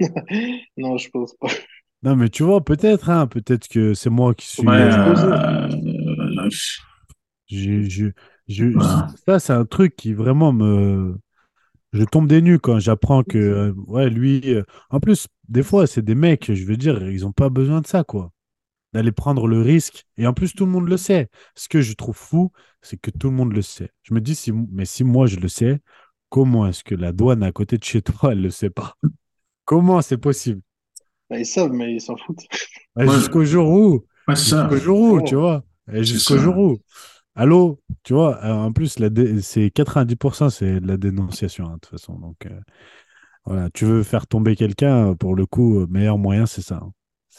Non, 0.76 0.96
je 0.98 1.08
pense 1.10 1.34
pas. 1.34 1.48
Non, 2.02 2.16
mais 2.16 2.28
tu 2.28 2.42
vois, 2.42 2.62
peut-être, 2.62 3.08
hein, 3.08 3.26
peut-être 3.26 3.66
que 3.68 3.94
c'est 3.94 4.10
moi 4.10 4.34
qui 4.34 4.46
suis. 4.46 4.78
Ouais, 4.78 4.82
euh, 4.82 5.14
euh, 5.14 6.50
Je, 7.48 7.82
je, 7.88 8.06
je- 8.48 8.66
Voilà. 8.72 9.14
ça, 9.26 9.38
c'est 9.38 9.52
un 9.52 9.64
truc 9.64 9.96
qui 9.96 10.12
vraiment 10.14 10.52
me. 10.52 11.16
Je 11.94 12.04
tombe 12.04 12.28
des 12.28 12.42
nues 12.42 12.60
quand 12.60 12.80
j'apprends 12.80 13.24
que, 13.24 13.38
euh, 13.38 13.74
ouais, 13.88 14.10
lui. 14.10 14.56
En 14.90 15.00
plus, 15.00 15.28
des 15.50 15.64
fois, 15.64 15.88
c'est 15.88 16.02
des 16.02 16.16
mecs, 16.16 16.52
je 16.54 16.64
veux 16.66 16.78
dire, 16.78 17.02
ils 17.10 17.22
n'ont 17.22 17.32
pas 17.32 17.50
besoin 17.50 17.82
de 17.82 17.88
ça, 17.88 18.04
quoi. 18.04 18.32
D'aller 18.94 19.12
prendre 19.12 19.48
le 19.48 19.60
risque. 19.62 20.06
Et 20.18 20.26
en 20.26 20.34
plus, 20.34 20.54
tout 20.54 20.66
le 20.66 20.72
monde 20.72 20.88
le 20.88 20.96
sait. 20.96 21.28
Ce 21.56 21.68
que 21.68 21.82
je 21.82 21.94
trouve 21.94 22.16
fou, 22.16 22.52
c'est 22.82 22.98
que 22.98 23.10
tout 23.10 23.28
le 23.30 23.36
monde 23.36 23.52
le 23.52 23.62
sait. 23.62 23.90
Je 24.04 24.14
me 24.14 24.20
dis, 24.22 24.34
si, 24.36 24.52
mais 24.52 24.86
si 24.86 25.04
moi 25.04 25.26
je 25.26 25.36
le 25.36 25.48
sais, 25.48 25.80
comment 26.30 26.66
est-ce 26.66 26.84
que 26.84 26.94
la 26.94 27.12
douane 27.12 27.42
à 27.42 27.52
côté 27.52 27.78
de 27.78 27.84
chez 27.84 28.02
toi, 28.02 28.32
elle 28.32 28.42
le 28.42 28.50
sait 28.50 28.70
pas? 28.70 28.94
Comment 29.66 30.02
c'est 30.02 30.18
possible? 30.18 30.62
Bah, 31.30 31.38
ils 31.38 31.46
savent, 31.46 31.72
mais 31.72 31.94
ils 31.94 32.00
s'en 32.00 32.16
foutent. 32.16 32.44
Ouais, 32.96 33.06
Ouais. 33.06 33.12
Jusqu'au 33.14 33.44
jour 33.44 33.68
où? 33.70 34.04
ouais. 34.28 34.34
Jusqu'au 34.36 34.76
jour 34.76 35.00
où, 35.00 35.18
Oh. 35.18 35.20
tu 35.26 35.34
vois? 35.34 35.64
Jusqu'au 35.88 36.38
jour 36.38 36.56
où? 36.58 36.78
Allô, 37.34 37.80
tu 38.04 38.14
vois, 38.14 38.42
euh, 38.44 38.52
en 38.52 38.72
plus, 38.72 38.98
la 39.00 39.10
dé- 39.10 39.42
c'est 39.42 39.70
90%, 39.70 40.50
c'est 40.50 40.80
de 40.80 40.86
la 40.86 40.96
dénonciation, 40.96 41.66
hein, 41.66 41.74
de 41.74 41.80
toute 41.80 41.90
façon. 41.98 42.18
Donc, 42.18 42.46
euh, 42.46 42.60
voilà, 43.44 43.70
tu 43.70 43.84
veux 43.86 44.02
faire 44.02 44.26
tomber 44.26 44.56
quelqu'un, 44.56 45.10
euh, 45.12 45.14
pour 45.14 45.34
le 45.34 45.46
coup, 45.46 45.80
le 45.80 45.86
meilleur 45.88 46.18
moyen, 46.18 46.46
c'est 46.46 46.62
ça. 46.62 46.76
hein. 46.82 46.92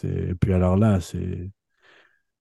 Et 0.04 0.36
puis 0.36 0.54
alors 0.54 0.78
là, 0.78 1.00
c'est. 1.02 1.52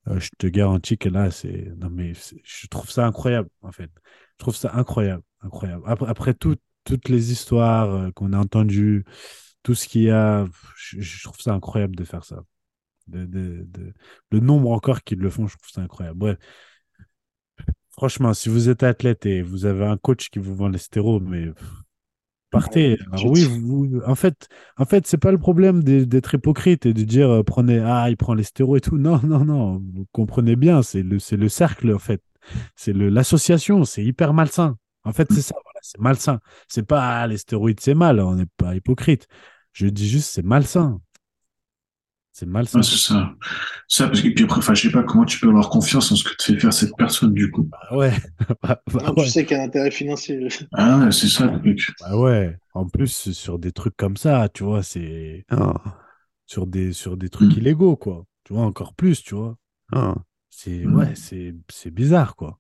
Euh, 0.09 0.21
je 0.21 0.31
te 0.39 0.47
garantis 0.47 0.99
que 0.99 1.09
là, 1.09 1.31
c'est. 1.31 1.73
Non, 1.79 1.89
mais 1.91 2.13
je 2.45 2.67
trouve 2.69 2.91
ça 2.91 3.07
incroyable, 3.07 3.49
en 3.63 3.73
fait. 3.73 3.91
Je 4.33 4.39
trouve 4.39 4.57
ça 4.57 4.73
incroyable, 4.75 5.23
incroyable. 5.41 5.83
Après, 5.87 6.09
après 6.09 6.35
tout- 6.35 6.57
toutes 6.85 7.09
les 7.09 7.33
histoires 7.33 7.91
euh, 7.95 8.11
qu'on 8.13 8.33
a 8.33 8.39
entendues, 8.39 9.05
tout 9.63 9.75
ce 9.75 9.89
qu'il 9.89 10.03
y 10.03 10.11
a, 10.11 10.47
je, 10.77 11.23
trouve 11.25 11.41
ça 11.41 11.55
incroyable 11.55 11.97
de 11.97 12.05
faire 12.05 12.25
ça. 12.25 12.43
De, 13.09 13.27
de- 13.27 13.95
Le 14.31 14.41
nombre 14.41 14.73
encore 14.73 15.03
qui 15.05 15.17
le 15.17 15.31
font, 15.31 15.47
je 15.49 15.57
trouve 15.59 15.71
ça 15.71 15.83
incroyable. 15.83 16.19
Bref, 16.19 16.39
franchement, 17.91 18.35
si 18.35 18.49
vous 18.49 18.69
êtes 18.69 18.83
athlète 18.83 19.27
et 19.27 19.43
vous 19.43 19.65
avez 19.67 19.85
un 19.87 19.97
coach 19.97 20.29
qui 20.31 20.39
vous 20.39 20.55
vend 20.55 20.69
les 20.69 20.79
stéros, 20.79 21.21
mais 21.21 21.47
partez. 22.55 22.99
Alors 23.13 23.31
oui, 23.31 23.45
vous, 23.45 24.01
en 24.07 24.15
fait, 24.15 24.49
en 24.77 24.85
fait, 24.85 25.07
c'est 25.07 25.19
pas 25.19 25.33
le 25.33 25.39
problème 25.39 25.83
d'être 25.83 26.35
hypocrite 26.35 26.87
et 26.87 26.95
de 26.95 27.03
dire 27.03 27.31
euh, 27.31 27.43
prenez 27.43 27.81
ah 27.81 28.09
il 28.09 28.17
prend 28.17 28.35
les 28.35 28.45
stéroïdes 28.45 28.85
et 28.87 28.89
tout. 28.89 28.99
Non, 28.99 29.21
non, 29.25 29.45
non. 29.45 29.83
Vous 29.95 30.07
comprenez 30.13 30.57
bien, 30.57 30.83
c'est 30.83 31.03
le 31.03 31.19
c'est 31.19 31.37
le 31.37 31.49
cercle 31.49 31.95
en 31.95 31.99
fait. 31.99 32.23
C'est 32.77 32.93
le 32.93 33.09
l'association, 33.09 33.85
c'est 33.85 34.05
hyper 34.05 34.35
malsain. 34.35 34.77
En 35.05 35.13
fait, 35.13 35.29
c'est 35.33 35.43
ça, 35.43 35.55
voilà, 35.65 35.81
c'est 35.83 36.01
malsain. 36.01 36.41
C'est 36.69 36.87
pas 36.87 37.21
ah, 37.21 37.27
les 37.27 37.37
stéroïdes, 37.39 37.81
c'est 37.81 37.95
mal, 37.95 38.21
on 38.21 38.37
n'est 38.37 38.47
pas 38.57 38.75
hypocrite. 38.75 39.27
Je 39.73 39.87
dis 39.87 40.09
juste 40.09 40.31
c'est 40.33 40.45
malsain. 40.45 41.01
C'est 42.37 42.47
malsain. 42.47 42.81
Ouais, 42.81 42.83
c'est 42.83 42.97
ça. 42.97 43.33
Ça, 43.87 44.09
parce 44.09 44.21
que, 44.21 44.29
puis 44.29 44.43
après, 44.45 44.59
enfin, 44.59 44.75
je 44.75 44.83
sais 44.83 44.91
pas 44.93 45.05
comment 45.05 45.25
tu 45.25 45.39
peux 45.39 45.49
avoir 45.49 45.71
confiance 45.71 46.11
en 46.11 46.17
ce 46.17 46.25
que 46.25 46.35
te 46.35 46.43
fait 46.43 46.59
faire 46.59 46.73
cette 46.73 46.97
personne, 46.99 47.33
du 47.33 47.49
coup. 47.51 47.63
Bah 47.71 47.97
ouais. 47.97 48.13
Bah, 48.61 48.83
bah 48.93 49.03
Non, 49.07 49.15
ouais. 49.15 49.25
tu 49.25 49.31
sais 49.31 49.47
qu'il 49.47 49.57
y 49.57 49.61
a 49.61 49.63
un 49.63 49.67
intérêt 49.67 49.93
financier. 49.93 50.41
Ah, 50.73 50.99
ouais, 50.99 51.13
c'est 51.13 51.29
ça, 51.29 51.47
le 51.47 51.61
truc. 51.61 51.93
Bah 52.01 52.17
ouais. 52.17 52.57
En 52.75 52.89
plus, 52.89 53.31
sur 53.33 53.61
des 53.61 53.71
trucs 53.71 53.97
comme 53.97 54.17
ça, 54.17 54.49
tu 54.53 54.65
vois, 54.65 54.83
c'est 54.83 55.45
hein, 55.51 55.75
sur 56.47 56.67
des 56.67 56.93
sur 56.93 57.17
des 57.17 57.29
trucs 57.29 57.55
Mm. 57.55 57.59
illégaux, 57.61 57.97
quoi. 57.97 58.25
Tu 58.43 58.53
vois, 58.53 58.65
encore 58.65 58.95
plus, 58.95 59.23
tu 59.23 59.37
vois. 59.37 59.57
Hein, 59.93 60.17
c'est 60.51 60.85
Mm. 60.85 60.95
ouais, 60.97 61.15
c'est 61.15 61.55
c'est 61.71 61.93
bizarre, 61.93 62.35
quoi. 62.35 62.59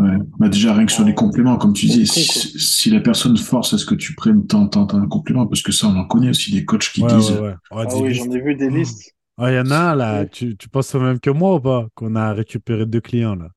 Ouais. 0.00 0.16
Bah, 0.38 0.48
déjà, 0.48 0.72
rien 0.74 0.86
que 0.86 0.92
sur 0.92 1.04
les 1.04 1.14
compléments, 1.14 1.58
comme 1.58 1.72
tu 1.74 1.86
dis, 1.86 2.06
si, 2.06 2.90
la 2.90 3.00
personne 3.00 3.36
force 3.36 3.74
à 3.74 3.78
ce 3.78 3.84
que 3.84 3.94
tu 3.94 4.14
prennes 4.14 4.46
tant, 4.46 4.66
tant, 4.68 4.86
tant 4.86 4.98
de 5.00 5.06
compléments, 5.06 5.46
parce 5.46 5.62
que 5.62 5.72
ça, 5.72 5.88
on 5.88 5.96
en 5.96 6.04
connaît 6.06 6.30
aussi 6.30 6.52
des 6.52 6.64
coachs 6.64 6.90
qui 6.92 7.02
Ouais, 7.02 7.06
disent, 7.06 7.32
ouais, 7.32 7.38
ouais. 7.40 7.54
Oh, 7.70 7.84
Ah 7.84 7.96
oui, 7.96 8.14
j'en 8.14 8.30
ai 8.30 8.40
vu 8.40 8.54
des 8.54 8.70
Oh. 8.70 8.70
listes. 8.70 9.14
Ah, 9.38 9.50
il 9.50 9.56
y 9.56 9.58
en 9.60 9.70
a 9.70 9.76
un 9.92 9.94
là, 9.96 10.26
Ouais. 10.26 10.26
tu, 10.26 10.56
tu 10.56 10.68
penses 10.68 10.94
au 10.94 11.00
même 11.00 11.20
que 11.20 11.30
moi 11.30 11.56
ou 11.56 11.60
pas? 11.60 11.88
Qu'on 11.94 12.14
a 12.16 12.32
récupéré 12.32 12.86
deux 12.86 13.00
clients 13.00 13.34
là? 13.36 13.48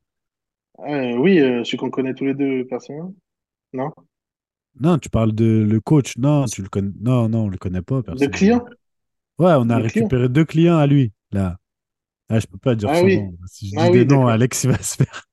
Euh, 0.79 1.17
oui, 1.17 1.39
euh, 1.39 1.63
celui 1.63 1.77
qu'on 1.77 1.89
connaît 1.89 2.13
tous 2.13 2.25
les 2.25 2.33
deux 2.33 2.65
personnellement. 2.67 3.13
Non? 3.73 3.91
Non, 4.79 4.97
tu 4.97 5.09
parles 5.09 5.33
de 5.33 5.65
le 5.69 5.79
coach. 5.81 6.17
Non, 6.17 6.45
tu 6.45 6.61
le 6.61 6.69
connais. 6.69 6.91
Non, 6.99 7.29
non, 7.29 7.45
on 7.45 7.49
le 7.49 7.57
connaît 7.57 7.81
pas, 7.81 8.01
De 8.07 8.27
personnellement. 8.27 8.27
clients? 8.27 8.65
Ouais, 9.39 9.53
on 9.57 9.69
a 9.69 9.77
De 9.77 9.83
clients? 9.83 10.09
récupéré 10.09 10.29
deux 10.29 10.45
clients 10.45 10.77
à 10.77 10.87
lui, 10.87 11.13
là. 11.31 11.57
Ah, 12.29 12.39
je 12.39 12.47
peux 12.47 12.57
pas 12.59 12.75
dire 12.75 12.93
Ah 12.93 12.95
son 12.95 13.09
oui. 13.09 13.19
nom. 13.23 13.37
Si 13.47 13.69
je 13.69 13.75
Ah 13.75 13.89
dis 13.89 13.91
oui, 13.91 14.05
des 14.05 14.05
noms. 14.05 14.27
Alex, 14.27 14.65
il 14.65 14.71
va 14.71 14.79
se 14.83 14.95
faire. 14.97 15.23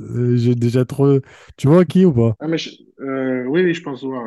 Euh, 0.00 0.36
J'ai 0.36 0.54
déjà 0.54 0.84
trop. 0.84 1.20
Tu 1.56 1.68
vois 1.68 1.84
qui 1.84 2.04
ou 2.04 2.12
pas? 2.12 2.36
Ah, 2.38 2.48
mais 2.48 2.58
je- 2.58 2.70
euh, 3.00 3.44
oui, 3.46 3.62
oui, 3.62 3.74
je 3.74 3.82
pense 3.82 4.02
voir. 4.04 4.24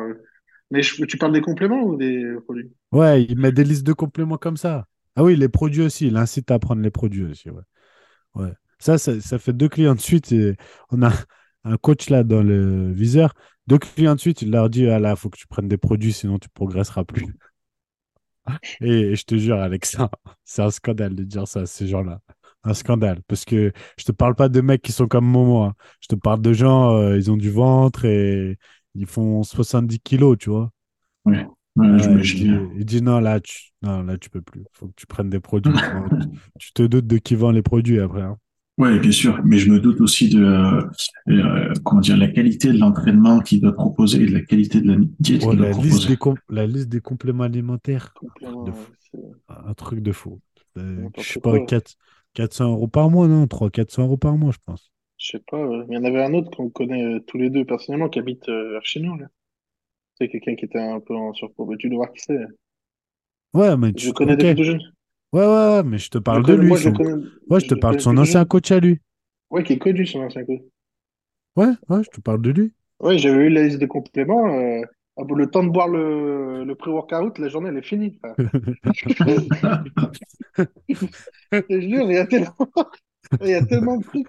Mais 0.70 0.82
je- 0.82 1.04
tu 1.04 1.18
parles 1.18 1.32
des 1.32 1.40
compléments 1.40 1.82
ou 1.82 1.96
des 1.96 2.34
produits? 2.44 2.72
Ouais, 2.92 3.24
il 3.24 3.38
met 3.38 3.52
des 3.52 3.64
listes 3.64 3.84
de 3.86 3.92
compléments 3.92 4.38
comme 4.38 4.56
ça. 4.56 4.86
Ah 5.16 5.24
oui, 5.24 5.36
les 5.36 5.48
produits 5.48 5.82
aussi. 5.82 6.06
Il 6.08 6.16
incite 6.16 6.50
à 6.50 6.58
prendre 6.58 6.82
les 6.82 6.90
produits 6.90 7.24
aussi. 7.24 7.50
Ouais. 7.50 7.62
Ouais. 8.34 8.52
Ça, 8.78 8.98
ça, 8.98 9.20
ça 9.20 9.38
fait 9.38 9.52
deux 9.52 9.68
clients 9.68 9.94
de 9.96 10.00
suite. 10.00 10.32
Et 10.32 10.56
on 10.90 11.02
a 11.02 11.10
un 11.64 11.76
coach 11.78 12.10
là 12.10 12.24
dans 12.24 12.42
le 12.42 12.92
viseur. 12.92 13.34
Deux 13.68 13.78
clients 13.78 14.14
de 14.16 14.20
suite, 14.20 14.42
il 14.42 14.50
leur 14.52 14.70
dit 14.70 14.88
Ah 14.88 14.98
là, 15.00 15.16
faut 15.16 15.30
que 15.30 15.38
tu 15.38 15.46
prennes 15.48 15.68
des 15.68 15.78
produits, 15.78 16.12
sinon 16.14 16.38
tu 16.38 16.48
progresseras 16.50 17.04
plus. 17.04 17.26
Et, 18.80 18.86
et 19.12 19.16
je 19.16 19.24
te 19.24 19.36
jure, 19.36 19.58
Alexa, 19.58 20.10
c'est 20.44 20.62
un 20.62 20.70
scandale 20.70 21.14
de 21.14 21.24
dire 21.24 21.46
ça 21.48 21.60
à 21.60 21.66
ces 21.66 21.86
gens-là. 21.88 22.20
Un 22.64 22.74
scandale. 22.74 23.20
Parce 23.28 23.44
que 23.44 23.72
je 23.98 24.04
te 24.04 24.12
parle 24.12 24.34
pas 24.34 24.48
de 24.48 24.60
mecs 24.60 24.82
qui 24.82 24.92
sont 24.92 25.06
comme 25.08 25.26
moi. 25.26 25.68
hein. 25.68 25.74
Je 26.00 26.08
te 26.08 26.14
parle 26.14 26.40
de 26.40 26.52
gens, 26.52 26.96
euh, 26.96 27.16
ils 27.16 27.30
ont 27.30 27.36
du 27.36 27.50
ventre 27.50 28.04
et 28.06 28.58
ils 28.94 29.06
font 29.06 29.42
70 29.42 30.00
kilos, 30.00 30.36
tu 30.38 30.50
vois. 30.50 30.70
ouais, 31.26 31.46
ouais, 31.76 31.86
il 31.86 31.98
j'imagine 31.98 32.38
dit, 32.38 32.44
bien. 32.44 32.70
il 32.76 32.84
dit 32.84 33.02
non, 33.02 33.20
là, 33.20 33.40
tu, 33.40 33.72
non, 33.82 34.02
là, 34.02 34.18
tu 34.18 34.30
peux 34.30 34.42
plus. 34.42 34.64
Faut 34.72 34.88
que 34.88 34.94
tu 34.96 35.06
prennes 35.06 35.30
des 35.30 35.40
produits. 35.40 35.80
Tu, 35.80 36.28
tu 36.58 36.72
te 36.72 36.82
doutes 36.82 37.06
de 37.06 37.18
qui 37.18 37.34
vend 37.34 37.50
les 37.50 37.62
produits 37.62 38.00
après. 38.00 38.22
hein. 38.22 38.38
Ouais, 38.76 38.98
bien 38.98 39.12
sûr, 39.12 39.40
mais 39.44 39.58
je 39.58 39.70
me 39.70 39.78
doute 39.78 40.00
aussi 40.00 40.28
de, 40.30 40.42
euh, 40.42 40.82
euh, 41.28 41.72
comment 41.84 42.00
dire, 42.00 42.16
la 42.16 42.26
qualité 42.28 42.72
de 42.72 42.78
l'entraînement 42.78 43.38
qu'il 43.40 43.60
doit 43.60 43.72
proposer 43.72 44.22
et 44.22 44.26
de 44.26 44.32
la 44.32 44.40
qualité 44.40 44.80
de 44.80 44.92
la 44.92 44.96
diète 45.20 45.42
Ouais, 45.42 45.50
qu'il 45.50 45.58
doit 45.58 45.66
la, 45.66 45.72
liste 45.72 46.06
proposer. 46.06 46.08
des 46.08 46.16
la 46.48 46.66
liste 46.66 46.88
des 46.88 47.00
compléments 47.00 47.44
alimentaires, 47.44 48.16
Compléments, 48.18 48.64
de 48.64 48.70
ouais, 48.70 48.76
fou. 48.76 48.92
c'est 48.98 49.18
un 49.48 49.74
truc 49.74 50.00
de 50.00 50.10
fou. 50.12 50.40
Euh, 50.76 51.08
je 51.16 51.22
sais 51.34 51.40
pas, 51.40 51.60
4, 51.60 51.94
400 52.34 52.70
euros 52.72 52.88
par 52.88 53.10
mois, 53.10 53.28
non 53.28 53.46
300, 53.46 53.70
400 53.70 54.02
euros 54.04 54.16
par 54.16 54.36
mois, 54.36 54.52
je 54.52 54.58
pense. 54.64 54.92
Je 55.18 55.32
sais 55.32 55.40
pas. 55.50 55.58
Il 55.88 55.92
y 55.94 55.96
en 55.96 56.04
avait 56.04 56.22
un 56.22 56.34
autre 56.34 56.56
qu'on 56.56 56.70
connaît 56.70 57.02
euh, 57.16 57.20
tous 57.26 57.36
les 57.36 57.50
deux 57.50 57.64
personnellement 57.64 58.08
qui 58.08 58.20
habite 58.20 58.48
euh, 58.48 58.70
vers 58.74 58.84
chez 58.86 59.00
nous, 59.00 59.16
là. 59.16 59.26
C'est 60.16 60.28
quelqu'un 60.28 60.56
qui 60.56 60.66
était 60.66 60.80
un 60.80 61.00
peu 61.00 61.14
en 61.16 61.34
surpoids. 61.34 61.66
Mais 61.68 61.76
tu 61.78 61.88
dois 61.90 61.98
voir 62.06 62.12
qui 62.12 62.20
c'est. 62.22 62.40
Ouais, 63.54 63.76
mais 63.76 63.92
Je 63.96 64.06
tu... 64.06 64.08
le 64.08 64.12
connais 64.12 64.36
ok. 64.36 64.44
depuis 64.44 64.54
tout 64.54 64.62
jeune. 64.62 64.80
Ouais, 65.32 65.42
ouais, 65.46 65.46
ouais, 65.46 65.82
mais 65.84 65.98
je 65.98 66.10
te 66.10 66.18
Je 66.32 66.40
parle 66.40 66.44
de 66.46 66.54
lui. 66.54 66.74
moi, 66.74 66.78
je 66.78 66.90
connais. 66.90 67.24
Ouais, 67.50 67.60
je 67.60 67.66
te 67.66 67.74
le 67.74 67.76
parle 67.76 67.96
de 67.96 68.02
son 68.02 68.16
ancien 68.18 68.44
jeune. 68.44 68.46
coach 68.46 68.70
à 68.72 68.80
lui. 68.80 69.00
Ouais, 69.50 69.64
qui 69.64 69.72
est 69.72 69.78
connu, 69.78 70.06
son 70.06 70.20
ancien 70.20 70.44
coach. 70.44 70.60
Ouais, 71.56 71.66
ouais, 71.88 72.04
je 72.04 72.10
te 72.10 72.20
parle 72.20 72.42
de 72.42 72.50
lui. 72.50 72.74
Ouais, 73.00 73.18
j'avais 73.18 73.46
eu 73.46 73.50
la 73.50 73.62
liste 73.64 73.78
de 73.78 73.86
compléments. 73.86 74.46
euh, 74.58 74.82
ah 75.16 75.24
bon, 75.24 75.34
le 75.34 75.48
temps 75.48 75.64
de 75.64 75.70
boire 75.70 75.88
le, 75.88 76.64
le 76.64 76.74
pré-workout, 76.74 77.38
la 77.38 77.48
journée, 77.48 77.68
elle 77.68 77.78
est 77.78 77.82
finie. 77.82 78.18
frère. 78.18 78.34
Je 81.52 81.60
te 81.60 81.80
jure, 81.80 82.10
il 82.10 82.14
y 82.14 82.18
a 82.18 82.26
tellement, 82.26 82.56
il 83.40 83.48
y 83.48 83.54
a 83.54 83.64
tellement 83.64 83.96
de 83.98 84.04
trucs. 84.04 84.26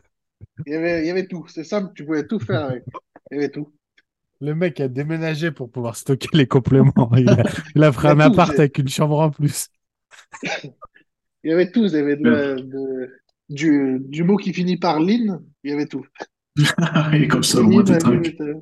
Il 0.65 0.73
y 0.73 0.75
avait, 0.75 1.01
il 1.01 1.07
y 1.07 1.09
avait 1.09 1.27
tout. 1.27 1.45
C'est 1.47 1.63
simple, 1.63 1.91
tu 1.95 2.05
pouvais 2.05 2.27
tout 2.27 2.39
faire 2.39 2.65
avec. 2.65 2.83
Il 3.31 3.35
y 3.35 3.37
avait 3.39 3.49
tout. 3.49 3.73
Le 4.41 4.53
mec 4.53 4.79
a 4.79 4.87
déménagé 4.87 5.51
pour 5.51 5.71
pouvoir 5.71 5.95
stocker 5.95 6.27
les 6.33 6.47
compléments. 6.47 7.11
Il 7.17 7.29
a, 7.29 7.43
il 7.75 7.77
Il 7.77 7.83
a 7.83 7.87
un 7.87 7.91
tout, 7.91 8.07
appart 8.19 8.59
avec 8.59 8.77
une 8.77 8.89
chambre 8.89 9.19
en 9.19 9.31
plus. 9.31 9.69
Il 11.43 11.51
y 11.51 11.53
avait 11.53 11.71
tout. 11.71 11.85
Il 11.85 11.93
y 11.93 11.97
avait 11.97 12.15
de 12.15 12.29
la- 12.29 12.55
de- 12.55 13.11
du, 13.49 13.99
du 14.01 14.23
mot 14.23 14.37
qui 14.37 14.53
finit 14.53 14.77
par 14.77 14.99
lin, 14.99 15.41
il 15.63 15.71
y 15.71 15.73
avait 15.73 15.85
tout. 15.85 16.05
Et 17.13 17.27
comme 17.27 17.43
ça, 17.43 17.59
au 17.59 17.63
moins, 17.63 17.83
euh, 17.87 18.53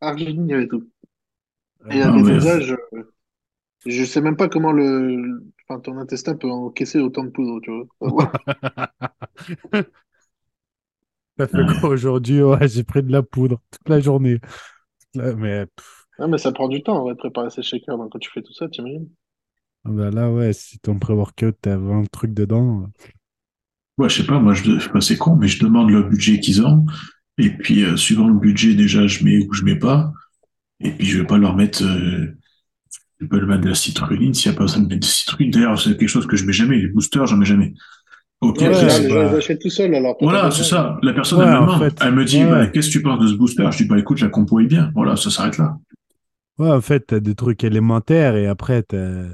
arginine, 0.00 0.48
il 0.48 0.50
y 0.50 0.54
avait 0.54 0.68
tout. 0.68 0.88
Et 1.90 2.02
ouais. 2.04 2.22
dosage, 2.22 2.72
euh, 2.94 3.02
je 3.86 4.04
sais 4.04 4.20
même 4.20 4.36
pas 4.36 4.48
comment 4.48 4.72
le, 4.72 5.44
enfin, 5.68 5.80
ton 5.80 5.98
intestin 5.98 6.36
peut 6.36 6.50
encaisser 6.50 7.00
autant 7.00 7.24
de 7.24 7.30
poudre, 7.30 7.60
tu 7.62 7.70
vois. 8.00 8.32
Ça 11.38 11.46
fait 11.48 11.64
quoi 11.66 11.88
aujourd'hui? 11.90 12.42
Ouais, 12.42 12.68
j'ai 12.68 12.84
pris 12.84 13.02
de 13.02 13.10
la 13.12 13.22
poudre 13.22 13.60
toute 13.70 13.88
la 13.88 14.00
journée. 14.00 14.38
Là, 15.14 15.34
mais 15.34 15.66
Non, 16.18 16.26
mais 16.28 16.38
ça 16.38 16.52
prend 16.52 16.68
du 16.68 16.82
temps, 16.82 17.04
ouais, 17.04 17.12
de 17.12 17.18
préparer 17.18 17.50
ces 17.50 17.62
shakers. 17.62 17.98
Donc, 17.98 18.12
quand 18.12 18.18
tu 18.18 18.30
fais 18.30 18.40
tout 18.42 18.54
ça, 18.54 18.66
t'imagines? 18.66 19.10
ah 19.84 19.90
bah 19.90 20.10
là, 20.10 20.30
ouais, 20.30 20.52
si 20.52 20.78
ton 20.80 20.98
pré-workout, 20.98 21.56
t'as 21.60 21.76
20 21.76 22.04
trucs 22.10 22.34
dedans. 22.34 22.88
Ouais, 23.98 24.08
je 24.08 24.16
sais 24.22 24.26
pas, 24.26 24.38
moi, 24.38 24.54
je, 24.54 24.70
enfin, 24.76 25.00
c'est 25.00 25.16
con, 25.18 25.36
mais 25.36 25.48
je 25.48 25.62
demande 25.62 25.90
le 25.90 26.02
budget 26.02 26.40
qu'ils 26.40 26.64
ont. 26.64 26.86
Et 27.38 27.50
puis, 27.50 27.84
euh, 27.84 27.96
suivant 27.96 28.28
le 28.28 28.34
budget, 28.38 28.74
déjà, 28.74 29.06
je 29.06 29.24
mets 29.24 29.38
ou 29.46 29.52
je 29.52 29.64
mets 29.64 29.78
pas. 29.78 30.12
Et 30.82 30.90
puis, 30.90 31.06
je 31.06 31.18
vais 31.20 31.26
pas 31.26 31.38
leur 31.38 31.56
mettre, 31.56 31.82
euh, 31.84 32.26
je 33.20 33.26
peux 33.26 33.38
le 33.40 33.46
mettre 33.46 33.62
de 33.62 33.68
la 33.68 33.74
citrulline 33.74 34.34
s'il 34.34 34.50
n'y 34.50 34.56
a 34.56 34.58
pas 34.58 34.64
besoin 34.64 34.82
de 34.82 34.88
mettre 34.88 35.00
de 35.00 35.06
citrulline. 35.06 35.50
D'ailleurs, 35.52 35.80
c'est 35.80 35.96
quelque 35.96 36.08
chose 36.08 36.26
que 36.26 36.36
je 36.36 36.44
mets 36.44 36.52
jamais. 36.52 36.78
Les 36.78 36.88
boosters, 36.88 37.26
j'en 37.26 37.36
mets 37.36 37.46
jamais. 37.46 37.72
Ouais, 38.42 38.52
qu'est-ce- 38.54 39.08
là, 39.08 39.28
les 39.30 39.36
achètent 39.36 39.60
tout 39.60 39.70
seuls, 39.70 39.94
alors. 39.94 40.16
voilà, 40.20 40.42
pas 40.42 40.50
c'est 40.50 40.64
ça. 40.64 40.98
La 41.02 41.12
personne, 41.12 41.38
Ouais, 41.40 41.44
elle 41.46 41.52
me 41.52 41.56
en 41.58 41.60
demande. 41.66 41.82
fait, 41.90 41.96
Elle 42.04 42.14
me 42.14 42.24
dit, 42.24 42.42
ouais. 42.44 42.50
bah, 42.50 42.66
qu'est-ce 42.66 42.88
que 42.88 42.92
tu 42.92 43.02
penses 43.02 43.20
de 43.20 43.28
ce 43.28 43.34
booster? 43.34 43.68
Je 43.70 43.76
dis, 43.78 43.84
bah, 43.84 43.98
écoute, 43.98 44.20
la 44.20 44.28
compo 44.28 44.58
est 44.60 44.66
bien. 44.66 44.90
Voilà, 44.94 45.14
ça 45.16 45.30
s'arrête 45.30 45.58
là. 45.58 45.78
Ouais, 46.58 46.70
en 46.70 46.80
fait, 46.80 47.06
t'as 47.06 47.20
des 47.20 47.34
trucs 47.34 47.64
élémentaires 47.64 48.36
et 48.36 48.46
après, 48.46 48.82
t'as, 48.82 49.24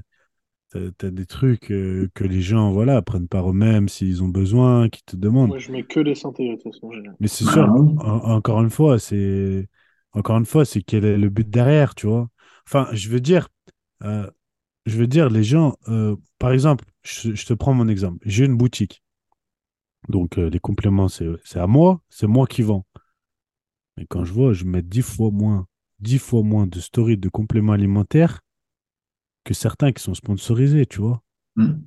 t'as, 0.71 0.81
t'as 0.99 1.11
des 1.11 1.27
trucs 1.27 1.71
euh, 1.73 2.09
que 2.15 2.25
les 2.25 2.41
gens, 2.43 2.73
voilà, 2.73 3.03
prennent 3.03 3.29
par 3.29 3.51
eux-mêmes 3.51 3.89
s'ils 3.89 4.23
ont 4.23 4.29
besoin, 4.29 4.89
qui 4.89 5.03
te 5.05 5.17
demandent. 5.17 5.49
Moi, 5.49 5.59
je 5.59 5.73
mets 5.73 5.83
que 5.85 6.01
les 6.01 6.15
santé, 6.15 6.49
de 6.49 6.55
toute 6.63 6.75
façon. 6.75 6.91
Mais 7.21 7.29
c'est 7.29 7.45
Bah, 7.45 7.53
sûr, 7.53 7.69
oui. 7.73 7.95
en- 7.99 8.31
encore 8.37 8.63
une 8.63 8.71
fois, 8.71 8.99
c'est 8.99 9.69
encore 10.13 10.39
une 10.39 10.47
fois, 10.47 10.65
c'est 10.65 10.83
quel 10.83 11.05
est 11.05 11.19
le 11.19 11.29
but 11.29 11.49
derrière, 11.49 11.95
tu 11.95 12.07
vois. 12.07 12.29
Enfin, 12.67 12.89
je 12.93 13.09
veux 13.09 13.21
dire, 13.21 13.49
euh, 14.03 14.31
je 14.87 14.97
veux 14.97 15.07
dire, 15.07 15.31
les 15.31 15.45
gens, 15.45 15.77
euh, 15.89 16.17
par 16.39 16.53
exemple, 16.53 16.85
je, 17.03 17.35
je 17.35 17.47
te 17.47 17.55
prends 17.55 17.75
mon 17.75 17.89
exemple. 17.89 18.19
J'ai 18.25 18.45
une 18.45 18.57
boutique, 18.57 19.03
donc 20.09 20.39
euh, 20.39 20.49
les 20.49 20.61
compléments, 20.61 21.09
c'est 21.09 21.59
à 21.59 21.67
moi, 21.67 22.01
c'est 22.09 22.27
moi 22.27 22.47
qui 22.47 22.63
vends. 22.63 22.87
Mais 23.97 24.07
quand 24.07 24.25
je 24.25 24.33
vois, 24.33 24.53
je 24.53 24.65
mets 24.65 24.83
dix 24.83 25.03
fois 25.03 25.31
moins, 25.31 25.67
dix 25.99 26.19
fois 26.19 26.43
moins 26.43 26.67
de 26.67 26.81
stories 26.81 27.19
de 27.19 27.29
compléments 27.29 27.73
alimentaires 27.73 28.41
que 29.45 29.55
certains 29.55 29.93
qui 29.93 30.03
sont 30.03 30.15
sponsorisés, 30.15 30.87
tu 30.87 31.01
vois. 31.01 31.23
Hmm. 31.57 31.81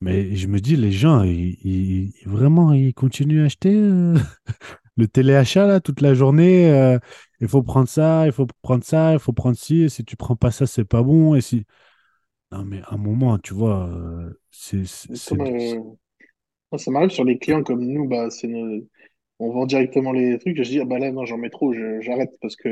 Mais 0.00 0.34
je 0.34 0.48
me 0.48 0.60
dis, 0.60 0.76
les 0.76 0.92
gens, 0.92 1.22
ils, 1.22 2.14
vraiment, 2.24 2.72
ils 2.72 2.94
continuent 2.94 3.42
à 3.42 3.44
acheter 3.44 3.72
le 4.96 5.08
téléachat 5.08 5.66
là 5.66 5.80
toute 5.80 6.00
la 6.00 6.14
journée. 6.14 6.98
Il 7.40 7.48
faut 7.48 7.62
prendre 7.62 7.88
ça, 7.88 8.26
il 8.26 8.32
faut 8.32 8.46
prendre 8.62 8.84
ça, 8.84 9.12
il 9.14 9.18
faut 9.20 9.32
prendre 9.32 9.56
ci. 9.56 9.82
Et 9.82 9.88
si 9.88 10.04
tu 10.04 10.16
prends 10.16 10.36
pas 10.36 10.50
ça, 10.50 10.66
c'est 10.66 10.84
pas 10.84 11.02
bon. 11.02 11.34
Et 11.34 11.40
si... 11.40 11.64
Non, 12.52 12.64
mais 12.64 12.82
à 12.82 12.94
un 12.94 12.98
moment, 12.98 13.38
tu 13.38 13.54
vois, 13.54 13.88
euh, 13.90 14.32
c'est 14.50 14.84
euh, 15.40 15.84
ça 16.78 16.90
m'arrive 16.90 17.10
sur 17.10 17.24
les 17.24 17.38
clients 17.38 17.62
comme 17.64 17.84
nous, 17.84 18.08
bah, 18.08 18.30
c'est 18.30 18.48
nos- 18.48 18.86
on 19.40 19.52
vend 19.52 19.66
directement 19.66 20.12
les 20.12 20.38
trucs. 20.38 20.56
Je 20.56 20.62
dis, 20.64 20.80
ah 20.80 20.84
bah 20.86 20.98
là, 20.98 21.12
non, 21.12 21.26
j'en 21.26 21.38
mets 21.38 21.50
trop, 21.50 21.72
je- 21.74 22.00
j'arrête 22.02 22.30
parce 22.42 22.56
que 22.56 22.70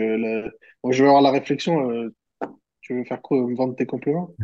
je 0.90 1.02
vais 1.02 1.08
avoir 1.08 1.22
la 1.22 1.32
réflexion. 1.32 1.90
euh, 1.90 2.14
tu 2.82 2.94
veux 2.96 3.04
faire 3.04 3.22
quoi? 3.22 3.38
Me 3.46 3.56
vendre 3.56 3.76
tes 3.76 3.86
compléments? 3.86 4.34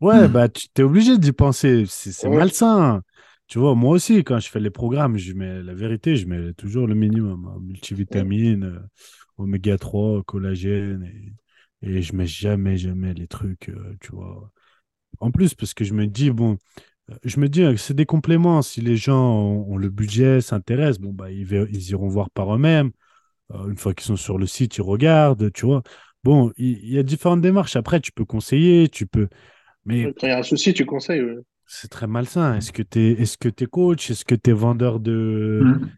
Ouais, 0.00 0.28
Hmm. 0.28 0.28
bah, 0.28 0.48
tu 0.48 0.68
t'es 0.68 0.82
obligé 0.82 1.18
d'y 1.18 1.32
penser. 1.32 1.84
C'est 1.86 2.28
Ouais. 2.28 2.30
malsain. 2.30 3.02
Tu 3.46 3.58
vois, 3.58 3.74
moi 3.74 3.90
aussi, 3.92 4.24
quand 4.24 4.38
je 4.40 4.48
fais 4.50 4.60
les 4.60 4.70
programmes, 4.70 5.16
je 5.18 5.32
mets 5.32 5.62
la 5.62 5.74
vérité, 5.74 6.16
je 6.16 6.26
mets 6.26 6.52
toujours 6.54 6.86
le 6.86 6.94
minimum. 6.94 7.46
hein, 7.46 7.58
multivitamines, 7.62 8.64
euh, 8.64 8.80
oméga 9.38 9.78
3, 9.78 10.22
collagène, 10.24 11.04
et, 11.82 11.88
et 11.98 12.02
je 12.02 12.14
mets 12.14 12.26
jamais, 12.26 12.76
jamais 12.76 13.14
les 13.14 13.26
trucs, 13.28 13.68
euh, 13.70 13.96
tu 14.00 14.12
vois. 14.12 14.50
En 15.20 15.30
plus, 15.30 15.54
parce 15.54 15.74
que 15.74 15.84
je 15.84 15.94
me 15.94 16.06
dis, 16.06 16.30
bon, 16.30 16.58
euh, 17.10 17.14
je 17.24 17.40
me 17.40 17.48
dis, 17.48 17.62
euh, 17.62 17.76
c'est 17.76 17.94
des 17.94 18.06
compléments. 18.06 18.62
Si 18.62 18.80
les 18.80 18.96
gens 18.96 19.32
ont, 19.32 19.72
ont 19.72 19.76
le 19.76 19.90
budget, 19.90 20.40
s'intéressent, 20.40 21.00
bon, 21.00 21.12
bah, 21.12 21.30
ils, 21.30 21.90
iront 21.90 22.08
voir 22.08 22.30
par 22.30 22.54
eux-mêmes. 22.54 22.90
Euh, 23.52 23.68
une 23.68 23.76
fois 23.76 23.94
qu'ils 23.94 24.06
sont 24.06 24.16
sur 24.16 24.38
le 24.38 24.46
site, 24.46 24.76
ils 24.78 24.82
regardent, 24.82 25.52
tu 25.52 25.66
vois. 25.66 25.82
Bon, 26.22 26.52
il 26.56 26.88
y, 26.88 26.98
a 26.98 27.02
différentes 27.02 27.42
démarches. 27.42 27.76
Après, 27.76 28.00
tu 28.00 28.10
peux 28.12 28.24
conseiller, 28.24 28.88
tu 28.88 29.06
peux. 29.06 29.28
Mais 29.84 30.04
Quand 30.04 30.26
il 30.26 30.28
y 30.30 30.32
a 30.32 30.38
un 30.38 30.42
souci, 30.42 30.72
tu 30.72 30.86
conseilles. 30.86 31.22
ouais. 31.22 31.36
c'est 31.66 31.88
très 31.88 32.06
malsain. 32.06 32.56
Est-ce 32.56 32.72
que 32.72 32.82
tu 32.82 32.98
es, 32.98 33.12
est-ce 33.12 33.36
que 33.36 33.50
t'es 33.50 33.66
coach? 33.66 34.10
Est-ce 34.10 34.24
que 34.24 34.34
tu 34.34 34.50
es 34.50 34.52
vendeur 34.54 35.00
de 35.00 35.60
Hmm. 35.62 35.88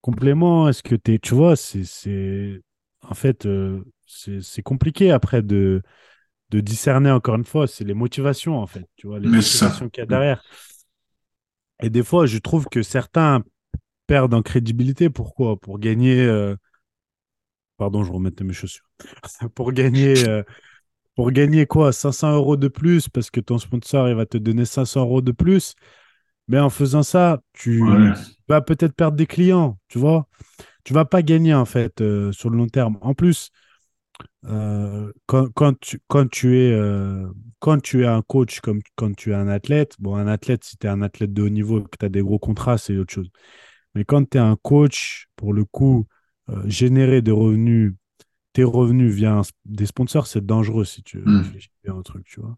compléments? 0.00 0.68
Est-ce 0.68 0.84
que 0.84 0.94
tu 0.94 1.14
es. 1.14 1.18
Tu 1.18 1.34
vois, 1.34 1.56
c'est... 1.56 2.60
En 3.02 3.14
fait, 3.14 3.46
euh, 3.46 3.82
c'est 4.06 4.62
compliqué 4.62 5.10
après 5.10 5.42
de, 5.42 5.82
de 6.50 6.60
discerner, 6.60 7.10
encore 7.10 7.36
une 7.36 7.44
fois. 7.44 7.66
C'est 7.68 7.84
les 7.84 7.94
motivations, 7.94 8.58
en 8.58 8.66
fait. 8.66 8.86
Tu 8.96 9.06
vois, 9.08 9.20
les 9.20 9.30
Mais 9.30 9.40
motivations 9.40 9.88
qu'il 9.90 10.02
y 10.02 10.04
a 10.04 10.06
derrière. 10.06 10.42
Et 11.82 11.90
des 11.90 12.02
fois, 12.02 12.26
je 12.26 12.38
trouve 12.38 12.66
que 12.68 12.82
certains 12.82 13.42
perdent 14.06 14.34
en 14.34 14.42
crédibilité. 14.42 15.10
Pourquoi? 15.10 15.58
Pour 15.58 15.78
gagner. 15.80 16.20
euh, 16.22 16.56
Pardon, 17.76 18.02
je 18.04 18.12
remettais 18.12 18.44
mes 18.44 18.52
chaussures. 18.54 18.88
Pour 19.54 19.72
gagner. 19.72 20.24
euh, 20.28 20.42
Pour 21.16 21.30
gagner 21.32 21.66
quoi? 21.66 21.92
500 21.92 22.34
euros 22.34 22.56
de 22.56 22.68
plus 22.68 23.08
parce 23.08 23.30
que 23.30 23.40
ton 23.40 23.58
sponsor, 23.58 24.08
il 24.08 24.16
va 24.16 24.26
te 24.26 24.38
donner 24.38 24.64
500 24.66 25.02
euros 25.02 25.22
de 25.22 25.32
plus. 25.32 25.74
Mais 26.48 26.58
en 26.60 26.70
faisant 26.70 27.02
ça, 27.02 27.40
tu 27.54 28.10
Ouais. 28.10 28.32
vas 28.48 28.60
peut-être 28.62 28.94
perdre 28.94 29.16
des 29.16 29.26
clients, 29.26 29.78
tu 29.88 29.98
vois? 29.98 30.28
Tu 30.84 30.92
vas 30.94 31.04
pas 31.04 31.22
gagner, 31.22 31.54
en 31.54 31.64
fait, 31.64 32.00
euh, 32.00 32.32
sur 32.32 32.50
le 32.50 32.56
long 32.58 32.66
terme. 32.68 32.98
En 33.02 33.14
plus, 33.14 33.50
euh, 34.46 35.12
quand, 35.26 35.48
quand 35.54 35.78
tu, 35.80 36.00
quand 36.08 36.28
tu 36.30 36.58
es, 36.58 36.72
euh, 36.72 37.28
quand 37.60 37.80
tu 37.82 38.02
es 38.04 38.06
un 38.06 38.22
coach 38.22 38.60
comme 38.60 38.80
quand 38.96 39.14
tu 39.16 39.32
es 39.32 39.34
un 39.34 39.48
athlète, 39.48 39.96
bon, 40.00 40.16
un 40.16 40.26
athlète, 40.28 40.64
si 40.64 40.76
tu 40.78 40.86
es 40.86 40.90
un 40.90 41.02
athlète 41.02 41.32
de 41.32 41.42
haut 41.42 41.48
niveau 41.50 41.80
et 41.80 41.84
que 41.84 41.96
tu 41.98 42.06
as 42.06 42.08
des 42.08 42.22
gros 42.22 42.38
contrats, 42.38 42.78
c'est 42.78 42.96
autre 42.98 43.12
chose. 43.14 43.30
Mais 43.94 44.04
quand 44.04 44.28
tu 44.30 44.38
es 44.38 44.40
un 44.40 44.56
coach, 44.56 45.28
pour 45.36 45.52
le 45.54 45.64
coup, 45.64 46.06
générer 46.66 47.22
des 47.22 47.30
revenus, 47.32 47.94
tes 48.54 48.64
revenus 48.64 49.14
via 49.14 49.34
un- 49.34 49.42
des 49.66 49.86
sponsors, 49.86 50.26
c'est 50.26 50.46
dangereux 50.46 50.84
si 50.86 51.02
tu 51.04 51.20
Hmm. 51.24 51.42
réfléchis 51.42 51.70
bien 51.84 51.94
au 51.94 52.02
truc, 52.04 52.26
tu 52.26 52.40
vois. 52.40 52.56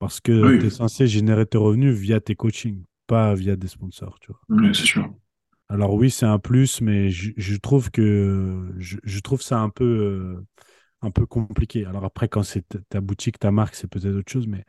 Parce 0.00 0.20
que 0.20 0.50
Oui. 0.50 0.58
tu 0.58 0.66
es 0.66 0.70
censé 0.70 1.06
générer 1.08 1.46
tes 1.46 1.58
revenus 1.58 1.94
via 1.96 2.20
tes 2.20 2.34
coachings, 2.36 2.84
pas 3.06 3.34
via 3.34 3.56
des 3.56 3.68
sponsors, 3.68 4.18
tu 4.20 4.28
vois. 4.32 4.40
Ouais, 4.48 4.74
c'est 4.74 4.86
sûr. 4.86 5.08
Alors 5.68 5.94
oui, 5.94 6.10
c'est 6.10 6.26
un 6.26 6.38
plus, 6.38 6.80
mais 6.80 7.10
je, 7.10 7.32
je 7.36 7.56
trouve 7.56 7.90
que 7.90 8.68
je, 8.78 8.98
je 9.02 9.20
trouve 9.20 9.42
ça 9.42 9.58
un 9.58 9.68
peu, 9.68 9.84
euh, 9.84 10.46
un 11.02 11.10
peu 11.10 11.26
compliqué. 11.26 11.84
Alors 11.86 12.04
après, 12.04 12.28
quand 12.28 12.42
c'est 12.42 12.64
ta, 12.88 13.00
boutique, 13.00 13.38
ta 13.38 13.50
marque, 13.50 13.74
c'est 13.74 13.88
peut-être 13.88 14.14
autre 14.14 14.30
chose, 14.30 14.46
mais 14.46 14.64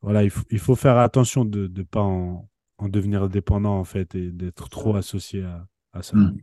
voilà, 0.00 0.22
il 0.24 0.30
faut, 0.30 0.44
il 0.50 0.58
faut 0.58 0.76
faire 0.76 0.98
attention 0.98 1.44
de 1.44 1.70
ne 1.74 1.82
pas 1.82 2.00
en, 2.00 2.48
en 2.78 2.88
devenir 2.88 3.28
dépendant, 3.28 3.78
en 3.78 3.84
fait, 3.84 4.14
et 4.14 4.30
d'être 4.30 4.68
trop 4.68 4.96
associé 4.96 5.44
à, 5.44 5.66
à 5.92 6.02
ça. 6.02 6.16
Hmm. 6.16 6.36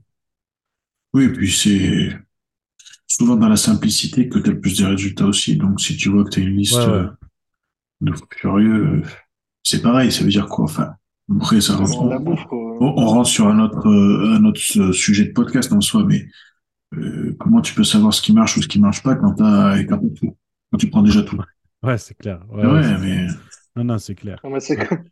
Oui, 1.14 1.24
et 1.26 1.30
puis 1.30 1.52
c'est 1.52 2.10
souvent 3.08 3.36
dans 3.38 3.50
la 3.50 3.56
simplicité 3.56 4.30
que 4.30 4.40
tu 4.40 4.50
as 4.50 4.54
le 4.54 4.60
plus 4.60 4.78
de 4.80 4.86
résultats 4.86 5.26
aussi. 5.26 5.56
Donc, 5.56 5.80
si 5.82 5.96
tu 5.96 6.10
vois 6.10 6.24
que 6.26 6.30
tu 6.30 6.42
as 6.42 6.44
une 6.44 6.58
liste 6.58 6.76
Ouais, 6.76 6.86
ouais. 6.86 6.92
euh, 6.94 7.08
de 8.02 8.14
furieux, 8.38 8.88
euh, 8.88 9.02
c'est 9.64 9.82
pareil, 9.82 10.12
ça 10.12 10.24
veut 10.24 10.30
dire 10.30 10.48
quoi? 10.48 10.66
Enfin, 10.66 10.96
après, 11.36 11.62
ça 11.62 11.76
rentre, 11.76 11.94
on, 12.80 12.88
quoi. 12.88 12.96
on- 12.98 13.06
rentre 13.08 13.30
sur 13.30 13.48
un 13.48 13.60
autre, 13.60 13.88
euh, 13.88 14.36
un 14.38 14.46
autre 14.46 14.62
euh, 14.80 14.92
sujet 14.94 15.26
de 15.26 15.32
podcast 15.34 15.72
en 15.74 15.82
soi, 15.82 16.04
mais 16.06 16.28
euh, 16.96 17.36
comment 17.40 17.62
tu 17.62 17.74
peux 17.76 17.84
savoir 17.84 18.14
ce 18.14 18.22
qui 18.22 18.34
marche 18.34 18.58
ou 18.58 18.62
ce 18.64 18.68
qui 18.70 18.80
marche 18.80 19.04
pas 19.04 19.16
quand 19.16 19.34
t'as, 19.36 19.84
quand 19.86 20.00
t'as 20.00 20.10
tout, 20.16 20.38
quand 20.72 20.78
tu 20.80 20.90
prends 20.90 21.04
déjà 21.04 21.24
tout? 21.24 21.40
Ouais, 21.84 21.98
c'est 21.98 22.16
clair. 22.16 22.42
Ouais, 22.50 22.66
Ouais, 22.66 22.82
ouais, 22.82 22.82
c'est- 22.82 23.00
mais 23.00 23.28
Non, 23.76 23.84
non, 23.86 23.98
c'est 24.00 24.16
clair. 24.16 24.40
Non, 24.44 24.52
mais 24.52 24.60
c'est 24.60 24.78
comme... 24.78 25.10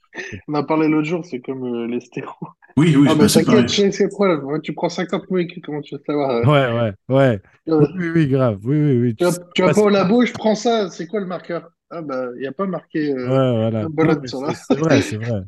On 0.48 0.54
a 0.56 0.64
parlé 0.64 0.88
l'autre 0.88 1.08
jour, 1.08 1.26
c'est 1.26 1.42
comme 1.42 1.64
euh, 1.66 1.88
les 1.88 2.02
stéroïdes. 2.02 2.38
oui, 2.78 2.96
oui, 2.96 3.10
Ah, 3.10 3.16
bah, 3.16 3.26
mais 3.26 3.30
c'est 3.30 3.44
pareil. 3.46 3.66
t'inquiète, 3.66 3.94
c'est 3.94 4.04
le 4.06 4.10
problème. 4.10 4.62
Tu 4.64 4.74
prends 4.74 4.90
50 4.90 5.30
molécules, 5.32 5.64
comment 5.64 5.82
tu 5.82 5.96
veux 5.96 6.04
savoir? 6.06 6.32
euh, 6.32 6.46
Ouais, 6.46 6.68
ouais, 6.72 6.94
ouais. 7.10 7.42
euh, 7.70 7.88
Oui, 7.96 8.10
oui, 8.10 8.28
grave. 8.28 8.60
Oui, 8.66 8.78
oui, 8.78 8.98
oui. 9.00 9.16
Tu 9.18 9.26
vas, 9.26 9.34
sais 9.34 9.40
tu 9.54 9.62
vas 9.62 9.70
pas 9.70 9.82
au 9.82 9.90
labo, 9.90 10.26
je 10.26 10.34
prends 10.34 10.56
ça, 10.56 10.90
c'est 10.90 11.08
quoi 11.08 11.20
le 11.20 11.26
marqueur? 11.28 11.70
Ah, 11.90 12.02
bah, 12.02 12.26
il 12.36 12.42
n'y 12.42 12.48
a 12.48 12.52
pas 12.52 12.66
marqué 12.66 13.14
Ouais, 13.26 13.52
voilà. 13.52 13.90
là. 14.42 14.54
c'est 14.54 14.76
vrai, 14.78 15.02
c'est 15.02 15.18
vrai. 15.18 15.42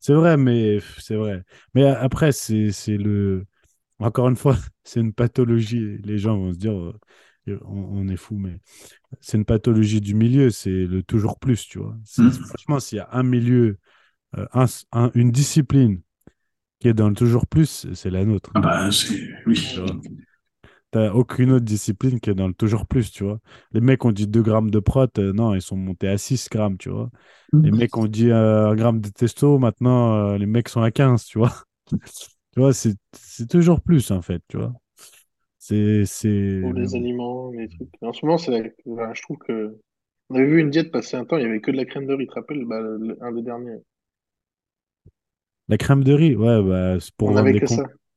C'est 0.00 0.14
vrai, 0.14 0.36
mais 0.36 0.78
c'est 0.98 1.16
vrai. 1.16 1.42
Mais 1.74 1.84
après, 1.84 2.32
c'est 2.32 2.70
le. 2.96 3.46
Encore 4.00 4.28
une 4.28 4.36
fois, 4.36 4.56
c'est 4.84 5.00
une 5.00 5.12
pathologie. 5.14 5.98
Les 6.04 6.18
gens 6.18 6.36
vont 6.38 6.52
se 6.52 6.58
dire, 6.58 6.72
euh, 6.74 6.94
on, 7.64 8.00
on 8.00 8.08
est 8.08 8.16
fou, 8.16 8.36
mais 8.38 8.60
c'est 9.20 9.38
une 9.38 9.44
pathologie 9.46 10.00
du 10.00 10.14
milieu. 10.14 10.50
C'est 10.50 10.70
le 10.86 11.02
toujours 11.02 11.38
plus, 11.38 11.66
tu 11.68 11.78
vois. 11.80 11.96
Hmm. 12.18 12.28
Franchement, 12.30 12.80
s'il 12.80 12.98
y 12.98 13.00
a 13.00 13.08
un 13.12 13.22
milieu, 13.24 13.78
euh, 14.38 14.46
un- 14.54 14.66
un- 14.92 15.12
une 15.14 15.32
discipline 15.32 16.02
qui 16.80 16.88
est 16.88 16.94
dans 16.94 17.08
le 17.10 17.14
toujours 17.16 17.46
plus, 17.46 17.86
c'est 17.94 18.10
la 18.10 18.24
nôtre. 18.24 18.52
Ah 18.54 18.60
bah, 18.60 18.90
c'est, 18.90 19.20
oui. 19.46 19.56
T'as 20.96 21.12
aucune 21.12 21.52
autre 21.52 21.64
discipline 21.64 22.20
qui 22.20 22.30
est 22.30 22.34
dans 22.34 22.48
le 22.48 22.54
toujours 22.54 22.86
plus, 22.86 23.10
tu 23.10 23.24
vois. 23.24 23.40
Les 23.72 23.80
mecs 23.80 24.04
ont 24.04 24.12
dit 24.12 24.26
2 24.28 24.42
grammes 24.42 24.70
de 24.70 24.78
prot, 24.80 25.06
euh, 25.18 25.32
non, 25.34 25.54
ils 25.54 25.62
sont 25.62 25.76
montés 25.76 26.08
à 26.08 26.18
6 26.18 26.48
grammes, 26.50 26.78
tu 26.78 26.90
vois. 26.90 27.10
Les 27.62 27.72
mecs 27.72 27.96
ont 27.98 28.06
dit 28.06 28.30
euh, 28.30 28.70
1 28.70 28.76
gramme 28.76 29.00
de 29.00 29.10
testo, 29.10 29.58
maintenant, 29.58 30.14
euh, 30.34 30.38
les 30.38 30.46
mecs 30.46 30.68
sont 30.70 30.82
à 30.82 30.90
15, 30.92 31.24
tu 31.26 31.38
vois. 31.38 31.52
Tu 32.54 32.60
vois, 32.60 32.72
c'est 32.74 32.94
c'est 33.14 33.48
toujours 33.48 33.82
plus, 33.82 34.10
en 34.10 34.22
fait, 34.22 34.42
tu 34.48 34.56
vois. 34.58 34.72
C'est... 35.58 36.04
c'est- 36.06 36.30
Pour 36.60 36.74
les 36.74 36.94
aliments, 36.94 37.50
les 37.52 37.66
trucs. 37.66 37.88
En 38.02 38.12
ce 38.12 38.26
moment, 38.26 38.36
c'est 38.36 38.50
la- 38.84 39.14
je 39.14 39.22
trouve 39.22 39.38
que. 39.38 39.78
On 40.28 40.34
avait 40.34 40.44
vu 40.46 40.60
une 40.60 40.68
diète 40.70 40.90
passer 40.90 41.16
un 41.16 41.24
temps, 41.24 41.38
il 41.38 41.44
n'y 41.44 41.48
avait 41.50 41.60
que 41.62 41.70
de 41.70 41.76
la 41.78 41.86
crème 41.86 42.06
de 42.06 42.12
riz, 42.12 42.26
tu 42.26 42.30
te 42.30 42.34
rappelles? 42.34 42.64
Bah, 42.66 42.80
le- 42.80 43.16
un 43.22 43.32
des 43.32 43.42
derniers. 43.42 43.80
La 45.68 45.78
crème 45.78 46.02
de 46.04 46.12
riz, 46.12 46.34
ouais, 46.36 46.62
bah, 46.62 46.98
c'est 47.00 47.14
pour 47.16 47.30
vendre 47.32 47.50
des. 47.52 47.60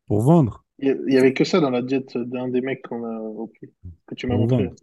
Pour 0.07 0.21
vendre. 0.21 0.65
Il 0.81 0.87
y 0.89 0.91
il 1.07 1.13
y 1.13 1.17
avait 1.17 1.33
que 1.33 1.43
ça 1.43 1.59
dans 1.59 1.69
la 1.69 1.81
diète 1.81 2.17
d'un 2.17 2.47
des 2.49 2.61
mecs 2.61 2.81
qu'on 2.87 3.03
a 3.05 3.47
que 4.07 4.15
tu 4.15 4.27
m'as 4.27 4.37
montré. 4.37 4.69
vendre. 4.69 4.75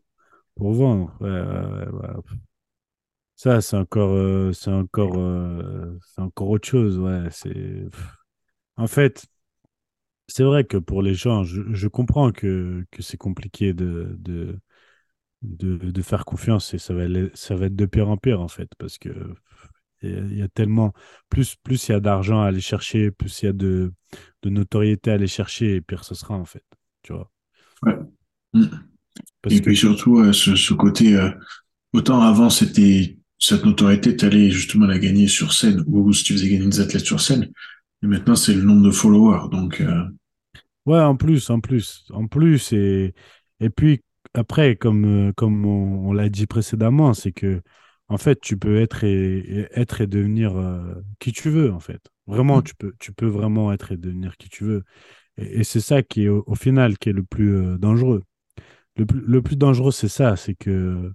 Pour 0.57 0.73
vendre. 0.75 1.17
Ouais, 1.21 1.31
ouais, 1.31 1.89
ouais. 1.91 2.39
Ça, 3.37 3.61
c'est 3.61 3.77
encore, 3.77 4.13
euh, 4.13 4.53
c'est 4.53 4.71
encore, 4.71 5.19
euh, 5.19 5.99
c'est 6.07 6.23
encore 6.23 6.49
autre 6.51 6.67
chose, 6.69 6.99
ouais. 6.99 7.29
C'est... 7.31 7.85
En 8.77 8.87
fait, 8.87 9.27
c'est 10.29 10.43
vrai 10.45 10.65
que 10.65 10.77
pour 10.77 11.03
les 11.03 11.15
gens, 11.15 11.45
je, 11.45 11.63
je 11.73 11.89
comprends 11.89 12.33
que, 12.33 12.85
que 12.91 13.03
c'est 13.03 13.17
compliqué 13.17 13.73
de, 13.75 14.17
de, 14.19 14.59
de, 15.43 15.77
de 15.79 16.03
faire 16.03 16.25
confiance 16.27 16.75
et 16.75 16.79
ça 16.79 16.95
va, 16.95 17.05
ça 17.35 17.57
va 17.57 17.67
être 17.67 17.77
de 17.77 17.87
pire 17.87 18.09
en 18.11 18.17
pire, 18.19 18.41
en 18.41 18.49
fait, 18.49 18.71
parce 18.79 18.99
que 18.99 19.11
il 20.07 20.39
y 20.39 20.43
a, 20.43 20.49
tellement, 20.49 20.93
plus, 21.29 21.57
plus 21.57 21.89
il 21.89 21.93
y 21.93 21.95
a 21.95 22.01
d'argent 22.01 22.43
à 22.43 22.47
aller 22.47 22.61
chercher, 22.61 23.11
plus 23.11 23.43
il 23.43 23.47
y 23.47 23.49
a 23.49 23.53
de, 23.53 23.93
de 24.43 24.51
notoriété 24.51 25.11
à 25.11 25.15
aller 25.15 25.27
chercher, 25.27 25.77
et 25.77 25.81
pire 25.81 26.05
ce 26.05 26.15
sera, 26.15 26.35
en 26.35 26.45
fait, 26.45 26.65
tu 27.03 27.13
vois. 27.13 27.31
Ouais. 27.83 27.97
Parce 29.43 29.55
Et 29.55 29.59
que, 29.61 29.65
puis 29.65 29.77
surtout, 29.77 30.19
euh, 30.19 30.33
ce, 30.33 30.57
ce 30.57 30.75
côté, 30.75 31.17
euh, 31.17 31.31
autant 31.93 32.21
avant, 32.21 32.51
c'était 32.51 33.19
cette 33.39 33.65
notoriété, 33.65 34.17
tu 34.17 34.25
allais 34.25 34.51
justement 34.51 34.87
la 34.87 34.99
gagner 34.99 35.29
sur 35.29 35.53
scène, 35.53 35.85
ou 35.87 36.13
si 36.13 36.25
tu 36.25 36.33
faisais 36.33 36.49
gagner 36.49 36.67
des 36.67 36.81
athlètes 36.81 37.05
sur 37.05 37.21
scène. 37.21 37.51
Et 38.03 38.07
maintenant, 38.07 38.37
c'est 38.37 38.55
le 38.55 38.63
nombre 38.63 38.85
de 38.85 38.91
followers. 38.91 39.49
Donc, 39.51 39.81
euh, 39.81 40.05
ouais, 40.87 41.01
en 41.01 41.17
plus, 41.17 41.51
en 41.51 41.61
plus, 41.61 42.05
en 42.11 42.27
plus, 42.27 42.73
et, 42.73 43.15
et 43.61 43.71
puis 43.71 44.03
après, 44.35 44.77
comme, 44.77 45.33
comme 45.35 45.65
on, 45.67 46.09
on 46.09 46.13
l'a 46.13 46.29
dit 46.29 46.47
précédemment, 46.47 47.15
c'est 47.15 47.33
que, 47.33 47.63
en 48.09 48.19
fait, 48.19 48.41
tu 48.41 48.57
peux 48.59 48.79
être 48.81 49.05
et, 49.05 49.39
et- 49.39 49.69
être 49.81 50.01
et 50.01 50.07
devenir 50.07 50.57
euh, 50.57 50.95
qui 51.19 51.33
tu 51.33 51.51
veux, 51.51 51.73
en 51.73 51.81
fait. 51.81 52.01
Vraiment, 52.27 52.63
tu 52.63 52.75
peux, 52.75 52.95
tu 52.99 53.13
peux 53.13 53.27
vraiment 53.27 53.73
être 53.73 53.93
et 53.93 53.97
devenir 53.97 54.37
qui 54.37 54.49
tu 54.49 54.65
veux. 54.65 54.85
Et, 55.39 55.61
et 55.61 55.65
c'est 55.65 55.81
ça 55.81 56.03
qui 56.03 56.25
est, 56.25 56.29
au, 56.31 56.45
au 56.47 56.55
final, 56.57 56.99
qui 56.99 57.11
est 57.11 57.13
le 57.15 57.25
plus 57.25 57.57
euh, 57.57 57.79
dangereux. 57.79 58.23
Le 58.97 59.07
plus, 59.07 59.21
le 59.21 59.43
plus 59.43 59.57
dangereux, 59.57 59.93
c'est 59.93 60.09
ça, 60.09 60.37
c'est 60.37 60.55
que 60.55 61.13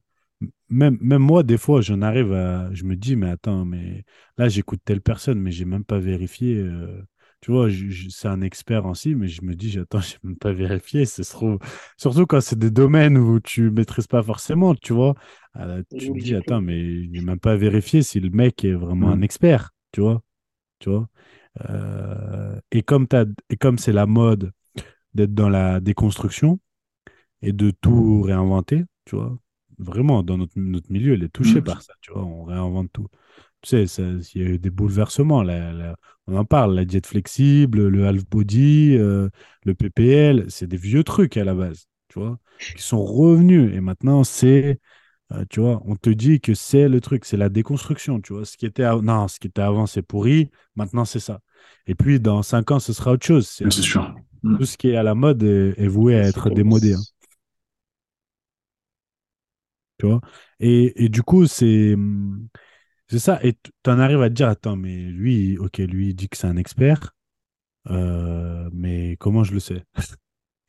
même, 0.69 0.97
même 1.01 1.22
moi, 1.22 1.43
des 1.43 1.57
fois, 1.57 1.81
j'en 1.81 2.01
arrive 2.01 2.34
à. 2.34 2.73
Je 2.73 2.84
me 2.85 2.95
dis, 2.95 3.15
mais 3.15 3.30
attends, 3.30 3.65
mais 3.65 4.05
là, 4.38 4.49
j'écoute 4.49 4.81
telle 4.85 5.01
personne, 5.01 5.39
mais 5.39 5.51
j'ai 5.51 5.65
même 5.65 5.85
pas 5.85 5.99
vérifié. 5.99 6.57
euh, 6.57 7.03
tu 7.41 7.51
vois, 7.51 7.69
je- 7.69 7.89
je- 7.89 8.09
c'est 8.09 8.27
un 8.27 8.41
expert 8.41 8.85
en 8.85 8.93
mais 9.15 9.27
je 9.27 9.41
me 9.43 9.55
dis, 9.55 9.77
attends, 9.80 9.99
j'ai 10.01 10.18
même 10.23 10.38
pas 10.38 10.51
vérifié. 10.53 11.05
C'est 11.05 11.23
trop... 11.23 11.59
Surtout 11.97 12.26
quand 12.27 12.41
c'est 12.41 12.59
des 12.59 12.72
domaines 12.72 13.18
où 13.18 13.39
tu 13.39 13.72
maîtrises 13.72 14.07
pas 14.07 14.23
forcément, 14.23 14.76
tu 14.76 14.93
vois. 14.93 15.15
Ah, 15.55 15.77
tu 15.97 16.11
le 16.11 16.18
dis, 16.19 16.35
attends, 16.35 16.61
mais 16.61 17.03
j'ai 17.13 17.22
même 17.22 17.39
pas 17.39 17.55
vérifié 17.55 18.03
si 18.03 18.19
le 18.19 18.30
mec 18.30 18.63
est 18.65 18.73
vraiment 18.73 19.11
un 19.11 19.22
Mm. 19.22 19.23
expert, 19.23 19.72
tu 19.91 20.01
vois. 20.01 20.22
Tu 20.80 20.89
vois. 20.89 21.09
Euh, 21.69 22.59
et 22.72 22.84
comme 22.84 23.07
t'as, 23.07 23.26
et 23.49 23.57
comme 23.57 23.77
c'est 23.80 23.93
la 23.93 24.05
mode 24.07 24.51
d'être 25.15 25.34
dans 25.35 25.49
la 25.49 25.80
déconstruction 25.81 26.59
et 27.41 27.53
de 27.53 27.72
tout 27.72 28.22
réinventer, 28.22 28.85
tu 29.05 29.15
vois, 29.15 29.38
vraiment, 29.80 30.23
dans 30.23 30.38
notre, 30.38 30.53
notre 30.57 30.91
milieu, 30.91 31.13
elle 31.13 31.23
est 31.23 31.30
touchée 31.30 31.61
Mm. 31.61 31.63
par 31.63 31.81
ça, 31.81 31.93
tu 32.01 32.11
vois, 32.13 32.23
on 32.23 32.43
réinvente 32.43 32.91
tout. 32.93 33.07
Tu 33.61 33.88
sais, 33.88 34.21
il 34.35 34.41
y 34.41 34.45
a 34.45 34.49
eu 34.49 34.57
des 34.59 34.71
bouleversements, 34.71 35.43
on 36.27 36.35
en 36.35 36.45
parle, 36.45 36.75
la 36.75 36.85
diète 36.85 37.05
flexible, 37.07 37.88
le 37.88 38.07
half 38.07 38.25
body, 38.29 38.95
euh, 38.97 39.29
le 39.65 39.73
PPL, 39.75 40.45
c'est 40.49 40.67
des 40.67 40.77
vieux 40.77 41.03
trucs 41.03 41.38
à 41.38 41.43
la 41.43 41.53
base, 41.53 41.85
tu 42.07 42.19
vois, 42.19 42.39
qui 42.75 42.81
sont 42.81 43.03
revenus. 43.03 43.71
Et 43.75 43.79
maintenant, 43.81 44.23
c'est, 44.23 44.79
euh, 45.33 45.45
tu 45.49 45.59
vois, 45.59 45.81
on 45.85 45.95
te 45.95 46.09
dit 46.09 46.41
que 46.41 46.53
c'est 46.53 46.89
le 46.89 47.01
truc, 47.01 47.25
c'est 47.25 47.38
la 47.38 47.49
déconstruction, 47.49 48.21
tu 48.21 48.33
vois. 48.33 48.45
Ce 48.45 48.57
qui 48.57 48.65
était, 48.65 48.83
non, 49.01 49.27
ce 49.27 49.39
qui 49.39 49.47
était 49.47 49.61
avant, 49.61 49.88
c'est 49.88 50.01
pourri, 50.03 50.49
maintenant, 50.75 51.05
c'est 51.05 51.19
ça. 51.19 51.41
Et 51.88 51.95
puis, 51.95 52.19
dans 52.19 52.43
cinq 52.43 52.71
ans, 52.71 52.79
ce 52.79 52.93
sera 52.93 53.11
autre 53.11 53.25
chose. 53.25 53.47
C'est- 53.47 53.69
sûr. 53.71 54.15
Mm. 54.43 54.57
Tout 54.57 54.65
ce 54.65 54.77
qui 54.77 54.89
est 54.89 54.95
à 54.95 55.03
la 55.03 55.13
mode 55.15 55.43
est, 55.43 55.79
est 55.79 55.88
voué 55.88 56.15
à 56.15 56.23
être 56.27 56.49
démodé, 56.49 56.93
hein, 56.93 57.01
tu 59.99 60.07
vois? 60.07 60.21
Et, 60.59 61.05
et 61.05 61.09
du 61.09 61.21
coup, 61.23 61.47
c'est 61.47 61.95
c'est 63.11 63.19
ça. 63.19 63.39
Et 63.43 63.53
tu 63.53 63.89
en 63.89 63.99
arrives 63.99 64.21
à 64.21 64.29
te 64.29 64.33
dire, 64.35 64.47
attends, 64.49 64.75
mais 64.75 64.95
lui, 64.97 65.57
ok, 65.57 65.77
lui, 65.79 66.09
il 66.09 66.15
dit 66.15 66.29
que 66.29 66.38
c'est 66.38 66.47
un 66.47 66.57
expert, 66.57 67.15
euh, 67.89 68.69
mais 68.73 69.17
comment 69.19 69.43
je 69.43 69.53
le 69.53 69.59
sais? 69.59 69.83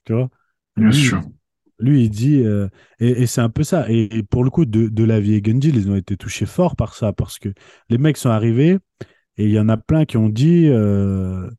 Tu 0.07 0.15
vois? 0.15 0.31
Bien 0.77 0.93
Lui, 0.93 0.93
sûr. 0.93 1.23
Lui, 1.81 2.05
il 2.07 2.11
dit, 2.11 2.41
euh, 2.45 2.69
et, 3.01 3.23
et 3.23 3.27
c'est 3.29 3.41
un 3.43 3.51
peu 3.51 3.65
ça. 3.65 3.91
Et, 3.91 4.17
et 4.19 4.23
pour 4.25 4.45
le 4.45 4.51
coup, 4.51 4.67
de, 4.67 4.89
de 4.89 5.05
la 5.05 5.21
vie 5.21 5.35
et 5.35 5.43
Gundil, 5.43 5.77
ils 5.77 5.91
ont 5.91 5.97
été 5.97 6.17
touchés 6.17 6.47
fort 6.47 6.77
par 6.77 6.95
ça, 6.97 7.13
parce 7.13 7.39
que 7.39 7.51
les 7.91 7.99
mecs 7.99 8.17
sont 8.19 8.31
arrivés, 8.31 8.79
et 9.39 9.47
il 9.47 9.51
y 9.53 9.61
en 9.61 9.69
a 9.71 9.77
plein 9.79 10.05
qui 10.07 10.17
ont 10.19 10.29
dit, 10.31 10.69
euh, 10.69 11.51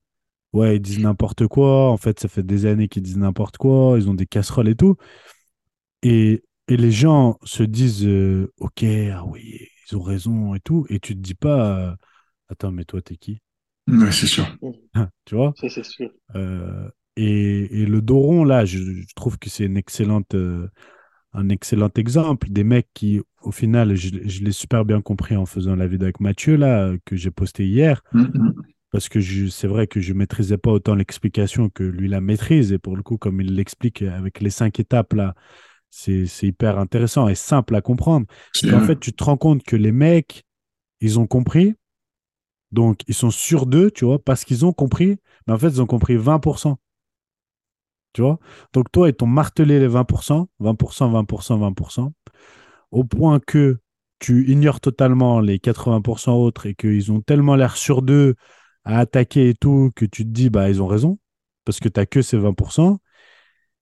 ouais, 0.54 0.78
ils 0.78 0.82
disent 0.82 1.00
n'importe 1.00 1.48
quoi, 1.48 1.92
en 1.92 1.98
fait, 1.98 2.20
ça 2.20 2.28
fait 2.30 2.44
des 2.44 2.66
années 2.68 2.88
qu'ils 2.90 3.04
disent 3.04 3.18
n'importe 3.18 3.58
quoi, 3.58 3.96
ils 4.00 4.10
ont 4.10 4.16
des 4.16 4.28
casseroles 4.28 4.70
et 4.70 4.76
tout. 4.76 4.98
Et, 6.02 6.44
et 6.68 6.78
les 6.78 6.92
gens 6.92 7.38
se 7.44 7.64
disent, 7.64 8.08
ok, 8.60 8.84
ah 9.12 9.24
oui, 9.26 9.68
ils 9.92 9.98
ont 9.98 10.02
raison 10.02 10.56
et 10.56 10.60
tout, 10.60 10.86
et 10.90 11.00
tu 11.00 11.16
te 11.16 11.20
dis 11.22 11.36
pas, 11.36 11.80
euh, 11.92 11.96
attends, 12.50 12.72
mais 12.72 12.86
toi, 12.86 13.02
t'es 13.02 13.18
qui? 13.18 13.42
Ouais, 13.88 14.12
c'est 14.12 14.28
sûr. 14.28 14.46
Tu 15.26 15.36
vois? 15.36 15.56
Ça, 15.56 15.70
c'est 15.70 15.84
sûr. 15.84 16.12
Euh, 16.36 16.90
et, 17.16 17.82
et 17.84 17.86
le 17.86 18.02
dos 18.02 18.20
rond, 18.20 18.44
là, 18.44 18.66
je, 18.66 18.78
je 18.80 19.14
trouve 19.16 19.38
que 19.40 19.50
c'est 19.50 19.66
une 19.66 19.78
excellente, 19.78 20.36
euh, 20.36 20.70
un 21.34 21.50
excellent 21.50 21.90
exemple 21.98 22.50
des 22.50 22.64
mecs 22.64 22.90
qui, 22.94 23.22
au 23.44 23.52
final, 23.52 23.96
je, 23.96 24.10
je 24.26 24.44
l'ai 24.44 24.52
super 24.52 24.86
bien 24.86 25.02
compris 25.02 25.36
en 25.38 25.46
faisant 25.46 25.76
la 25.76 25.88
vidéo 25.88 26.06
avec 26.06 26.20
Mathieu, 26.22 26.56
là, 26.58 26.94
que 27.06 27.16
j'ai 27.16 27.32
posté 27.32 27.66
hier, 27.68 28.04
Mm, 28.14 28.22
mm. 28.34 28.74
parce 28.92 29.10
que 29.10 29.20
je- 29.20 29.48
c'est 29.48 29.68
vrai 29.68 29.88
que 29.88 30.02
je 30.02 30.14
maîtrisais 30.14 30.58
pas 30.58 30.72
autant 30.72 30.96
l'explication 30.96 31.70
que 31.70 31.84
lui 31.84 32.08
la 32.10 32.22
maîtrise, 32.22 32.74
et 32.74 32.80
pour 32.80 32.96
le 32.98 33.04
coup, 33.04 33.18
comme 33.18 33.42
il 33.42 33.56
l'explique 33.56 34.02
avec 34.04 34.42
les 34.42 34.50
cinq 34.52 34.80
étapes, 34.80 35.14
là, 35.14 35.36
c'est 35.96 36.48
hyper 36.48 36.80
intéressant 36.80 37.28
et 37.28 37.36
simple 37.36 37.76
à 37.76 37.82
comprendre. 37.82 38.26
Et 38.64 38.74
en 38.74 38.82
fait, 38.82 39.00
tu 39.00 39.14
te 39.14 39.24
rends 39.24 39.38
compte 39.38 39.64
que 39.64 39.76
les 39.76 39.92
mecs, 39.92 40.44
ils 41.02 41.20
ont 41.20 41.28
compris, 41.28 41.76
donc 42.72 43.02
ils 43.08 43.14
sont 43.14 43.30
sûrs 43.30 43.68
d'eux, 43.68 43.92
tu 43.92 44.06
vois, 44.06 44.18
parce 44.24 44.44
qu'ils 44.44 44.66
ont 44.66 44.74
compris, 44.74 45.18
mais 45.46 45.54
en 45.54 45.58
fait, 45.60 45.68
ils 45.70 45.82
ont 45.82 45.86
compris 45.86 46.16
20%. 46.18 46.78
Tu 48.14 48.22
vois? 48.22 48.40
Donc 48.74 48.92
toi, 48.92 49.10
ils 49.10 49.14
t'ont 49.14 49.28
martelé 49.28 49.80
les 49.80 49.88
20%, 49.88 50.48
20%, 50.60 51.12
20%, 51.12 51.60
20%, 51.60 52.12
au 52.92 53.04
point 53.04 53.40
que 53.40 53.80
tu 54.20 54.50
ignores 54.52 54.80
totalement 54.80 55.42
les 55.42 55.60
80% 55.60 56.32
autres 56.32 56.66
et 56.66 56.76
qu'ils 56.76 57.12
ont 57.12 57.22
tellement 57.22 57.56
l'air 57.56 57.78
sûrs 57.78 58.02
d'eux 58.02 58.36
à 58.84 59.00
attaquer 59.00 59.50
et 59.50 59.54
tout 59.54 59.92
que 59.96 60.06
tu 60.06 60.24
te 60.26 60.30
dis, 60.30 60.50
bah, 60.50 60.70
ils 60.70 60.82
ont 60.82 60.88
raison, 60.88 61.20
parce 61.66 61.80
que 61.80 61.90
tu 61.90 62.00
n'as 62.00 62.06
que 62.06 62.22
ces 62.22 62.38
20%. 62.38 62.98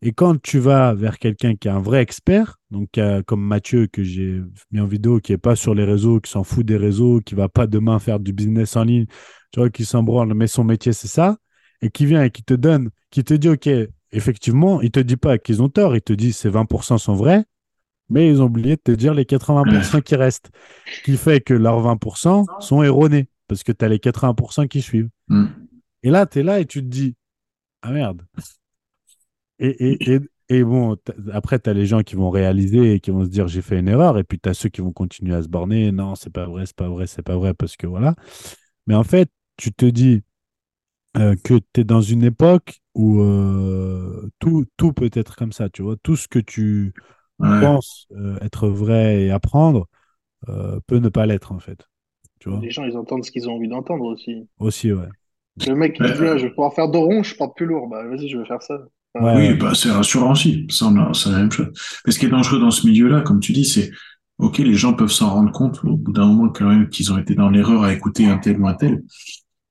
Et 0.03 0.13
quand 0.13 0.41
tu 0.41 0.57
vas 0.57 0.95
vers 0.95 1.19
quelqu'un 1.19 1.55
qui 1.55 1.67
est 1.67 1.71
un 1.71 1.79
vrai 1.79 2.01
expert, 2.01 2.57
donc 2.71 2.99
comme 3.27 3.45
Mathieu 3.45 3.85
que 3.87 4.03
j'ai 4.03 4.41
mis 4.71 4.79
en 4.79 4.87
vidéo, 4.87 5.19
qui 5.19 5.31
est 5.31 5.37
pas 5.37 5.55
sur 5.55 5.75
les 5.75 5.83
réseaux, 5.83 6.19
qui 6.19 6.31
s'en 6.31 6.43
fout 6.43 6.65
des 6.65 6.77
réseaux, 6.77 7.21
qui 7.21 7.35
va 7.35 7.49
pas 7.49 7.67
demain 7.67 7.99
faire 7.99 8.19
du 8.19 8.33
business 8.33 8.75
en 8.75 8.83
ligne, 8.83 9.05
tu 9.51 9.59
vois, 9.59 9.69
qui 9.69 9.85
s'en 9.85 10.01
branle, 10.01 10.33
mais 10.33 10.47
son 10.47 10.63
métier 10.63 10.91
c'est 10.91 11.07
ça, 11.07 11.37
et 11.81 11.91
qui 11.91 12.07
vient 12.07 12.23
et 12.23 12.31
qui 12.31 12.43
te 12.43 12.55
donne, 12.55 12.89
qui 13.11 13.23
te 13.23 13.35
dit, 13.35 13.49
ok, 13.49 13.69
effectivement, 14.11 14.81
il 14.81 14.89
te 14.89 14.99
dit 14.99 15.17
pas 15.17 15.37
qu'ils 15.37 15.61
ont 15.61 15.69
tort, 15.69 15.95
il 15.95 16.01
te 16.01 16.13
dit 16.13 16.33
ces 16.33 16.49
20% 16.49 16.97
sont 16.97 17.15
vrais, 17.15 17.45
mais 18.09 18.27
ils 18.27 18.41
ont 18.41 18.45
oublié 18.45 18.77
de 18.77 18.81
te 18.81 18.91
dire 18.91 19.13
les 19.13 19.25
80% 19.25 20.01
qui 20.01 20.15
restent, 20.15 20.49
qui 21.05 21.15
fait 21.15 21.41
que 21.41 21.53
leurs 21.53 21.79
20% 21.79 22.45
sont 22.59 22.81
erronés, 22.81 23.29
parce 23.47 23.63
que 23.63 23.71
tu 23.71 23.85
as 23.85 23.87
les 23.87 23.99
80% 23.99 24.67
qui 24.67 24.81
suivent. 24.81 25.09
Mm. 25.27 25.45
Et 26.03 26.09
là, 26.09 26.25
tu 26.25 26.39
es 26.39 26.43
là 26.43 26.59
et 26.59 26.65
tu 26.65 26.81
te 26.81 26.87
dis, 26.87 27.15
ah 27.83 27.91
merde. 27.91 28.23
Et, 29.61 29.69
et, 29.93 30.15
et, 30.15 30.21
et 30.49 30.65
bon, 30.65 30.97
après, 31.33 31.59
tu 31.59 31.71
as 31.71 31.73
les 31.73 31.87
gens 31.87 32.03
qui 32.03 32.15
vont 32.15 32.31
réaliser 32.31 32.95
et 32.95 33.01
qui 33.01 33.11
vont 33.11 33.25
se 33.25 33.29
dire, 33.31 33.47
j'ai 33.49 33.63
fait 33.63 33.79
une 33.79 33.89
erreur. 33.89 34.19
Et 34.19 34.25
puis, 34.25 34.39
tu 34.39 34.49
as 34.49 34.55
ceux 34.55 34.69
qui 34.69 34.81
vont 34.81 34.93
continuer 34.93 35.35
à 35.35 35.43
se 35.43 35.49
borner, 35.49 35.93
non, 35.93 36.15
c'est 36.15 36.31
pas 36.31 36.47
vrai, 36.47 36.65
c'est 36.67 36.77
pas 36.77 36.89
vrai, 36.89 37.07
c'est 37.07 37.23
pas 37.23 37.37
vrai, 37.37 37.55
parce 37.55 37.77
que 37.77 37.87
voilà. 37.87 38.15
Mais 38.87 38.95
en 38.95 39.03
fait, 39.05 39.29
tu 39.57 39.73
te 39.73 39.85
dis 39.85 40.23
euh, 41.17 41.35
que 41.43 41.55
tu 41.73 41.81
es 41.81 41.83
dans 41.83 42.01
une 42.01 42.23
époque 42.23 42.81
où 42.95 43.21
euh, 43.21 44.29
tout, 44.39 44.65
tout 44.77 44.93
peut 44.93 45.09
être 45.13 45.35
comme 45.35 45.51
ça, 45.53 45.69
tu 45.69 45.81
vois. 45.83 45.97
Tout 46.03 46.15
ce 46.15 46.27
que 46.27 46.39
tu 46.39 46.93
Ouais. 47.39 47.57
penses 47.59 48.07
euh, 48.13 48.39
être 48.41 48.69
vrai 48.69 49.23
et 49.23 49.31
apprendre 49.31 49.87
euh, 50.49 50.79
peut 50.87 50.97
ne 50.99 51.09
pas 51.09 51.25
l'être, 51.27 51.51
en 51.53 51.59
fait. 51.59 51.87
Tu 52.39 52.49
vois 52.49 52.63
Les 52.63 52.69
gens, 52.69 52.85
ils 52.85 52.95
entendent 52.95 53.25
ce 53.25 53.31
qu'ils 53.31 53.49
ont 53.49 53.55
envie 53.55 53.67
d'entendre 53.67 54.05
aussi. 54.05 54.47
Aussi, 54.59 54.93
ouais. 54.93 55.09
Le 55.65 55.73
mec, 55.75 55.99
il 55.99 56.13
dit, 56.13 56.27
ah, 56.27 56.37
je 56.37 56.43
vais 56.45 56.49
pouvoir 56.53 56.73
faire 56.75 56.87
dos 56.89 57.01
rond, 57.03 57.23
je 57.23 57.35
porte 57.35 57.55
plus 57.57 57.65
lourd. 57.65 57.87
Bah, 57.87 58.05
vas-y, 58.05 58.29
je 58.29 58.37
vais 58.37 58.45
faire 58.45 58.61
ça. 58.61 58.77
Ouais, 59.15 59.21
Oui, 59.33 59.53
ouais. 59.53 59.55
bah, 59.55 59.73
c'est 59.75 59.91
rassurant 59.91 60.31
aussi. 60.31 60.65
Ça, 60.69 60.87
on 60.87 60.97
a- 60.97 61.13
c'est 61.13 61.29
la 61.31 61.37
même 61.39 61.51
chose. 61.51 61.67
Mais 62.05 62.11
ce 62.11 62.19
qui 62.19 62.25
est 62.25 62.29
dangereux 62.29 62.59
dans 62.59 62.71
ce 62.71 62.85
milieu-là, 62.87 63.21
comme 63.21 63.39
tu 63.39 63.53
dis, 63.53 63.65
c'est, 63.65 63.91
OK, 64.39 64.57
les 64.59 64.73
gens 64.73 64.93
peuvent 64.93 65.11
s'en 65.11 65.29
rendre 65.29 65.51
compte 65.51 65.79
au 65.83 65.95
bout 65.97 66.11
d'un 66.11 66.25
moment 66.25 66.49
quand 66.49 66.67
même 66.67 66.89
qu'ils 66.89 67.11
ont 67.13 67.17
été 67.17 67.35
dans 67.35 67.49
l'erreur 67.49 67.83
à 67.83 67.93
écouter 67.93 68.25
un 68.25 68.37
tel 68.37 68.59
ou 68.59 68.67
un 68.67 68.73
tel. 68.73 69.03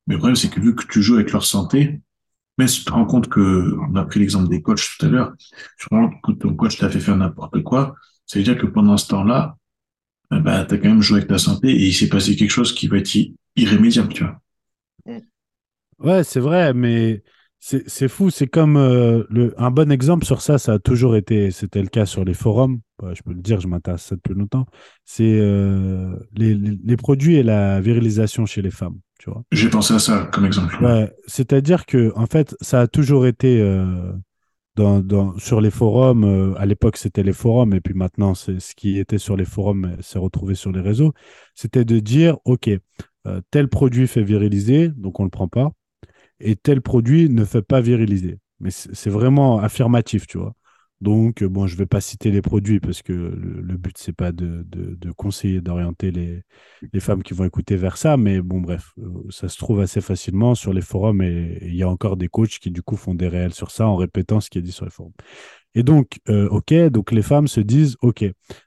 Mais 0.07 0.15
le 0.15 0.19
problème, 0.19 0.37
c'est 0.37 0.51
que 0.51 0.61
vu 0.61 0.75
que 0.77 0.85
tu 0.87 1.03
joues 1.03 1.17
avec 1.17 1.33
leur 1.33 1.45
santé, 1.45 2.01
mais 2.59 2.69
si 2.69 2.81
tu 2.81 2.87
te 2.87 2.93
rends 2.93 3.07
compte 3.07 3.29
que, 3.29 3.77
on 3.91 3.97
a 3.97 4.05
pris 4.05 4.21
l'exemple 4.21 4.49
des 4.49 4.62
coachs 4.62 4.83
tout 4.99 5.07
à 5.07 5.09
l'heure, 5.11 5.35
tu 5.79 5.89
te 5.89 5.95
rends 5.95 6.11
compte 6.11 6.23
que 6.41 6.45
ton 6.49 6.55
coach 6.55 6.79
t'a 6.79 6.91
fait 6.91 7.01
faire 7.01 7.17
n'importe 7.17 7.62
quoi, 7.62 7.95
ça 8.27 8.39
veut 8.41 8.45
dire 8.45 8.59
que 8.59 8.67
pendant 8.67 8.97
ce 8.99 9.09
temps-là, 9.09 9.57
eh 10.35 10.41
ben, 10.41 10.65
t'as 10.67 10.79
quand 10.79 10.89
même 10.91 11.03
joué 11.03 11.19
avec 11.19 11.29
ta 11.29 11.39
santé 11.39 11.71
et 11.71 11.87
il 11.89 11.95
s'est 11.95 12.09
passé 12.09 12.37
quelque 12.37 12.51
chose 12.51 12.75
qui 12.75 12.89
va 12.89 12.99
être 12.99 13.11
irrémédiable, 13.57 14.12
tu 14.15 14.25
vois. 14.25 14.41
Ouais, 15.99 16.25
c'est 16.25 16.41
vrai, 16.41 16.73
mais 16.73 17.23
c'est 17.61 17.89
c'est 17.89 18.09
fou. 18.09 18.31
C'est 18.31 18.47
comme 18.47 18.77
euh, 18.77 19.24
le, 19.28 19.55
un 19.59 19.70
bon 19.70 19.93
exemple 19.93 20.24
sur 20.24 20.41
ça, 20.41 20.59
ça 20.59 20.74
a 20.74 20.78
toujours 20.78 21.15
été, 21.15 21.51
c'était 21.51 21.82
le 21.82 21.89
cas 21.89 22.07
sur 22.07 22.24
les 22.24 22.35
forums. 22.35 22.81
Je 23.15 23.23
peux 23.23 23.32
le 23.32 23.41
dire, 23.41 23.61
je 23.61 23.69
m'intéresse 23.69 24.05
à 24.07 24.09
ça 24.09 24.16
depuis 24.16 24.35
longtemps. 24.35 24.66
C'est 25.05 25.39
euh, 25.39 26.16
les, 26.35 26.55
les, 26.55 26.78
les 26.82 26.97
produits 26.97 27.37
et 27.37 27.43
la 27.43 27.81
virilisation 27.81 28.45
chez 28.47 28.62
les 28.62 28.70
femmes, 28.70 28.99
tu 29.19 29.31
vois. 29.31 29.43
J'ai 29.53 29.70
pensé 29.70 29.95
à 29.95 29.99
ça 29.99 30.28
comme 30.32 30.47
exemple. 30.47 30.82
Ouais, 30.82 31.11
c'est-à-dire 31.27 31.87
que 31.87 32.12
en 32.16 32.27
fait, 32.27 32.57
ça 32.61 32.81
a 32.81 32.87
toujours 32.89 33.27
été 33.27 33.61
euh, 33.61 34.12
dans, 34.77 35.01
dans, 35.01 35.39
sur 35.39 35.61
les 35.61 35.70
forums. 35.70 36.55
à 36.59 36.66
l'époque, 36.66 36.97
c'était 36.97 37.23
les 37.23 37.32
forums, 37.32 37.74
et 37.74 37.81
puis 37.81 37.95
maintenant, 37.95 38.35
c'est 38.35 38.61
ce 38.61 38.74
qui 38.74 38.99
était 38.99 39.19
sur 39.19 39.37
les 39.37 39.45
forums 39.45 39.97
s'est 40.01 40.19
retrouvé 40.19 40.55
sur 40.55 40.73
les 40.73 40.81
réseaux. 40.81 41.12
C'était 41.55 41.85
de 41.85 42.01
dire, 42.01 42.37
ok, 42.45 42.70
tel 43.51 43.69
produit 43.69 44.07
fait 44.07 44.23
viriliser, 44.23 44.89
donc 44.89 45.20
on 45.20 45.24
le 45.24 45.31
prend 45.31 45.49
pas, 45.49 45.73
et 46.41 46.57
tel 46.57 46.81
produit 46.83 47.29
ne 47.29 47.45
fait 47.45 47.62
pas 47.62 47.81
viriliser. 47.81 48.39
Mais 48.61 48.71
c'est 48.71 49.11
vraiment 49.11 49.59
affirmatif, 49.61 50.27
tu 50.27 50.39
vois. 50.39 50.55
Donc, 51.01 51.43
euh, 51.43 51.49
bon, 51.49 51.67
je 51.67 51.77
vais 51.77 51.87
pas 51.87 52.03
citer 52.03 52.31
les 52.31 52.43
produits 52.43 52.79
parce 52.79 53.01
que 53.03 53.12
le, 53.12 53.62
le 53.62 53.77
but, 53.79 53.97
c'est 53.97 54.12
pas 54.12 54.33
de, 54.33 54.67
de, 54.69 55.12
conseiller, 55.12 55.62
d'orienter 55.62 56.11
les, 56.11 56.43
les 56.93 57.01
femmes 57.01 57.23
qui 57.23 57.33
vont 57.33 57.45
écouter 57.45 57.77
vers 57.77 57.97
ça, 57.97 58.19
mais 58.19 58.43
bon, 58.43 58.61
bref, 58.61 58.93
euh, 58.99 59.09
ça 59.31 59.49
se 59.49 59.57
trouve 59.57 59.81
assez 59.81 60.03
facilement 60.03 60.55
sur 60.55 60.75
les 60.75 60.83
forums 60.83 61.23
et 61.23 61.59
et 61.62 61.69
il 61.69 61.77
y 61.77 61.83
a 61.83 61.89
encore 61.89 62.17
des 62.17 62.29
coachs 62.29 62.59
qui, 62.59 62.71
du 62.71 62.83
coup, 62.83 62.97
font 62.97 63.15
des 63.15 63.29
réels 63.29 63.55
sur 63.55 63.71
ça 63.71 63.87
en 63.87 63.97
répétant 63.97 64.41
ce 64.41 64.51
qui 64.51 64.59
est 64.59 64.62
dit 64.62 64.73
sur 64.73 64.85
les 64.85 64.91
forums. 64.91 65.12
Et 65.75 65.83
donc, 65.83 66.21
euh, 66.29 66.49
OK, 66.49 66.75
donc 66.91 67.12
les 67.12 67.23
femmes 67.23 67.49
se 67.49 67.61
disent, 67.61 67.97
OK, 68.03 68.25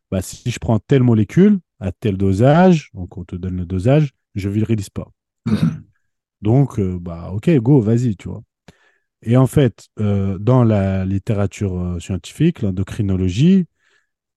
bah, 0.10 0.22
si 0.22 0.50
je 0.50 0.60
prends 0.60 0.80
telle 0.80 1.04
molécule 1.04 1.60
à 1.80 1.92
tel 1.92 2.18
dosage, 2.18 2.90
donc 2.94 3.18
on 3.18 3.26
te 3.26 3.36
donne 3.36 3.58
le 3.58 3.66
dosage, 3.66 4.12
je 4.36 4.50
virilise 4.50 4.90
pas. 4.90 5.12
Donc, 6.44 6.80
euh, 6.80 7.00
bah, 7.00 7.32
OK, 7.34 7.50
go, 7.60 7.82
vas-y, 7.82 8.16
tu 8.18 8.30
vois. 8.30 8.44
Et 9.24 9.38
en 9.38 9.48
fait, 9.48 9.88
euh, 10.00 10.38
dans 10.40 10.64
la 10.64 11.06
littérature 11.06 11.78
euh, 11.80 12.00
scientifique, 12.00 12.62
l'endocrinologie, 12.62 13.66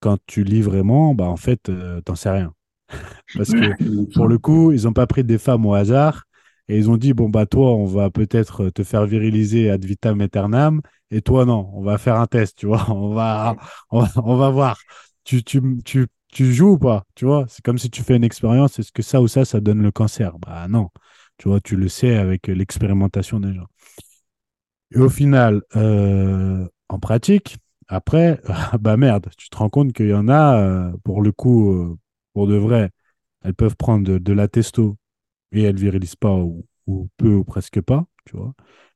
quand 0.01 0.19
tu 0.27 0.45
lis 0.45 0.63
vraiment, 0.63 1.15
bah, 1.15 1.25
en 1.27 1.37
fait, 1.37 1.69
euh, 1.71 2.01
t'en 2.03 2.15
sais 2.17 2.31
rien. 2.31 2.55
Parce 3.35 3.55
que 3.55 3.75
pour 4.15 4.29
le 4.29 4.39
coup, 4.39 4.73
ils 4.73 4.85
n'ont 4.85 4.93
pas 4.93 5.07
pris 5.07 5.25
des 5.25 5.39
femmes 5.39 5.67
au 5.67 5.75
hasard 5.75 6.25
et 6.69 6.79
ils 6.79 6.91
ont 6.91 6.97
dit, 6.97 7.13
bon, 7.15 7.29
bah, 7.29 7.47
toi, 7.47 7.75
on 7.75 7.87
va 7.87 8.11
peut-être 8.11 8.71
te 8.71 8.83
faire 8.85 9.07
viriliser 9.07 9.71
ad 9.71 9.85
vitam 9.85 10.21
aeternam 10.21 10.81
et 11.11 11.23
toi, 11.23 11.45
non, 11.45 11.71
on 11.75 11.83
va 11.83 11.99
faire 11.99 12.17
un 12.17 12.27
test, 12.27 12.59
tu 12.59 12.67
vois, 12.67 12.87
on 12.91 13.15
va, 13.15 13.57
on 13.91 14.01
va, 14.01 14.09
on 14.25 14.37
va 14.37 14.51
voir. 14.51 14.79
Tu, 15.25 15.43
tu, 15.45 15.61
tu, 15.85 16.07
tu 16.29 16.53
joues 16.55 16.73
ou 16.73 16.79
pas, 16.79 17.05
tu 17.15 17.25
vois, 17.27 17.47
c'est 17.49 17.65
comme 17.65 17.79
si 17.79 17.91
tu 17.91 18.03
fais 18.03 18.17
une 18.17 18.25
expérience, 18.25 18.79
est-ce 18.79 18.93
que 18.93 19.03
ça 19.03 19.21
ou 19.21 19.29
ça, 19.29 19.45
ça 19.45 19.61
donne 19.61 19.83
le 19.83 19.91
cancer? 19.93 20.39
Bah, 20.39 20.69
non. 20.69 20.91
Tu 21.39 21.49
vois, 21.49 21.61
tu 21.61 21.77
le 21.77 21.89
sais 21.89 22.17
avec 22.17 22.47
l'expérimentation 22.49 23.41
des 23.41 23.55
gens. 23.55 23.67
Et 24.95 24.99
au 24.99 25.09
final, 25.09 25.63
euh, 25.77 26.67
en 26.89 26.99
pratique, 26.99 27.59
après, 27.89 28.41
bah 28.81 28.97
merde, 28.97 29.29
tu 29.37 29.49
te 29.49 29.57
rends 29.57 29.69
compte 29.71 29.93
qu'il 29.93 30.09
y 30.09 30.15
en 30.15 30.29
a, 30.29 30.61
euh, 30.61 30.93
pour 31.05 31.23
le 31.23 31.33
coup, 31.33 31.73
euh, 31.73 31.99
pour 32.33 32.47
de 32.47 32.55
vrai, 32.57 32.91
elles 33.45 33.55
peuvent 33.55 33.77
prendre 33.77 34.19
de, 34.19 34.33
la 34.33 34.49
testo 34.49 34.97
et 35.53 35.63
elles 35.65 35.79
virilisent 35.79 36.17
pas 36.17 36.35
ou, 36.37 36.67
peu 37.19 37.35
ou 37.35 37.45
presque 37.45 37.81
pas, 37.83 38.07
tu 38.27 38.37
vois. 38.37 38.55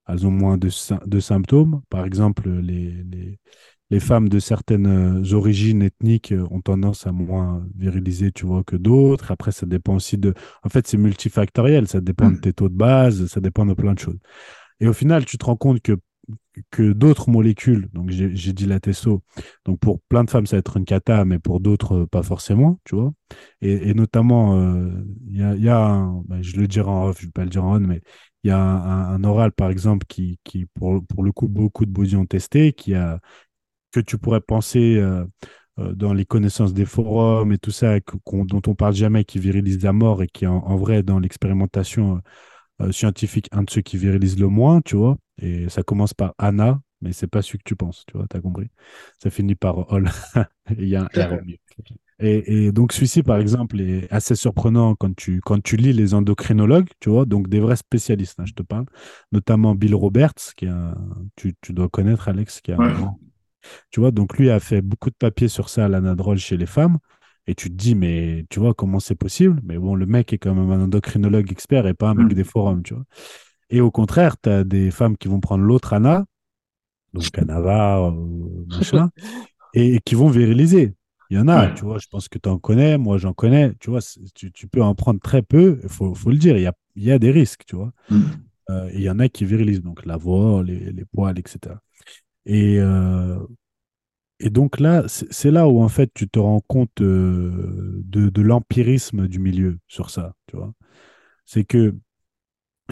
Elles 0.08 0.26
ont 0.26 0.30
moins 0.32 0.58
de, 0.58 0.68
sy- 0.70 0.94
de 1.06 1.20
symptômes. 1.20 1.82
Par 1.90 2.04
exemple, 2.06 2.48
les, 2.50 3.04
les 3.90 4.00
femmes 4.00 4.28
de 4.28 4.38
certaines 4.38 4.86
euh, 5.24 5.34
origines 5.34 5.82
ethniques 5.82 6.32
euh, 6.32 6.46
ont 6.50 6.60
tendance 6.60 7.06
à 7.06 7.12
moins 7.12 7.66
viriliser, 7.76 8.32
tu 8.32 8.46
vois, 8.46 8.62
que 8.64 8.76
d'autres. 8.76 9.30
Après, 9.32 9.52
ça 9.52 9.66
dépend 9.66 9.96
aussi 9.96 10.18
de... 10.18 10.34
En 10.62 10.68
fait, 10.68 10.86
c'est 10.86 10.96
multifactoriel. 10.98 11.88
Ça 11.88 12.00
dépend 12.00 12.30
de 12.30 12.36
Mm. 12.36 12.40
tes 12.40 12.52
taux 12.52 12.68
de 12.68 12.74
base, 12.76 13.26
ça 13.26 13.40
dépend 13.40 13.66
de 13.66 13.74
plein 13.74 13.94
de 13.94 13.98
choses. 13.98 14.18
Et 14.80 14.88
au 14.88 14.92
final, 14.92 15.24
tu 15.24 15.38
te 15.38 15.44
rends 15.44 15.56
compte 15.56 15.80
que, 15.82 15.96
que 16.70 16.92
d'autres 16.92 17.30
molécules, 17.30 17.88
donc 17.92 18.10
j'ai 18.10 18.52
dit 18.52 18.66
la 18.66 18.80
testo, 18.80 19.22
donc 19.64 19.78
pour 19.80 20.00
plein 20.08 20.24
de 20.24 20.30
femmes, 20.30 20.46
ça 20.46 20.56
va 20.56 20.58
être 20.60 20.76
une 20.76 20.84
cata, 20.84 21.24
mais 21.24 21.38
pour 21.38 21.60
d'autres, 21.60 22.02
euh, 22.02 22.06
pas 22.06 22.22
forcément, 22.22 22.80
tu 22.84 22.96
vois. 22.96 23.12
Et, 23.62 23.90
et 23.90 23.94
notamment, 23.94 24.56
euh, 24.60 24.90
il 25.28 25.38
y 25.38 25.42
a, 25.42 25.54
il 25.54 25.62
y 25.62 25.68
a 25.68 25.78
un- 25.78 26.22
ben, 26.26 26.42
je 26.42 26.56
le 26.58 26.66
dirai 26.68 26.88
en 26.90 27.06
off, 27.08 27.18
je 27.20 27.24
ne 27.24 27.28
vais 27.28 27.32
pas 27.32 27.44
le 27.44 27.50
dire 27.50 27.64
en 27.64 27.76
on, 27.76 27.80
mais 27.80 28.02
il 28.44 28.48
y 28.48 28.50
a 28.50 28.58
un, 28.58 28.82
un- 28.82 29.14
un 29.14 29.24
oral, 29.24 29.52
par 29.52 29.70
exemple, 29.70 30.06
qui, 30.08 30.38
qui 30.44 30.66
pour, 30.66 31.04
pour 31.06 31.22
le 31.22 31.32
coup, 31.32 31.48
beaucoup 31.48 31.84
de 31.86 31.90
body 31.92 32.16
ont 32.16 32.26
testé, 32.26 32.72
qui 32.72 32.94
a, 32.94 33.20
que 33.92 34.00
tu 34.00 34.18
pourrais 34.18 34.40
penser 34.40 34.96
euh, 34.98 35.24
euh, 35.78 35.94
dans 35.94 36.12
les 36.14 36.26
connaissances 36.26 36.74
des 36.74 36.84
forums 36.86 37.52
et 37.52 37.58
tout 37.58 37.70
ça, 37.72 38.00
que- 38.00 38.16
qu'on- 38.24 38.44
dont 38.44 38.62
on 38.66 38.74
parle 38.74 38.94
jamais, 38.94 39.24
qui 39.24 39.38
virilise 39.38 39.84
à 39.86 39.92
mort 39.92 40.22
et 40.22 40.28
qui, 40.28 40.46
en, 40.46 40.56
en 40.58 40.76
vrai, 40.76 41.02
dans 41.02 41.18
l'expérimentation 41.18 42.20
euh, 42.82 42.92
scientifique, 42.92 43.48
un 43.52 43.62
de 43.64 43.70
ceux 43.70 43.82
qui 43.82 43.96
virilise 43.98 44.38
le 44.38 44.48
moins, 44.48 44.80
tu 44.82 44.96
vois. 44.96 45.18
Et 45.42 45.68
ça 45.68 45.82
commence 45.82 46.14
par 46.14 46.34
Anna, 46.38 46.80
mais 47.02 47.12
c'est 47.12 47.26
pas 47.28 47.42
celui 47.42 47.58
que 47.58 47.64
tu 47.66 47.76
penses, 47.76 48.04
tu 48.06 48.16
vois, 48.16 48.26
t'as 48.28 48.40
compris. 48.40 48.68
Ça 49.22 49.30
finit 49.30 49.54
par 49.54 49.90
Ol. 49.92 50.08
Il 50.78 50.88
y 50.88 50.96
a 50.96 51.04
un 51.14 51.24
R. 51.24 51.40
Et, 52.22 52.66
et 52.66 52.72
donc 52.72 52.92
celui-ci, 52.92 53.22
par 53.22 53.38
exemple, 53.38 53.80
est 53.80 54.10
assez 54.12 54.34
surprenant 54.34 54.94
quand 54.94 55.14
tu, 55.16 55.40
quand 55.40 55.62
tu 55.62 55.76
lis 55.76 55.92
les 55.94 56.12
endocrinologues, 56.14 56.88
tu 57.00 57.08
vois, 57.08 57.24
donc 57.24 57.48
des 57.48 57.60
vrais 57.60 57.76
spécialistes, 57.76 58.38
hein, 58.40 58.44
je 58.46 58.52
te 58.52 58.62
parle, 58.62 58.84
notamment 59.32 59.74
Bill 59.74 59.94
Roberts, 59.94 60.34
qui 60.56 60.66
est 60.66 60.68
un, 60.68 60.94
tu, 61.36 61.54
tu 61.62 61.72
dois 61.72 61.88
connaître, 61.88 62.28
Alex, 62.28 62.60
qui 62.60 62.72
est 62.72 62.74
un 62.74 62.84
Ouais. 62.84 62.90
grand 62.90 63.18
tu 63.90 64.00
vois, 64.00 64.10
donc 64.10 64.38
lui 64.38 64.50
a 64.50 64.60
fait 64.60 64.82
beaucoup 64.82 65.10
de 65.10 65.14
papiers 65.18 65.48
sur 65.48 65.68
ça, 65.68 65.88
l'anadrol 65.88 66.38
chez 66.38 66.56
les 66.56 66.66
femmes. 66.66 66.98
Et 67.46 67.54
tu 67.54 67.68
te 67.70 67.74
dis, 67.74 67.94
mais 67.94 68.44
tu 68.50 68.60
vois, 68.60 68.74
comment 68.74 69.00
c'est 69.00 69.14
possible? 69.16 69.60
Mais 69.64 69.78
bon, 69.78 69.94
le 69.94 70.06
mec 70.06 70.32
est 70.32 70.38
quand 70.38 70.54
même 70.54 70.70
un 70.70 70.84
endocrinologue 70.84 71.50
expert 71.50 71.86
et 71.86 71.94
pas 71.94 72.10
un 72.10 72.14
mec 72.14 72.26
Mm. 72.28 72.34
des 72.34 72.44
forums, 72.44 72.82
tu 72.82 72.94
vois. 72.94 73.04
Et 73.70 73.80
au 73.80 73.90
contraire, 73.90 74.36
tu 74.40 74.48
as 74.50 74.64
des 74.64 74.90
femmes 74.90 75.16
qui 75.16 75.28
vont 75.28 75.40
prendre 75.40 75.64
l'autre 75.64 75.92
Anna, 75.92 76.24
donc 77.12 77.26
Anava, 77.38 77.98
euh, 78.06 78.12
machin, 78.68 79.10
et, 79.74 80.00
qui 80.04 80.14
vont 80.14 80.28
viriliser. 80.28 80.94
Il 81.30 81.36
y 81.38 81.40
en 81.40 81.48
a, 81.48 81.68
Ouais. 81.68 81.74
tu 81.74 81.84
vois, 81.84 81.98
je 81.98 82.08
pense 82.08 82.28
que 82.28 82.38
tu 82.38 82.48
en 82.48 82.58
connais, 82.58 82.98
moi 82.98 83.18
j'en 83.18 83.32
connais, 83.32 83.72
tu 83.80 83.90
vois, 83.90 84.00
tu, 84.34 84.52
tu 84.52 84.66
peux 84.68 84.82
en 84.82 84.94
prendre 84.94 85.20
très 85.20 85.42
peu, 85.42 85.80
il 85.82 85.88
faut, 85.88 86.14
faut 86.14 86.30
le 86.30 86.36
dire, 86.38 86.56
il 86.56 86.62
y 86.62 86.66
a, 86.66 86.74
il 86.96 87.04
y 87.04 87.12
a 87.12 87.18
des 87.18 87.30
risques, 87.30 87.64
tu 87.66 87.76
vois. 87.76 87.92
Mm. 88.10 88.20
Euh, 88.70 88.90
il 88.94 89.00
y 89.00 89.10
en 89.10 89.18
a 89.18 89.28
qui 89.28 89.44
virilisent, 89.44 89.82
donc 89.82 90.04
la 90.06 90.16
voix, 90.16 90.62
les, 90.62 90.92
les 90.92 91.04
poils, 91.04 91.38
etc. 91.38 91.76
Et, 92.52 92.78
euh, 92.80 93.38
et 94.40 94.50
donc 94.50 94.80
là, 94.80 95.04
c'est 95.06 95.50
là 95.50 95.68
où 95.68 95.80
en 95.82 95.88
fait 95.88 96.10
tu 96.14 96.28
te 96.28 96.38
rends 96.38 96.62
compte 96.66 97.00
euh, 97.00 98.00
de, 98.04 98.28
de 98.30 98.42
l'empirisme 98.42 99.28
du 99.28 99.38
milieu 99.38 99.78
sur 99.86 100.10
ça, 100.10 100.34
tu 100.48 100.56
vois. 100.56 100.72
C'est 101.44 101.64
que 101.64 101.94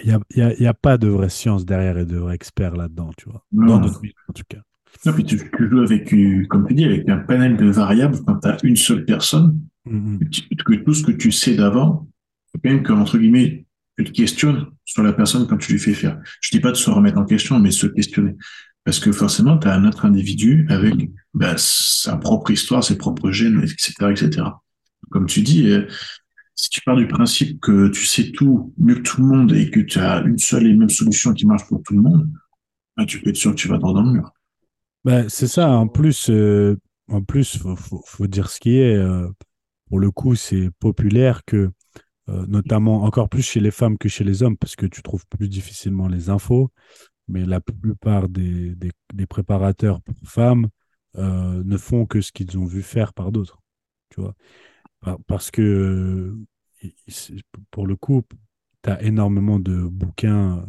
il 0.04 0.06
n'y 0.08 0.12
a, 0.12 0.20
y 0.36 0.42
a- 0.42 0.60
y 0.62 0.66
a 0.66 0.74
pas 0.74 0.96
de 0.96 1.08
vraie 1.08 1.28
science 1.28 1.66
derrière 1.66 1.98
et 1.98 2.06
de 2.06 2.16
vrais 2.18 2.34
experts 2.36 2.76
là-dedans, 2.76 3.10
tu 3.16 3.28
vois. 3.28 3.44
Non. 3.50 3.66
Dans 3.66 3.80
notre 3.80 4.00
milieu, 4.00 4.14
en 4.28 4.32
tout 4.32 4.44
cas. 4.48 4.60
Non, 5.04 5.12
puis 5.12 5.24
tu, 5.24 5.36
tu 5.38 5.68
joues 5.70 5.80
avec, 5.80 6.14
comme 6.48 6.66
tu 6.68 6.74
dis, 6.74 6.84
avec 6.84 7.08
un 7.08 7.18
panel 7.18 7.56
de 7.56 7.66
variables 7.68 8.16
quand 8.24 8.38
tu 8.38 8.48
as 8.48 8.56
une 8.62 8.76
seule 8.76 9.04
personne, 9.04 9.60
Mhm. 9.86 10.18
que, 10.20 10.24
tu- 10.26 10.42
que 10.56 10.74
tout 10.84 10.94
ce 10.94 11.02
que 11.02 11.12
tu 11.12 11.32
sais 11.32 11.56
d'avant, 11.56 12.06
même 12.62 12.82
que, 12.82 12.92
entre 12.92 13.18
guillemets, 13.18 13.64
tu 13.96 14.04
te 14.04 14.10
questionnes 14.12 14.66
sur 14.84 15.02
la 15.02 15.12
personne 15.12 15.46
quand 15.48 15.56
tu 15.56 15.72
lui 15.72 15.78
fais 15.80 15.94
faire. 15.94 16.20
Je 16.40 16.50
dis 16.52 16.60
pas 16.60 16.70
de 16.70 16.76
se 16.76 16.90
remettre 16.90 17.18
en 17.18 17.24
question, 17.24 17.58
mais 17.58 17.70
se 17.72 17.86
questionner. 17.88 18.36
Parce 18.88 19.00
que 19.00 19.12
forcément, 19.12 19.58
tu 19.58 19.68
as 19.68 19.74
un 19.74 19.84
autre 19.84 20.06
individu 20.06 20.66
avec 20.70 20.94
bah, 21.34 21.52
sa 21.58 22.16
propre 22.16 22.52
histoire, 22.52 22.82
ses 22.82 22.96
propres 22.96 23.30
gènes, 23.30 23.60
etc., 23.62 23.92
etc. 24.10 24.46
Comme 25.10 25.26
tu 25.26 25.42
dis, 25.42 25.68
euh, 25.68 25.86
si 26.54 26.70
tu 26.70 26.80
pars 26.80 26.96
du 26.96 27.06
principe 27.06 27.60
que 27.60 27.88
tu 27.88 28.06
sais 28.06 28.32
tout 28.32 28.72
mieux 28.78 28.94
que 28.94 29.00
tout 29.02 29.20
le 29.20 29.26
monde 29.26 29.52
et 29.52 29.68
que 29.68 29.80
tu 29.80 29.98
as 29.98 30.22
une 30.22 30.38
seule 30.38 30.68
et 30.68 30.72
même 30.72 30.88
solution 30.88 31.34
qui 31.34 31.44
marche 31.44 31.68
pour 31.68 31.82
tout 31.82 31.92
le 31.92 32.00
monde, 32.00 32.30
bah, 32.96 33.04
tu 33.04 33.20
peux 33.20 33.28
être 33.28 33.36
sûr 33.36 33.50
que 33.50 33.56
tu 33.56 33.68
vas 33.68 33.76
droit 33.76 33.92
dans 33.92 34.04
le 34.04 34.12
mur. 34.12 34.32
Bah, 35.04 35.28
c'est 35.28 35.48
ça, 35.48 35.68
en 35.68 35.86
plus, 35.86 36.30
euh, 36.30 36.78
en 37.08 37.22
plus, 37.22 37.58
faut 38.06 38.26
dire 38.26 38.48
ce 38.48 38.58
qui 38.58 38.78
est. 38.78 38.96
euh, 38.96 39.28
pour 39.90 40.00
le 40.00 40.10
coup, 40.10 40.34
c'est 40.34 40.70
populaire 40.80 41.44
que, 41.44 41.70
euh, 42.30 42.46
notamment 42.46 43.02
encore 43.02 43.28
plus 43.28 43.42
chez 43.42 43.60
les 43.60 43.70
femmes 43.70 43.98
que 43.98 44.08
chez 44.08 44.24
les 44.24 44.42
hommes, 44.42 44.56
parce 44.56 44.76
que 44.76 44.86
tu 44.86 45.02
trouves 45.02 45.26
plus 45.28 45.50
difficilement 45.50 46.08
les 46.08 46.30
infos. 46.30 46.70
Mais 47.28 47.44
la 47.46 47.60
plupart 47.60 48.28
des, 48.28 48.74
des, 48.76 48.90
des 49.14 49.26
préparateurs 49.26 50.00
pour 50.02 50.16
femmes 50.24 50.68
euh, 51.16 51.62
ne 51.64 51.76
font 51.76 52.06
que 52.06 52.20
ce 52.20 52.32
qu'ils 52.32 52.58
ont 52.58 52.64
vu 52.66 52.82
faire 52.82 53.12
par 53.14 53.32
d'autres. 53.32 53.60
Tu 54.10 54.20
vois 54.20 54.34
Par- 55.00 55.18
Parce 55.26 55.50
que, 55.50 55.62
euh, 55.62 56.36
pour 57.70 57.86
le 57.86 57.96
coup, 57.96 58.22
tu 58.82 58.90
as 58.90 59.02
énormément 59.02 59.58
de 59.58 59.82
bouquins, 59.88 60.58
euh, 60.58 60.66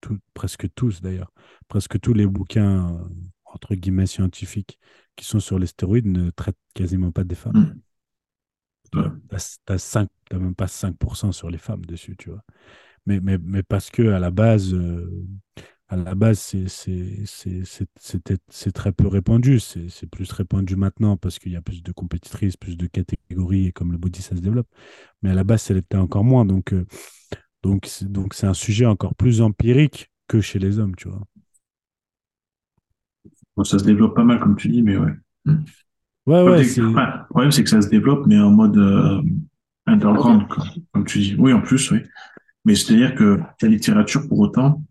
tout- 0.00 0.18
presque 0.34 0.72
tous 0.74 1.00
d'ailleurs, 1.00 1.32
presque 1.68 2.00
tous 2.00 2.14
les 2.14 2.26
bouquins, 2.26 3.00
entre 3.44 3.74
guillemets, 3.74 4.06
scientifiques 4.06 4.78
qui 5.16 5.24
sont 5.24 5.40
sur 5.40 5.58
les 5.58 5.66
stéroïdes 5.66 6.06
ne 6.06 6.30
traitent 6.30 6.56
quasiment 6.74 7.12
pas 7.12 7.24
des 7.24 7.34
femmes. 7.34 7.56
Mm. 7.56 7.82
Tu 8.92 8.98
n'as 10.32 10.38
même 10.38 10.54
pas 10.54 10.66
5% 10.68 11.32
sur 11.32 11.50
les 11.50 11.58
femmes 11.58 11.84
dessus, 11.84 12.16
tu 12.16 12.30
vois. 12.30 12.42
Mais, 13.06 13.20
mais, 13.20 13.38
mais 13.38 13.62
parce 13.62 13.90
que 13.90 14.02
à 14.12 14.18
la 14.20 14.30
base, 14.30 14.74
euh, 14.74 15.26
à 15.92 15.96
la 15.96 16.14
base, 16.14 16.38
c'est 16.40 16.66
très 18.72 18.92
peu 18.92 19.06
répandu. 19.08 19.60
C'est 19.60 20.06
plus 20.10 20.30
répandu 20.32 20.76
maintenant 20.76 21.16
parce 21.16 21.38
qu'il 21.38 21.52
y 21.52 21.56
a 21.56 21.62
plus 21.62 21.82
de 21.82 21.92
compétitrices, 21.92 22.56
plus 22.56 22.76
de 22.76 22.86
catégories 22.86 23.66
et 23.68 23.72
comme 23.72 23.92
le 23.92 23.98
body, 23.98 24.22
ça 24.22 24.36
se 24.36 24.40
développe. 24.40 24.68
Mais 25.22 25.30
à 25.30 25.34
la 25.34 25.44
base, 25.44 25.62
ça 25.62 25.74
l'était 25.74 25.96
encore 25.98 26.24
moins. 26.24 26.44
Donc, 26.46 26.72
euh, 26.72 26.86
donc, 27.62 27.86
c'est- 27.86 28.06
donc 28.10 28.34
c'est 28.34 28.46
un 28.46 28.54
sujet 28.54 28.86
encore 28.86 29.14
plus 29.16 29.40
empirique 29.42 30.10
que 30.28 30.40
chez 30.40 30.58
les 30.58 30.78
hommes, 30.78 30.94
tu 30.96 31.08
vois. 31.08 31.20
Bon, 33.56 33.64
ça 33.64 33.78
se 33.78 33.84
développe 33.84 34.14
pas 34.14 34.24
mal, 34.24 34.40
comme 34.40 34.56
tu 34.56 34.68
dis, 34.68 34.82
mais 34.82 34.96
ouais. 34.96 35.12
Ouais, 36.26 36.42
Le 36.44 36.50
ouais, 36.50 36.62
le 36.64 37.26
problème, 37.28 37.52
c'est 37.52 37.62
que 37.64 37.70
ça 37.70 37.80
se 37.82 37.88
développe, 37.88 38.26
mais 38.26 38.38
en 38.38 38.50
mode 38.50 38.76
euh, 38.76 39.22
underground, 39.86 40.48
quoi, 40.48 40.64
comme 40.92 41.04
tu 41.04 41.18
dis. 41.18 41.36
Oui, 41.38 41.52
en 41.52 41.60
plus, 41.60 41.90
oui. 41.92 41.98
Mais 42.64 42.74
c'est-à-dire 42.76 43.14
que 43.14 43.40
la 43.62 43.68
littérature, 43.68 44.28
pour 44.28 44.38
autant, 44.40 44.82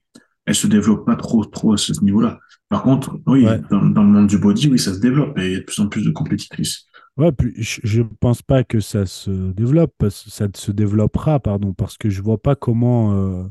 elle 0.45 0.55
se 0.55 0.67
développe 0.67 1.05
pas 1.05 1.15
trop, 1.15 1.45
trop 1.45 1.73
à 1.73 1.77
ce 1.77 1.93
niveau-là. 2.03 2.39
Par 2.69 2.83
contre, 2.83 3.19
oui, 3.27 3.45
Ouais. 3.45 3.61
dans, 3.69 3.81
dans 3.85 4.03
le 4.03 4.09
monde 4.09 4.27
du 4.27 4.37
body, 4.37 4.69
oui, 4.69 4.79
ça 4.79 4.93
se 4.93 4.99
développe 4.99 5.37
et 5.37 5.45
il 5.45 5.51
y 5.53 5.55
a 5.55 5.59
de 5.59 5.63
plus 5.65 5.79
en 5.79 5.87
plus 5.87 6.03
de 6.05 6.11
compétitrices. 6.11 6.85
Ouais, 7.17 7.31
puis 7.31 7.53
je 7.57 7.81
je 7.83 8.01
pense 8.19 8.41
pas 8.41 8.63
que 8.63 8.79
ça 8.79 9.05
se 9.05 9.51
développe, 9.51 9.93
parce- 9.97 10.29
ça 10.29 10.47
se 10.55 10.71
développera, 10.71 11.39
pardon, 11.39 11.73
parce 11.73 11.97
que 11.97 12.09
je 12.09 12.21
vois 12.21 12.41
pas 12.41 12.55
comment, 12.55 13.13
euh, 13.13 13.43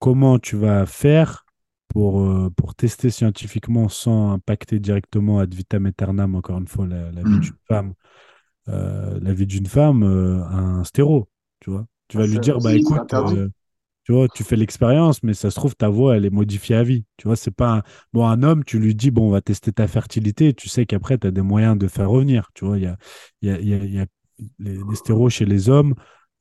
comment 0.00 0.38
tu 0.38 0.56
vas 0.56 0.86
faire 0.86 1.46
pour, 1.88 2.20
euh, 2.22 2.50
pour 2.56 2.74
tester 2.74 3.10
scientifiquement 3.10 3.88
sans 3.88 4.32
impacter 4.32 4.80
directement 4.80 5.38
ad 5.40 5.54
vitam 5.54 5.86
aeternam, 5.86 6.34
encore 6.34 6.58
une 6.58 6.68
fois, 6.68 6.86
la, 6.86 7.10
la 7.12 7.24
vie 7.24 7.28
Mm. 7.28 7.40
d'une 7.40 7.54
femme, 7.68 7.94
euh, 8.68 9.18
la 9.22 9.34
vie 9.34 9.46
d'une 9.46 9.66
femme, 9.66 10.02
euh, 10.04 10.44
un 10.44 10.84
stéro, 10.84 11.28
tu 11.60 11.70
vois. 11.70 11.86
Tu 12.08 12.18
vas 12.18 12.26
lui 12.26 12.40
dire, 12.40 12.60
bah 12.60 12.74
écoute, 12.74 13.14
euh, 13.14 13.48
tu 14.04 14.12
vois, 14.12 14.28
tu 14.28 14.44
fais 14.44 14.56
l'expérience, 14.56 15.22
mais 15.22 15.34
ça 15.34 15.50
se 15.50 15.56
trouve, 15.56 15.74
ta 15.76 15.88
voix, 15.88 16.16
elle 16.16 16.26
est 16.26 16.30
modifiée 16.30 16.76
à 16.76 16.82
vie. 16.82 17.04
Tu 17.16 17.26
vois, 17.26 17.36
c'est 17.36 17.50
pas 17.50 17.78
un... 17.78 17.82
Bon, 18.12 18.26
un 18.26 18.42
homme, 18.42 18.64
tu 18.64 18.78
lui 18.78 18.94
dis, 18.94 19.10
bon, 19.10 19.28
on 19.28 19.30
va 19.30 19.40
tester 19.40 19.72
ta 19.72 19.88
fertilité, 19.88 20.52
tu 20.54 20.68
sais 20.68 20.86
qu'après, 20.86 21.18
tu 21.18 21.26
as 21.26 21.30
des 21.30 21.42
moyens 21.42 21.78
de 21.78 21.88
faire 21.88 22.10
revenir. 22.10 22.50
Tu 22.54 22.64
vois, 22.66 22.78
il 22.78 22.84
y 22.84 22.86
a, 22.86 22.96
y 23.42 23.50
a, 23.50 23.60
y 23.60 23.74
a- 23.74 23.84
y 23.84 23.98
a 24.00 24.06
les, 24.58 24.76
les 24.88 24.94
stéros 24.96 25.30
chez 25.30 25.44
les 25.46 25.68
hommes, 25.68 25.94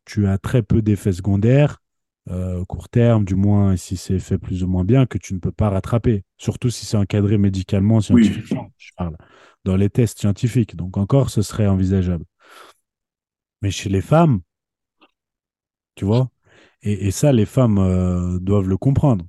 tu 0.05 0.27
as 0.27 0.37
très 0.37 0.61
peu 0.63 0.81
d'effets 0.81 1.13
secondaires, 1.13 1.79
euh, 2.29 2.63
court 2.65 2.89
terme, 2.89 3.25
du 3.25 3.35
moins, 3.35 3.75
si 3.77 3.97
c'est 3.97 4.19
fait 4.19 4.37
plus 4.37 4.63
ou 4.63 4.67
moins 4.67 4.83
bien, 4.83 5.05
que 5.05 5.17
tu 5.17 5.33
ne 5.33 5.39
peux 5.39 5.51
pas 5.51 5.69
rattraper. 5.69 6.23
Surtout 6.37 6.69
si 6.69 6.85
c'est 6.85 6.97
encadré 6.97 7.37
médicalement, 7.37 8.01
scientifiquement, 8.01 8.71
je 8.77 8.91
parle, 8.97 9.17
dans 9.63 9.75
les 9.75 9.89
tests 9.89 10.19
scientifiques. 10.19 10.75
Donc, 10.75 10.97
encore, 10.97 11.29
ce 11.29 11.41
serait 11.41 11.67
envisageable. 11.67 12.25
Mais 13.63 13.71
chez 13.71 13.89
les 13.89 14.01
femmes, 14.01 14.41
tu 15.95 16.05
vois, 16.05 16.29
et, 16.83 17.07
et 17.07 17.11
ça, 17.11 17.31
les 17.31 17.45
femmes 17.45 17.77
euh, 17.79 18.39
doivent 18.39 18.69
le 18.69 18.77
comprendre. 18.77 19.25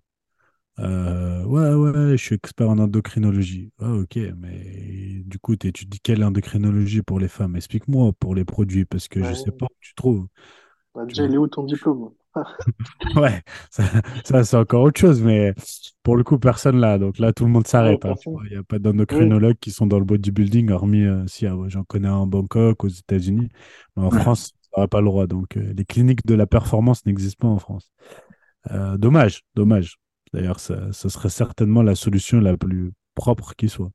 Euh, 0.80 1.44
ouais, 1.44 1.74
ouais, 1.74 2.16
je 2.18 2.24
suis 2.24 2.34
expert 2.36 2.68
en 2.70 2.78
endocrinologie. 2.78 3.72
Ah, 3.80 3.92
ok, 3.94 4.18
mais 4.38 5.22
du 5.26 5.38
coup, 5.38 5.56
tu 5.56 5.68
étudies 5.68 6.00
quelle 6.02 6.24
endocrinologie 6.24 7.02
pour 7.02 7.20
les 7.20 7.28
femmes? 7.28 7.56
Explique-moi 7.56 8.12
pour 8.20 8.34
les 8.34 8.44
produits, 8.44 8.84
parce 8.86 9.08
que 9.08 9.22
je 9.22 9.34
sais 9.34 9.52
Ouais. 9.52 9.58
pas 9.58 9.66
où 9.66 9.76
tu 9.80 9.94
trouves. 9.94 10.28
Bah, 10.94 11.04
déjà, 11.06 11.24
il 11.24 11.34
est 11.34 11.38
où 11.38 11.46
ton 11.48 11.64
diplôme? 11.64 12.12
Ouais, 13.16 13.42
ça, 13.70 13.84
ça, 14.24 14.44
c'est 14.44 14.56
encore 14.56 14.82
autre 14.82 15.00
chose, 15.00 15.22
mais 15.22 15.54
pour 16.02 16.16
le 16.16 16.24
coup, 16.24 16.38
personne 16.38 16.80
là. 16.80 16.98
Donc 16.98 17.18
là, 17.18 17.32
tout 17.32 17.44
le 17.44 17.50
monde 17.50 17.66
Ouais, 17.82 17.98
s'arrête. 17.98 18.04
hein. 18.06 18.16
Il 18.44 18.50
n'y 18.50 18.56
a 18.56 18.62
pas 18.64 18.78
Oui. 19.10 19.32
d'endocrinologues 19.32 19.56
qui 19.60 19.70
sont 19.70 19.86
dans 19.86 19.98
le 19.98 20.04
bodybuilding, 20.04 20.70
hormis 20.70 21.02
euh, 21.04 21.24
si 21.26 21.46
ah 21.46 21.56
ouais, 21.56 21.70
j'en 21.70 21.84
connais 21.84 22.08
un 22.08 22.14
en 22.14 22.26
Bangkok, 22.26 22.82
aux 22.84 22.88
États-Unis. 22.88 23.48
Mais 23.96 24.02
en 24.04 24.10
Ouais. 24.10 24.24
France, 24.34 24.52
n'aurait 24.76 24.88
pas 24.88 25.00
le 25.00 25.06
droit. 25.06 25.26
Donc 25.26 25.56
euh, 25.56 25.72
les 25.76 25.84
cliniques 25.84 26.26
de 26.26 26.34
la 26.34 26.46
performance 26.46 27.04
n'existent 27.06 27.48
pas 27.48 27.52
en 27.54 27.58
France. 27.58 27.90
Euh, 28.70 28.96
dommage, 28.98 29.42
dommage. 29.54 29.98
D'ailleurs, 30.32 30.60
ça 30.60 30.92
serait 30.92 31.28
certainement 31.30 31.82
la 31.82 31.94
solution 31.94 32.40
la 32.40 32.56
plus 32.56 32.92
propre 33.14 33.54
qui 33.56 33.68
soit. 33.68 33.90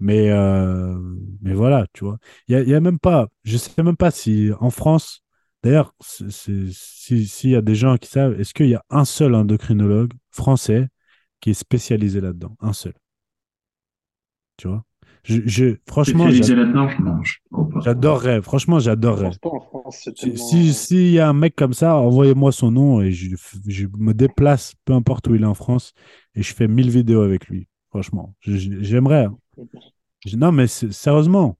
Mais, 0.00 0.30
euh, 0.30 0.98
mais 1.42 1.54
voilà, 1.54 1.86
tu 1.92 2.04
vois. 2.04 2.18
Il 2.48 2.58
y 2.68 2.74
a, 2.74 2.76
a 2.76 2.80
même 2.80 2.98
pas, 2.98 3.28
je 3.44 3.56
sais 3.56 3.70
même 3.82 3.96
pas 3.96 4.10
si 4.10 4.50
en 4.60 4.70
France, 4.70 5.22
d'ailleurs, 5.62 5.94
c'est- 6.00 6.30
si, 6.72 7.26
s'il 7.26 7.50
y 7.50 7.56
a 7.56 7.62
des 7.62 7.74
gens 7.74 7.96
qui 7.98 8.08
savent, 8.10 8.38
est-ce 8.40 8.54
qu'il 8.54 8.68
y 8.68 8.74
a 8.74 8.84
un 8.90 9.04
seul 9.04 9.34
endocrinologue 9.34 10.12
français 10.30 10.88
qui 11.40 11.50
est 11.50 11.54
spécialisé 11.54 12.20
là-dedans? 12.20 12.56
Un 12.60 12.72
seul, 12.72 12.94
tu 14.56 14.68
vois? 14.68 14.84
Je, 15.24 15.40
je- 15.46 15.76
franchement, 15.88 16.28
j'adorerais, 17.82 18.42
franchement, 18.42 18.78
j'adorerais. 18.78 19.30
Si, 19.90 20.12
tellement. 20.14 20.36
si, 20.36 20.72
s'il 20.74 21.10
y 21.10 21.18
a 21.18 21.28
un 21.28 21.32
mec 21.32 21.54
comme 21.56 21.72
ça, 21.74 21.96
envoyez-moi 21.96 22.52
son 22.52 22.70
nom 22.70 23.00
et 23.00 23.10
je, 23.10 23.34
je 23.66 23.86
me 23.98 24.12
déplace, 24.12 24.74
peu 24.84 24.92
importe 24.92 25.28
où 25.28 25.34
il 25.34 25.42
est 25.42 25.46
en 25.46 25.54
France, 25.54 25.92
et 26.34 26.42
je 26.42 26.54
fais 26.54 26.68
1000 26.68 26.90
vidéos 26.90 27.22
avec 27.22 27.48
lui. 27.48 27.68
Franchement, 27.90 28.34
j'aimerais. 28.42 29.24
hein. 29.26 29.36
Non, 30.36 30.52
mais 30.52 30.66
c'est- 30.66 30.92
sérieusement, 30.92 31.58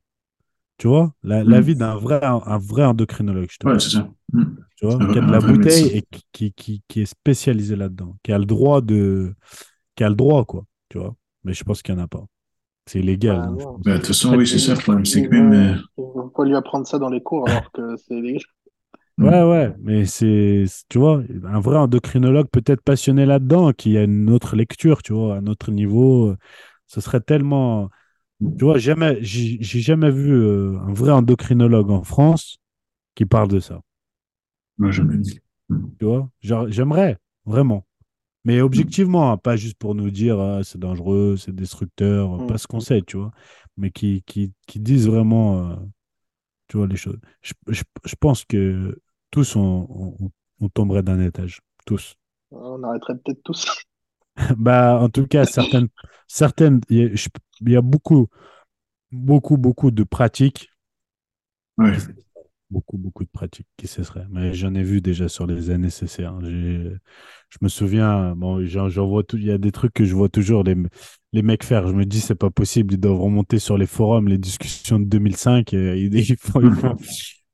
tu 0.79 0.89
vois, 0.89 1.15
la, 1.23 1.45
la 1.45 1.61
Mm. 1.61 1.65
vie 1.65 1.77
d'un 1.77 1.97
vrai, 1.97 2.21
un 2.25 2.59
vrai 2.59 2.85
endocrinologue, 2.85 3.49
je 3.51 3.59
te 3.59 3.67
Ouais, 3.67 3.73
parle, 3.73 3.81
c'est 3.81 3.91
ça. 3.91 4.11
Mm. 4.33 4.43
tu 4.77 4.87
vois, 4.87 4.99
qui 4.99 5.19
a 5.19 5.23
de 5.23 5.31
la 5.33 5.41
bouteille 5.41 5.85
médecin. 5.85 5.97
et 5.99 6.03
qui, 6.11 6.25
qui, 6.33 6.53
qui, 6.55 6.83
qui 6.89 7.01
est 7.03 7.07
spécialisé 7.07 7.77
là-dedans, 7.77 8.17
qui 8.23 8.33
a 8.33 8.39
le 8.39 8.47
droit 8.47 8.81
de, 8.83 9.35
qui 9.97 10.05
a 10.05 10.09
le 10.09 10.15
droit, 10.17 10.45
quoi, 10.45 10.67
tu 10.89 10.99
vois. 10.99 11.17
Mais 11.45 11.55
je 11.55 11.65
pense 11.65 11.83
qu'il 11.83 11.95
n'y 11.95 12.01
en 12.01 12.05
a 12.05 12.09
pas. 12.09 12.25
C'est 12.87 13.01
illégal. 13.01 13.41
Pense 13.57 13.85
Bah, 13.85 13.93
de 13.93 13.97
toute 13.99 14.07
façon, 14.09 14.35
oui, 14.37 14.47
c'est 14.47 14.59
ça 14.59 14.75
le 14.75 14.81
problème. 14.81 15.05
C'est 15.07 15.21
Ils 15.21 15.29
que 15.29 15.35
même. 15.35 15.81
vont, 15.97 16.31
euh, 16.41 16.45
lui 16.45 16.57
apprendre 16.57 16.87
ça 16.87 16.99
dans 16.99 17.09
les 17.11 17.23
cours 17.23 17.47
alors 17.49 17.71
que 17.73 17.97
c'est 17.97 18.21
légal. 18.21 18.43
Ouais, 19.17 19.43
ouais, 19.45 19.73
mais 19.79 20.07
c'est, 20.07 20.65
tu 20.89 20.99
vois, 20.99 21.23
un 21.45 21.61
vrai 21.61 21.79
endocrinologue 21.79 22.49
peut-être 22.51 22.83
passionné 22.83 23.27
là-dedans, 23.27 23.73
qui 23.73 23.97
a 23.97 24.03
une 24.03 24.29
autre 24.29 24.57
lecture, 24.57 25.03
tu 25.05 25.13
vois, 25.13 25.37
un 25.37 25.47
autre 25.47 25.71
niveau, 25.71 26.31
euh, 26.31 26.37
ce 26.89 27.01
serait 27.01 27.21
tellement, 27.21 27.91
tu 28.59 28.65
vois, 28.67 28.79
jamais, 28.79 29.19
j'ai 29.23 29.61
jamais 29.63 30.11
vu 30.11 30.33
euh, 30.35 30.79
un 30.81 30.93
vrai 30.95 31.13
endocrinologue 31.13 31.91
en 31.91 32.05
France 32.05 32.59
qui 33.17 33.27
parle 33.27 33.49
de 33.49 33.61
ça, 33.61 33.81
Moi, 34.79 34.93
jamais 34.93 35.19
dit. 35.19 35.41
tu 35.99 36.05
vois, 36.07 36.31
j'aimerais, 36.41 37.19
vraiment. 37.47 37.87
Mais 38.45 38.61
objectivement, 38.61 39.33
hein, 39.33 39.37
pas 39.39 39.57
juste 39.57 39.79
pour 39.79 39.95
nous 39.95 40.11
dire 40.11 40.39
ah, 40.41 40.63
c'est 40.65 40.79
dangereux, 40.79 41.37
c'est 41.39 41.55
destructeur, 41.55 42.39
Mm. 42.39 42.47
pas 42.47 42.59
ce 42.59 42.67
qu'on 42.67 42.81
sait, 42.81 43.03
tu 43.03 43.17
vois, 43.17 43.31
mais 43.77 43.91
qui, 43.91 44.23
qui, 44.27 44.53
qui 44.67 44.81
disent 44.81 45.07
vraiment, 45.09 45.71
euh, 45.71 45.77
tu 46.69 46.77
vois, 46.79 46.87
les 46.87 46.97
choses. 46.97 47.19
Je, 47.43 47.53
je, 47.69 47.83
je 48.05 48.15
pense 48.17 48.45
que 48.45 48.99
tous, 49.31 49.57
on, 49.57 49.87
on, 50.21 50.31
on 50.61 50.69
tomberait 50.69 51.03
d'un 51.03 51.21
étage, 51.21 51.61
tous. 51.87 52.17
On 52.53 52.83
arrêterait 52.85 53.19
peut-être 53.19 53.43
tous. 53.43 53.67
Bah, 54.57 54.99
en 55.01 55.09
tout 55.09 55.27
cas, 55.27 55.47
certaines, 55.47 55.89
certaines, 56.29 56.81
il 56.89 56.97
y 56.99 57.03
a, 57.05 57.15
je- 57.15 57.29
il 57.61 57.71
y 57.73 57.77
a 57.77 57.81
beaucoup, 57.83 58.29
beaucoup, 59.13 59.57
beaucoup 59.59 59.91
de 59.93 60.05
pratiques, 60.05 60.71
Ouais. 61.79 61.99
Beaucoup, 62.75 62.99
beaucoup 62.99 63.25
de 63.25 63.31
pratiques 63.31 63.69
qui 63.79 63.87
cesseraient. 63.89 64.27
Mais 64.31 64.55
j'en 64.55 64.75
ai 64.75 64.83
vu 64.83 65.01
déjà 65.01 65.29
sur 65.29 65.47
les 65.47 65.71
NSCC. 65.71 66.25
hein. 66.25 66.41
Je 67.51 67.59
me 67.63 67.69
souviens, 67.69 68.35
bon, 68.37 68.65
j'en 68.67 69.07
vois 69.07 69.23
tout, 69.25 69.37
il 69.37 69.45
y 69.45 69.51
a 69.51 69.59
des 69.59 69.73
trucs 69.73 69.93
que 69.95 70.05
je 70.05 70.15
vois 70.15 70.29
toujours 70.29 70.65
les, 70.65 70.77
les 71.33 71.43
mecs 71.43 71.65
faire. 71.65 71.89
Je 71.89 71.93
me 71.95 72.05
dis, 72.05 72.21
c'est 72.21 72.35
pas 72.35 72.51
possible, 72.51 72.95
ils 72.95 73.01
doivent 73.01 73.21
remonter 73.21 73.59
sur 73.59 73.79
les 73.79 73.87
forums, 73.87 74.29
les 74.29 74.39
discussions 74.39 74.99
de 74.99 75.05
2005, 75.05 75.73
et 75.75 75.99
ils, 76.01 76.15
ils 76.15 76.37
font, 76.41 76.61
ils 76.61 76.73
font- 76.73 76.97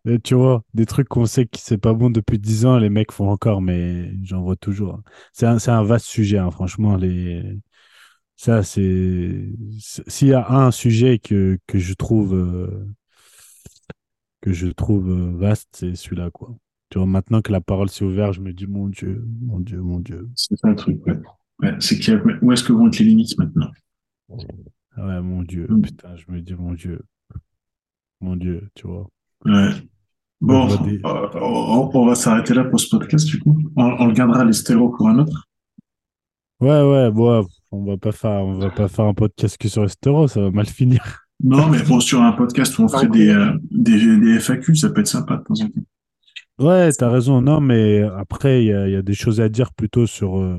et 0.06 0.18
tu 0.20 0.34
vois, 0.34 0.64
des 0.74 0.86
trucs 0.86 1.08
qu'on 1.08 1.26
sait 1.26 1.44
que 1.46 1.58
c'est 1.58 1.76
pas 1.78 1.92
bon 1.94 2.10
depuis 2.10 2.38
10 2.38 2.64
ans, 2.66 2.78
les 2.78 2.88
mecs 2.90 3.12
font 3.12 3.28
encore, 3.30 3.60
mais 3.62 4.12
j'en 4.24 4.42
vois 4.42 4.56
toujours. 4.56 4.94
hein. 4.94 5.02
C'est 5.32 5.46
un, 5.46 5.58
un 5.68 5.82
vaste 5.84 6.06
sujet, 6.06 6.38
hein, 6.38 6.50
franchement, 6.50 6.96
les. 6.96 7.42
Ça, 8.36 8.62
c'est- 8.62 9.48
S'il 10.08 10.28
y 10.28 10.32
a 10.34 10.48
un 10.50 10.70
sujet 10.70 11.18
que, 11.18 11.58
que 11.66 11.78
je 11.78 11.94
trouve, 11.94 12.34
euh, 12.34 12.86
que 14.40 14.52
je 14.52 14.68
trouve 14.68 15.10
euh, 15.10 15.32
vaste, 15.36 15.68
c'est 15.72 15.94
celui-là, 15.94 16.30
quoi. 16.30 16.54
Tu 16.90 16.98
vois, 16.98 17.06
maintenant 17.06 17.40
que 17.42 17.52
la 17.52 17.60
parole 17.60 17.88
s'est 17.88 18.04
ouverte, 18.04 18.34
je 18.34 18.40
me 18.40 18.52
dis, 18.52 18.66
mon 18.66 18.88
Dieu, 18.88 19.24
mon 19.42 19.60
Dieu, 19.60 19.80
mon 19.80 20.00
Dieu. 20.00 20.28
C'est 20.34 20.56
ça 20.56 20.68
le 20.68 20.76
truc, 20.76 21.04
ouais. 21.06 21.18
Ouais, 21.62 21.74
c'est 21.78 22.08
a- 22.12 22.22
où 22.42 22.52
est-ce 22.52 22.64
que 22.64 22.72
vont 22.72 22.88
être 22.88 22.98
les 22.98 23.04
limites 23.06 23.38
maintenant? 23.38 23.70
Ah 24.96 25.06
Ouais, 25.06 25.20
mon 25.20 25.42
Dieu, 25.42 25.66
Mm. 25.68 25.82
putain, 25.82 26.16
je 26.16 26.24
me 26.32 26.40
dis, 26.40 26.54
mon 26.54 26.72
Dieu, 26.72 27.00
mon 28.20 28.36
Dieu, 28.36 28.68
tu 28.74 28.86
vois. 28.86 29.08
Ouais. 29.44 29.70
Bon, 30.40 30.66
des- 30.84 31.00
euh, 31.04 31.28
on, 31.34 31.90
on 31.92 32.06
va 32.06 32.14
s'arrêter 32.14 32.54
là 32.54 32.64
pour 32.64 32.80
ce 32.80 32.88
podcast, 32.96 33.26
du 33.26 33.38
coup. 33.40 33.56
On, 33.76 33.84
on 33.84 34.06
le 34.06 34.14
gardera 34.14 34.44
les 34.44 34.52
stéréos 34.54 34.88
pour 34.96 35.08
un 35.08 35.18
autre. 35.18 35.46
Ouais, 36.60 36.82
ouais, 36.82 37.10
bon, 37.10 37.46
on 37.70 37.84
va 37.84 37.96
pas 37.98 38.12
faire, 38.12 38.30
on 38.44 38.58
va 38.58 38.70
pas 38.70 38.88
faire 38.88 39.04
un 39.06 39.14
podcast 39.14 39.56
que 39.58 39.68
sur 39.68 39.82
les 39.82 39.88
stéros, 39.88 40.28
ça 40.28 40.40
va 40.40 40.50
mal 40.50 40.66
finir. 40.66 41.19
Non, 41.42 41.68
mais 41.68 41.82
bon, 41.82 42.00
sur 42.00 42.22
un 42.22 42.32
podcast 42.32 42.78
où 42.78 42.82
on 42.82 42.88
ferait 42.88 43.08
des, 43.08 43.28
euh, 43.30 43.52
des, 43.70 44.16
des 44.18 44.38
FAQ, 44.40 44.76
ça 44.76 44.90
peut 44.90 45.00
être 45.00 45.06
sympa 45.06 45.36
de 45.38 45.42
temps 45.44 45.54
en 45.64 45.68
temps. 45.68 45.80
Ouais, 46.58 46.90
t'as 46.92 47.08
raison. 47.08 47.40
Non, 47.40 47.60
mais 47.60 48.02
après, 48.18 48.62
il 48.64 48.66
y 48.66 48.92
y 48.92 48.96
a 48.96 49.02
des 49.02 49.14
choses 49.14 49.40
à 49.40 49.48
dire 49.48 49.72
plutôt 49.72 50.06
sur, 50.06 50.38
euh, 50.38 50.58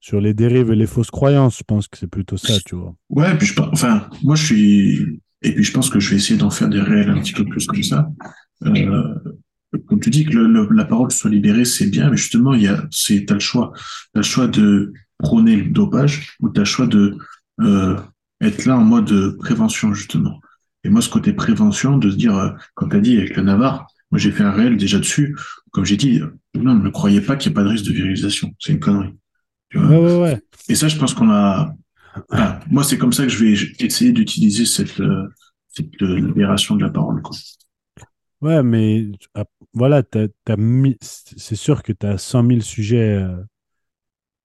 sur 0.00 0.20
les 0.20 0.34
dérives 0.34 0.72
et 0.72 0.76
les 0.76 0.86
fausses 0.88 1.10
croyances. 1.12 1.58
Je 1.58 1.62
pense 1.64 1.86
que 1.86 1.96
c'est 1.96 2.08
plutôt 2.08 2.36
ça, 2.36 2.54
tu 2.66 2.74
vois. 2.74 2.94
Ouais, 3.10 3.36
puis 3.38 3.46
je 3.46 3.54
pense, 3.54 3.68
enfin, 3.72 4.08
moi 4.24 4.34
je 4.34 4.44
suis, 4.44 5.20
et 5.42 5.52
puis 5.54 5.62
je 5.62 5.72
pense 5.72 5.88
que 5.88 6.00
je 6.00 6.10
vais 6.10 6.16
essayer 6.16 6.38
d'en 6.38 6.50
faire 6.50 6.68
des 6.68 6.80
réels 6.80 7.10
un 7.10 7.20
petit 7.20 7.32
peu 7.32 7.44
plus 7.44 7.66
comme 7.66 7.82
ça. 7.84 8.08
Euh, 8.66 9.14
comme 9.86 10.00
tu 10.00 10.10
dis 10.10 10.24
que 10.24 10.32
le- 10.36 10.48
le- 10.48 10.68
la 10.74 10.84
parole 10.84 11.12
soit 11.12 11.30
libérée, 11.30 11.64
c'est 11.64 11.86
bien, 11.86 12.10
mais 12.10 12.16
justement, 12.16 12.52
il 12.54 12.62
y 12.62 12.66
a, 12.68 12.82
c'est, 12.90 13.24
t'as 13.24 13.34
le 13.34 13.40
choix. 13.40 13.72
T'as 14.12 14.20
le 14.20 14.24
choix 14.24 14.48
de 14.48 14.92
prôner 15.18 15.54
le 15.56 15.70
dopage 15.70 16.34
ou 16.40 16.48
t'as 16.48 16.62
le 16.62 16.66
choix 16.66 16.88
de, 16.88 17.16
euh, 17.60 17.96
être 18.40 18.64
là 18.64 18.76
en 18.76 18.84
mode 18.84 19.36
prévention, 19.38 19.94
justement. 19.94 20.40
Et 20.84 20.88
moi, 20.88 21.02
ce 21.02 21.10
côté 21.10 21.32
prévention, 21.32 21.98
de 21.98 22.10
se 22.10 22.16
dire, 22.16 22.36
euh, 22.36 22.50
comme 22.74 22.88
t'as 22.88 23.00
dit 23.00 23.18
avec 23.18 23.36
le 23.36 23.42
Navarre, 23.42 23.86
moi 24.10 24.18
j'ai 24.18 24.32
fait 24.32 24.42
un 24.42 24.50
réel 24.50 24.76
déjà 24.76 24.98
dessus. 24.98 25.36
Comme 25.72 25.84
j'ai 25.84 25.96
dit, 25.96 26.20
non, 26.54 26.74
ne 26.74 26.88
croyez 26.88 27.20
pas 27.20 27.36
qu'il 27.36 27.52
n'y 27.52 27.54
a 27.54 27.60
pas 27.60 27.64
de 27.64 27.68
risque 27.68 27.86
de 27.86 27.92
virilisation. 27.92 28.54
C'est 28.58 28.72
une 28.72 28.80
connerie. 28.80 29.14
Tu 29.68 29.78
vois? 29.78 29.88
Ouais, 29.88 29.98
ouais, 29.98 30.20
ouais. 30.22 30.40
et 30.68 30.74
ça, 30.74 30.88
je 30.88 30.96
pense 30.96 31.14
qu'on 31.14 31.30
a. 31.30 31.74
Moi, 32.70 32.82
c'est 32.82 32.98
comme 32.98 33.12
ça 33.12 33.22
que 33.22 33.28
je 33.28 33.44
vais 33.44 33.52
essayer 33.84 34.12
d'utiliser 34.12 34.66
cette, 34.66 35.00
euh, 35.00 35.28
cette 35.68 36.02
euh, 36.02 36.16
libération 36.16 36.76
de 36.76 36.82
la 36.82 36.90
parole. 36.90 37.22
Quoi. 37.22 37.36
Ouais, 38.40 38.62
mais 38.62 39.06
ah, 39.34 39.44
voilà, 39.74 40.02
t'as, 40.02 40.26
t'as 40.44 40.56
mis, 40.56 40.96
c'est 41.00 41.56
sûr 41.56 41.82
que 41.82 41.92
tu 41.92 42.06
as 42.06 42.18
100 42.18 42.46
000 42.48 42.60
sujets 42.60 43.14
euh, 43.14 43.36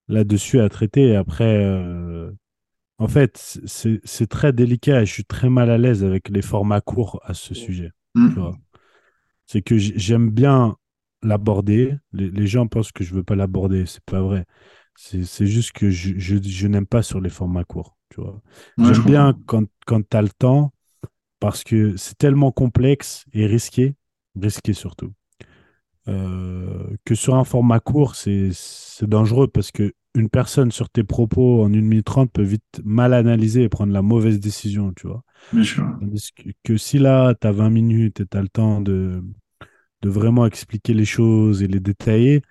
là-dessus 0.08 0.60
à 0.60 0.70
traiter. 0.70 1.10
Et 1.10 1.16
après, 1.16 1.64
euh, 1.64 2.32
en 2.98 3.08
fait, 3.08 3.60
c'est, 3.66 4.28
très 4.28 4.54
délicat 4.54 5.02
et 5.02 5.06
je 5.06 5.12
suis 5.12 5.26
très 5.26 5.50
mal 5.50 5.70
à 5.70 5.78
l'aise 5.78 6.04
avec 6.04 6.30
les 6.30 6.42
formats 6.42 6.82
courts 6.82 7.20
à 7.24 7.34
ce 7.34 7.54
sujet. 7.54 7.92
Mm. 8.16 8.30
vois. 8.30 8.58
C'est 9.46 9.62
que 9.62 9.78
j'aime 9.78 10.30
bien 10.30 10.78
l'aborder. 11.22 11.96
Les, 12.14 12.30
les 12.30 12.48
gens 12.48 12.68
pensent 12.68 12.92
que 12.92 13.04
je 13.04 13.14
veux 13.14 13.24
pas 13.24 13.36
l'aborder. 13.36 13.86
C'est 13.86 14.04
pas 14.06 14.22
vrai. 14.22 14.46
C'est 14.96 15.46
juste 15.46 15.74
que 15.74 15.90
je, 15.90 16.18
je, 16.18 16.38
je 16.42 16.68
n'aime 16.68 16.86
pas 16.86 17.04
sur 17.04 17.20
les 17.20 17.30
formats 17.30 17.66
courts. 17.66 17.98
Tu 18.10 18.22
vois. 18.22 18.42
Ouais, 18.78 18.86
je 18.86 18.94
J'aime 18.94 19.04
bien 19.04 19.38
quand, 19.46 19.66
quand 19.86 20.08
tu 20.08 20.16
as 20.16 20.22
le 20.22 20.30
temps 20.30 20.72
parce 21.40 21.64
que 21.64 21.98
c'est 21.98 22.18
tellement 22.18 22.52
complexe 22.52 23.26
et 23.34 23.46
risqué, 23.46 23.96
risqué 24.40 24.74
surtout, 24.74 25.14
euh, 26.08 26.96
que 27.04 27.14
sur 27.14 27.36
un 27.36 27.44
format 27.44 27.80
court, 27.80 28.16
c'est 28.16 28.52
dangereux 29.02 29.48
parce 29.48 29.72
que 29.72 29.94
une 30.16 30.30
personne 30.30 30.72
sur 30.72 30.90
tes 30.90 31.04
propos 31.04 31.64
en 31.64 31.68
1 31.68 31.82
minute 31.82 32.06
30 32.06 32.32
peut 32.32 32.42
vite 32.42 32.82
mal 32.84 33.14
analyser 33.14 33.64
et 33.64 33.70
prendre 33.70 33.94
la 33.94 34.02
mauvaise 34.02 34.40
décision, 34.40 34.94
tu 34.94 35.08
vois. 35.08 35.24
Bien 35.54 35.64
sûr. 35.64 35.86
Tandis 36.00 36.32
que, 36.36 36.50
que 36.64 36.78
si 36.78 37.00
là, 37.00 37.36
tu 37.40 37.48
as 37.48 37.52
20 37.52 37.70
minutes 37.70 38.22
et 38.22 38.26
tu 38.26 38.38
as 38.38 38.42
le 38.42 38.50
temps 38.50 38.82
de, 38.82 39.22
de 40.02 40.10
vraiment 40.10 40.46
expliquer 40.46 40.94
les 40.94 41.06
choses 41.06 41.62
et 41.62 41.68
les 41.68 41.80
détailler, 41.80 42.42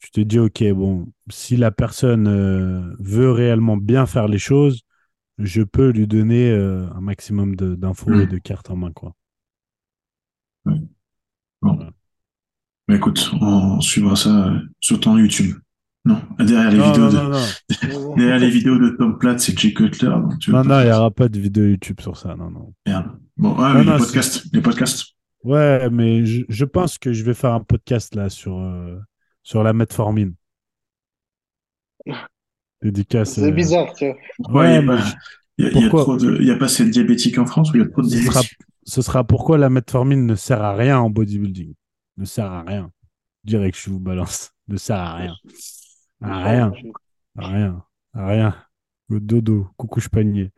tu 0.00 0.10
te 0.10 0.20
dis, 0.20 0.38
OK, 0.38 0.62
bon, 0.72 1.06
si 1.30 1.56
la 1.56 1.70
personne 1.70 2.28
euh, 2.28 2.94
veut 2.98 3.32
réellement 3.32 3.76
bien 3.76 4.06
faire 4.06 4.28
les 4.28 4.38
choses, 4.38 4.82
je 5.38 5.62
peux 5.62 5.90
lui 5.90 6.06
donner 6.06 6.50
euh, 6.50 6.88
un 6.94 7.00
maximum 7.00 7.56
d'infos 7.56 8.12
et 8.20 8.26
de 8.26 8.38
cartes 8.38 8.70
en 8.70 8.76
main, 8.76 8.92
quoi. 8.92 9.14
Bon. 11.62 11.92
Mais 12.88 12.96
écoute, 12.96 13.30
on 13.40 13.80
suivra 13.80 14.16
ça 14.16 14.48
euh, 14.48 14.60
sur 14.80 14.98
ton 15.00 15.18
YouTube. 15.18 15.56
Non, 16.08 16.22
derrière 16.38 16.70
les 16.70 16.78
Non, 16.78 16.92
vidéos 16.92 17.04
non, 17.04 17.10
de, 17.10 17.16
non, 17.16 18.00
non. 18.08 18.14
derrière 18.16 18.38
les 18.38 18.50
vidéos 18.50 18.78
de 18.78 18.88
Tom 18.96 19.18
Platt, 19.18 19.38
c'est 19.40 19.58
Jay 19.58 19.74
Cutler. 19.74 20.08
donc 20.08 20.38
tu 20.38 20.50
veux 20.50 20.56
Non, 20.56 20.64
non, 20.64 20.80
il 20.80 20.86
n'y 20.86 20.92
aura 20.92 21.10
pas 21.10 21.28
de 21.28 21.38
vidéo 21.38 21.64
YouTube 21.66 22.00
sur 22.00 22.16
ça, 22.16 22.34
non, 22.34 22.50
non. 22.50 22.72
Merde. 22.86 23.06
Bon, 23.36 23.54
ah, 23.58 23.74
Non, 23.74 23.80
oui, 23.80 23.86
non, 23.86 23.92
les 23.92 23.98
podcasts, 23.98 24.44
les 24.52 24.60
podcasts. 24.62 25.04
Ouais, 25.44 25.88
mais 25.90 26.24
je, 26.26 26.42
je 26.48 26.64
pense 26.64 26.98
que 26.98 27.12
je 27.12 27.22
vais 27.24 27.34
faire 27.34 27.52
un 27.52 27.60
podcast 27.60 28.14
là 28.14 28.28
sur, 28.30 28.58
euh, 28.58 28.98
sur 29.42 29.62
la 29.62 29.72
metformine. 29.72 30.34
Dédicace. 32.82 33.34
C'est 33.34 33.42
euh, 33.44 33.50
bizarre, 33.50 33.92
tu 33.94 34.06
vois. 34.06 34.16
Pourquoi 34.38 34.66
il 34.66 34.68
Ouais, 34.68 34.82
n'y 34.84 34.90
a, 34.90 34.94
mais 34.96 34.98
je- 35.02 35.14
il 35.58 35.66
a- 36.50 36.54
y 36.54 36.58
pas 36.58 36.64
assez 36.66 36.84
de 36.84 36.90
diabétiques 36.90 37.38
en 37.38 37.46
France 37.46 37.72
ou 37.72 37.76
il 37.76 37.80
y 37.80 37.84
a 37.84 37.88
trop 37.88 38.02
de 38.02 38.08
ce 38.08 38.16
sera, 38.16 38.30
diabétiques 38.32 38.58
ce 38.84 39.02
sera 39.02 39.24
pourquoi 39.24 39.58
la 39.58 39.68
metformine 39.68 40.24
ne 40.26 40.34
sert 40.36 40.62
à 40.62 40.74
rien 40.74 40.98
en 41.00 41.10
bodybuilding? 41.10 41.74
Ne 42.16 42.24
sert 42.24 42.46
à 42.46 42.62
rien. 42.62 42.90
Direct, 43.44 43.76
je 43.78 43.90
vous 43.90 44.00
balance. 44.00 44.52
Ne 44.68 44.76
sert 44.76 44.96
à 44.96 45.14
rien. 45.16 45.34
Rien. 46.20 46.72
Rien. 47.36 47.84
Rien. 48.14 48.54
Le 49.08 49.20
dodo. 49.20 49.68
Coucou, 49.76 50.00
je 50.00 50.08
panier. 50.08 50.52